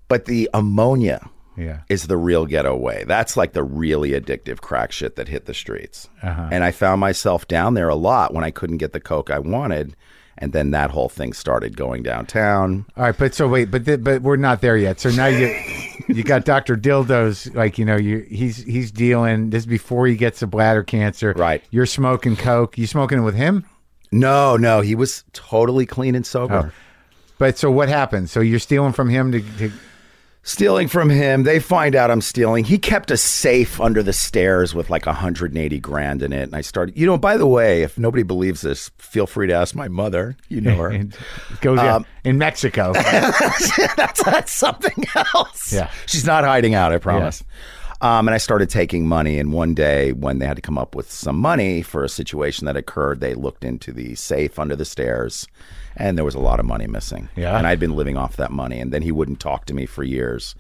but 0.08 0.26
the 0.26 0.50
ammonia 0.54 1.30
yeah. 1.58 1.82
is 1.90 2.08
the 2.08 2.16
real 2.16 2.46
ghetto 2.46 2.76
way. 2.78 3.04
That's 3.06 3.36
like 3.36 3.52
the 3.52 3.64
really 3.64 4.12
addictive 4.12 4.62
crack 4.62 4.94
shit 4.94 5.18
that 5.18 5.28
hit 5.28 5.46
the 5.46 5.54
streets. 5.54 6.10
Uh-huh. 6.24 6.50
And 6.52 6.64
I 6.64 6.72
found 6.72 7.02
myself 7.02 7.48
down 7.48 7.74
there 7.74 7.90
a 7.90 7.96
lot 7.96 8.34
when 8.34 8.44
I 8.44 8.52
couldn't 8.52 8.78
get 8.78 8.94
the 8.94 9.00
coke 9.00 9.30
I 9.30 9.40
wanted, 9.40 9.96
and 10.40 10.54
then 10.54 10.72
that 10.72 10.90
whole 10.90 11.10
thing 11.10 11.34
started 11.34 11.78
going 11.78 12.02
downtown. 12.02 12.86
All 12.98 13.04
right, 13.04 13.18
but 13.18 13.36
so 13.36 13.48
wait, 13.48 13.70
but 13.70 13.86
th- 13.86 14.04
but 14.04 14.22
we're 14.22 14.38
not 14.38 14.62
there 14.62 14.78
yet. 14.78 15.00
So 15.00 15.10
now 15.12 15.28
you 15.28 15.48
you 16.08 16.24
got 16.24 16.46
Doctor 16.46 16.76
Dildos, 16.76 17.54
like 17.54 17.78
you 17.78 17.86
know, 17.86 17.98
you 17.98 18.20
he's 18.30 18.58
he's 18.64 18.92
dealing 18.92 19.52
this 19.52 19.64
is 19.64 19.68
before 19.68 20.08
he 20.08 20.16
gets 20.16 20.40
the 20.40 20.48
bladder 20.48 20.84
cancer. 20.84 21.34
Right. 21.36 21.64
You're 21.70 21.86
smoking 21.86 22.36
coke. 22.36 22.78
You 22.78 22.88
smoking 22.88 23.20
it 23.20 23.22
with 23.22 23.36
him? 23.36 23.66
No, 24.12 24.58
no, 24.58 24.82
he 24.82 24.96
was 24.96 25.24
totally 25.34 25.86
clean 25.86 26.16
and 26.16 26.26
sober. 26.26 26.72
Oh. 26.74 26.82
But 27.38 27.58
so 27.58 27.70
what 27.70 27.90
happened? 27.90 28.30
So 28.30 28.40
you're 28.40 28.60
stealing 28.60 28.92
from 28.92 29.08
him 29.08 29.32
to, 29.32 29.42
to 29.58 29.72
stealing 30.50 30.88
from 30.88 31.10
him. 31.10 31.44
They 31.44 31.60
find 31.60 31.96
out 31.96 32.10
I'm 32.10 32.22
stealing. 32.22 32.66
He 32.66 32.78
kept 32.80 33.12
a 33.12 33.18
safe 33.18 33.80
under 33.80 34.02
the 34.02 34.14
stairs 34.14 34.74
with 34.74 34.90
like 34.90 35.06
180 35.06 35.80
grand 35.80 36.24
in 36.24 36.34
it. 36.34 36.44
And 36.44 36.56
I 36.56 36.62
started, 36.62 36.98
you 36.98 37.06
know, 37.06 37.18
by 37.18 37.38
the 37.38 37.46
way, 37.48 37.84
if 37.84 37.98
nobody 38.00 38.24
believes 38.24 38.62
this, 38.62 38.90
feel 38.98 39.28
free 39.28 39.48
to 39.48 39.54
ask 39.54 39.76
my 39.76 39.88
mother. 39.88 40.36
You 40.48 40.62
know 40.62 40.76
her. 40.78 40.90
goes 41.62 41.78
yeah, 41.78 41.96
Um, 41.98 42.06
in 42.24 42.38
Mexico. 42.40 42.94
that's, 42.94 44.24
that's 44.24 44.52
something 44.52 45.06
else. 45.16 45.72
Yeah. 45.72 45.92
She's 46.08 46.26
not 46.26 46.44
hiding 46.44 46.74
out, 46.74 46.92
I 46.92 46.98
promise. 46.98 47.44
Um, 48.02 48.28
and 48.28 48.34
I 48.34 48.38
started 48.38 48.70
taking 48.70 49.08
money. 49.08 49.40
And 49.40 49.54
one 49.54 49.74
day, 49.74 50.14
when 50.14 50.40
they 50.40 50.46
had 50.48 50.56
to 50.56 50.62
come 50.62 50.78
up 50.78 50.96
with 50.96 51.12
some 51.12 51.38
money 51.38 51.82
for 51.82 52.04
a 52.04 52.10
situation 52.10 52.66
that 52.66 52.78
occurred, 52.78 53.20
they 53.20 53.34
looked 53.36 53.64
into 53.64 53.92
the 53.92 54.16
safe 54.16 54.58
under 54.58 54.76
the 54.76 54.86
stairs, 54.86 55.48
and 56.00 56.18
there 56.18 56.26
was 56.26 56.36
a 56.36 56.40
lot 56.40 56.60
of 56.60 56.66
money 56.66 56.88
missing. 56.88 57.30
Yeah. 57.36 57.58
And 57.58 57.68
I'd 57.68 57.80
been 57.80 57.96
living 57.96 58.18
off 58.18 58.38
that 58.38 58.52
money. 58.52 58.80
And 58.80 58.92
then 58.92 59.02
he 59.02 59.12
wouldn't 59.12 59.40
talk 59.40 59.66
to 59.66 59.74
me 59.74 59.86
for 59.86 60.04
years. 60.04 60.56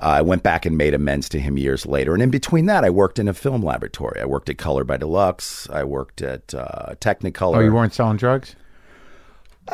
Uh, 0.00 0.06
I 0.06 0.22
went 0.22 0.42
back 0.42 0.64
and 0.66 0.78
made 0.78 0.94
amends 0.94 1.28
to 1.30 1.40
him 1.40 1.58
years 1.58 1.84
later. 1.86 2.14
And 2.14 2.22
in 2.22 2.30
between 2.30 2.66
that, 2.66 2.84
I 2.84 2.90
worked 2.90 3.18
in 3.18 3.26
a 3.28 3.34
film 3.34 3.62
laboratory. 3.62 4.20
I 4.20 4.24
worked 4.26 4.48
at 4.48 4.58
Color 4.58 4.84
by 4.84 4.96
Deluxe. 4.96 5.68
I 5.70 5.82
worked 5.84 6.22
at 6.22 6.54
uh, 6.54 6.94
Technicolor. 7.00 7.56
oh, 7.56 7.60
you 7.60 7.72
weren't 7.72 7.92
selling 7.94 8.16
drugs? 8.16 8.54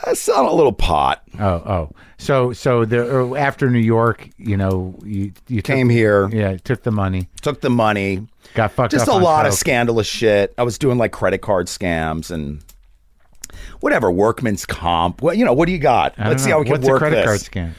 I 0.05 0.15
selling 0.15 0.49
a 0.49 0.53
little 0.55 0.73
pot. 0.73 1.23
Oh, 1.39 1.47
oh. 1.47 1.91
So 2.19 2.53
so 2.53 2.85
the 2.85 3.35
after 3.39 3.71
New 3.71 3.79
York, 3.79 4.29
you 4.37 4.57
know, 4.57 4.95
you 5.05 5.33
you 5.49 5.63
took- 5.63 5.75
Came 5.77 5.89
here, 5.89 6.29
yeah, 6.33 6.57
took 6.59 6.83
the 6.83 6.91
money, 6.91 7.29
took 7.41 7.61
the 7.61 7.71
money, 7.71 8.27
got 8.55 8.73
fucked 8.73 8.93
up. 8.95 8.99
just 8.99 9.09
a 9.09 9.15
lot 9.17 9.47
of 9.47 9.55
scandalous 9.55 10.07
shit. 10.07 10.53
I 10.59 10.65
was 10.65 10.77
doing 10.77 10.99
like 10.99 11.13
credit 11.13 11.39
card 11.39 11.67
scams 11.69 12.31
and 12.31 12.63
whatever 13.81 14.11
workman's 14.11 14.65
comp. 14.67 15.23
What 15.23 15.37
you 15.37 15.45
know? 15.45 15.53
What 15.53 15.67
do 15.67 15.73
you 15.73 15.79
got? 15.79 16.19
Let's 16.19 16.43
see 16.43 16.51
know. 16.51 16.57
how 16.57 16.61
we 16.63 16.67
can 16.71 16.81
work 16.83 16.97
a 16.97 16.99
credit 16.99 17.17
this. 17.17 17.25
card 17.25 17.41
scam? 17.41 17.73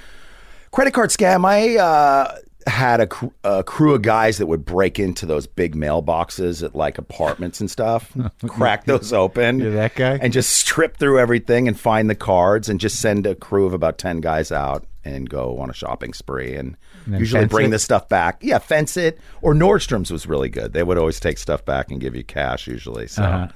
Credit 0.71 0.93
card 0.93 1.09
scam. 1.09 1.45
I 1.45 1.77
uh, 1.77 2.37
had 2.69 2.99
a, 2.99 3.07
cr- 3.07 3.27
a 3.45 3.63
crew 3.63 3.95
of 3.95 4.01
guys 4.01 4.37
that 4.37 4.45
would 4.47 4.65
break 4.65 4.99
into 4.99 5.25
those 5.25 5.47
big 5.47 5.75
mailboxes 5.75 6.61
at 6.63 6.75
like 6.75 6.97
apartments 6.97 7.61
and 7.61 7.71
stuff, 7.71 8.11
crack 8.47 8.83
those 8.85 9.13
open. 9.13 9.59
You're 9.59 9.71
that 9.71 9.95
guy? 9.95 10.19
and 10.21 10.33
just 10.33 10.51
strip 10.53 10.97
through 10.97 11.19
everything 11.19 11.67
and 11.67 11.79
find 11.79 12.09
the 12.09 12.15
cards 12.15 12.67
and 12.69 12.79
just 12.79 12.99
send 12.99 13.25
a 13.25 13.35
crew 13.35 13.65
of 13.65 13.73
about 13.73 13.97
ten 13.97 14.19
guys 14.21 14.51
out 14.51 14.85
and 15.05 15.29
go 15.29 15.57
on 15.59 15.69
a 15.69 15.73
shopping 15.73 16.13
spree 16.13 16.53
and. 16.55 16.75
then 17.07 17.19
Usually 17.21 17.45
bring 17.45 17.67
it? 17.67 17.69
the 17.69 17.79
stuff 17.79 18.09
back. 18.09 18.39
Yeah, 18.41 18.59
fence 18.59 18.97
it. 18.97 19.17
Or 19.41 19.53
Nordstrom's 19.53 20.11
was 20.11 20.27
really 20.27 20.49
good. 20.49 20.73
They 20.73 20.83
would 20.83 20.97
always 20.97 21.21
take 21.21 21.37
stuff 21.37 21.63
back 21.63 21.89
and 21.89 22.01
give 22.01 22.13
you 22.13 22.25
cash 22.25 22.67
usually. 22.67 23.07
So 23.07 23.23
Uh-huh. 23.23 23.47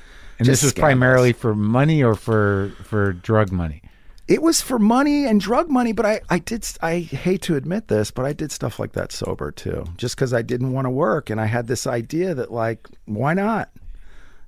And 0.41 0.45
just 0.47 0.61
this 0.61 0.71
was 0.71 0.73
scam 0.73 0.79
primarily 0.81 1.33
for 1.33 1.53
money 1.55 2.03
or 2.03 2.15
for 2.15 2.73
for 2.83 3.13
drug 3.13 3.51
money. 3.51 3.81
It 4.27 4.41
was 4.41 4.61
for 4.61 4.79
money 4.79 5.25
and 5.25 5.41
drug 5.41 5.69
money, 5.69 5.91
but 5.91 6.05
I, 6.05 6.21
I 6.29 6.39
did. 6.39 6.65
I 6.81 6.99
hate 6.99 7.41
to 7.43 7.55
admit 7.55 7.89
this, 7.89 8.11
but 8.11 8.25
I 8.25 8.33
did 8.33 8.51
stuff 8.51 8.79
like 8.79 8.93
that 8.93 9.11
sober 9.11 9.51
too, 9.51 9.83
just 9.97 10.15
because 10.15 10.33
I 10.33 10.41
didn't 10.41 10.71
want 10.71 10.85
to 10.85 10.89
work, 10.89 11.29
and 11.29 11.41
I 11.41 11.47
had 11.47 11.67
this 11.67 11.85
idea 11.85 12.33
that 12.35 12.51
like, 12.51 12.87
why 13.05 13.33
not? 13.33 13.69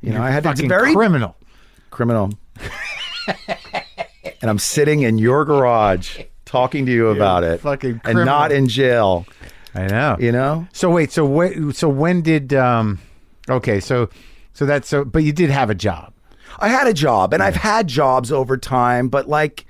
You 0.02 0.14
know, 0.14 0.22
I 0.22 0.32
had 0.32 0.44
Fucking 0.44 0.70
very 0.70 0.94
criminal. 0.94 1.36
criminal, 1.90 2.32
and 4.42 4.50
I'm 4.50 4.60
sitting 4.60 5.02
in 5.02 5.18
your 5.18 5.46
garage 5.46 6.20
talking 6.46 6.86
to 6.86 6.92
you 6.92 7.08
about 7.10 7.44
it, 7.44 7.60
fucking 7.62 8.02
and 8.06 8.26
not 8.26 8.52
in 8.52 8.68
jail. 8.68 9.26
I 9.76 9.88
know. 9.88 10.18
You 10.20 10.32
know, 10.32 10.68
So 10.72 10.92
wait, 10.92 11.12
so 11.12 11.26
wait, 11.26 11.76
so 11.76 11.90
when 11.90 12.22
did 12.22 12.54
um 12.54 13.00
okay, 13.50 13.80
so 13.80 14.10
so 14.54 14.66
that's 14.66 14.88
so 14.88 15.04
but 15.04 15.24
you 15.24 15.34
did 15.34 15.50
have 15.50 15.70
a 15.70 15.76
job. 15.76 16.14
I 16.60 16.70
had 16.70 16.88
a 16.88 16.94
job, 16.94 17.34
and 17.34 17.42
I've 17.42 17.56
had 17.56 17.88
jobs 17.88 18.32
over 18.32 18.58
time, 18.58 19.10
but 19.10 19.28
like 19.28 19.66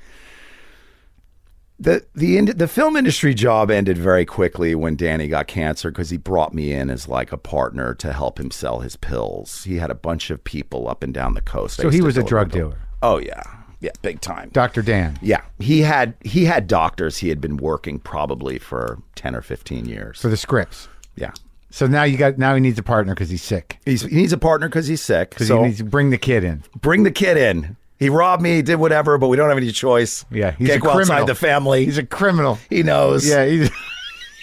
the 1.80 2.06
the 2.14 2.42
the 2.42 2.68
film 2.68 2.96
industry 2.96 3.34
job 3.34 3.72
ended 3.72 3.98
very 3.98 4.26
quickly 4.26 4.76
when 4.76 4.96
Danny 4.96 5.28
got 5.28 5.48
cancer 5.48 5.92
because 5.92 6.10
he 6.10 6.18
brought 6.18 6.54
me 6.54 6.72
in 6.72 6.90
as 6.90 7.08
like 7.08 7.32
a 7.32 7.38
partner 7.38 7.94
to 7.96 8.14
help 8.14 8.40
him 8.40 8.52
sell 8.52 8.80
his 8.80 8.96
pills. 8.96 9.64
He 9.64 9.78
had 9.78 9.90
a 9.90 9.96
bunch 9.96 10.30
of 10.30 10.44
people 10.44 10.88
up 10.88 11.04
and 11.04 11.14
down 11.14 11.34
the 11.34 11.42
coast. 11.42 11.78
So 11.78 11.90
he 11.90 12.02
was 12.02 12.18
a 12.18 12.24
drug 12.24 12.52
dealer. 12.52 12.78
Oh 13.02 13.18
yeah, 13.18 13.44
yeah, 13.80 13.92
big 14.02 14.22
time. 14.22 14.50
Dr. 14.54 14.82
Dan. 14.82 15.18
Yeah, 15.22 15.42
he 15.60 15.82
had 15.82 16.16
he 16.22 16.46
had 16.46 16.68
doctors. 16.68 17.18
He 17.18 17.30
had 17.30 17.42
been 17.42 17.58
working 17.58 18.00
probably 18.00 18.60
for 18.60 19.00
ten 19.16 19.36
or 19.36 19.42
fifteen 19.42 19.86
years. 19.86 20.22
For 20.22 20.30
the 20.30 20.38
scripts. 20.38 20.88
yeah, 21.16 21.32
So 21.74 21.88
now 21.88 22.04
you 22.04 22.18
got 22.18 22.38
now 22.38 22.54
he 22.54 22.62
needs 22.62 22.78
a 22.78 22.84
partner 22.84 23.16
because 23.16 23.32
he's 23.32 23.42
sick. 23.42 23.80
he's 23.84 24.04
he 24.04 24.16
needs 24.16 24.32
a 24.32 24.38
partner 24.38 24.70
because 24.70 24.86
he's 24.86 25.02
sick. 25.02 25.32
Because 25.32 25.48
So 25.48 25.58
he 25.64 25.70
needs 25.70 25.80
to 25.80 25.84
bring 25.84 26.12
the 26.12 26.20
kid 26.20 26.44
in. 26.44 26.64
bring 26.80 27.02
the 27.02 27.10
kid 27.10 27.36
in. 27.36 27.76
He 27.98 28.10
robbed 28.10 28.44
me, 28.44 28.58
He 28.58 28.62
did 28.62 28.76
whatever, 28.76 29.18
but 29.18 29.30
we 29.30 29.38
don't 29.38 29.50
have 29.50 29.58
any 29.58 29.72
choice. 29.72 30.24
Yeah, 30.30 30.52
he's 30.52 30.68
Can't 30.68 30.82
a 30.82 30.86
go 30.86 30.92
criminal. 30.94 31.14
outside 31.16 31.28
the 31.28 31.34
family. 31.34 31.86
He's 31.86 31.98
a 31.98 32.06
criminal. 32.06 32.60
he 32.70 32.84
knows. 32.84 33.28
Yeah, 33.28 33.46
he's, 33.46 33.72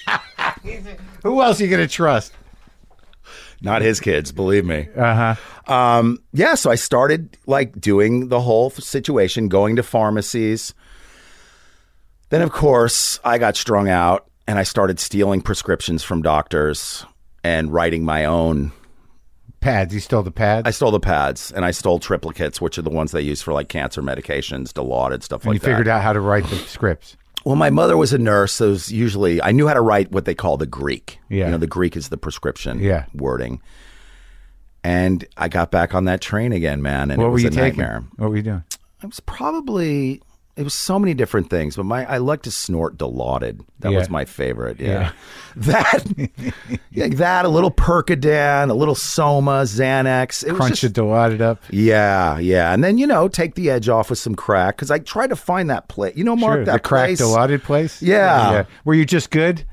Who 1.23 1.40
else 1.40 1.61
are 1.61 1.65
you 1.65 1.70
gonna 1.70 1.86
trust? 1.86 2.32
Not 3.62 3.82
his 3.82 4.01
kids, 4.01 4.32
believe 4.32 4.65
me. 4.65 4.89
Uh-huh. 4.97 5.73
Um, 5.73 6.19
yeah, 6.32 6.57
so 6.57 6.69
I 6.69 6.74
started 6.74 7.36
like 7.47 7.81
doing 7.81 8.27
the 8.28 8.40
whole 8.40 8.70
situation, 8.70 9.47
going 9.47 9.77
to 9.77 9.85
pharmacies. 9.85 10.74
Then, 12.31 12.43
of 12.43 12.51
course, 12.51 13.20
I 13.23 13.39
got 13.39 13.55
strung 13.57 13.89
out 13.89 14.27
and 14.48 14.59
I 14.59 14.65
started 14.65 14.98
stealing 14.98 15.43
prescriptions 15.43 16.02
from 16.02 16.23
doctors 16.23 17.05
and 17.44 17.72
writing 17.72 18.04
my 18.04 18.24
own. 18.24 18.72
Pads. 19.60 19.92
You 19.92 20.00
stole 20.00 20.22
the 20.22 20.30
pads. 20.30 20.66
I 20.66 20.70
stole 20.70 20.90
the 20.90 21.00
pads 21.00 21.52
and 21.52 21.64
I 21.66 21.70
stole 21.70 22.00
triplicates, 22.00 22.62
which 22.62 22.78
are 22.78 22.82
the 22.82 22.88
ones 22.90 23.12
they 23.12 23.20
use 23.20 23.42
for 23.42 23.52
like 23.52 23.68
cancer 23.68 24.00
medications, 24.00 24.68
Dilaudid 24.72 25.22
stuff 25.22 25.42
and 25.42 25.52
like 25.52 25.54
you 25.62 25.66
figured 25.66 25.86
that. 25.86 25.96
out 25.96 26.02
how 26.02 26.12
to 26.14 26.20
write 26.20 26.44
the 26.44 26.56
scripts. 26.56 27.16
Well, 27.44 27.56
my 27.56 27.68
mother 27.70 27.96
was 27.96 28.12
a 28.14 28.18
nurse, 28.18 28.52
so 28.52 28.66
it 28.66 28.70
was 28.70 28.92
usually 28.92 29.42
I 29.42 29.52
knew 29.52 29.66
how 29.68 29.74
to 29.74 29.80
write 29.82 30.12
what 30.12 30.24
they 30.24 30.34
call 30.34 30.56
the 30.56 30.66
Greek. 30.66 31.18
Yeah. 31.28 31.44
you 31.46 31.50
know, 31.52 31.58
the 31.58 31.66
Greek 31.66 31.94
is 31.96 32.08
the 32.08 32.16
prescription 32.16 32.78
Yeah. 32.80 33.04
wording. 33.14 33.60
And 34.82 35.26
I 35.36 35.48
got 35.48 35.70
back 35.70 35.94
on 35.94 36.06
that 36.06 36.22
train 36.22 36.52
again, 36.52 36.80
man, 36.80 37.10
and 37.10 37.20
What 37.20 37.28
it 37.28 37.30
were 37.30 37.38
you 37.38 37.48
a 37.48 37.50
taking? 37.50 37.62
nightmare. 37.80 38.04
What 38.16 38.30
were 38.30 38.36
you 38.36 38.42
doing? 38.42 38.64
I 39.02 39.06
was 39.06 39.20
probably 39.20 40.22
it 40.60 40.64
was 40.64 40.74
so 40.74 40.98
many 40.98 41.14
different 41.14 41.48
things, 41.50 41.74
but 41.76 41.84
my 41.86 42.04
I 42.04 42.18
like 42.18 42.42
to 42.42 42.50
snort 42.50 42.96
Dilaudid. 42.98 43.60
That 43.80 43.92
Yeah. 43.92 43.98
was 43.98 44.10
my 44.10 44.24
favorite. 44.26 44.78
Yeah, 44.78 45.12
that 45.56 46.04
yeah, 46.90 47.08
that 47.08 47.44
a 47.44 47.48
little 47.48 47.70
Percodan, 47.70 48.70
a 48.70 48.74
little 48.74 48.94
Soma, 48.94 49.62
Xanax. 49.62 50.44
It 50.44 50.52
was 50.52 50.58
Crunch 50.58 50.80
just, 50.82 50.96
it, 50.96 51.00
dilaudid 51.00 51.40
up. 51.40 51.62
yeah, 51.70 52.38
yeah, 52.38 52.72
and 52.74 52.84
then 52.84 52.98
you 52.98 53.06
know 53.06 53.26
take 53.28 53.54
the 53.54 53.70
edge 53.70 53.88
off 53.88 54.10
with 54.10 54.18
some 54.18 54.34
crack 54.34 54.76
because 54.76 54.90
I 54.90 54.98
tried 54.98 55.28
to 55.28 55.36
find 55.36 55.70
that 55.70 55.88
place. 55.88 56.16
You 56.16 56.24
know, 56.24 56.36
Marc, 56.36 56.58
Sure, 56.58 56.64
that 56.66 56.72
the 56.82 56.88
crack 56.88 57.08
place. 57.08 57.20
dilaudid 57.22 57.62
place. 57.62 58.02
Yeah. 58.02 58.64
Were 58.84 58.94
you 58.94 59.04
just 59.06 59.30
good? 59.30 59.64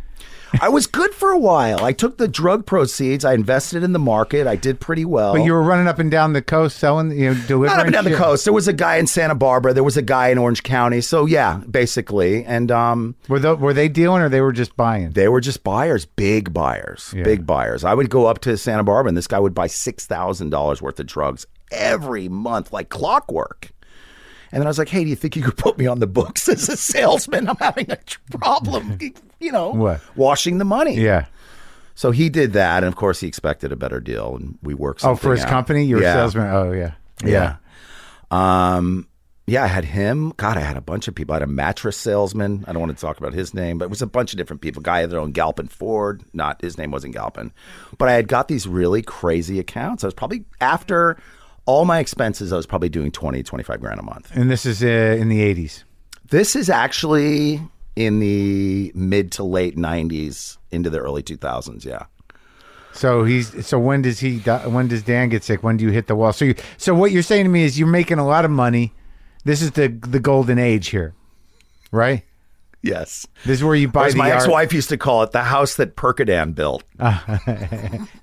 I 0.61 0.69
was 0.69 0.87
good 0.87 1.13
for 1.13 1.31
a 1.31 1.39
while. 1.39 1.83
I 1.83 1.91
took 1.93 2.17
the 2.17 2.27
drug 2.27 2.65
proceeds. 2.65 3.25
I 3.25 3.33
invested 3.33 3.83
in 3.83 3.93
the 3.93 3.99
market. 3.99 4.47
I 4.47 4.55
did 4.55 4.79
pretty 4.79 5.05
well. 5.05 5.33
But 5.33 5.43
you 5.43 5.53
were 5.53 5.61
running 5.61 5.87
up 5.87 5.99
and 5.99 6.09
down 6.09 6.33
the 6.33 6.41
coast 6.41 6.77
selling, 6.77 7.11
you 7.11 7.33
know, 7.33 7.41
delivering. 7.47 7.71
not 7.77 7.79
up 7.79 7.85
and 7.87 7.93
down 7.93 8.03
the 8.05 8.15
coast. 8.15 8.43
There 8.45 8.53
was 8.53 8.67
a 8.67 8.73
guy 8.73 8.95
in 8.97 9.07
Santa 9.07 9.35
Barbara. 9.35 9.73
There 9.73 9.83
was 9.83 9.97
a 9.97 10.01
guy 10.01 10.29
in 10.29 10.37
Orange 10.37 10.63
County. 10.63 11.01
So 11.01 11.25
yeah, 11.25 11.61
basically, 11.69 12.43
and 12.45 12.71
um, 12.71 13.15
Were 13.27 13.39
they, 13.39 13.53
were 13.53 13.73
they 13.73 13.89
dealing 13.89 14.21
or 14.21 14.29
they 14.29 14.41
were 14.41 14.51
just 14.53 14.75
buying? 14.77 15.11
they 15.11 15.27
were 15.27 15.41
just 15.41 15.63
buyers, 15.63 16.05
big 16.05 16.53
buyers, 16.53 17.13
Yeah. 17.15 17.23
big 17.23 17.45
buyers. 17.45 17.83
I 17.83 17.93
would 17.93 18.09
go 18.09 18.25
up 18.25 18.39
to 18.39 18.57
Santa 18.57 18.83
Barbara, 18.83 19.09
and 19.09 19.17
this 19.17 19.27
guy 19.27 19.39
would 19.39 19.53
buy 19.53 19.67
six 19.67 20.05
thousand 20.05 20.49
dollars 20.49 20.81
worth 20.81 20.99
of 20.99 21.05
drugs 21.07 21.45
every 21.71 22.29
month, 22.29 22.71
like 22.71 22.89
clockwork. 22.89 23.71
And 24.51 24.61
then 24.61 24.67
I 24.67 24.69
was 24.69 24.77
like, 24.77 24.89
"Hey, 24.89 25.03
do 25.03 25.09
you 25.09 25.15
think 25.15 25.35
you 25.35 25.43
could 25.43 25.57
put 25.57 25.77
me 25.77 25.87
on 25.87 25.99
the 25.99 26.07
books 26.07 26.47
as 26.47 26.69
a 26.69 26.77
salesman? 26.77 27.49
I'm 27.49 27.57
having 27.57 27.91
a 27.91 27.97
problem, 28.37 28.97
you 29.39 29.51
know, 29.51 29.71
What? 29.71 30.01
washing 30.15 30.57
the 30.57 30.65
money." 30.65 30.95
yeah. 30.95 31.25
So 31.95 32.11
he 32.11 32.29
did 32.29 32.53
that, 32.53 32.83
and 32.83 32.85
of 32.85 32.95
course, 32.95 33.21
he 33.21 33.27
expected 33.27 33.71
a 33.71 33.75
better 33.75 33.99
deal, 33.99 34.35
and 34.35 34.59
we 34.61 34.75
worked. 34.75 35.03
Oh, 35.03 35.15
for 35.15 35.31
his 35.31 35.41
out. 35.41 35.49
company, 35.49 35.83
you 35.83 35.95
were 35.95 36.03
yeah. 36.03 36.11
a 36.11 36.13
salesman. 36.13 36.47
Oh, 36.53 36.71
yeah. 36.71 36.91
Yeah. 37.25 37.55
Um, 38.29 39.07
yeah, 39.47 39.63
I 39.63 39.67
had 39.67 39.85
him. 39.85 40.31
God, 40.37 40.57
I 40.57 40.59
had 40.59 40.77
a 40.77 40.81
bunch 40.81 41.07
of 41.07 41.15
people. 41.15 41.33
I 41.33 41.37
had 41.37 41.43
a 41.43 41.47
mattress 41.47 41.97
salesman. 41.97 42.65
I 42.67 42.73
don't 42.73 42.81
want 42.81 42.95
to 42.95 43.01
talk 43.01 43.17
about 43.17 43.33
his 43.33 43.53
name, 43.53 43.77
but 43.77 43.85
it 43.85 43.89
was 43.89 44.01
a 44.03 44.07
bunch 44.07 44.33
of 44.33 44.37
different 44.37 44.61
people. 44.61 44.81
Guy 44.81 45.05
that 45.05 45.17
owned 45.17 45.33
Galpin 45.33 45.69
Ford. 45.69 46.21
Not 46.33 46.61
his 46.61 46.77
name 46.77 46.91
wasn't 46.91 47.15
Galpin, 47.15 47.51
but 47.97 48.09
I 48.09 48.13
had 48.13 48.27
got 48.27 48.47
these 48.47 48.67
really 48.67 49.01
crazy 49.01 49.57
accounts. 49.57 50.03
I 50.03 50.07
was 50.07 50.13
probably 50.13 50.45
after 50.59 51.17
all 51.67 51.85
my 51.85 51.99
expenses. 51.99 52.51
I 52.51 52.55
was 52.55 52.65
probably 52.65 52.89
doing 52.89 53.11
20, 53.11 53.43
25 53.43 53.79
grand 53.79 53.99
a 53.99 54.03
month. 54.03 54.31
And 54.33 54.49
this 54.49 54.65
is 54.65 54.83
uh, 54.83 54.87
in 54.87 55.29
the 55.29 55.41
eighties. 55.43 55.83
This 56.29 56.55
is 56.55 56.69
actually 56.69 57.61
in 57.95 58.19
the 58.19 58.91
mid 58.95 59.31
to 59.33 59.43
late 59.43 59.77
'90s 59.77 60.57
into 60.71 60.89
the 60.89 60.99
early 60.99 61.21
2000s. 61.21 61.85
Yeah. 61.85 62.05
So 62.93 63.23
he's 63.23 63.65
so 63.65 63.77
when 63.77 64.01
does 64.01 64.19
he 64.19 64.39
when 64.39 64.87
does 64.87 65.03
Dan 65.03 65.29
get 65.29 65.43
sick? 65.43 65.61
When 65.61 65.77
do 65.77 65.85
you 65.85 65.91
hit 65.91 66.07
the 66.07 66.15
wall? 66.15 66.33
So 66.33 66.45
you, 66.45 66.55
so 66.77 66.95
what 66.95 67.11
you're 67.11 67.21
saying 67.21 67.45
to 67.45 67.49
me 67.49 67.63
is 67.63 67.77
you're 67.77 67.87
making 67.87 68.17
a 68.17 68.25
lot 68.25 68.43
of 68.43 68.49
money. 68.49 68.93
This 69.45 69.61
is 69.61 69.71
the 69.71 69.87
the 69.87 70.19
golden 70.19 70.57
age 70.57 70.87
here, 70.87 71.13
right? 71.91 72.23
Yes. 72.87 73.27
This 73.45 73.59
is 73.59 73.63
where 73.63 73.75
you 73.75 73.87
buy 73.87 74.07
As 74.07 74.13
the 74.13 74.17
my 74.19 74.31
art. 74.31 74.41
ex-wife 74.43 74.73
used 74.73 74.89
to 74.89 74.97
call 74.97 75.23
it, 75.23 75.31
the 75.31 75.43
house 75.43 75.75
that 75.75 75.95
Percodan 75.95 76.55
built. 76.55 76.83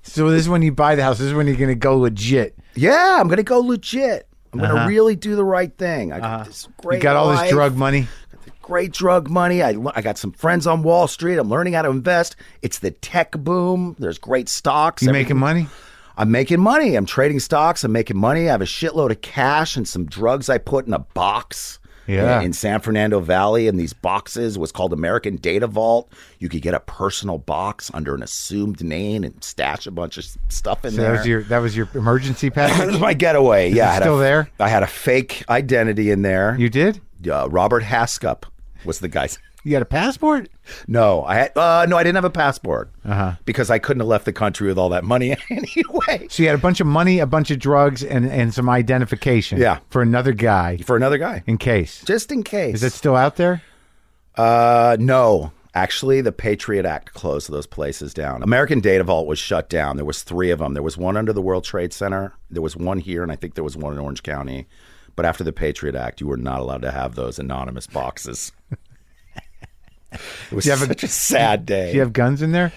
So 0.03 0.29
this 0.29 0.41
is 0.41 0.49
when 0.49 0.61
you 0.61 0.71
buy 0.71 0.95
the 0.95 1.03
house. 1.03 1.17
This 1.17 1.27
is 1.27 1.33
when 1.33 1.47
you're 1.47 1.55
going 1.57 1.69
to 1.69 1.75
go 1.75 1.97
legit. 1.97 2.55
Yeah, 2.75 3.17
I'm 3.19 3.27
gonna 3.27 3.43
go 3.43 3.59
legit. 3.59 4.27
I'm 4.53 4.59
gonna 4.59 4.87
really 4.87 5.15
do 5.15 5.35
the 5.35 5.43
right 5.45 5.75
thing. 5.77 6.11
I 6.13 6.19
got 6.19 6.45
this 6.45 6.67
great. 6.77 6.85
Uh-huh. 6.87 6.95
You 6.97 7.03
got 7.03 7.15
all 7.15 7.29
this 7.31 7.39
life, 7.39 7.49
drug 7.51 7.75
money. 7.75 8.07
great 8.61 8.91
drug 8.93 9.29
money. 9.29 9.61
I 9.63 9.71
le- 9.71 9.91
I 9.95 10.01
got 10.01 10.17
some 10.17 10.31
friends 10.31 10.67
on 10.67 10.83
Wall 10.83 11.07
Street. 11.07 11.37
I'm 11.37 11.49
learning 11.49 11.73
how 11.73 11.81
to 11.83 11.89
invest. 11.89 12.35
It's 12.61 12.79
the 12.79 12.91
tech 12.91 13.31
boom. 13.31 13.95
There's 13.99 14.17
great 14.17 14.47
stocks. 14.49 15.03
You 15.03 15.11
making 15.11 15.37
money? 15.37 15.67
I'm 16.17 16.31
making 16.31 16.59
money. 16.61 16.95
I'm 16.95 17.05
trading 17.05 17.39
stocks. 17.39 17.83
I'm 17.83 17.91
making 17.91 18.17
money. 18.17 18.47
I 18.49 18.51
have 18.51 18.61
a 18.61 18.65
shitload 18.65 19.11
of 19.11 19.21
cash 19.21 19.75
and 19.77 19.87
some 19.87 20.05
drugs 20.05 20.49
I 20.49 20.57
put 20.57 20.85
in 20.87 20.93
a 20.93 20.99
box. 20.99 21.79
Yeah. 22.07 22.41
In 22.41 22.53
San 22.53 22.79
Fernando 22.81 23.19
Valley, 23.19 23.67
and 23.67 23.79
these 23.79 23.93
boxes 23.93 24.57
was 24.57 24.71
called 24.71 24.93
American 24.93 25.37
Data 25.37 25.67
Vault. 25.67 26.11
You 26.39 26.49
could 26.49 26.61
get 26.61 26.73
a 26.73 26.79
personal 26.79 27.37
box 27.39 27.89
under 27.93 28.13
an 28.15 28.21
assumed 28.23 28.83
name 28.83 29.23
and 29.23 29.43
stash 29.43 29.87
a 29.87 29.91
bunch 29.91 30.17
of 30.17 30.25
stuff 30.49 30.85
in 30.85 30.91
So 30.91 30.97
there. 30.97 31.11
that 31.11 31.17
was 31.17 31.27
your 31.27 31.43
that 31.43 31.57
was 31.59 31.75
your 31.77 31.89
emergency 31.95 32.49
That 32.49 32.69
package. 32.71 32.91
was 32.93 32.99
my 32.99 33.13
getaway. 33.13 33.71
yeah, 33.71 33.85
it 33.85 33.89
I 33.89 33.93
had 33.93 34.01
still 34.03 34.19
a, 34.19 34.23
there? 34.23 34.49
I 34.59 34.69
had 34.69 34.83
a 34.83 34.87
fake 34.87 35.43
identity 35.49 36.11
in 36.11 36.21
there. 36.21 36.55
you 36.59 36.69
did? 36.69 37.01
uh, 37.29 37.47
Robert 37.49 37.81
Haskup 37.83 38.43
was 38.83 38.99
the 38.99 39.07
guy. 39.07 39.27
You 39.65 39.71
got 39.71 39.81
a 39.81 39.85
passport? 39.85 40.47
No, 40.87 41.23
I 41.25 41.35
had. 41.35 41.57
Uh, 41.57 41.85
no, 41.89 41.97
I 41.97 42.03
didn't 42.03 42.15
have 42.15 42.23
a 42.23 42.29
passport 42.29 42.91
Uh-huh. 43.03 43.33
because 43.45 43.69
I 43.71 43.79
couldn't 43.79 43.99
have 44.01 44.07
left 44.07 44.25
the 44.25 44.31
country 44.31 44.67
with 44.67 44.77
all 44.77 44.89
that 44.89 45.03
money 45.03 45.35
anyway. 45.49 46.27
So 46.29 46.43
you 46.43 46.49
had 46.49 46.57
a 46.57 46.61
bunch 46.61 46.79
of 46.79 46.85
money, 46.87 47.17
a 47.19 47.25
bunch 47.25 47.49
of 47.49 47.57
drugs, 47.59 48.03
and 48.03 48.25
and 48.25 48.53
some 48.53 48.69
identification. 48.69 49.57
Yeah. 49.59 49.79
For 49.89 50.01
another 50.03 50.33
guy, 50.33 50.77
For 50.77 50.95
another 50.95 51.17
guy, 51.17 51.43
in 51.47 51.57
case. 51.57 52.03
just 52.05 52.31
in 52.31 52.43
case. 52.43 52.75
Is 52.75 52.83
it 52.83 52.93
still 52.93 53.15
out 53.15 53.35
there? 53.37 53.63
Uh, 54.35 54.97
no. 54.99 55.51
Actually, 55.73 56.21
the 56.21 56.31
Patriot 56.31 56.85
Act 56.85 57.13
closed 57.13 57.51
those 57.51 57.67
places 57.67 58.13
down. 58.13 58.41
American 58.43 58.79
Data 58.79 59.03
Vault 59.03 59.27
was 59.27 59.39
shut 59.39 59.69
down. 59.69 59.97
There 59.97 60.05
was 60.05 60.23
three 60.23 60.49
of 60.51 60.59
them. 60.59 60.73
There 60.73 60.83
was 60.83 60.97
one 60.97 61.17
under 61.17 61.33
the 61.33 61.41
World 61.41 61.65
Trade 61.65 61.91
Center. 61.91 62.31
There 62.49 62.61
was 62.61 62.77
one 62.77 62.99
here, 62.99 63.23
and 63.23 63.31
I 63.31 63.35
think 63.35 63.55
there 63.55 63.63
was 63.63 63.75
one 63.75 63.91
in 63.91 63.99
Orange 63.99 64.23
County. 64.23 64.67
But 65.17 65.25
after 65.25 65.43
the 65.43 65.51
Patriot 65.51 65.95
Act, 65.95 66.21
you 66.21 66.27
were 66.27 66.37
not 66.37 66.59
allowed 66.61 66.81
to 66.83 66.91
have 66.91 67.15
those 67.15 67.39
anonymous 67.39 67.87
boxes. 67.87 68.51
it 70.11 70.19
was 70.51 70.65
you 70.65 70.71
have 70.71 70.81
a- 70.81 70.87
such 70.87 71.03
a 71.03 71.07
sad 71.07 71.65
day. 71.65 71.87
Do 71.91 71.95
you 71.95 72.01
have 72.01 72.13
guns 72.13 72.41
in 72.41 72.51
there? 72.51 72.71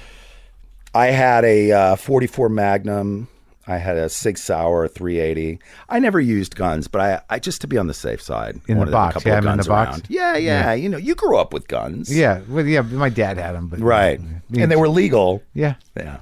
I 0.94 1.06
had 1.08 1.44
a 1.44 1.72
uh, 1.72 1.96
44 1.96 2.48
Magnum. 2.48 3.28
I 3.66 3.76
had 3.76 3.98
a 3.98 4.08
Sig 4.08 4.38
Sauer 4.38 4.88
380. 4.88 5.58
I 5.90 5.98
never 5.98 6.18
used 6.18 6.56
guns, 6.56 6.88
but 6.88 7.00
I, 7.02 7.20
I 7.28 7.38
just 7.38 7.60
to 7.60 7.66
be 7.66 7.76
on 7.76 7.86
the 7.86 7.92
safe 7.92 8.22
side. 8.22 8.58
In 8.66 8.78
the 8.80 8.86
box. 8.86 9.16
a 9.16 9.18
couple 9.18 9.30
of 9.32 9.34
had 9.34 9.44
'em 9.46 9.52
in 9.52 9.58
the 9.62 9.68
box? 9.68 9.90
around. 9.90 10.06
Yeah, 10.08 10.36
yeah, 10.38 10.72
You 10.72 10.88
know, 10.88 10.96
you 10.96 11.14
grew 11.14 11.36
up 11.36 11.52
with 11.52 11.68
guns. 11.68 12.14
Yeah. 12.14 12.40
Well, 12.48 12.64
yeah. 12.66 12.80
My 12.80 13.10
dad 13.10 13.36
had 13.36 13.54
them, 13.54 13.68
but 13.68 13.80
Right. 13.80 14.18
Yeah. 14.48 14.62
And 14.62 14.72
they 14.72 14.76
were 14.76 14.88
legal. 14.88 15.42
Yeah. 15.52 15.74
Yeah. 15.94 16.20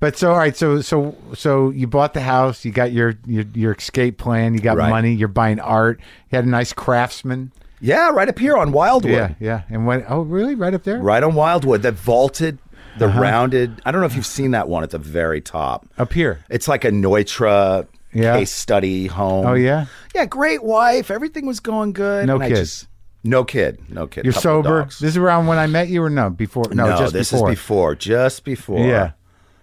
But 0.00 0.16
so 0.18 0.32
all 0.32 0.38
right, 0.38 0.56
so 0.56 0.80
so 0.80 1.16
so 1.34 1.70
you 1.70 1.86
bought 1.86 2.14
the 2.14 2.20
house, 2.20 2.64
you 2.64 2.72
got 2.72 2.92
your 2.92 3.14
your, 3.26 3.44
your 3.54 3.72
escape 3.72 4.18
plan, 4.18 4.52
you 4.54 4.60
got 4.60 4.76
Right. 4.76 4.90
money, 4.90 5.12
you're 5.14 5.28
buying 5.28 5.60
art, 5.60 5.98
you 6.30 6.36
had 6.36 6.44
a 6.44 6.48
nice 6.48 6.72
craftsman. 6.74 7.52
Yeah, 7.84 8.10
right 8.10 8.28
up 8.28 8.38
here 8.38 8.56
on 8.56 8.72
Wildwood. 8.72 9.12
Yeah, 9.12 9.34
yeah. 9.38 9.62
And 9.68 9.86
when 9.86 10.04
oh 10.08 10.22
really? 10.22 10.54
Right 10.54 10.72
up 10.74 10.84
there? 10.84 10.98
Right 10.98 11.22
on 11.22 11.34
Wildwood. 11.34 11.82
That 11.82 11.92
vaulted, 11.94 12.58
the 12.98 13.06
Uh-huh. 13.08 13.20
rounded. 13.20 13.82
I 13.84 13.92
don't 13.92 14.00
know 14.00 14.06
if 14.06 14.16
you've 14.16 14.24
seen 14.24 14.52
that 14.52 14.68
one 14.68 14.82
at 14.82 14.90
the 14.90 14.98
very 14.98 15.40
top. 15.42 15.86
Up 15.98 16.12
here. 16.12 16.40
It's 16.48 16.66
like 16.66 16.84
a 16.86 16.90
Neutra 16.90 17.86
Yeah. 18.12 18.38
case 18.38 18.52
study 18.52 19.06
home. 19.06 19.46
Oh 19.46 19.52
yeah? 19.54 19.84
Yeah, 20.14 20.24
great 20.24 20.62
wife. 20.64 21.10
Everything 21.10 21.46
was 21.46 21.60
going 21.60 21.92
good. 21.92 22.26
No 22.26 22.38
kids. 22.38 22.86
no 23.22 23.44
kid. 23.44 23.78
No 23.90 24.06
kid. 24.06 24.24
You're 24.24 24.32
sober. 24.32 24.84
This 24.84 25.02
is 25.02 25.16
around 25.18 25.46
when 25.46 25.58
I 25.58 25.66
met 25.66 25.88
you 25.88 26.02
or 26.02 26.10
no? 26.10 26.30
Before 26.30 26.64
no, 26.72 26.88
no, 26.88 26.96
just 26.98 27.12
this 27.12 27.32
before. 27.32 27.50
is 27.50 27.54
before, 27.58 27.94
just 27.94 28.44
before. 28.44 28.86
Yeah. 28.86 29.10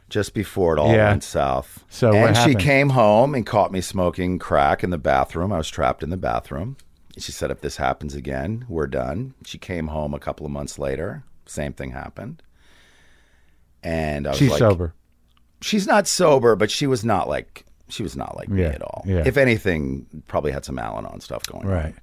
Just 0.10 0.34
before 0.34 0.76
it 0.76 0.80
all 0.80 0.92
Yeah. 0.94 1.10
went 1.10 1.24
south. 1.24 1.84
So 1.90 2.10
what 2.10 2.16
and 2.36 2.38
she 2.38 2.54
came 2.54 2.90
home 2.90 3.34
and 3.34 3.46
caught 3.46 3.72
me 3.72 3.82
smoking 3.82 4.38
crack 4.40 4.84
in 4.84 4.90
the 4.90 4.98
bathroom. 4.98 5.52
I 5.54 5.58
was 5.58 5.70
trapped 5.70 6.04
in 6.04 6.10
the 6.12 6.18
bathroom. 6.18 6.76
She 7.18 7.32
said, 7.32 7.52
if 7.52 7.62
this 7.62 7.78
happens 7.78 8.16
again, 8.16 8.66
we're 8.70 8.88
done. 8.88 9.34
She 9.46 9.58
came 9.58 9.88
home 9.88 10.14
a 10.14 10.20
couple 10.20 10.46
of 10.46 10.52
months 10.52 10.80
later. 10.80 11.24
Same 11.46 11.74
thing 11.74 11.92
happened. 11.92 12.42
And 13.84 14.28
I 14.28 14.32
was 14.32 14.40
She's 14.40 14.50
like, 14.52 14.60
sober. 14.60 14.94
she's 15.62 15.88
not 15.88 16.08
sober, 16.08 16.56
but 16.56 16.72
she 16.72 16.88
was 16.88 17.04
not 17.04 17.28
like 17.28 17.66
she 17.90 18.04
was 18.04 18.16
not 18.16 18.38
like 18.38 18.48
me 18.48 18.64
at 18.64 18.82
all. 18.82 19.04
yeah. 19.06 19.24
If 19.26 19.36
anything, 19.36 20.06
probably 20.28 20.52
had 20.54 20.64
some 20.64 20.80
Al-Anon 20.80 21.20
stuff 21.20 21.44
going 21.44 21.66
on 21.66 21.72
Right. 21.74 21.96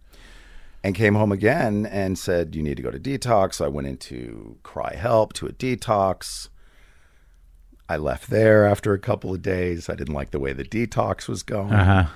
and 0.85 0.95
came 0.95 1.15
home 1.15 1.33
again 1.33 1.87
and 1.87 2.19
said, 2.19 2.55
You 2.55 2.63
need 2.63 2.77
to 2.77 2.83
go 2.83 2.91
to 2.91 2.99
detox. 2.99 3.55
So 3.55 3.65
I 3.65 3.69
went 3.69 3.87
into 3.87 4.59
CRI-Help 4.65 5.33
to 5.35 5.47
a 5.47 5.53
detox. 5.53 6.49
I 7.89 7.97
left 7.97 8.29
there 8.29 8.67
after 8.67 8.93
a 8.93 8.99
couple 8.99 9.33
of 9.33 9.41
days. 9.41 9.89
I 9.89 9.95
didn't 9.95 10.13
like 10.15 10.31
the 10.33 10.39
way 10.41 10.53
the 10.53 10.65
detox 10.65 11.27
was 11.27 11.43
going. 11.43 11.73
Uh-huh. 11.73 12.11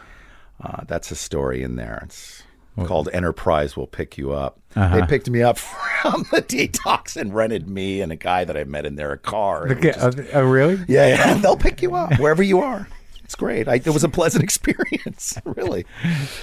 Uh, 0.62 0.85
that's 0.86 1.10
a 1.10 1.16
story 1.16 1.62
in 1.62 1.77
there. 1.77 2.02
It's 2.05 2.43
called 2.77 3.09
Enterprise 3.12 3.77
Will 3.77 3.86
Pick 3.86 4.16
You 4.16 4.32
Up. 4.32 4.59
Uh-huh. 4.74 5.01
They 5.01 5.07
picked 5.07 5.28
me 5.28 5.43
up 5.43 5.59
from 6.03 6.27
the 6.32 6.43
detox 6.43 7.16
and 7.16 7.35
rented 7.35 7.69
me 7.69 8.01
and 8.01 8.11
a 8.11 8.16
guy 8.16 8.44
that 8.44 8.57
I 8.57 8.65
met 8.65 8.86
in 8.86 8.97
there 8.97 9.12
a 9.12 9.19
car. 9.19 9.69
It 9.69 9.78
Okay, 9.78 9.93
uh, 9.93 10.12
oh 10.35 10.43
really? 10.43 10.77
yeah, 10.89 11.09
yeah. 11.09 11.35
They'll 11.35 11.57
pick 11.57 11.82
you 11.82 11.94
up 11.94 12.19
wherever 12.19 12.43
you 12.43 12.61
are. 12.61 12.89
It's 13.24 13.35
great. 13.35 13.69
I, 13.69 13.77
it 13.77 13.86
was 13.89 14.05
a 14.05 14.09
pleasant 14.09 14.44
experience, 14.44 15.39
really. 15.44 15.86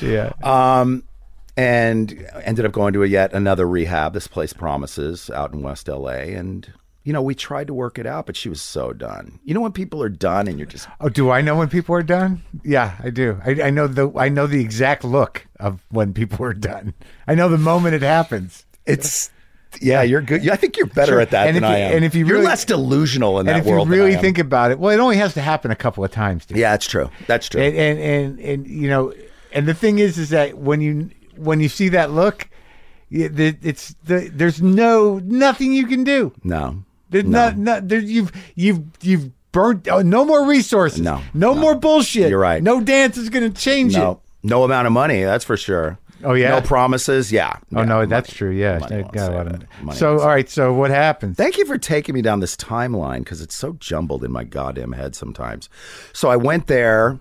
Yeah. 0.01 0.33
Um, 0.43 1.03
and 1.57 2.25
ended 2.43 2.65
up 2.65 2.71
going 2.71 2.93
to 2.93 3.03
a 3.03 3.07
yet 3.07 3.33
another 3.33 3.67
rehab. 3.67 4.13
This 4.13 4.27
place 4.27 4.53
promises 4.53 5.29
out 5.29 5.53
in 5.53 5.61
West 5.61 5.87
LA, 5.87 6.09
and 6.09 6.71
you 7.09 7.13
know 7.13 7.23
we 7.23 7.33
tried 7.33 7.65
to 7.65 7.73
work 7.73 7.97
it 7.97 8.05
out, 8.05 8.27
but 8.27 8.35
she 8.37 8.49
was 8.49 8.61
so 8.61 8.93
done. 8.93 9.39
You 9.43 9.55
know 9.55 9.61
when 9.61 9.71
people 9.71 10.03
are 10.03 10.09
done 10.09 10.47
and 10.47 10.59
you're 10.59 10.67
just 10.67 10.87
Oh, 11.01 11.09
do 11.09 11.31
I 11.31 11.41
know 11.41 11.55
when 11.57 11.67
people 11.67 11.95
are 11.95 12.03
done? 12.03 12.43
Yeah, 12.63 12.93
I 13.03 13.09
do. 13.09 13.39
I, 13.43 13.51
I 13.63 13.69
know 13.71 13.87
the 13.87 14.11
I 14.15 14.29
know 14.29 14.45
the 14.45 14.61
exact 14.61 15.03
look 15.03 15.47
of 15.59 15.83
when 15.89 16.13
people 16.13 16.45
are 16.45 16.53
done. 16.53 16.93
I 17.27 17.33
know 17.33 17.49
the 17.49 17.57
moment 17.57 17.95
it 17.95 18.03
happens. 18.03 18.63
it's. 18.85 19.31
Yeah, 19.81 20.01
you're 20.03 20.21
good. 20.21 20.47
I 20.49 20.55
think 20.55 20.77
you're 20.77 20.85
better 20.87 21.13
Sure. 21.13 21.19
at 21.21 21.31
that 21.31 21.47
And 21.47 21.55
than 21.57 21.63
if 21.63 21.69
you- 21.69 21.75
I 21.75 21.79
am. 21.79 21.95
and 21.95 22.05
if 22.05 22.13
you 22.15 22.25
you're 22.25 22.35
really- 22.37 22.47
less 22.47 22.65
delusional 22.65 23.39
in 23.39 23.45
that 23.47 23.65
world. 23.65 23.87
and 23.87 23.93
if 23.93 23.97
you 23.97 24.03
really 24.03 24.15
think 24.21 24.37
about 24.39 24.69
it, 24.71 24.77
well, 24.79 24.91
it 24.91 24.99
only 24.99 25.17
has 25.17 25.33
to 25.35 25.41
happen 25.41 25.69
a 25.71 25.75
couple 25.75 26.03
of 26.03 26.11
times. 26.11 26.45
Dude. 26.45 26.57
yeah, 26.57 26.71
that's 26.71 26.87
true. 26.87 27.09
That's 27.27 27.47
true. 27.49 27.61
and, 27.61 27.75
and 27.75 27.99
and 27.99 28.39
and 28.39 28.67
you 28.67 28.87
know, 28.89 29.13
and 29.53 29.67
the 29.67 29.73
thing 29.75 29.97
is, 29.99 30.17
is 30.19 30.29
that 30.29 30.57
when 30.57 30.81
you 30.81 31.09
when 31.37 31.59
you 31.59 31.69
see 31.69 31.89
that 31.89 32.11
look, 32.11 32.47
it's 33.11 33.95
the 34.05 34.29
there's 34.33 34.61
no 34.61 35.19
nothing 35.23 35.73
you 35.73 35.85
can 35.87 36.03
do. 36.03 36.31
no, 36.43 36.83
There's 37.09 37.25
no. 37.25 37.45
not, 37.45 37.57
not 37.57 37.87
there, 37.87 37.99
you've 37.99 38.31
you've 38.55 38.81
you've 39.01 39.31
burnt 39.51 39.87
oh, 39.87 40.01
no 40.01 40.25
more 40.25 40.45
resources. 40.45 41.01
No, 41.01 41.21
no, 41.33 41.53
no. 41.53 41.59
more 41.59 41.75
bullshit. 41.75 42.29
You're 42.29 42.39
right. 42.39 42.61
No 42.61 42.81
dance 42.81 43.17
is 43.17 43.29
going 43.29 43.51
to 43.51 43.61
change 43.61 43.95
it. 43.95 43.99
no, 43.99 44.21
no 44.43 44.63
amount 44.63 44.87
of 44.87 44.93
money. 44.93 45.23
That's 45.23 45.43
for 45.45 45.57
sure. 45.57 45.97
Oh, 46.23 46.33
yeah? 46.33 46.49
no 46.49 46.61
promises. 46.61 47.31
Yeah. 47.31 47.53
Oh 47.73 47.79
Yeah, 47.79 47.85
no, 47.85 47.95
money- 47.95 48.09
that's 48.09 48.33
true. 48.33 48.51
Yeah, 48.51 48.79
money 48.79 49.01
won't 49.03 49.13
got 49.13 49.31
a 49.31 49.35
lot 49.35 49.47
of 49.47 49.53
it. 49.53 49.63
it. 49.63 49.83
Money 49.83 49.97
So 49.97 50.19
all 50.19 50.27
right, 50.27 50.49
so 50.49 50.73
what 50.73 50.91
happens? 50.91 51.37
Thank 51.37 51.57
you 51.57 51.65
for 51.65 51.77
taking 51.77 52.13
me 52.13 52.21
down 52.21 52.41
this 52.41 52.55
timeline 52.55 53.19
because 53.19 53.41
it's 53.41 53.55
so 53.55 53.73
jumbled 53.73 54.23
in 54.23 54.31
my 54.31 54.43
goddamn 54.43 54.91
head 54.91 55.15
sometimes. 55.15 55.69
So 56.13 56.29
I 56.29 56.35
went 56.35 56.67
there. 56.67 57.19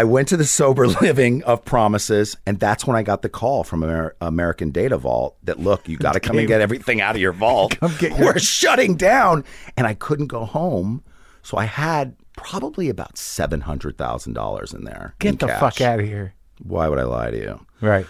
I 0.00 0.04
went 0.04 0.28
to 0.28 0.36
the 0.38 0.46
sober 0.46 0.86
living 1.02 1.42
of 1.44 1.62
promises, 1.62 2.34
and 2.46 2.58
that's 2.58 2.86
when 2.86 2.96
I 2.96 3.02
got 3.02 3.20
the 3.20 3.28
call 3.28 3.64
from 3.64 3.82
Amer- 3.84 4.16
American 4.22 4.70
Data 4.70 4.96
Vault 4.96 5.36
that 5.44 5.60
look, 5.60 5.86
you 5.88 5.98
got 5.98 6.12
to 6.14 6.20
come 6.20 6.38
and 6.38 6.48
get 6.48 6.62
everything 6.62 7.02
out 7.02 7.14
of 7.16 7.20
your 7.20 7.32
vault. 7.34 7.76
your- 8.00 8.16
We're 8.18 8.38
shutting 8.38 8.94
down, 8.96 9.44
and 9.76 9.86
I 9.86 9.92
couldn't 9.92 10.28
go 10.28 10.46
home, 10.46 11.02
so 11.42 11.58
I 11.58 11.64
had 11.66 12.16
probably 12.34 12.88
about 12.88 13.18
seven 13.18 13.60
hundred 13.60 13.98
thousand 13.98 14.32
dollars 14.32 14.72
in 14.72 14.84
there. 14.84 15.14
in 15.20 15.32
Get 15.32 15.38
the 15.40 15.48
cash. 15.48 15.60
fuck 15.60 15.80
out 15.82 16.00
of 16.00 16.06
here. 16.06 16.32
Why 16.62 16.88
would 16.88 16.98
I 16.98 17.02
lie 17.04 17.30
to 17.30 17.36
you? 17.38 17.66
Right. 17.82 18.06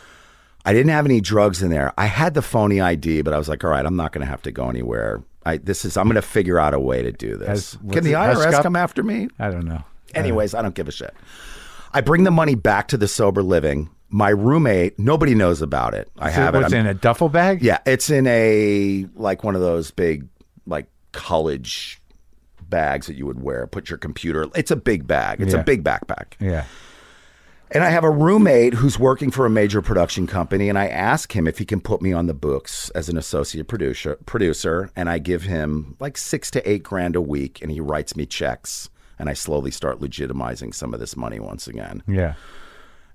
I 0.64 0.72
didn't 0.72 0.90
have 0.92 1.06
any 1.06 1.20
drugs 1.20 1.60
in 1.60 1.70
there. 1.70 1.92
I 1.98 2.06
had 2.06 2.34
the 2.34 2.42
phony 2.42 2.80
ID, 2.80 3.22
but 3.22 3.34
I 3.34 3.38
was 3.38 3.48
like, 3.48 3.64
all 3.64 3.70
right, 3.70 3.84
I'm 3.84 3.96
not 3.96 4.12
going 4.12 4.24
to 4.24 4.30
have 4.30 4.42
to 4.42 4.52
go 4.52 4.68
anywhere. 4.68 5.22
I 5.44 5.56
this 5.56 5.84
is 5.84 5.96
I'm 5.96 6.04
going 6.04 6.14
to 6.14 6.22
figure 6.22 6.60
out 6.60 6.72
a 6.72 6.78
way 6.78 7.02
to 7.02 7.10
do 7.10 7.36
this. 7.36 7.48
Has- 7.48 7.78
Can 7.90 8.04
the 8.04 8.12
IRS 8.12 8.62
come 8.62 8.76
after 8.76 9.02
me? 9.02 9.28
I 9.40 9.50
don't 9.50 9.66
know. 9.66 9.82
Anyways, 10.14 10.54
I 10.54 10.62
don't 10.62 10.74
give 10.74 10.88
a 10.88 10.92
shit. 10.92 11.14
I 11.92 12.00
bring 12.00 12.24
the 12.24 12.30
money 12.30 12.54
back 12.54 12.88
to 12.88 12.96
the 12.96 13.08
sober 13.08 13.42
living. 13.42 13.90
My 14.08 14.30
roommate, 14.30 14.98
nobody 14.98 15.34
knows 15.34 15.62
about 15.62 15.94
it. 15.94 16.08
I 16.18 16.30
So 16.30 16.34
have 16.40 16.54
it. 16.54 16.58
what's 16.62 16.72
I'm- 16.72 16.86
in 16.86 16.90
a 16.90 16.94
duffel 16.94 17.28
bag? 17.28 17.62
yeah, 17.62 17.78
it's 17.86 18.10
in 18.10 18.26
a 18.26 19.06
like 19.14 19.44
one 19.44 19.54
of 19.54 19.60
those 19.60 19.90
big 19.90 20.26
like 20.66 20.86
college 21.12 22.00
bags 22.68 23.06
that 23.06 23.16
you 23.16 23.26
would 23.26 23.40
wear. 23.42 23.66
Put 23.66 23.88
your 23.90 23.98
computer. 23.98 24.46
It's 24.54 24.70
a 24.70 24.76
big 24.76 25.06
bag. 25.06 25.40
It's 25.40 25.54
Yeah. 25.54 25.60
a 25.60 25.64
big 25.64 25.82
backpack. 25.84 26.34
Yeah. 26.38 26.64
And 27.72 27.84
I 27.84 27.90
have 27.90 28.02
a 28.02 28.10
roommate 28.10 28.74
who's 28.74 28.98
working 28.98 29.30
for 29.30 29.46
a 29.46 29.50
major 29.50 29.80
production 29.80 30.26
company, 30.26 30.68
and 30.68 30.76
I 30.76 30.88
ask 30.88 31.36
him 31.36 31.46
if 31.46 31.58
he 31.58 31.64
can 31.64 31.80
put 31.80 32.02
me 32.02 32.12
on 32.12 32.26
the 32.26 32.34
books 32.34 32.90
as 32.96 33.08
an 33.08 33.16
associate 33.16 33.68
producer. 33.68 34.18
Producer, 34.26 34.90
and 34.96 35.08
I 35.08 35.18
give 35.18 35.44
him 35.44 35.94
like 36.00 36.18
six 36.18 36.50
to 36.52 36.68
eight 36.68 36.82
grand 36.82 37.14
a 37.14 37.20
week, 37.20 37.60
and 37.62 37.70
he 37.70 37.78
writes 37.80 38.16
me 38.16 38.26
checks, 38.26 38.89
and 39.20 39.28
I 39.28 39.34
slowly 39.34 39.70
start 39.70 40.00
legitimizing 40.00 40.74
some 40.74 40.92
of 40.94 40.98
this 40.98 41.16
money 41.16 41.38
once 41.38 41.68
again. 41.68 42.02
Yeah. 42.08 42.34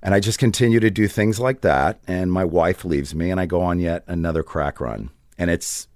And 0.04 0.14
I 0.14 0.20
just 0.20 0.38
continue 0.38 0.80
to 0.80 0.92
do 0.92 1.08
things 1.08 1.40
like 1.40 1.62
that, 1.62 2.00
and 2.08 2.32
my 2.32 2.46
wife 2.46 2.86
leaves 2.86 3.16
me, 3.16 3.32
and 3.32 3.40
I 3.40 3.48
go 3.48 3.62
on 3.62 3.80
yet 3.80 4.04
another 4.08 4.44
crack 4.44 4.80
run, 4.80 5.10
and 5.38 5.50
it's 5.50 5.88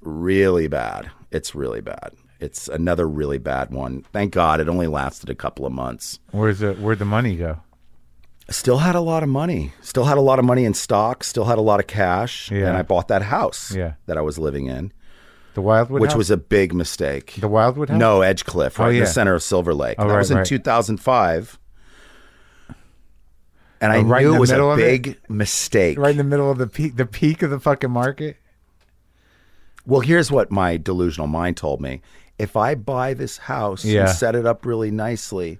really 0.00 0.66
bad. 0.66 1.10
It's 1.30 1.54
really 1.54 1.82
bad. 1.82 2.12
It's 2.40 2.68
another 2.68 3.06
really 3.06 3.36
bad 3.36 3.70
one. 3.70 4.02
Thank 4.14 4.32
God 4.32 4.60
it 4.60 4.68
only 4.68 4.86
lasted 4.86 5.28
a 5.28 5.34
couple 5.34 5.66
of 5.66 5.72
months. 5.72 6.18
Where's 6.30 6.60
the 6.60 6.72
where'd 6.72 6.98
the 6.98 7.04
money 7.04 7.36
go? 7.36 7.60
Still 8.48 8.78
had 8.78 8.94
a 8.94 9.00
lot 9.00 9.22
of 9.22 9.28
money. 9.28 9.72
Still 9.82 10.04
had 10.04 10.16
a 10.16 10.22
lot 10.22 10.38
of 10.38 10.44
money 10.46 10.64
in 10.64 10.72
stock. 10.74 11.22
Still 11.22 11.44
had 11.44 11.58
a 11.58 11.60
lot 11.60 11.78
of 11.80 11.86
cash. 11.86 12.50
Yeah. 12.50 12.66
And 12.68 12.76
I 12.78 12.82
bought 12.82 13.08
that 13.08 13.22
house 13.22 13.72
Yeah. 13.72 13.92
that 14.06 14.16
I 14.16 14.22
was 14.22 14.38
living 14.38 14.66
in, 14.66 14.92
The 15.54 15.62
Wildwood 15.62 16.00
which 16.00 16.10
House? 16.12 16.18
was 16.18 16.30
a 16.30 16.36
big 16.36 16.72
mistake. 16.74 17.34
the 17.38 17.48
Wildwood 17.48 17.88
House? 17.90 17.98
No, 17.98 18.20
Edgecliff, 18.20 18.78
right 18.78 18.86
Oh, 18.86 18.90
in 18.90 19.00
the 19.00 19.06
center 19.06 19.34
of 19.34 19.42
Silver 19.42 19.74
Lake. 19.74 19.96
Oh, 19.98 20.06
that 20.06 20.12
right, 20.12 20.18
was 20.18 20.30
in 20.30 20.36
right. 20.38 20.46
2005. 20.46 21.58
And 23.80 23.92
uh, 23.92 23.94
I 23.94 23.98
Oh, 23.98 24.02
right 24.02 24.22
knew 24.24 24.34
it 24.36 24.38
was 24.38 24.50
a 24.52 24.62
of 24.62 24.78
it? 24.78 24.82
big 25.02 25.18
mistake. 25.28 25.98
right 25.98 26.10
in 26.10 26.18
the 26.18 26.24
middle 26.24 26.50
of 26.50 26.58
the 26.58 26.66
peak 26.66 26.96
the 26.96 27.06
peak 27.06 27.42
of 27.42 27.50
the 27.50 27.58
fucking 27.60 27.90
market. 27.90 28.36
Well, 29.86 30.00
here's 30.00 30.30
what 30.30 30.50
my 30.52 30.76
delusional 30.76 31.26
mind 31.26 31.56
told 31.56 31.80
me. 31.80 32.02
If 32.38 32.56
I 32.56 32.74
buy 32.74 33.14
this 33.14 33.38
house 33.38 33.84
Yeah. 33.84 34.02
and 34.02 34.10
set 34.10 34.34
it 34.34 34.46
up 34.46 34.64
really 34.66 34.90
nicely, 34.90 35.58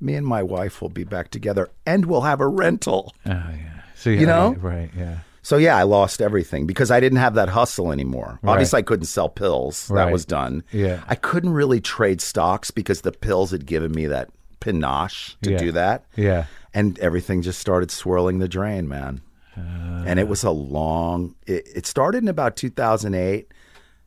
me 0.00 0.14
and 0.14 0.26
my 0.26 0.42
wife 0.42 0.82
will 0.82 0.88
be 0.88 1.04
back 1.04 1.30
together 1.30 1.70
and 1.86 2.06
we'll 2.06 2.22
have 2.22 2.40
a 2.40 2.46
rental. 2.48 3.14
Oh 3.24 3.30
yeah. 3.30 3.82
So 3.94 4.10
You 4.10 4.26
know? 4.26 4.54
right, 4.54 4.90
yeah. 4.96 5.18
So 5.42 5.56
yeah, 5.56 5.76
I 5.76 5.84
lost 5.84 6.20
everything 6.20 6.66
because 6.66 6.90
I 6.90 7.00
didn't 7.00 7.18
have 7.18 7.34
that 7.34 7.48
hustle 7.48 7.92
anymore. 7.92 8.38
Right. 8.42 8.52
Obviously, 8.52 8.78
I 8.78 8.82
couldn't 8.82 9.06
sell 9.06 9.28
pills. 9.28 9.88
That 9.88 9.94
Right. 9.94 10.12
was 10.12 10.24
done. 10.26 10.62
Yeah. 10.72 11.02
I 11.08 11.14
couldn't 11.14 11.52
really 11.54 11.80
trade 11.80 12.20
stocks 12.20 12.70
because 12.70 13.00
the 13.00 13.12
pills 13.12 13.50
had 13.50 13.64
given 13.66 13.92
me 13.92 14.06
that 14.06 14.28
panache 14.60 15.36
to 15.42 15.52
Yeah. 15.52 15.58
do 15.58 15.72
that. 15.72 16.04
Yeah. 16.16 16.44
And 16.74 16.98
everything 16.98 17.42
just 17.42 17.58
started 17.58 17.90
swirling 17.90 18.38
the 18.38 18.48
drain, 18.48 18.88
man. 18.88 19.22
and 19.56 20.18
it 20.18 20.26
was 20.28 20.42
a 20.42 20.50
long. 20.50 21.34
It, 21.46 21.68
it 21.74 21.86
started 21.86 22.22
in 22.22 22.28
about 22.28 22.56
2008, 22.56 23.46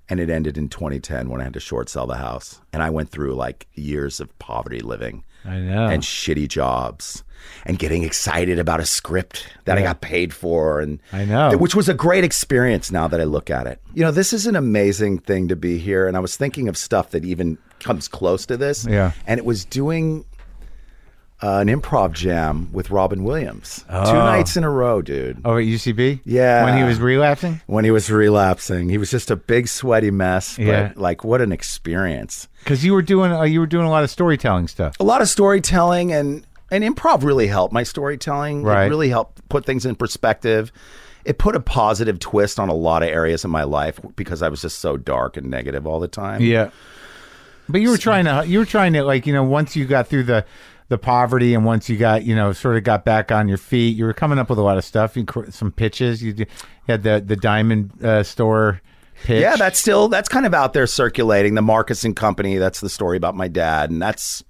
and 0.09 0.19
it 0.19 0.29
ended 0.29 0.57
in 0.57 0.67
2010 0.67 1.29
when 1.29 1.41
I 1.41 1.43
had 1.43 1.53
to 1.53 1.59
short 1.59 1.89
sell 1.89 2.07
the 2.07 2.15
house, 2.15 2.59
and 2.71 2.81
I 2.81 2.89
went 2.89 3.09
through 3.11 3.35
like 3.35 3.67
years 3.75 4.19
of 4.19 4.37
poverty 4.39 4.79
living 4.79 5.23
I 5.45 5.59
know. 5.59 5.85
and 5.87 6.01
shitty 6.01 6.47
jobs 6.47 7.23
and 7.65 7.79
getting 7.79 8.03
excited 8.03 8.59
about 8.59 8.79
a 8.79 8.85
script 8.85 9.47
that 9.65 9.77
I 9.77 9.81
got 9.81 10.01
paid 10.01 10.33
for 10.33 10.79
and 10.81 10.99
I 11.11 11.25
know. 11.25 11.57
which 11.57 11.75
was 11.75 11.87
a 11.89 11.93
great 11.93 12.23
experience 12.23 12.91
now 12.91 13.07
that 13.07 13.19
I 13.21 13.23
look 13.25 13.49
at 13.49 13.67
it. 13.67 13.79
You 13.93 14.03
know, 14.03 14.11
this 14.11 14.33
is 14.33 14.45
an 14.47 14.55
amazing 14.55 15.19
thing 15.19 15.47
to 15.49 15.55
be 15.55 15.77
here 15.77 16.07
and 16.07 16.17
I 16.17 16.19
was 16.19 16.35
thinking 16.37 16.67
of 16.67 16.77
stuff 16.77 17.11
that 17.11 17.23
even 17.25 17.57
comes 17.79 18.07
close 18.07 18.45
to 18.47 18.57
this. 18.57 18.85
Yeah. 18.85 19.11
And 19.27 19.37
it 19.37 19.45
was 19.45 19.65
doing 19.65 20.25
uh, 21.41 21.57
an 21.59 21.67
improv 21.67 22.13
jam 22.13 22.69
with 22.71 22.89
Robin 22.89 23.23
Williams. 23.25 23.83
Two 23.89 23.93
nights 24.13 24.55
in 24.55 24.63
a 24.63 24.69
row, 24.69 25.01
dude. 25.01 25.41
oh, 25.43 25.57
at 25.57 25.63
UCB? 25.65 26.21
Yeah. 26.23 26.63
When 26.63 26.77
he 26.77 26.83
was 26.85 27.01
relapsing? 27.01 27.59
When 27.65 27.83
he 27.83 27.91
was 27.91 28.09
relapsing, 28.09 28.87
he 28.87 28.97
was 28.97 29.11
just 29.11 29.29
a 29.29 29.35
big 29.35 29.67
sweaty 29.67 30.09
mess, 30.11 30.55
but 30.55 30.63
Yeah. 30.65 30.93
like 30.95 31.25
what 31.25 31.41
an 31.41 31.51
experience. 31.51 32.47
Because 32.59 32.85
you 32.85 32.93
were 32.93 33.01
doing 33.01 33.33
uh, 33.33 33.41
you 33.43 33.59
were 33.59 33.65
doing 33.67 33.85
a 33.85 33.89
lot 33.89 34.05
of 34.05 34.09
storytelling 34.09 34.69
stuff. 34.69 34.95
a 35.01 35.03
lot 35.03 35.21
of 35.21 35.27
storytelling 35.27 36.13
and 36.13 36.45
and 36.73 36.83
improv 36.83 37.23
really 37.23 37.47
helped 37.47 37.73
my 37.73 37.83
storytelling. 37.83 38.63
Right. 38.63 38.85
It 38.85 38.89
really 38.89 39.09
helped 39.09 39.47
put 39.49 39.65
things 39.65 39.85
in 39.85 39.95
perspective. 39.95 40.71
It 41.25 41.37
put 41.37 41.55
a 41.55 41.59
positive 41.59 42.19
twist 42.19 42.59
on 42.59 42.69
a 42.69 42.73
lot 42.73 43.03
of 43.03 43.09
areas 43.09 43.45
in 43.45 43.51
my 43.51 43.63
life 43.63 43.99
because 44.15 44.41
I 44.41 44.49
was 44.49 44.61
just 44.61 44.79
so 44.79 44.97
dark 44.97 45.37
and 45.37 45.49
negative 45.49 45.87
all 45.87 45.99
the 45.99 46.07
time. 46.07 46.41
Yeah. 46.41 46.71
But 47.69 47.81
you 47.81 47.89
were 47.89 47.97
trying 47.97 48.25
to 48.25 48.45
you 48.45 48.59
were 48.59 48.65
trying 48.65 48.93
to 48.93 49.03
like, 49.03 49.25
you 49.25 49.33
know, 49.33 49.43
once 49.43 49.75
you 49.75 49.85
got 49.85 50.07
through 50.07 50.23
the 50.23 50.45
the 50.89 50.97
poverty 50.97 51.53
and 51.53 51.63
once 51.63 51.89
you 51.89 51.97
got, 51.97 52.23
you 52.23 52.35
know, 52.35 52.51
sort 52.51 52.75
of 52.75 52.83
got 52.83 53.05
back 53.05 53.31
on 53.31 53.47
your 53.47 53.57
feet, 53.57 53.95
you 53.95 54.03
were 54.03 54.13
coming 54.13 54.37
up 54.37 54.49
with 54.49 54.59
a 54.59 54.61
lot 54.61 54.77
of 54.77 54.83
stuff, 54.83 55.15
you 55.15 55.23
cr- 55.23 55.49
some 55.49 55.71
pitches, 55.71 56.21
you, 56.21 56.33
you 56.33 56.45
had 56.87 57.03
the 57.03 57.23
the 57.25 57.37
diamond 57.37 58.03
uh, 58.03 58.21
store 58.23 58.81
pitch. 59.23 59.41
Yeah, 59.41 59.55
that's 59.55 59.79
still 59.79 60.09
that's 60.09 60.27
kind 60.27 60.45
of 60.45 60.53
out 60.53 60.73
there 60.73 60.87
circulating. 60.87 61.55
The 61.55 61.61
Marcus 61.61 62.03
and 62.03 62.15
Company. 62.15 62.57
That's 62.57 62.81
the 62.81 62.89
story 62.89 63.15
about 63.15 63.35
my 63.35 63.47
dad, 63.47 63.91
and 63.91 64.01
that's 64.01 64.43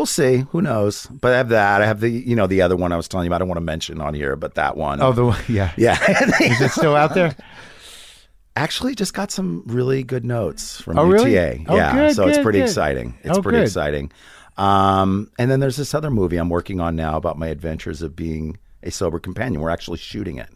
we'll 0.00 0.06
see. 0.06 0.46
Who 0.52 0.62
knows? 0.62 1.06
But 1.08 1.34
I 1.34 1.36
have 1.36 1.50
that. 1.50 1.82
I 1.82 1.86
have 1.86 2.00
the 2.00 2.08
you 2.08 2.34
know 2.34 2.46
the 2.46 2.62
other 2.62 2.74
one 2.76 2.90
I 2.90 2.96
was 2.96 3.06
telling 3.06 3.26
you 3.26 3.28
about. 3.28 3.36
I 3.36 3.38
don't 3.40 3.48
want 3.48 3.58
to 3.58 3.64
mention 3.64 4.00
on 4.00 4.14
here, 4.14 4.34
but 4.34 4.54
that 4.54 4.76
one. 4.78 5.02
Oh, 5.02 5.12
the 5.12 5.52
yeah. 5.52 5.72
yeah. 5.76 5.98
Is 6.40 6.60
it 6.62 6.70
still 6.70 6.96
out 6.96 7.12
there? 7.14 7.36
Actually, 8.56 8.94
just 8.94 9.14
got 9.14 9.30
some 9.30 9.62
really 9.66 10.02
good 10.02 10.24
notes 10.24 10.80
from 10.80 10.98
Oh, 10.98 11.04
really? 11.06 11.34
UTA. 11.34 11.64
Oh, 11.68 11.76
yeah, 11.76 11.92
good, 11.94 12.16
so 12.16 12.26
it's 12.26 12.38
pretty 12.38 12.58
good. 12.58 12.64
exciting. 12.64 13.14
It's 13.22 13.38
Oh, 13.38 13.42
pretty 13.42 13.58
good. 13.58 13.64
exciting. 13.66 14.10
Um, 14.56 15.30
and 15.38 15.50
then 15.50 15.60
there's 15.60 15.76
this 15.76 15.94
other 15.94 16.10
movie 16.10 16.36
I'm 16.36 16.48
working 16.50 16.80
on 16.80 16.96
now 16.96 17.16
about 17.16 17.38
my 17.38 17.46
adventures 17.46 18.02
of 18.02 18.16
being 18.16 18.58
a 18.82 18.90
sober 18.90 19.18
companion. 19.20 19.60
We're 19.60 19.70
actually 19.70 19.98
shooting 19.98 20.38
it. 20.38 20.48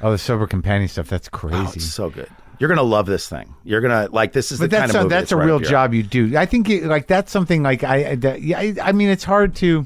Oh, 0.00 0.12
the 0.12 0.18
sober 0.18 0.46
companion 0.46 0.88
stuff. 0.88 1.08
That's 1.08 1.28
crazy. 1.28 1.80
so 1.80 2.10
good. 2.10 2.28
You're 2.62 2.68
gonna 2.68 2.84
love 2.84 3.06
this 3.06 3.28
thing. 3.28 3.52
You're 3.64 3.80
gonna 3.80 4.08
like 4.12 4.32
this 4.32 4.52
is 4.52 4.60
but 4.60 4.70
the 4.70 4.76
kind 4.76 4.88
that's 4.88 4.94
of 4.96 5.06
a, 5.06 5.08
that's 5.08 5.32
a 5.32 5.36
real 5.36 5.58
job 5.58 5.92
you 5.92 6.04
do. 6.04 6.36
I 6.38 6.46
think 6.46 6.70
it, 6.70 6.84
like 6.84 7.08
that's 7.08 7.32
something 7.32 7.60
like 7.64 7.82
I 7.82 8.14
that, 8.14 8.40
yeah, 8.40 8.56
I, 8.60 8.76
I 8.80 8.92
mean 8.92 9.08
it's 9.08 9.24
hard 9.24 9.56
to. 9.56 9.84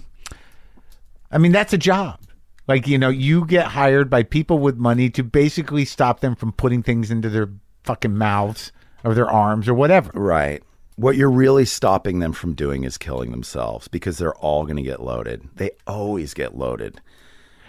I 1.33 1.39
mean 1.39 1.53
that's 1.53 1.73
a 1.73 1.79
job. 1.79 2.21
Like 2.69 2.87
you 2.87 2.99
know 2.99 3.09
you 3.09 3.47
get 3.47 3.65
hired 3.69 4.11
by 4.11 4.25
people 4.25 4.59
with 4.59 4.77
money 4.77 5.09
to 5.09 5.23
basically 5.25 5.87
stop 5.87 6.21
them 6.21 6.37
from 6.37 6.53
putting 6.53 6.83
things 6.83 7.11
into 7.11 7.31
their 7.31 7.49
fucking 7.85 8.15
mouths 8.15 8.73
or 9.05 9.15
their 9.15 9.31
arms 9.31 9.69
or 9.71 9.75
whatever. 9.75 10.11
Right. 10.13 10.63
What 10.97 11.17
you're 11.17 11.31
really 11.31 11.65
stopping 11.65 12.19
them 12.19 12.35
from 12.35 12.53
doing 12.53 12.85
is 12.85 12.99
killing 12.99 13.31
themselves 13.31 13.89
because 13.89 14.19
they're 14.19 14.35
all 14.37 14.65
going 14.65 14.77
to 14.77 14.83
get 14.83 15.01
loaded. 15.03 15.49
They 15.57 15.71
always 15.87 16.35
get 16.35 16.57
loaded. 16.59 17.01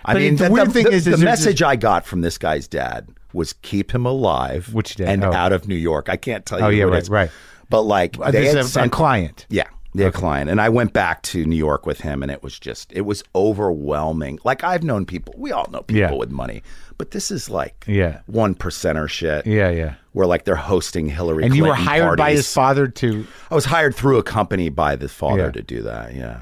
I 0.05 0.13
But 0.13 0.19
mean, 0.21 0.35
the 0.37 0.49
weird 0.51 0.67
the- 0.67 0.73
thing 0.73 0.83
the- 0.85 0.91
is- 0.91 1.07
is 1.07 1.17
the 1.19 1.25
message 1.25 1.61
I 1.61 1.77
got 1.77 2.05
from 2.05 2.19
this 2.21 2.37
guy's 2.37 2.67
dad 2.67 3.07
was 3.37 3.53
keep 3.53 3.91
him 3.95 4.05
alive, 4.05 4.73
Which 4.73 4.95
dad? 4.97 5.07
and 5.07 5.23
Oh. 5.23 5.31
out 5.31 5.53
of 5.53 5.67
New 5.67 5.75
York. 5.75 6.09
I 6.09 6.17
can't 6.17 6.45
tell 6.45 6.59
you. 6.59 6.65
Oh, 6.65 6.69
yeah, 6.69 6.83
it 6.83 6.87
right, 6.87 7.01
is. 7.03 7.09
right. 7.09 7.29
But 7.69 7.83
like, 7.83 8.17
Uh, 8.19 8.31
they 8.31 8.45
had 8.47 8.57
a, 8.57 8.83
a 8.83 8.89
client. 8.89 9.45
Yeah, 9.49 9.67
their 9.93 10.11
client. 10.11 10.49
And 10.49 10.59
I 10.59 10.69
went 10.69 10.91
back 10.93 11.21
to 11.23 11.45
New 11.45 11.55
York 11.55 11.85
with 11.85 12.01
him, 12.01 12.21
and 12.23 12.31
it 12.31 12.41
was 12.43 12.57
just, 12.59 12.91
it 12.93 13.01
was 13.01 13.23
overwhelming. 13.35 14.39
Like, 14.43 14.63
I've 14.63 14.83
known 14.83 15.05
people, 15.05 15.33
we 15.37 15.51
all 15.51 15.67
know 15.71 15.81
people 15.81 16.01
Yeah. 16.01 16.13
with 16.13 16.29
money, 16.31 16.63
but 16.97 17.11
this 17.11 17.29
is 17.31 17.49
like 17.49 17.83
Yeah. 17.87 18.19
one 18.25 18.55
percenter 18.55 19.09
shit. 19.09 19.45
Yeah, 19.45 19.69
yeah. 19.69 19.93
Where 20.13 20.27
like 20.27 20.45
they're 20.45 20.55
hosting 20.55 21.09
Hillary 21.09 21.43
And 21.43 21.55
you 21.55 21.63
were 21.63 21.69
Clinton 21.75 21.85
hired 21.87 22.17
by 22.17 22.31
his 22.31 22.51
father 22.51 22.87
to 22.87 23.25
I 23.51 23.55
was 23.55 23.65
hired 23.65 23.95
through 23.95 24.17
a 24.17 24.23
company 24.23 24.69
by 24.69 24.95
the 24.95 25.07
father 25.09 25.45
Yeah. 25.45 25.51
to 25.51 25.61
do 25.61 25.81
that. 25.83 26.15
Yeah. 26.15 26.37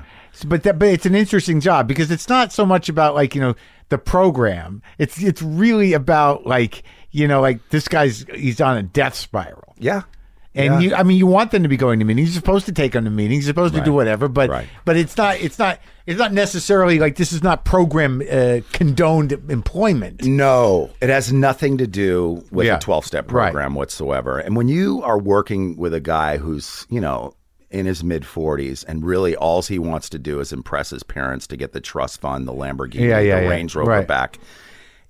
but 0.47 0.63
that 0.63 0.77
but 0.77 0.89
it's 0.89 1.05
an 1.05 1.15
interesting 1.15 1.61
job 1.61 1.87
because 1.87 2.11
it's 2.11 2.27
not 2.27 2.51
so 2.51 2.65
much 2.65 2.89
about 2.89 3.15
like 3.15 3.33
you 3.35 3.39
know 3.41 3.55
the 3.89 3.97
program 3.97 4.81
it's 4.97 5.21
it's 5.21 5.41
really 5.41 5.93
about 5.93 6.45
like 6.45 6.83
you 7.11 7.27
know 7.27 7.41
like 7.41 7.59
this 7.69 7.87
guy's 7.87 8.25
he's 8.33 8.59
on 8.61 8.77
a 8.77 8.83
death 8.83 9.13
spiral 9.15 9.75
Yeah. 9.77 10.01
and 10.55 10.65
Yeah. 10.73 10.79
you 10.79 10.95
i 10.95 11.03
mean 11.03 11.17
you 11.17 11.27
want 11.27 11.51
them 11.51 11.63
to 11.63 11.69
be 11.69 11.77
going 11.77 11.99
to 11.99 12.05
meetings 12.05 12.29
you're 12.29 12.41
supposed 12.41 12.65
to 12.65 12.71
take 12.71 12.93
them 12.93 13.03
to 13.05 13.11
meetings 13.11 13.45
you're 13.45 13.51
supposed 13.51 13.75
to 13.75 13.81
do 13.81 13.93
whatever 13.93 14.27
but 14.27 14.49
Right. 14.49 14.67
but 14.85 14.97
it's 14.97 15.15
not 15.17 15.39
it's 15.39 15.59
not 15.59 15.79
it's 16.07 16.17
not 16.19 16.33
necessarily 16.33 16.97
like 16.99 17.15
this 17.15 17.31
is 17.31 17.43
not 17.43 17.63
program 17.65 18.21
uh, 18.31 18.59
condoned 18.73 19.31
employment 19.49 20.23
No, 20.23 20.89
it 21.01 21.09
has 21.09 21.31
nothing 21.33 21.77
to 21.79 21.87
do 21.87 22.43
with 22.51 22.67
Yeah. 22.67 22.77
a 22.77 22.79
12 22.79 23.05
step 23.05 23.31
Right. 23.31 23.51
program 23.51 23.73
whatsoever. 23.75 24.37
And 24.39 24.55
when 24.55 24.67
you 24.67 25.01
are 25.03 25.17
working 25.17 25.77
with 25.77 25.93
a 25.95 25.99
guy 25.99 26.37
who's, 26.37 26.85
you 26.89 27.01
know, 27.01 27.33
in 27.75 27.85
his 27.85 28.03
mid 28.03 28.23
40s 28.23 28.85
and 28.87 29.05
really 29.05 29.35
all 29.35 29.61
he 29.61 29.77
wants 29.77 30.09
to 30.09 30.17
do 30.19 30.39
is 30.39 30.53
impress 30.53 30.89
his 30.89 31.03
parents 31.03 31.45
to 31.47 31.57
get 31.57 31.73
the 31.73 31.81
trust 31.81 32.21
fund, 32.21 32.47
the 32.47 32.53
Lamborghini, 32.53 33.01
Yeah, 33.09 33.19
yeah, 33.19 33.35
the 33.39 33.43
yeah. 33.43 33.49
Range 33.49 33.75
Rover 33.75 33.91
Right. 33.91 34.07
back. 34.07 34.39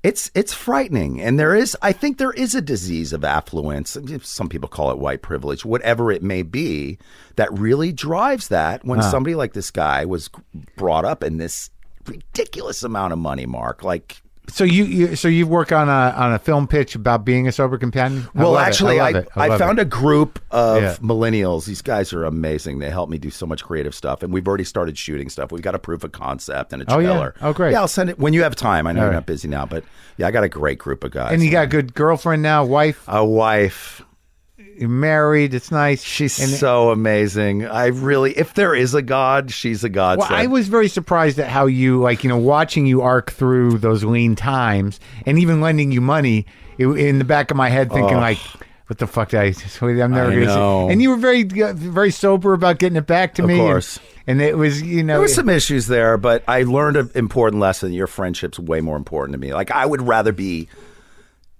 It's 0.03 0.29
it's 0.35 0.53
frightening, 0.53 1.19
and 1.19 1.39
there 1.39 1.55
is 1.55 1.75
I 1.81 1.91
think 1.91 2.19
there 2.19 2.31
is 2.33 2.53
a 2.53 2.61
disease 2.61 3.11
of 3.11 3.23
affluence. 3.23 3.97
Some 4.21 4.49
people 4.49 4.69
call 4.69 4.91
it 4.91 4.99
white 4.99 5.23
privilege, 5.23 5.65
whatever 5.65 6.11
it 6.11 6.21
may 6.21 6.43
be, 6.43 6.99
that 7.37 7.51
really 7.57 7.91
drives 7.91 8.49
that. 8.49 8.85
When 8.85 9.01
somebody 9.01 9.33
like 9.33 9.53
this 9.53 9.71
guy 9.71 10.05
was 10.05 10.29
brought 10.75 11.05
up 11.05 11.23
in 11.23 11.37
this 11.37 11.71
ridiculous 12.05 12.83
amount 12.83 13.13
of 13.13 13.19
money, 13.19 13.47
Marc, 13.47 13.83
like 13.83 14.21
so 14.49 14.63
you, 14.63 14.84
you 14.85 15.15
so 15.15 15.27
you 15.27 15.47
work 15.47 15.72
on 15.72 15.89
a 15.89 16.13
on 16.15 16.34
a 16.34 16.39
film 16.39 16.67
pitch 16.67 16.95
about 16.95 17.26
being 17.26 17.47
a 17.47 17.51
sober 17.51 17.77
companion 17.77 18.27
I 18.35 18.41
Well, 18.41 18.57
actually, 18.57 18.99
I, 18.99 19.09
I. 19.09 19.26
I, 19.35 19.47
love 19.47 19.59
found 19.59 19.80
it. 19.80 19.84
a 19.84 19.85
group 19.85 20.39
of 20.51 20.81
Yeah. 20.84 20.95
millennials. 21.01 21.65
These 21.65 21.81
guys 21.81 22.13
are 22.13 22.23
amazing. 22.26 22.80
They 22.80 22.89
help 22.89 23.09
me 23.09 23.17
do 23.17 23.30
so 23.30 23.45
much 23.45 23.63
creative 23.63 23.95
stuff, 23.95 24.23
and 24.23 24.31
we've 24.34 24.47
already 24.47 24.63
started 24.63 24.97
shooting 24.97 25.30
stuff. 25.30 25.51
We've 25.51 25.61
got 25.61 25.76
a 25.76 25.80
proof 25.80 26.03
of 26.03 26.11
concept 26.11 26.73
and 26.73 26.81
a 26.81 26.85
trailer. 26.85 27.34
Oh, 27.38 27.39
yeah. 27.41 27.47
Oh, 27.49 27.53
great. 27.53 27.72
Yeah, 27.72 27.80
I'll 27.81 27.88
send 27.88 28.09
it 28.09 28.19
when 28.19 28.34
you 28.34 28.43
have 28.43 28.55
time. 28.55 28.88
I 28.88 28.91
know 28.91 28.99
All 28.99 29.05
you're 29.05 29.09
right. 29.11 29.15
not 29.17 29.26
busy 29.26 29.47
now, 29.47 29.65
but 29.65 29.84
yeah, 30.17 30.27
I 30.27 30.31
got 30.31 30.43
a 30.43 30.49
great 30.49 30.77
group 30.80 31.03
of 31.03 31.11
guys. 31.11 31.34
and 31.34 31.43
you 31.43 31.51
got 31.51 31.63
a 31.65 31.67
good 31.67 31.93
girlfriend 31.93 32.41
now 32.41 32.63
wife 32.63 33.03
a 33.07 33.26
wife. 33.26 34.01
You're 34.77 34.89
married 34.89 35.53
it's 35.53 35.72
nice 35.72 36.03
She's 36.03 36.39
And- 36.39 36.49
so 36.49 36.89
amazing. 36.91 37.65
I 37.65 37.88
really, 37.88 38.34
if 38.38 38.53
there 38.53 38.76
is 38.76 38.93
a 38.93 39.02
God, 39.02 39.52
she's 39.52 39.84
a 39.84 39.89
God. 39.89 40.19
Well, 40.19 40.27
I 40.30 40.47
was 40.47 40.68
very 40.68 40.88
surprised 40.88 41.39
at 41.39 41.47
how 41.47 41.65
you, 41.65 41.99
like, 42.02 42.23
you 42.23 42.30
know, 42.30 42.38
watching 42.38 42.85
you 42.85 43.02
arc 43.02 43.31
through 43.31 43.77
those 43.80 44.03
lean 44.03 44.35
times 44.35 44.99
and 45.26 45.39
even 45.39 45.61
lending 45.61 45.91
you 45.91 46.02
money 46.02 46.45
it, 46.77 46.88
in 46.88 47.19
the 47.19 47.26
back 47.26 47.52
of 47.52 47.57
my 47.57 47.69
head, 47.69 47.91
thinking, 47.91 48.18
like, 48.18 48.38
what 48.88 48.99
the 48.99 49.07
fuck 49.07 49.30
did 49.30 49.39
I, 49.39 49.45
I'm 49.81 50.11
never 50.11 50.30
going 50.31 50.45
to. 50.47 50.91
And 50.91 51.02
you 51.02 51.10
were 51.10 51.15
very, 51.18 51.43
uh, 51.61 51.73
very 51.73 52.11
sober 52.11 52.53
about 52.53 52.77
getting 52.77 52.97
it 52.97 53.07
back 53.07 53.34
to 53.35 53.41
Of 53.43 53.47
me. 53.47 53.53
and- 53.56 53.61
course. 53.64 53.99
And, 54.27 54.41
it 54.41 54.57
was, 54.57 54.81
you 54.81 55.03
know, 55.03 55.14
There 55.14 55.22
were 55.22 55.27
some 55.27 55.49
issues 55.49 55.85
there, 55.88 56.18
but 56.18 56.43
I 56.47 56.64
learned 56.64 56.97
an 56.97 57.11
important 57.14 57.61
lesson. 57.61 57.93
Your 57.93 58.07
friendship's 58.07 58.60
way 58.60 58.81
more 58.81 58.97
important 58.97 59.34
to 59.34 59.39
me. 59.39 59.53
Like 59.53 59.69
I 59.72 59.85
would 59.85 60.02
rather 60.02 60.31
be 60.31 60.68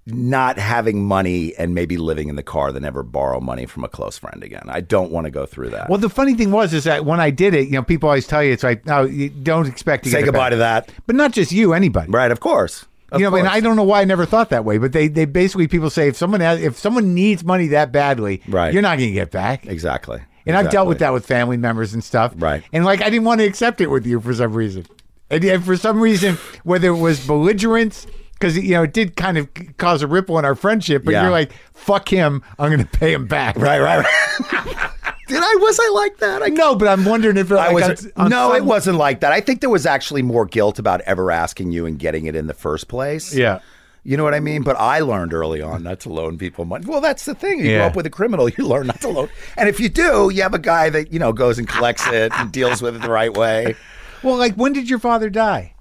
not 0.06 0.56
having 0.56 1.04
money 1.04 1.52
and 1.56 1.74
maybe 1.74 1.96
living 1.96 2.28
in 2.28 2.36
the 2.36 2.42
car 2.42 2.70
than 2.70 2.84
ever 2.84 3.02
borrow 3.02 3.40
money 3.40 3.66
from 3.66 3.82
a 3.82 3.88
close 3.88 4.16
friend 4.16 4.44
again. 4.44 4.62
I 4.68 4.80
don't 4.80 5.10
want 5.10 5.24
to 5.24 5.30
go 5.32 5.46
through 5.46 5.70
that. 5.70 5.88
well, 5.90 5.98
the 5.98 6.08
funny 6.08 6.34
thing 6.34 6.52
was, 6.52 6.72
is 6.72 6.84
that 6.84 7.04
when 7.04 7.18
I 7.18 7.30
did 7.30 7.54
it, 7.54 7.66
you 7.66 7.72
know, 7.72 7.82
people 7.82 8.08
always 8.08 8.26
tell 8.26 8.42
you, 8.42 8.52
it's 8.52 8.62
like, 8.62 8.86
no, 8.86 9.02
you 9.02 9.28
don't 9.30 9.66
expect 9.66 10.04
to 10.04 10.10
Say 10.10 10.18
get 10.20 10.26
goodbye 10.26 10.44
back. 10.44 10.50
to 10.50 10.56
that. 10.58 10.92
But 11.06 11.16
not 11.16 11.32
just 11.32 11.50
you, 11.50 11.72
anybody. 11.72 12.10
Right, 12.10 12.30
of 12.30 12.38
course. 12.40 12.86
Of 13.10 13.20
you 13.20 13.28
know, 13.28 13.36
and. 13.36 13.48
I 13.48 13.58
don't 13.60 13.74
know 13.76 13.82
why 13.84 14.00
I 14.00 14.04
never 14.04 14.26
thought 14.26 14.50
that 14.50 14.64
way, 14.64 14.78
but 14.78 14.92
they, 14.92 15.08
they 15.08 15.24
basically 15.24 15.66
people 15.68 15.90
say 15.90 16.06
if 16.08 16.16
someone 16.16 16.40
has, 16.40 16.60
if 16.62 16.76
someone 16.78 17.14
needs 17.14 17.42
money 17.44 17.66
that 17.68 17.90
badly, 17.90 18.42
Right. 18.48 18.72
you're 18.72 18.82
not 18.82 18.98
going 18.98 19.10
to 19.10 19.14
get 19.14 19.30
back. 19.32 19.66
exactly. 19.66 20.20
And 20.46 20.56
I've 20.56 20.70
dealt 20.70 20.86
with 20.86 21.00
that 21.00 21.12
with 21.12 21.26
family 21.26 21.56
members 21.56 21.92
and 21.94 22.04
stuff. 22.04 22.32
Right. 22.36 22.62
And 22.72 22.84
like 22.84 23.00
I 23.02 23.10
didn't 23.10 23.24
want 23.24 23.40
to 23.40 23.46
accept 23.46 23.80
it 23.80 23.88
with 23.90 24.06
you 24.06 24.20
for 24.20 24.32
some 24.32 24.52
reason. 24.54 24.86
And 25.28 25.42
yet 25.42 25.62
for 25.64 25.76
some 25.76 26.00
reason, 26.00 26.36
whether 26.62 26.86
it 26.86 26.98
was 26.98 27.26
belligerence, 27.26 28.06
because 28.38 28.56
you 28.56 28.70
know 28.72 28.82
it 28.84 28.92
did 28.92 29.16
kind 29.16 29.38
of 29.38 29.48
cause 29.78 30.02
a 30.02 30.06
ripple 30.06 30.38
in 30.38 30.44
our 30.44 30.54
friendship, 30.54 31.04
but 31.04 31.12
Yeah. 31.12 31.22
you're 31.22 31.30
like, 31.30 31.52
"Fuck 31.74 32.08
him, 32.08 32.42
I'm 32.58 32.70
going 32.70 32.86
to 32.86 32.98
pay 32.98 33.12
him 33.12 33.26
back." 33.26 33.56
Right, 33.56 33.80
right, 33.80 34.04
right. 34.04 34.90
Did 35.28 35.42
I? 35.42 35.56
Was 35.60 35.80
I 35.82 35.90
like 35.92 36.18
that? 36.18 36.42
I, 36.44 36.48
No, 36.50 36.76
but 36.76 36.86
I'm 36.86 37.04
wondering 37.04 37.36
if 37.36 37.50
it, 37.50 37.56
I 37.56 37.72
like, 37.72 37.88
was. 37.88 38.06
on- 38.06 38.12
on 38.26 38.30
no, 38.30 38.48
some- 38.50 38.56
it 38.58 38.64
wasn't 38.64 38.98
like 38.98 39.20
that. 39.20 39.32
I 39.32 39.40
think 39.40 39.60
there 39.60 39.70
was 39.70 39.84
actually 39.84 40.22
more 40.22 40.46
guilt 40.46 40.78
about 40.78 41.00
ever 41.00 41.32
asking 41.32 41.72
you 41.72 41.84
and 41.84 41.98
getting 41.98 42.26
it 42.26 42.36
in 42.36 42.46
the 42.46 42.54
first 42.54 42.86
place. 42.86 43.34
Yeah. 43.34 43.58
You 44.04 44.16
know 44.16 44.22
what 44.22 44.34
I 44.34 44.38
mean? 44.40 44.62
But 44.62 44.76
I 44.78 45.00
learned 45.00 45.34
early 45.34 45.60
on 45.60 45.82
not 45.82 45.98
to 46.00 46.10
loan 46.10 46.38
people 46.38 46.64
money. 46.64 46.86
Well, 46.86 47.00
that's 47.00 47.24
the 47.24 47.34
thing. 47.34 47.58
You 47.58 47.72
Yeah. 47.72 47.78
grow 47.78 47.86
up 47.86 47.96
with 47.96 48.06
a 48.06 48.10
criminal, 48.10 48.48
you 48.56 48.64
learn 48.68 48.86
not 48.86 49.00
to 49.00 49.08
loan. 49.08 49.28
And 49.56 49.68
if 49.68 49.80
you 49.80 49.88
do, 49.88 50.30
you 50.32 50.42
have 50.42 50.54
a 50.54 50.60
guy 50.60 50.90
that, 50.90 51.12
you 51.12 51.18
know, 51.18 51.32
goes 51.32 51.58
and 51.58 51.66
collects 51.66 52.06
it 52.06 52.30
and 52.36 52.52
deals 52.52 52.80
with 52.80 52.94
it 52.94 53.02
the 53.02 53.10
right 53.10 53.36
way. 53.36 53.74
Well, 54.22 54.36
like 54.36 54.54
when 54.54 54.72
did 54.74 54.88
your 54.88 55.00
father 55.00 55.28
die? 55.28 55.74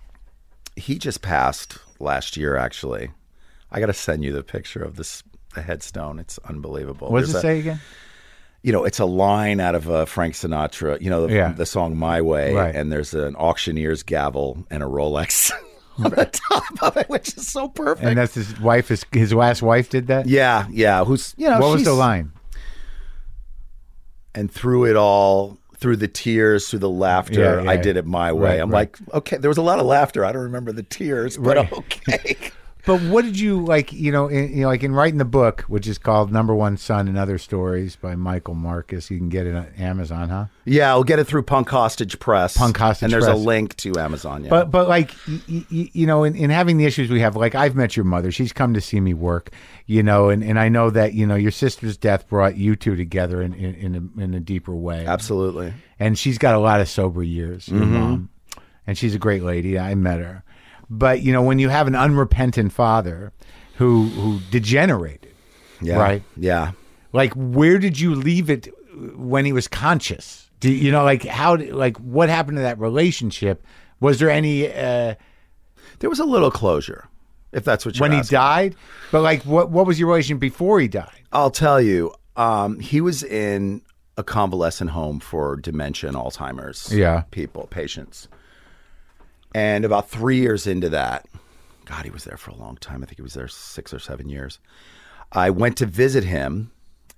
He 0.76 0.98
just 0.98 1.22
passed 1.22 1.78
last 2.06 2.38
year, 2.38 2.56
actually. 2.56 3.12
I 3.72 3.82
got 3.82 3.88
to 3.88 3.94
send 3.94 4.24
you 4.24 4.32
the 4.32 4.44
picture 4.44 4.82
of 4.82 4.96
this 4.96 5.22
the 5.54 5.62
headstone. 5.62 6.20
It's 6.20 6.38
unbelievable. 6.46 7.10
What 7.10 7.22
does 7.22 7.34
There's 7.34 7.44
it 7.44 7.48
a- 7.48 7.52
say 7.52 7.60
again? 7.60 7.80
you 8.62 8.72
know, 8.72 8.84
it's 8.84 9.00
a 9.00 9.06
line 9.06 9.60
out 9.60 9.76
of 9.76 9.90
uh, 9.90 10.06
Frank 10.06 10.34
Sinatra, 10.34 11.00
you 11.02 11.10
know, 11.10 11.28
the, 11.28 11.34
Yeah. 11.36 11.52
the 11.52 11.66
song 11.68 11.96
My 11.98 12.20
Way, 12.22 12.54
Right. 12.54 12.74
and 12.76 12.92
there's 12.92 13.14
an 13.14 13.36
auctioneer's 13.36 14.02
gavel 14.02 14.66
and 14.72 14.82
a 14.82 14.88
Rolex 14.88 15.52
on 16.00 16.10
the 16.12 16.26
top 16.50 16.82
of 16.84 16.98
it, 16.98 17.08
which 17.08 17.38
is 17.38 17.48
so 17.48 17.70
perfect. 17.70 18.08
And 18.08 18.18
that's 18.18 18.34
his 18.34 18.60
wife. 18.60 18.88
His 18.88 19.06
his 19.12 19.34
last 19.34 19.62
wife 19.62 19.90
did 19.92 20.08
that. 20.08 20.26
yeah, 20.26 20.66
yeah. 20.72 21.04
Who's, 21.06 21.36
you 21.38 21.48
know, 21.50 21.60
What 21.60 21.74
was 21.74 21.84
the 21.84 21.94
line? 21.94 22.32
And 24.34 24.52
through 24.52 24.86
it 24.86 24.96
all, 24.98 25.58
through 25.86 25.98
the 25.98 26.08
tears, 26.08 26.68
through 26.68 26.80
the 26.80 26.90
laughter, 26.90 27.58
Yeah, 27.58 27.62
yeah, 27.62 27.70
I 27.70 27.78
did 27.78 27.96
it 27.96 28.08
my 28.08 28.34
way. 28.34 28.54
Right, 28.54 28.60
I'm 28.60 28.72
right. 28.72 28.90
like, 29.02 29.14
okay, 29.14 29.38
there 29.38 29.50
was 29.52 29.60
a 29.60 29.62
lot 29.62 29.78
of 29.78 29.86
laughter. 29.86 30.26
I 30.26 30.32
don't 30.32 30.42
remember 30.42 30.72
the 30.72 30.82
tears, 30.82 31.38
but 31.38 31.58
Right. 31.58 31.72
okay. 31.78 32.36
But 32.86 33.02
what 33.02 33.26
did 33.26 33.40
you 33.40 33.64
like? 33.66 33.92
You 33.92 34.12
know, 34.12 34.28
in, 34.28 34.50
you 34.52 34.62
know, 34.62 34.68
like 34.68 34.84
in 34.84 34.94
writing 34.94 35.18
the 35.18 35.26
book, 35.26 35.62
which 35.68 35.88
is 35.88 35.98
called 35.98 36.32
"Number 36.32 36.54
One 36.54 36.78
Son 36.78 37.08
and 37.08 37.18
Other 37.18 37.38
Stories" 37.38 37.96
by 37.96 38.16
Michael 38.16 38.54
Marcus. 38.54 39.10
You 39.10 39.18
can 39.18 39.30
get 39.30 39.48
it 39.48 39.56
on 39.56 39.68
Amazon, 39.78 40.30
huh? 40.30 40.46
yeah, 40.66 40.90
I'll 40.90 41.04
get 41.04 41.20
it 41.20 41.26
through 41.26 41.44
Punk 41.44 41.70
Hostage 41.70 42.20
Press. 42.20 42.56
Punk 42.58 42.78
Hostage 42.78 43.00
press. 43.00 43.04
And 43.04 43.14
there's 43.14 43.26
Press. 43.26 43.38
a 43.38 43.48
link 43.48 43.76
to 43.78 43.98
Amazon. 44.00 44.44
Yeah. 44.44 44.50
But 44.50 44.72
but 44.72 44.88
like 44.88 45.12
y- 45.28 45.40
y- 45.50 45.66
you 45.94 46.06
know, 46.08 46.24
in, 46.24 46.36
in 46.36 46.50
having 46.50 46.78
the 46.78 46.86
issues 46.86 47.10
we 47.10 47.22
have, 47.22 47.36
like 47.36 47.56
I've 47.56 47.76
met 47.76 47.96
your 47.96 48.06
mother. 48.06 48.32
She's 48.32 48.54
come 48.54 48.74
to 48.74 48.82
see 48.82 49.00
me 49.00 49.14
work. 49.14 49.52
You 49.88 50.02
know, 50.02 50.30
and, 50.30 50.44
and 50.44 50.60
I 50.60 50.70
know 50.70 50.90
that 50.90 51.14
you 51.14 51.28
know 51.28 51.36
your 51.36 51.52
sister's 51.52 51.96
death 51.98 52.28
brought 52.28 52.58
you 52.58 52.76
two 52.76 52.96
together 52.96 53.42
in 53.42 53.54
in, 53.54 53.76
in, 53.76 53.96
a, 54.18 54.22
in 54.22 54.34
a 54.34 54.40
deeper 54.40 54.74
way. 54.76 55.06
Absolutely. 55.06 55.74
and 56.00 56.18
she's 56.18 56.38
got 56.38 56.56
a 56.56 56.60
lot 56.60 56.82
of 56.82 56.90
sober 56.90 57.22
years, 57.24 57.68
your 57.68 57.82
Mm-hmm. 57.82 57.94
mom, 57.94 58.30
and 58.88 58.98
she's 58.98 59.14
a 59.16 59.20
great 59.20 59.44
lady. 59.44 59.78
I 59.80 59.94
met 59.96 60.20
her, 60.20 60.44
but 60.90 61.22
you 61.22 61.32
know, 61.34 61.42
when 61.42 61.60
you 61.60 61.70
have 61.70 61.88
an 61.88 61.96
unrepentant 61.96 62.72
father 62.74 63.32
who 63.78 64.06
who 64.10 64.40
degenerated, 64.52 65.34
Yeah. 65.82 65.98
right? 65.98 66.24
Yeah. 66.38 66.72
Like, 67.14 67.34
where 67.34 67.78
did 67.80 68.00
you 68.00 68.14
leave 68.16 68.50
it 68.50 68.68
when 69.16 69.46
he 69.46 69.54
was 69.54 69.68
conscious? 69.68 70.50
Do 70.60 70.72
you 70.72 70.92
know, 70.92 71.04
like 71.04 71.24
how, 71.24 71.56
like 71.58 71.98
what 71.98 72.30
happened 72.30 72.58
to 72.58 72.62
that 72.64 72.80
relationship? 72.80 73.64
Was 74.00 74.20
there 74.20 74.30
any 74.30 74.68
uh, 74.68 75.16
There 76.00 76.10
was 76.10 76.20
a 76.20 76.26
little 76.26 76.52
closure, 76.52 77.08
if 77.52 77.64
that's 77.64 77.86
what 77.86 77.96
you're 77.98 78.02
when 78.08 78.12
he 78.18 78.22
died? 78.22 78.76
But 79.12 79.22
like, 79.22 79.44
what 79.44 79.70
what 79.72 79.86
was 79.86 80.00
your 80.00 80.10
relation 80.10 80.38
before 80.38 80.80
he 80.80 80.88
died? 80.88 81.22
I'll 81.32 81.52
tell 81.52 81.80
you, 81.82 82.14
um, 82.36 82.80
he 82.80 83.00
was 83.02 83.24
in 83.24 83.82
a 84.18 84.24
convalescent 84.24 84.90
home 84.92 85.20
for 85.20 85.56
dementia 85.58 86.08
and 86.10 86.18
Alzheimer's 86.18 86.94
Yeah. 86.94 87.24
people, 87.32 87.68
patients. 87.70 88.28
And 89.56 89.86
about 89.86 90.10
three 90.10 90.40
years 90.40 90.68
into 90.68 90.90
that, 90.90 91.28
God, 91.86 92.04
he 92.04 92.12
was 92.12 92.26
there 92.26 92.36
for 92.36 92.52
a 92.52 92.56
long 92.56 92.76
time. 92.76 93.02
I 93.02 93.06
think 93.06 93.20
he 93.20 93.22
was 93.22 93.36
there 93.36 93.48
six 93.48 93.94
or 93.94 94.00
seven 94.00 94.28
years. 94.28 94.60
I 95.32 95.50
went 95.50 95.78
to 95.78 95.86
visit 95.86 96.26
him 96.26 96.72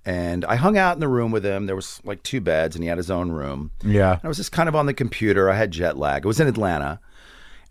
and 0.06 0.44
I 0.44 0.54
hung 0.54 0.78
out 0.78 0.94
in 0.94 1.00
the 1.00 1.08
room 1.08 1.32
with 1.32 1.44
him. 1.44 1.66
There 1.66 1.74
was 1.74 2.00
like 2.04 2.22
two 2.22 2.40
beds 2.40 2.76
and 2.76 2.84
he 2.84 2.88
had 2.88 2.96
his 2.96 3.10
own 3.10 3.32
room. 3.32 3.72
Yeah, 3.82 4.20
I 4.22 4.28
was 4.28 4.36
just 4.36 4.52
kind 4.52 4.68
of 4.68 4.76
on 4.76 4.86
the 4.86 4.94
computer. 4.94 5.50
I 5.50 5.56
had 5.56 5.72
jet 5.72 5.98
lag. 5.98 6.24
It 6.24 6.28
was 6.28 6.38
in 6.38 6.46
Atlanta. 6.46 7.00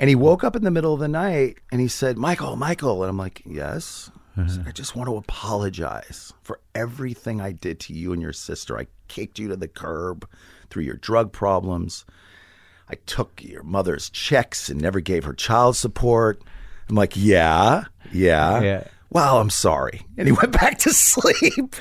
And 0.02 0.10
he 0.10 0.16
woke 0.16 0.44
up 0.44 0.58
in 0.58 0.66
the 0.66 0.70
middle 0.70 0.94
of 0.94 1.00
the 1.00 1.08
night 1.08 1.60
and 1.72 1.80
he 1.80 1.88
said, 1.88 2.18
Michael, 2.18 2.58
Michael. 2.58 3.04
And 3.04 3.10
I'm 3.10 3.18
like, 3.18 3.44
yes. 3.46 4.12
I 4.36 4.42
uh-huh. 4.42 4.72
just 4.74 4.98
want 4.98 5.08
to 5.08 5.16
apologize 5.16 6.34
for 6.44 6.60
everything 6.76 7.40
I 7.40 7.54
did 7.54 7.80
to 7.82 7.94
you 7.94 8.12
and 8.12 8.22
your 8.22 8.34
sister. 8.34 8.78
I 8.78 8.88
kicked 9.08 9.40
you 9.40 9.48
to 9.48 9.56
the 9.56 9.70
curb 9.70 10.28
through 10.70 10.84
your 10.84 10.98
drug 10.98 11.32
problems. 11.32 12.06
I 12.90 12.96
took 13.06 13.44
your 13.44 13.64
mother's 13.64 14.10
checks 14.10 14.70
and 14.70 14.82
never 14.82 15.00
gave 15.00 15.24
her 15.26 15.34
child 15.34 15.76
support. 15.76 16.42
I'm 16.90 16.96
like, 16.96 17.14
yeah, 17.16 17.86
yeah. 18.12 18.62
Yeah. 18.62 18.84
Well, 19.10 19.40
I'm 19.40 19.50
sorry. 19.50 20.02
And 20.18 20.28
he 20.28 20.32
went 20.42 20.52
back 20.54 20.78
to 20.80 20.92
sleep. 20.92 21.76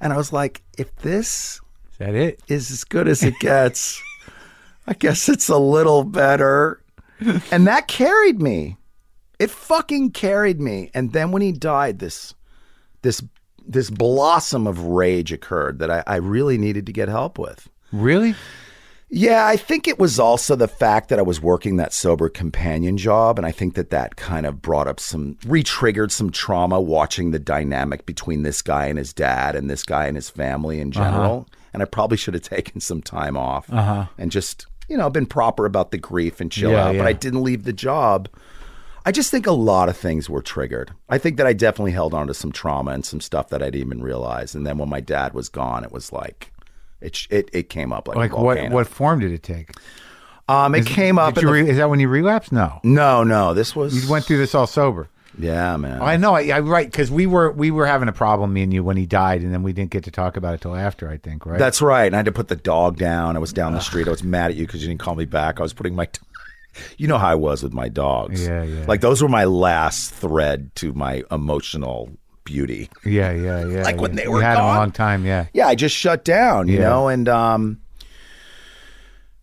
And 0.00 0.12
I 0.12 0.16
was 0.16 0.32
like, 0.32 0.62
if 0.78 0.94
this 0.96 1.60
Is 1.92 1.98
that 1.98 2.14
it? 2.14 2.40
is 2.48 2.70
as 2.70 2.84
good 2.84 3.08
as 3.08 3.22
it 3.22 3.34
gets, 3.40 4.00
I 4.86 4.94
guess 4.94 5.28
it's 5.28 5.48
a 5.48 5.58
little 5.58 6.04
better. 6.04 6.78
And 7.52 7.68
that 7.68 7.86
carried 7.86 8.42
me. 8.42 8.76
It 9.38 9.50
fucking 9.50 10.10
carried 10.10 10.60
me. 10.60 10.90
And 10.92 11.12
then 11.12 11.30
when 11.30 11.40
he 11.40 11.52
died, 11.52 12.00
this 12.00 12.34
this 13.02 13.22
this 13.64 13.90
blossom 13.90 14.66
of 14.66 14.80
rage 14.80 15.32
occurred 15.32 15.78
that 15.78 15.88
I, 15.88 16.02
I 16.04 16.16
really 16.16 16.58
needed 16.58 16.86
to 16.86 16.92
get 16.92 17.08
help 17.08 17.38
with. 17.38 17.68
Really? 17.92 18.34
Yeah, 19.14 19.46
I 19.46 19.58
think 19.58 19.86
it 19.86 19.98
was 19.98 20.18
also 20.18 20.56
the 20.56 20.66
fact 20.66 21.10
that 21.10 21.18
I 21.18 21.22
was 21.22 21.38
working 21.38 21.76
that 21.76 21.92
sober 21.92 22.30
companion 22.30 22.96
job. 22.96 23.38
And 23.38 23.44
I 23.44 23.52
think 23.52 23.74
that 23.74 23.90
that 23.90 24.16
kind 24.16 24.46
of 24.46 24.62
brought 24.62 24.88
up 24.88 24.98
some, 24.98 25.36
re 25.44 25.62
triggered 25.62 26.10
some 26.10 26.30
trauma 26.30 26.80
watching 26.80 27.30
the 27.30 27.38
dynamic 27.38 28.06
between 28.06 28.42
this 28.42 28.62
guy 28.62 28.86
and 28.86 28.96
his 28.96 29.12
dad 29.12 29.54
and 29.54 29.68
this 29.68 29.82
guy 29.82 30.06
and 30.06 30.16
his 30.16 30.30
family 30.30 30.80
in 30.80 30.96
uh-huh. 30.96 31.04
general. 31.04 31.48
And 31.74 31.82
I 31.82 31.84
probably 31.84 32.16
should 32.16 32.32
have 32.32 32.42
taken 32.42 32.80
some 32.80 33.02
time 33.02 33.36
off 33.36 33.70
uh-huh. 33.70 34.06
and 34.16 34.32
just, 34.32 34.64
you 34.88 34.96
know, 34.96 35.10
been 35.10 35.26
proper 35.26 35.66
about 35.66 35.90
the 35.90 35.98
grief 35.98 36.40
and 36.40 36.50
chill 36.50 36.70
Yeah, 36.70 36.86
out. 36.86 36.94
yeah. 36.94 37.02
But 37.02 37.06
I 37.06 37.12
didn't 37.12 37.42
leave 37.42 37.64
the 37.64 37.74
job. 37.74 38.30
I 39.04 39.12
just 39.12 39.30
think 39.30 39.46
a 39.46 39.52
lot 39.52 39.90
of 39.90 39.96
things 39.96 40.30
were 40.30 40.40
triggered. 40.40 40.90
I 41.10 41.18
think 41.18 41.36
that 41.36 41.46
I 41.46 41.52
definitely 41.52 41.92
held 41.92 42.14
on 42.14 42.28
to 42.28 42.34
some 42.34 42.50
trauma 42.50 42.92
and 42.92 43.04
some 43.04 43.20
stuff 43.20 43.50
that 43.50 43.62
I 43.62 43.66
didn't 43.66 43.88
even 43.88 44.02
realize. 44.02 44.54
And 44.54 44.66
then 44.66 44.78
when 44.78 44.88
my 44.88 45.00
dad 45.00 45.34
was 45.34 45.50
gone, 45.50 45.84
it 45.84 45.92
was 45.92 46.12
like, 46.12 46.50
it, 47.02 47.26
it, 47.30 47.50
it 47.52 47.68
came 47.68 47.92
up 47.92 48.08
like, 48.08 48.16
Like 48.16 48.36
what? 48.36 48.70
What 48.70 48.86
form 48.86 49.20
did 49.20 49.32
it 49.32 49.42
take? 49.42 49.70
Um, 50.48 50.74
it 50.74 50.86
came 50.86 51.18
up. 51.18 51.34
The- 51.34 51.46
re- 51.46 51.68
is 51.68 51.76
that 51.76 51.88
when 51.88 52.00
you 52.00 52.08
relapsed? 52.08 52.52
No. 52.52 52.80
no, 52.82 53.22
no, 53.24 53.54
this 53.54 53.74
was. 53.76 54.04
You 54.04 54.10
went 54.10 54.24
through 54.24 54.38
this 54.38 54.54
all 54.54 54.66
sober. 54.66 55.08
Yeah, 55.38 55.76
man. 55.78 56.02
I 56.02 56.16
know. 56.18 56.34
I, 56.34 56.48
I 56.48 56.60
right 56.60 56.90
because 56.90 57.10
we 57.10 57.26
were 57.26 57.52
we 57.52 57.70
were 57.70 57.86
having 57.86 58.08
a 58.08 58.12
problem, 58.12 58.52
me 58.52 58.62
and 58.62 58.72
you, 58.72 58.84
when 58.84 58.98
he 58.98 59.06
died, 59.06 59.40
and 59.40 59.52
then 59.52 59.62
we 59.62 59.72
didn't 59.72 59.90
get 59.90 60.04
to 60.04 60.10
talk 60.10 60.36
about 60.36 60.54
it 60.54 60.60
till 60.60 60.76
after. 60.76 61.08
I 61.08 61.16
think, 61.16 61.46
right? 61.46 61.58
That's 61.58 61.80
right. 61.80 62.04
And 62.04 62.14
I 62.14 62.18
had 62.18 62.26
to 62.26 62.32
put 62.32 62.48
the 62.48 62.56
dog 62.56 62.98
down. 62.98 63.36
I 63.36 63.38
was 63.38 63.52
down 63.52 63.72
the 63.72 63.80
street. 63.80 64.08
I 64.08 64.10
was 64.10 64.22
mad 64.22 64.50
at 64.50 64.56
you 64.56 64.66
because 64.66 64.82
you 64.82 64.88
didn't 64.88 65.00
call 65.00 65.14
me 65.14 65.24
back. 65.24 65.58
I 65.58 65.62
was 65.62 65.72
putting 65.72 65.94
my. 65.94 66.08
you 66.98 67.08
know 67.08 67.18
how 67.18 67.28
I 67.28 67.34
was 67.34 67.62
with 67.62 67.72
my 67.72 67.88
dogs. 67.88 68.46
Yeah, 68.46 68.62
yeah. 68.62 68.84
Like 68.86 69.00
those 69.00 69.22
were 69.22 69.28
my 69.28 69.44
last 69.44 70.12
thread 70.12 70.74
to 70.76 70.92
my 70.92 71.22
emotional 71.30 72.10
beauty. 72.44 72.88
yeah, 73.04 73.32
yeah, 73.32 73.64
yeah. 73.66 73.82
Like 73.82 74.00
when 74.00 74.16
they 74.16 74.28
were 74.28 74.42
had 74.42 74.58
him 74.58 74.64
a 74.64 74.68
long 74.68 74.90
time. 74.92 75.24
Yeah. 75.24 75.46
Yeah, 75.52 75.66
I 75.68 75.74
just 75.74 75.94
shut 75.96 76.24
down, 76.24 76.68
you 76.68 76.76
Yeah. 76.78 76.88
know, 76.88 77.08
and 77.08 77.28
um, 77.28 77.80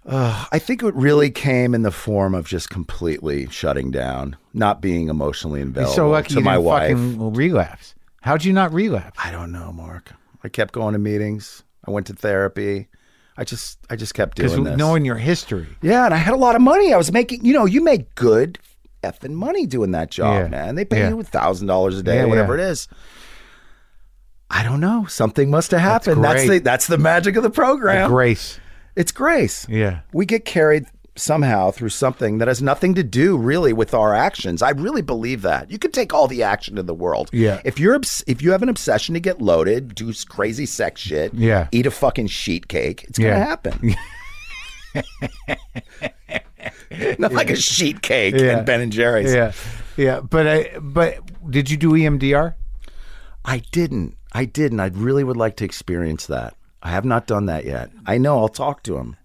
uh, 0.05 0.45
I 0.51 0.59
think 0.59 0.81
it 0.81 0.95
really 0.95 1.29
came 1.29 1.75
in 1.75 1.83
the 1.83 1.91
form 1.91 2.33
of 2.33 2.47
just 2.47 2.69
completely 2.69 3.47
shutting 3.49 3.91
down, 3.91 4.35
not 4.53 4.81
being 4.81 5.09
emotionally 5.09 5.61
You're 5.61 5.85
so 5.87 6.09
lucky 6.09 6.33
to 6.33 6.39
you 6.39 6.45
my 6.45 6.53
didn't 6.53 6.65
wife. 6.65 6.91
fucking 6.97 7.33
relapse. 7.33 7.95
How'd 8.21 8.43
you 8.43 8.53
not 8.53 8.73
relapse? 8.73 9.19
I 9.23 9.31
don't 9.31 9.51
know, 9.51 9.71
Marc. 9.71 10.11
I 10.43 10.49
kept 10.49 10.73
going 10.73 10.93
to 10.93 10.99
meetings. 10.99 11.63
I 11.85 11.91
went 11.91 12.07
to 12.07 12.13
therapy. 12.13 12.87
I 13.37 13.43
just, 13.43 13.79
I 13.89 13.95
just 13.95 14.13
kept 14.13 14.35
doing 14.37 14.63
this. 14.63 14.77
knowing 14.77 15.05
your 15.05 15.15
history. 15.15 15.67
Yeah, 15.81 16.05
and 16.05 16.13
I 16.13 16.17
had 16.17 16.33
a 16.33 16.37
lot 16.37 16.55
of 16.55 16.61
money. 16.61 16.93
I 16.93 16.97
was 16.97 17.11
making, 17.11 17.45
you 17.45 17.53
know, 17.53 17.65
you 17.65 17.81
make 17.83 18.13
good 18.15 18.57
effing 19.03 19.31
money 19.33 19.65
doing 19.65 19.91
that 19.91 20.11
job, 20.11 20.43
Yeah. 20.43 20.47
man. 20.49 20.75
They 20.75 20.85
pay 20.85 20.99
Yeah. 20.99 21.09
you 21.09 21.19
a 21.19 21.23
thousand 21.23 21.67
dollars 21.67 21.97
a 21.97 22.03
day, 22.03 22.17
Yeah, 22.17 22.23
or 22.23 22.27
whatever 22.27 22.53
it 22.55 22.61
is. 22.61 22.87
I 24.49 24.63
don't 24.63 24.79
know. 24.79 25.05
Something 25.07 25.49
must 25.51 25.71
have 25.71 25.81
happened. 25.81 26.23
That's, 26.23 26.45
great. 26.45 26.59
the 26.59 26.63
that's 26.63 26.87
the 26.87 26.97
magic 26.97 27.35
of 27.35 27.43
the 27.43 27.49
program. 27.51 28.09
Grace. 28.09 28.59
It's 28.95 29.11
grace. 29.11 29.65
Yeah. 29.69 29.99
We 30.11 30.25
get 30.25 30.43
carried 30.43 30.85
somehow 31.15 31.69
through 31.69 31.89
something 31.89 32.37
that 32.39 32.47
has 32.47 32.61
nothing 32.61 32.95
to 32.95 33.03
do 33.03 33.37
really 33.37 33.73
with 33.73 33.93
our 33.93 34.15
actions. 34.15 34.61
I 34.61 34.69
really 34.71 35.01
believe 35.01 35.41
that. 35.43 35.69
You 35.69 35.77
can 35.77 35.91
take 35.91 36.13
all 36.13 36.27
the 36.27 36.43
action 36.43 36.77
in 36.77 36.85
the 36.87 36.93
world. 36.93 37.29
Yeah. 37.33 37.59
If 37.65 37.77
you're 37.79 37.93
obs- 37.93 38.23
if 38.25 38.41
you 38.41 38.51
have 38.51 38.63
an 38.63 38.69
obsession 38.69 39.13
to 39.15 39.19
get 39.19 39.41
loaded, 39.41 39.93
do 39.95 40.11
crazy 40.29 40.65
sex 40.65 41.01
shit, 41.01 41.33
Yeah. 41.33 41.67
eat 41.71 41.85
a 41.85 41.91
fucking 41.91 42.27
sheet 42.27 42.67
cake, 42.69 43.03
it's 43.07 43.19
going 43.19 43.33
to 43.33 43.39
Yeah. 43.39 43.45
happen. 43.45 43.95
Not 47.19 47.33
like 47.33 47.49
a 47.49 47.55
sheet 47.55 48.01
cake 48.01 48.35
Yeah. 48.35 48.57
and 48.57 48.65
Ben 48.65 48.81
and 48.81 48.91
Jerry's. 48.91 49.33
Yeah. 49.33 49.51
Yeah. 49.97 50.19
But 50.21 50.47
I, 50.47 50.77
but 50.79 51.19
did 51.51 51.69
you 51.69 51.77
do 51.77 51.91
EMDR? 51.91 52.55
I 53.45 53.59
didn't. 53.71 54.15
I 54.33 54.45
didn't. 54.45 54.79
I 54.79 54.87
really 54.87 55.23
would 55.23 55.37
like 55.37 55.55
to 55.57 55.65
experience 55.65 56.27
that. 56.27 56.55
I 56.83 56.91
have 56.91 57.05
not 57.05 57.27
done 57.27 57.47
that 57.47 57.65
yet. 57.65 57.89
I 58.05 58.17
know. 58.17 58.37
I'll 58.39 58.47
talk 58.47 58.83
to 58.83 58.97
him. 58.97 59.15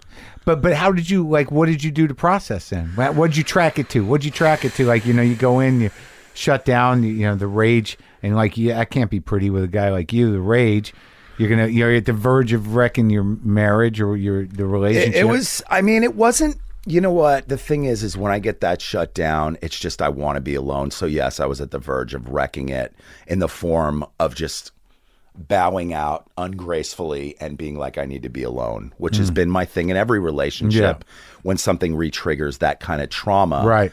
But 0.45 0.61
but 0.63 0.75
how 0.75 0.93
did 0.93 1.09
you 1.11 1.27
like? 1.27 1.51
What 1.51 1.67
did 1.67 1.83
you 1.85 1.91
do 1.91 2.07
to 2.07 2.15
process 2.15 2.69
then? 2.71 2.89
What 2.97 3.15
would 3.17 3.37
you 3.37 3.43
track 3.45 3.79
it 3.79 3.89
to? 3.91 4.05
What 4.05 4.21
did 4.21 4.27
you 4.27 4.31
track 4.31 4.65
it 4.65 4.73
to? 4.75 4.85
Like 4.87 5.07
you 5.07 5.13
know, 5.15 5.23
you 5.23 5.35
go 5.35 5.61
in, 5.61 5.81
you 5.81 5.91
shut 6.35 6.65
down, 6.65 7.03
you, 7.03 7.11
you 7.13 7.27
know, 7.27 7.35
the 7.37 7.47
rage, 7.47 7.97
and 8.23 8.35
like 8.37 8.57
yeah, 8.57 8.79
I 8.79 8.85
can't 8.85 9.11
be 9.11 9.21
pretty 9.21 9.51
with 9.51 9.65
a 9.65 9.69
guy 9.69 9.91
like 9.91 10.13
you. 10.13 10.31
The 10.33 10.41
rage, 10.41 10.93
you're 11.39 11.49
gonna 11.49 11.69
you're 11.69 11.95
at 11.95 12.05
the 12.07 12.13
verge 12.13 12.53
of 12.53 12.75
wrecking 12.75 13.09
your 13.11 13.25
marriage 13.25 14.01
or 14.01 14.17
your 14.17 14.45
the 14.47 14.65
It, 14.65 14.67
relationship. 14.67 15.15
it 15.15 15.25
was. 15.25 15.63
I 15.69 15.81
mean, 15.81 16.03
it 16.05 16.15
wasn't. 16.15 16.57
You 16.87 17.01
know 17.01 17.13
what? 17.13 17.49
The 17.49 17.57
thing 17.57 17.85
is, 17.85 18.03
is 18.03 18.17
when 18.17 18.31
I 18.31 18.39
get 18.39 18.61
that 18.61 18.81
shut 18.81 19.15
down, 19.15 19.57
it's 19.63 19.79
just 19.79 20.03
I 20.03 20.09
want 20.11 20.37
to 20.37 20.41
be 20.41 20.55
alone. 20.55 20.91
So 20.91 21.07
yes, 21.07 21.41
I 21.41 21.47
was 21.47 21.61
at 21.61 21.71
the 21.71 21.79
verge 21.79 22.15
of 22.15 22.29
wrecking 22.29 22.69
it 22.69 22.95
in 23.27 23.39
the 23.39 23.49
form 23.49 24.05
of 24.21 24.35
just 24.35 24.73
bowing 25.37 25.93
out 25.93 26.31
ungracefully 26.39 27.37
and 27.41 27.59
being 27.59 27.77
like 27.77 27.99
I 27.99 28.05
need 28.05 28.23
to 28.23 28.29
be 28.29 28.43
alone, 28.43 28.93
which 28.99 29.17
has 29.17 29.29
hmm. 29.29 29.35
been 29.35 29.51
my 29.51 29.65
thing 29.65 29.89
in 29.89 29.97
every 29.97 30.21
relationship. 30.21 31.05
When 31.43 31.57
something 31.57 31.95
re-triggers 31.95 32.59
that 32.59 32.81
kind 32.81 33.03
of 33.03 33.11
trauma, 33.11 33.65
right. 33.67 33.93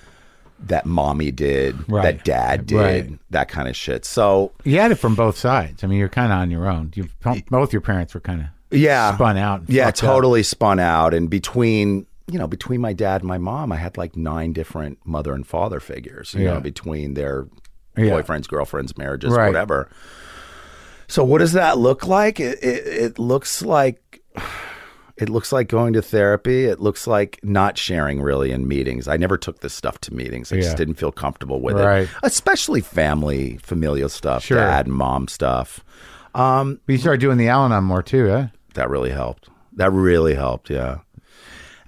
that 0.60 0.86
mommy 0.86 1.32
did, 1.32 1.90
Right. 1.90 2.04
that 2.04 2.24
dad 2.24 2.66
did, 2.66 2.78
Right. 2.78 3.20
that 3.32 3.50
kind 3.50 3.68
of 3.68 3.76
shit. 3.76 4.06
So 4.06 4.52
You 4.64 4.80
had 4.80 4.92
it 4.92 4.96
from 4.96 5.16
both 5.16 5.38
sides. 5.38 5.84
I 5.84 5.88
mean, 5.88 6.00
you're 6.00 6.10
kind 6.10 6.32
of 6.32 6.38
on 6.38 6.52
your 6.52 6.70
own. 6.70 6.92
You 6.96 7.10
both 7.50 7.74
your 7.74 7.82
parents 7.82 8.14
were 8.14 8.22
kind 8.22 8.42
of 8.42 8.48
yeah, 8.72 9.14
spun 9.16 9.38
out. 9.38 9.64
Yeah, 9.68 9.86
fucked 9.86 10.04
up. 10.04 10.10
totally 10.14 10.44
spun 10.44 10.80
out. 10.80 11.14
And 11.14 11.30
between 11.30 12.06
you 12.32 12.40
know, 12.40 12.48
between 12.48 12.82
my 12.82 12.94
dad 12.94 13.22
and 13.22 13.28
my 13.28 13.38
mom, 13.38 13.72
I 13.72 13.78
had 13.78 13.98
like 13.98 14.16
nine 14.16 14.54
different 14.54 15.00
mother 15.06 15.34
and 15.34 15.46
father 15.46 15.80
figures. 15.80 16.34
You 16.34 16.46
Yeah. 16.46 16.54
know, 16.56 16.60
between 16.62 17.14
their 17.14 17.48
Yeah. 17.98 18.06
boyfriends, 18.12 18.48
girlfriends, 18.48 18.98
marriages, 18.98 19.32
Right. 19.34 19.48
whatever. 19.48 19.90
So 21.08 21.24
what 21.24 21.40
does 21.40 21.54
that 21.54 21.78
look 21.78 22.08
like? 22.08 22.40
It, 22.40 22.64
it, 22.64 22.88
it 22.88 23.20
looks 23.20 23.62
like 23.62 24.22
it 25.18 25.30
looks 25.30 25.52
like 25.52 25.68
going 25.68 25.94
to 25.94 26.02
therapy. 26.02 26.66
It 26.66 26.80
looks 26.80 27.06
like 27.06 27.40
not 27.44 27.78
sharing 27.78 28.22
really 28.22 28.52
in 28.52 28.68
meetings. 28.68 29.08
I 29.08 29.18
never 29.18 29.38
took 29.38 29.60
this 29.60 29.74
stuff 29.74 30.00
to 30.02 30.14
meetings. 30.14 30.52
I 30.52 30.56
Yeah. 30.56 30.62
just 30.64 30.78
didn't 30.78 30.96
feel 30.96 31.12
comfortable 31.12 31.62
with 31.62 31.76
Right. 31.76 32.04
it, 32.04 32.10
especially 32.24 32.82
family, 32.82 33.58
familial 33.62 34.10
stuff, 34.10 34.44
Sure. 34.46 34.58
dad 34.58 34.88
and 34.88 34.96
mom 34.96 35.28
stuff. 35.28 35.82
Um, 36.34 36.80
But 36.88 36.94
you 36.94 36.98
started 36.98 37.20
doing 37.20 37.38
the 37.38 37.50
Al-Anon 37.50 37.84
more 37.84 38.02
too, 38.02 38.30
huh? 38.30 38.48
that 38.74 38.90
really 38.90 39.12
helped. 39.12 39.50
That 39.76 39.92
really 39.92 40.34
helped, 40.34 40.70
yeah. 40.70 41.00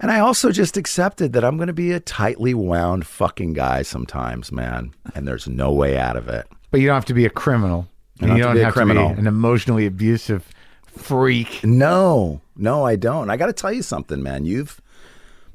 And 0.04 0.12
I 0.12 0.20
also 0.20 0.52
just 0.52 0.76
accepted 0.78 1.32
that 1.34 1.44
I'm 1.46 1.56
going 1.56 1.68
to 1.68 1.74
be 1.74 1.92
a 1.94 2.00
tightly 2.02 2.54
wound 2.54 3.08
fucking 3.08 3.54
guy 3.54 3.82
sometimes, 3.84 4.52
man. 4.52 4.94
And 5.16 5.26
there's 5.28 5.48
no 5.48 5.72
way 5.72 5.98
out 5.98 6.18
of 6.18 6.28
it. 6.28 6.46
But 6.72 6.82
you 6.82 6.88
don't 6.88 6.96
have 6.96 7.06
to 7.06 7.14
be 7.14 7.26
a 7.26 7.30
criminal. 7.30 7.88
You 8.20 8.28
don't 8.28 8.36
you 8.38 8.44
have 8.44 8.50
don't 8.50 8.56
to 8.56 8.60
be 8.60 8.62
a 8.62 8.66
have 8.66 8.74
criminal. 8.74 9.10
to 9.10 9.16
be 9.16 9.20
an 9.22 9.28
emotionally 9.28 9.86
abusive 9.86 10.48
freak. 10.86 11.64
No, 11.64 12.42
no, 12.58 12.86
I 12.86 12.98
don't. 12.98 13.30
I 13.30 13.38
got 13.38 13.46
to 13.48 13.54
tell 13.54 13.72
you 13.72 13.82
something, 13.82 14.22
man. 14.22 14.44
You've, 14.46 14.82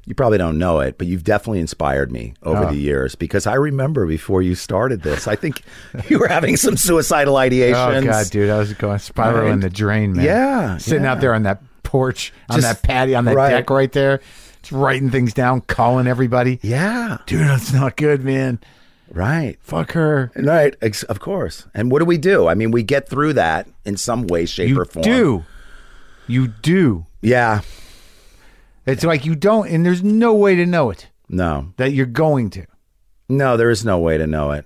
you 0.05 0.15
probably 0.15 0.39
don't 0.39 0.57
know 0.57 0.79
it, 0.79 0.97
but 0.97 1.05
you've 1.05 1.23
definitely 1.23 1.59
inspired 1.59 2.11
me 2.11 2.33
over 2.41 2.65
Oh. 2.65 2.69
the 2.71 2.75
years 2.77 3.13
because 3.13 3.45
I 3.45 3.53
remember 3.53 4.07
before 4.07 4.41
you 4.41 4.55
started 4.55 5.03
this, 5.03 5.27
I 5.27 5.35
think 5.35 5.61
you 6.09 6.17
were 6.17 6.27
having 6.27 6.57
some 6.57 6.75
suicidal 6.75 7.35
ideations. 7.35 8.01
Oh 8.01 8.03
god, 8.05 8.29
dude, 8.31 8.49
I 8.49 8.57
was 8.57 8.73
going 8.73 8.97
spiraling 8.97 9.51
Right. 9.53 9.61
the 9.61 9.69
drain, 9.69 10.13
man. 10.13 10.25
Yeah, 10.25 10.77
sitting 10.77 11.03
yeah. 11.03 11.11
out 11.11 11.21
there 11.21 11.35
on 11.35 11.43
that 11.43 11.61
porch, 11.89 12.31
on 12.49 12.61
Just- 12.61 12.81
that 12.83 12.87
patio, 12.87 13.17
on 13.17 13.25
that 13.25 13.35
right. 13.35 13.49
deck 13.49 13.69
right 13.71 13.91
there, 13.91 14.21
just 14.61 14.71
writing 14.71 15.09
things 15.09 15.33
down, 15.33 15.61
calling 15.61 16.05
everybody. 16.07 16.59
Yeah, 16.61 17.17
Dude, 17.25 17.41
that's 17.47 17.73
not 17.73 17.95
good, 17.97 18.23
man. 18.23 18.59
right. 19.11 19.57
Fuck 19.61 19.93
her. 19.93 20.31
Right, 20.35 20.75
ex- 20.83 21.01
of 21.03 21.19
course. 21.19 21.65
And 21.73 21.91
what 21.91 21.99
do 21.99 22.05
we 22.05 22.17
do? 22.19 22.47
I 22.47 22.53
mean, 22.53 22.69
we 22.71 22.83
get 22.83 23.09
through 23.09 23.33
that 23.33 23.67
in 23.85 23.97
some 23.97 24.27
way, 24.27 24.45
shape, 24.45 24.69
You 24.69 24.79
or 24.79 24.85
form. 24.85 25.05
You 25.07 25.13
do. 25.13 25.45
You 26.27 26.47
do. 26.47 27.05
Yeah. 27.21 27.61
It's 28.85 29.03
like 29.03 29.25
you 29.25 29.35
don't, 29.35 29.67
and 29.69 29.83
there's 29.85 30.03
no 30.03 30.33
way 30.35 30.55
to 30.55 30.65
know 30.65 30.89
it 30.91 31.07
No. 31.27 31.73
that 31.77 31.91
you're 31.93 32.05
going 32.05 32.49
to. 32.51 32.65
No, 33.27 33.57
there 33.57 33.69
is 33.69 33.83
no 33.85 33.97
way 33.99 34.17
to 34.17 34.25
know 34.27 34.51
it. 34.51 34.65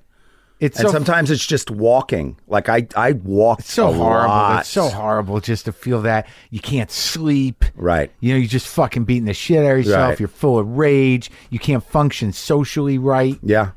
It's 0.63 0.79
And 0.79 0.87
so 0.87 0.93
sometimes 0.93 1.29
it's 1.29 1.45
just 1.45 1.69
walking. 1.69 2.37
Like 2.47 2.69
I, 2.69 2.87
I 2.95 3.11
walk 3.11 3.59
It's 3.59 3.73
so 3.73 3.91
horrible. 3.91 4.29
lot. 4.29 4.59
It's 4.61 4.69
so 4.69 4.87
horrible 4.87 5.41
just 5.41 5.65
to 5.65 5.73
feel 5.73 6.01
that 6.03 6.25
you 6.51 6.61
can't 6.61 6.89
sleep. 6.89 7.65
Right. 7.75 8.11
You 8.21 8.31
know, 8.33 8.37
you're 8.39 8.47
just 8.47 8.67
fucking 8.67 9.03
beating 9.03 9.25
the 9.25 9.33
shit 9.33 9.57
out 9.65 9.71
of 9.71 9.77
yourself. 9.79 10.09
Right. 10.11 10.19
You're 10.21 10.29
full 10.29 10.57
of 10.57 10.67
rage. 10.77 11.29
You 11.49 11.59
can't 11.59 11.83
function 11.83 12.31
socially 12.31 12.97
right. 12.97 13.37
Yeah. 13.43 13.71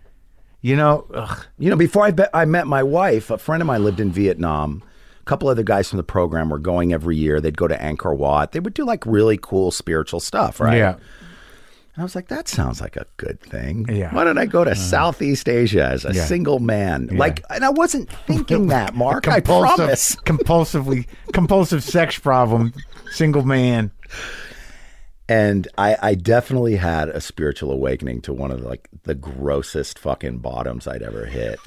You 0.61 0.77
know, 0.77 1.07
ugh. 1.13 1.45
You 1.59 1.71
know, 1.71 1.77
before 1.77 2.05
I, 2.05 2.13
be- 2.13 2.25
I 2.33 2.45
met 2.45 2.69
my 2.69 2.85
wife, 2.85 3.31
a 3.31 3.39
friend 3.39 3.61
of 3.63 3.67
mine 3.67 3.83
lived 3.83 3.99
in 3.99 4.13
Vietnam. 4.13 4.85
A 5.21 5.25
couple 5.25 5.49
other 5.49 5.65
guys 5.65 5.89
from 5.91 5.97
the 5.97 6.05
program 6.05 6.51
were 6.51 6.59
going 6.61 6.93
every 6.93 7.17
year. 7.17 7.41
They'd 7.41 7.57
go 7.57 7.67
to 7.67 7.77
Angkor 7.77 8.17
Wat. 8.17 8.53
They 8.53 8.61
would 8.61 8.75
do 8.75 8.85
like 8.85 9.05
really 9.07 9.39
cool 9.43 9.73
spiritual 9.73 10.21
stuff, 10.21 10.61
right? 10.61 10.77
yeah, 10.79 10.97
And 11.97 12.03
I 12.03 12.05
was 12.05 12.15
like, 12.15 12.29
that 12.29 12.47
sounds 12.47 12.83
like 12.83 12.97
a 12.97 13.07
good 13.17 13.41
thing. 13.41 13.87
Yeah. 13.89 14.15
Why 14.15 14.25
don't 14.25 14.37
I 14.37 14.45
go 14.45 14.65
to 14.65 14.73
uh-huh. 14.73 14.81
Southeast 14.81 15.49
Asia 15.49 15.83
as 15.87 16.05
a 16.05 16.13
Yeah. 16.13 16.27
single 16.27 16.59
man? 16.59 17.07
Like, 17.07 17.43
and 17.49 17.65
I 17.65 17.71
wasn't 17.71 18.11
thinking 18.27 18.67
that, 18.69 18.95
Marc. 18.95 19.27
I 19.29 19.41
promise. 19.41 20.15
compulsively 20.27 21.07
compulsive 21.33 21.83
sex 21.83 22.19
problem, 22.19 22.75
single 23.13 23.45
man. 23.45 23.93
And 25.27 25.69
I, 25.79 25.97
I 26.03 26.15
definitely 26.17 26.77
had 26.77 27.09
a 27.09 27.21
spiritual 27.23 27.73
awakening 27.73 28.21
to 28.23 28.35
one 28.35 28.51
of 28.51 28.61
the, 28.61 28.69
like 28.69 28.91
the 29.05 29.15
grossest 29.15 29.99
fucking 29.99 30.39
bottoms 30.41 30.87
I'd 30.87 31.03
ever 31.03 31.25
hit. 31.25 31.59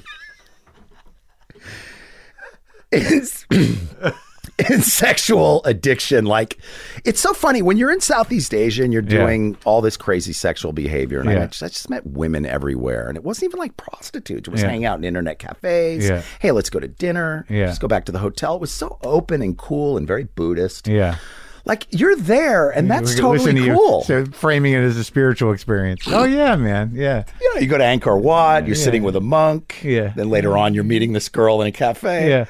It's 4.58 4.92
sexual 4.92 5.62
addiction. 5.64 6.24
Like, 6.26 6.58
it's 7.04 7.20
so 7.20 7.32
funny 7.32 7.62
when 7.62 7.76
you're 7.78 7.90
in 7.90 8.00
Southeast 8.00 8.52
Asia 8.52 8.84
and 8.84 8.92
you're 8.92 9.02
Yeah. 9.02 9.08
doing 9.24 9.56
all 9.64 9.80
this 9.80 9.96
crazy 9.96 10.32
sexual 10.34 10.72
behavior. 10.72 11.20
And 11.20 11.30
I, 11.30 11.34
met- 11.34 11.62
I 11.62 11.68
just 11.68 11.88
met 11.88 12.06
women 12.06 12.44
everywhere, 12.44 13.08
and 13.08 13.16
it 13.16 13.24
wasn't 13.24 13.44
even 13.50 13.58
like 13.58 13.76
prostitutes. 13.78 14.48
It 14.48 14.50
was 14.50 14.60
Yeah. 14.62 14.68
hanging 14.68 14.84
out 14.84 14.98
in 14.98 15.04
internet 15.04 15.38
cafes. 15.38 16.08
Yeah. 16.08 16.22
Hey, 16.40 16.50
let's 16.52 16.68
go 16.70 16.78
to 16.80 16.88
dinner. 16.88 17.46
Yeah. 17.48 17.66
Just 17.66 17.80
go 17.80 17.88
back 17.88 18.04
to 18.06 18.12
the 18.12 18.18
hotel. 18.18 18.54
It 18.56 18.60
was 18.60 18.70
so 18.72 18.98
open 19.02 19.40
and 19.42 19.56
cool 19.56 19.96
and 19.96 20.06
very 20.06 20.24
Buddhist. 20.24 20.86
Yeah. 20.88 21.16
Like 21.64 21.86
you're 21.90 22.16
there, 22.16 22.70
and 22.70 22.90
that's 22.90 23.14
totally 23.14 23.52
to 23.52 23.60
you. 23.64 23.74
cool. 23.74 24.02
So 24.04 24.24
framing 24.26 24.72
it 24.72 24.80
as 24.80 24.96
a 24.96 25.04
spiritual 25.04 25.52
experience. 25.52 26.02
Oh 26.06 26.24
yeah, 26.38 26.56
man. 26.56 26.92
Yeah. 26.94 27.24
you 27.40 27.54
know, 27.54 27.60
you 27.60 27.66
go 27.66 27.78
to 27.78 27.84
Angkor 27.84 28.20
Wat, 28.20 28.66
you're 28.66 28.74
sitting 28.76 29.02
with 29.02 29.16
a 29.16 29.20
monk. 29.20 29.80
Yeah. 29.82 30.12
Then 30.16 30.28
later 30.30 30.56
on, 30.56 30.72
you're 30.74 30.84
meeting 30.84 31.12
this 31.12 31.28
girl 31.28 31.60
in 31.62 31.66
a 31.68 31.72
cafe. 31.72 32.28
Yeah. 32.28 32.44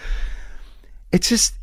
It's 1.12 1.28
just, 1.28 1.54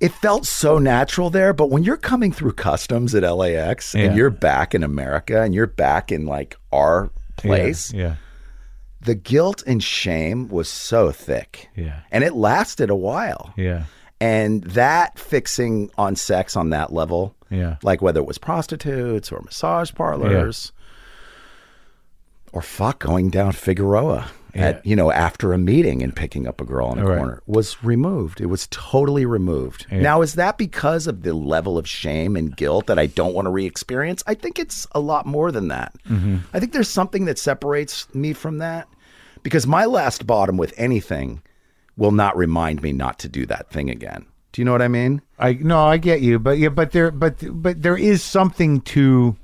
it 0.00 0.12
felt 0.12 0.46
so 0.46 0.78
natural 0.78 1.30
there. 1.30 1.52
But 1.52 1.70
when 1.70 1.82
you're 1.84 1.96
coming 1.96 2.32
through 2.32 2.52
customs 2.52 3.14
at 3.14 3.22
LAX 3.22 3.94
Yeah. 3.94 4.04
and 4.06 4.16
you're 4.16 4.30
back 4.30 4.74
in 4.74 4.82
America 4.82 5.42
and 5.42 5.54
you're 5.54 5.66
back 5.66 6.12
in 6.12 6.26
like 6.26 6.56
our 6.72 7.10
place, 7.36 7.92
Yeah. 7.92 8.16
the 9.00 9.14
guilt 9.14 9.62
and 9.66 9.82
shame 9.82 10.48
was 10.48 10.68
so 10.68 11.10
thick. 11.12 11.68
Yeah. 11.76 12.00
And 12.10 12.24
it 12.24 12.34
lasted 12.34 12.90
a 12.90 12.96
while. 12.96 13.52
Yeah. 13.56 13.84
And 14.20 14.64
that 14.64 15.18
fixing 15.18 15.90
on 15.98 16.16
sex 16.16 16.56
on 16.56 16.70
that 16.70 16.92
level, 16.92 17.34
Yeah. 17.50 17.76
like 17.82 18.00
whether 18.02 18.20
it 18.20 18.26
was 18.26 18.38
prostitutes 18.38 19.30
or 19.30 19.40
massage 19.42 19.92
parlors 19.94 20.72
or 22.52 22.62
fuck 22.62 22.98
going 22.98 23.28
down 23.30 23.52
Figueroa 23.52 24.26
at 24.56 24.84
you 24.86 24.96
know 24.96 25.10
after 25.12 25.52
a 25.52 25.58
meeting 25.58 26.02
and 26.02 26.14
picking 26.14 26.46
up 26.46 26.60
a 26.60 26.64
girl 26.64 26.92
in 26.92 26.98
a 26.98 27.04
Right. 27.04 27.18
corner 27.18 27.42
was 27.46 27.82
removed. 27.84 28.40
It 28.40 28.46
was 28.46 28.66
totally 28.70 29.26
removed. 29.26 29.86
Now 29.90 30.22
is 30.22 30.34
that 30.34 30.58
because 30.58 31.06
of 31.06 31.22
the 31.22 31.34
level 31.34 31.78
of 31.78 31.88
shame 31.88 32.36
and 32.36 32.56
guilt 32.56 32.86
that 32.86 32.98
I 32.98 33.06
don't 33.06 33.34
want 33.34 33.46
to 33.46 33.50
re-experience? 33.50 34.22
I 34.26 34.34
think 34.34 34.58
it's 34.58 34.86
a 34.92 35.00
lot 35.00 35.26
more 35.26 35.52
than 35.52 35.68
that. 35.68 35.94
Mm-hmm. 36.08 36.36
I 36.54 36.60
think 36.60 36.72
there's 36.72 36.88
something 36.88 37.24
that 37.26 37.38
separates 37.38 38.12
me 38.14 38.32
from 38.32 38.58
that 38.58 38.88
because 39.42 39.66
my 39.66 39.84
last 39.84 40.26
bottom 40.26 40.56
with 40.56 40.72
anything 40.76 41.42
will 41.96 42.12
not 42.12 42.36
remind 42.36 42.82
me 42.82 42.92
not 42.92 43.18
to 43.20 43.28
do 43.28 43.46
that 43.46 43.70
thing 43.70 43.90
again. 43.90 44.26
Do 44.52 44.60
you 44.60 44.64
know 44.64 44.72
what 44.72 44.82
I 44.82 44.88
mean? 44.88 45.20
I 45.38 45.52
no, 45.54 45.84
I 45.86 45.98
get 45.98 46.22
you, 46.22 46.38
but 46.38 46.56
yeah, 46.58 46.70
but 46.70 46.92
there, 46.92 47.10
but 47.10 47.36
but 47.62 47.82
there 47.82 47.96
is 47.96 48.22
something 48.22 48.80
to 48.82 49.36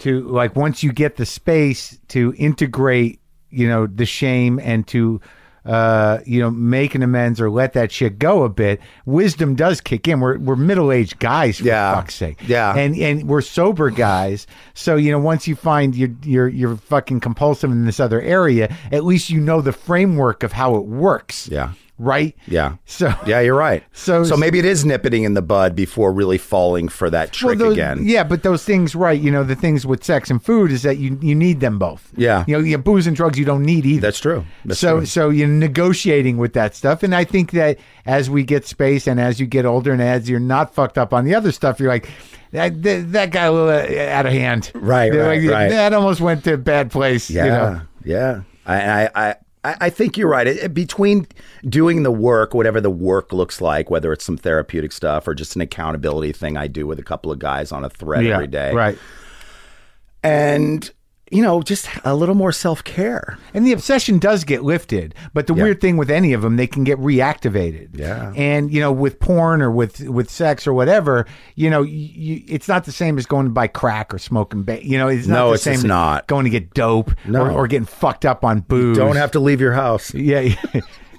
to 0.00 0.20
like 0.28 0.56
once 0.56 0.82
you 0.82 0.92
get 0.92 1.16
the 1.16 1.26
space 1.26 1.98
to 2.08 2.34
integrate, 2.36 3.20
you 3.50 3.68
know, 3.68 3.86
the 3.86 4.06
shame 4.06 4.58
and 4.62 4.86
to 4.88 5.20
uh, 5.64 6.20
you 6.24 6.38
know, 6.40 6.48
make 6.48 6.94
an 6.94 7.02
amends 7.02 7.40
or 7.40 7.50
let 7.50 7.72
that 7.72 7.90
shit 7.90 8.20
go 8.20 8.44
a 8.44 8.48
bit. 8.48 8.80
Wisdom 9.04 9.56
does 9.56 9.80
kick 9.80 10.06
in. 10.06 10.20
We're 10.20 10.38
we're 10.38 10.54
middle 10.54 10.92
aged 10.92 11.18
guys 11.18 11.58
for 11.58 11.64
Yeah. 11.64 11.92
fuck's 11.92 12.14
sake. 12.14 12.38
Yeah. 12.46 12.72
and 12.76 12.94
and 12.96 13.28
we're 13.28 13.40
sober 13.40 13.90
guys. 13.90 14.46
So 14.74 14.94
you 14.94 15.10
know, 15.10 15.18
once 15.18 15.48
you 15.48 15.56
find 15.56 15.96
you're 15.96 16.14
you're 16.22 16.46
you're 16.46 16.76
fucking 16.76 17.18
compulsive 17.18 17.72
in 17.72 17.84
this 17.84 17.98
other 17.98 18.20
area, 18.20 18.72
at 18.92 19.04
least 19.04 19.28
you 19.28 19.40
know 19.40 19.60
the 19.60 19.72
framework 19.72 20.44
of 20.44 20.52
how 20.52 20.76
it 20.76 20.84
works. 20.84 21.48
Yeah. 21.48 21.72
Right. 21.98 22.36
Yeah. 22.46 22.76
So 22.84 23.12
Yeah, 23.26 23.40
you're 23.40 23.54
right. 23.56 23.82
So- 23.92 24.24
so 24.24 24.36
maybe 24.36 24.58
it 24.58 24.64
is 24.64 24.84
nipping 24.84 25.24
in 25.24 25.34
the 25.34 25.42
bud 25.42 25.74
before 25.74 26.12
really 26.12 26.36
falling 26.38 26.88
for 26.88 27.08
that 27.10 27.32
trick 27.32 27.58
those- 27.58 27.72
again. 27.72 28.00
Yeah, 28.02 28.22
but 28.24 28.42
those 28.42 28.64
things, 28.64 28.94
right? 28.94 29.18
You 29.20 29.30
know, 29.30 29.42
the 29.44 29.54
things 29.54 29.86
with 29.86 30.04
sex 30.04 30.30
and 30.30 30.42
food 30.42 30.70
is 30.72 30.82
that 30.82 30.98
you 30.98 31.18
you 31.22 31.34
need 31.34 31.60
them 31.60 31.78
both. 31.78 32.12
Yeah. 32.16 32.44
you 32.46 32.56
know, 32.56 32.62
you 32.62 32.76
booze 32.78 33.06
and 33.06 33.16
drugs 33.16 33.38
you 33.38 33.44
don't 33.46 33.62
need 33.64 33.86
either. 33.86 34.00
That's 34.02 34.20
true. 34.20 34.44
That's 34.64 34.78
so 34.78 34.98
true. 34.98 35.06
so 35.06 35.30
you're 35.30 35.48
negotiating 35.48 36.36
with 36.36 36.52
that 36.54 36.74
stuff, 36.74 37.02
and 37.02 37.14
I 37.14 37.24
think 37.24 37.52
that 37.52 37.78
as 38.04 38.28
we 38.28 38.42
get 38.44 38.66
space 38.66 39.06
and 39.06 39.18
as 39.20 39.40
you 39.40 39.46
get 39.46 39.64
older 39.64 39.92
and 39.92 40.02
as 40.02 40.28
you're 40.28 40.40
not 40.40 40.74
fucked 40.74 40.98
up 40.98 41.12
on 41.14 41.24
the 41.24 41.34
other 41.34 41.52
stuff, 41.52 41.80
you're 41.80 41.88
like. 41.88 42.08
That, 42.52 42.80
that, 42.84 43.12
that 43.12 43.30
got 43.32 43.48
a 43.48 43.50
little 43.50 43.68
uh, 43.68 44.08
out 44.08 44.24
of 44.24 44.32
hand. 44.32 44.70
Right, 44.74 45.12
They're 45.12 45.26
right, 45.28 45.42
like, 45.42 45.50
right. 45.50 45.68
That 45.68 45.92
almost 45.92 46.20
went 46.20 46.44
to 46.44 46.54
a 46.54 46.56
bad 46.56 46.90
place. 46.92 47.28
Yeah, 47.28 47.44
You 47.44 47.50
know? 47.50 47.80
yeah. 48.04 48.40
I, 48.64 49.10
I, 49.14 49.34
I, 49.66 49.76
I 49.86 49.90
think 49.90 50.16
you're 50.16 50.28
right. 50.28 50.46
It- 50.46 50.72
between 50.74 51.26
doing 51.68 52.02
the 52.02 52.10
work, 52.12 52.54
whatever 52.54 52.80
the 52.80 52.90
work 52.90 53.32
looks 53.32 53.60
like, 53.60 53.90
whether 53.90 54.12
it's 54.12 54.24
some 54.24 54.36
therapeutic 54.36 54.92
stuff 54.92 55.26
or 55.28 55.34
just 55.34 55.54
an 55.56 55.60
accountability 55.62 56.32
thing 56.32 56.56
I 56.56 56.66
do 56.68 56.86
with 56.86 56.98
a 56.98 57.02
couple 57.02 57.30
of 57.32 57.38
guys 57.38 57.72
on 57.72 57.84
a 57.84 57.90
thread 57.90 58.24
Yeah, 58.24 58.34
every 58.34 58.46
day, 58.46 58.72
Right. 58.72 58.98
and 60.22 60.90
you 61.30 61.42
know, 61.42 61.60
just 61.60 61.88
a 62.04 62.14
little 62.14 62.34
more 62.36 62.52
self 62.52 62.84
care. 62.84 63.36
And 63.52 63.66
the 63.66 63.72
obsession 63.72 64.18
does 64.18 64.44
get 64.44 64.62
lifted, 64.62 65.14
but 65.34 65.46
the 65.48 65.54
Yeah. 65.54 65.62
weird 65.64 65.80
thing 65.80 65.96
with 65.96 66.10
any 66.10 66.32
of 66.32 66.42
them, 66.42 66.56
they 66.56 66.66
can 66.68 66.84
get 66.84 66.98
reactivated. 66.98 67.88
Yeah. 67.98 68.32
And 68.36 68.72
you 68.72 68.80
know, 68.80 68.92
with 68.92 69.18
porn 69.18 69.60
or 69.62 69.70
with 69.70 70.00
with 70.08 70.30
sex 70.30 70.66
or 70.66 70.72
whatever, 70.72 71.26
you 71.56 71.68
know, 71.68 71.82
you, 71.82 72.42
it's 72.46 72.68
not 72.68 72.84
the 72.84 72.92
same 72.92 73.18
as 73.18 73.26
going 73.26 73.46
to 73.46 73.52
buy 73.52 73.66
crack 73.66 74.14
or 74.14 74.18
smoking. 74.18 74.62
Ba- 74.62 74.84
you 74.86 74.98
know, 74.98 75.08
it's 75.08 75.26
not 75.26 75.34
No, 75.34 75.48
the 75.48 75.54
it's 75.54 75.62
same 75.64 75.82
not. 75.82 76.26
going 76.28 76.44
to 76.44 76.50
get 76.50 76.74
dope 76.74 77.10
No. 77.26 77.42
or, 77.42 77.50
or 77.50 77.66
getting 77.66 77.86
fucked 77.86 78.24
up 78.24 78.44
on 78.44 78.60
booze. 78.60 78.96
Don't 78.96 79.16
have 79.16 79.32
to 79.32 79.40
leave 79.40 79.60
your 79.60 79.72
house. 79.72 80.12
Yeah. 80.14 80.54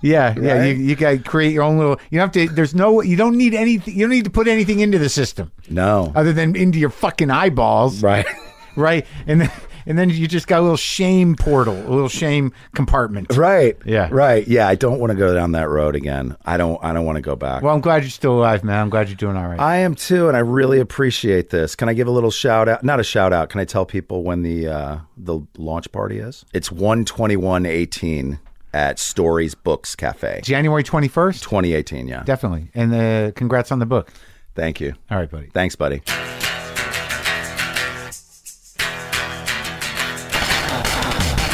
Yeah, 0.03 0.35
yeah, 0.39 0.57
Right? 0.59 0.65
you, 0.77 0.83
you 0.83 0.95
got 0.95 1.09
to 1.11 1.17
create 1.17 1.53
your 1.53 1.63
own 1.63 1.79
little. 1.79 1.99
You 2.11 2.19
don't 2.19 2.33
have 2.35 2.49
to. 2.49 2.53
There's 2.53 2.75
no. 2.75 3.01
You 3.01 3.15
don't 3.17 3.35
need 3.35 3.55
anything. 3.55 3.95
You 3.95 4.01
don't 4.01 4.11
need 4.11 4.25
to 4.25 4.29
put 4.29 4.47
anything 4.47 4.79
into 4.79 4.99
the 4.99 5.09
system 5.09 5.51
No, 5.71 6.11
other 6.15 6.33
than 6.33 6.55
into 6.55 6.77
your 6.77 6.91
fucking 6.91 7.31
eyeballs, 7.31 8.03
right. 8.03 8.27
right? 8.75 9.07
And 9.25 9.41
then, 9.41 9.51
and 9.87 9.97
then 9.97 10.09
you 10.09 10.27
just 10.27 10.47
got 10.47 10.59
a 10.59 10.61
little 10.61 10.77
shame 10.77 11.35
portal, 11.35 11.75
a 11.75 11.89
little 11.89 12.09
shame 12.09 12.51
compartment. 12.75 13.35
Right. 13.35 13.77
Yeah. 13.85 14.09
Right. 14.11 14.47
Yeah. 14.47 14.67
I 14.67 14.75
don't 14.75 14.99
want 14.99 15.11
to 15.11 15.17
go 15.17 15.33
down 15.33 15.53
that 15.53 15.69
road 15.69 15.95
again. 15.95 16.35
I 16.45 16.57
don't. 16.57 16.83
I 16.83 16.93
don't 16.93 17.05
want 17.05 17.15
to 17.15 17.21
go 17.21 17.35
back. 17.35 17.63
Well, 17.63 17.73
I'm 17.73 17.81
glad 17.81 18.03
you're 18.03 18.09
still 18.11 18.37
alive, 18.37 18.63
man. 18.63 18.79
I'm 18.79 18.89
glad 18.89 19.07
you're 19.09 19.15
doing 19.15 19.37
all 19.37 19.47
right. 19.47 19.59
I 19.59 19.77
am 19.77 19.95
too, 19.95 20.27
and 20.27 20.35
I 20.37 20.41
really 20.41 20.79
appreciate 20.79 21.49
this. 21.49 21.75
Can 21.75 21.89
I 21.89 21.93
give 21.93 22.07
a 22.07 22.11
little 22.11 22.31
shout 22.31 22.67
out? 22.69 22.83
Not 22.83 22.99
a 22.99 23.03
shout 23.03 23.33
out. 23.33 23.49
Can 23.49 23.59
I 23.61 23.65
tell 23.65 23.85
people 23.85 24.23
when 24.23 24.43
the 24.43 24.67
uh, 24.67 24.97
the 25.17 25.39
launch 25.57 25.91
party 25.91 26.19
is? 26.19 26.45
It's 26.53 26.71
one 26.71 27.05
twenty 27.05 27.37
one 27.37 27.65
eighteen 27.65 28.39
at 28.73 28.99
Stories 28.99 29.55
Books 29.55 29.95
Cafe, 29.95 30.41
January 30.43 30.83
21st? 30.83 31.41
twenty 31.41 31.73
eighteen. 31.73 32.07
Yeah. 32.07 32.23
Definitely. 32.23 32.69
And 32.75 32.93
uh, 32.93 33.31
congrats 33.31 33.71
on 33.71 33.79
the 33.79 33.85
book. 33.85 34.11
Thank 34.55 34.81
you. 34.81 34.93
All 35.09 35.17
right, 35.17 35.29
buddy. 35.29 35.47
Thanks, 35.53 35.75
buddy. 35.75 36.01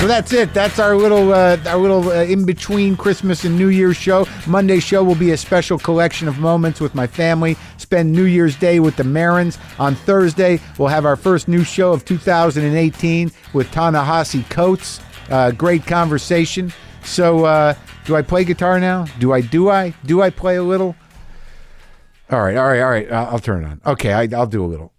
So 0.03 0.07
that's 0.07 0.33
it. 0.33 0.53
That's 0.53 0.79
our 0.79 0.97
little 0.97 1.31
uh, 1.31 1.57
our 1.65 1.77
little 1.77 2.09
uh, 2.09 2.25
in 2.25 2.45
between 2.45 2.97
Christmas 2.97 3.45
and 3.45 3.57
New 3.57 3.69
Year's 3.69 3.95
show. 3.95 4.27
Monday 4.45 4.81
show 4.81 5.01
will 5.01 5.15
be 5.15 5.31
a 5.31 5.37
special 5.37 5.79
collection 5.79 6.27
of 6.27 6.39
moments 6.39 6.81
with 6.81 6.93
my 6.93 7.07
family. 7.07 7.55
Spend 7.77 8.11
New 8.11 8.25
Year's 8.25 8.57
Day 8.57 8.81
with 8.81 8.97
the 8.97 9.05
Marons. 9.05 9.57
On 9.79 9.95
Thursday, 9.95 10.59
we'll 10.77 10.89
have 10.89 11.05
our 11.05 11.15
first 11.15 11.47
new 11.47 11.63
show 11.63 11.93
of 11.93 12.03
2018 12.03 13.31
with 13.53 13.71
Ta-Nehisi 13.71 14.49
Coates. 14.49 14.99
Uh, 15.29 15.51
great 15.51 15.87
conversation. 15.87 16.73
So, 17.05 17.45
uh, 17.45 17.73
do 18.03 18.17
I 18.17 18.23
play 18.23 18.43
guitar 18.43 18.81
now? 18.81 19.05
Do 19.19 19.31
I? 19.31 19.39
Do 19.39 19.69
I? 19.69 19.93
Do 20.05 20.21
I 20.21 20.31
play 20.31 20.57
a 20.57 20.63
little? 20.63 20.97
All 22.29 22.43
right, 22.43 22.57
all 22.57 22.67
right, 22.67 22.81
all 22.81 22.89
right. 22.89 23.09
I'll, 23.09 23.27
I'll 23.27 23.39
turn 23.39 23.63
it 23.63 23.67
on. 23.67 23.81
Okay, 23.85 24.11
I, 24.11 24.27
I'll 24.35 24.47
do 24.47 24.65
a 24.65 24.67
little. 24.67 24.92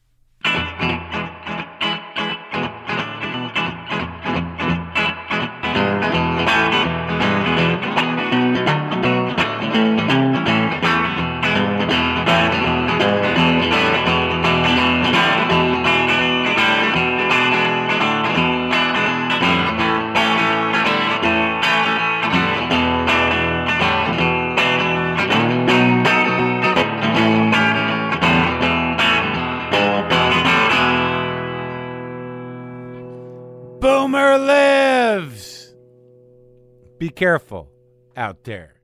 Careful 37.14 37.70
out 38.16 38.44
there. 38.44 38.74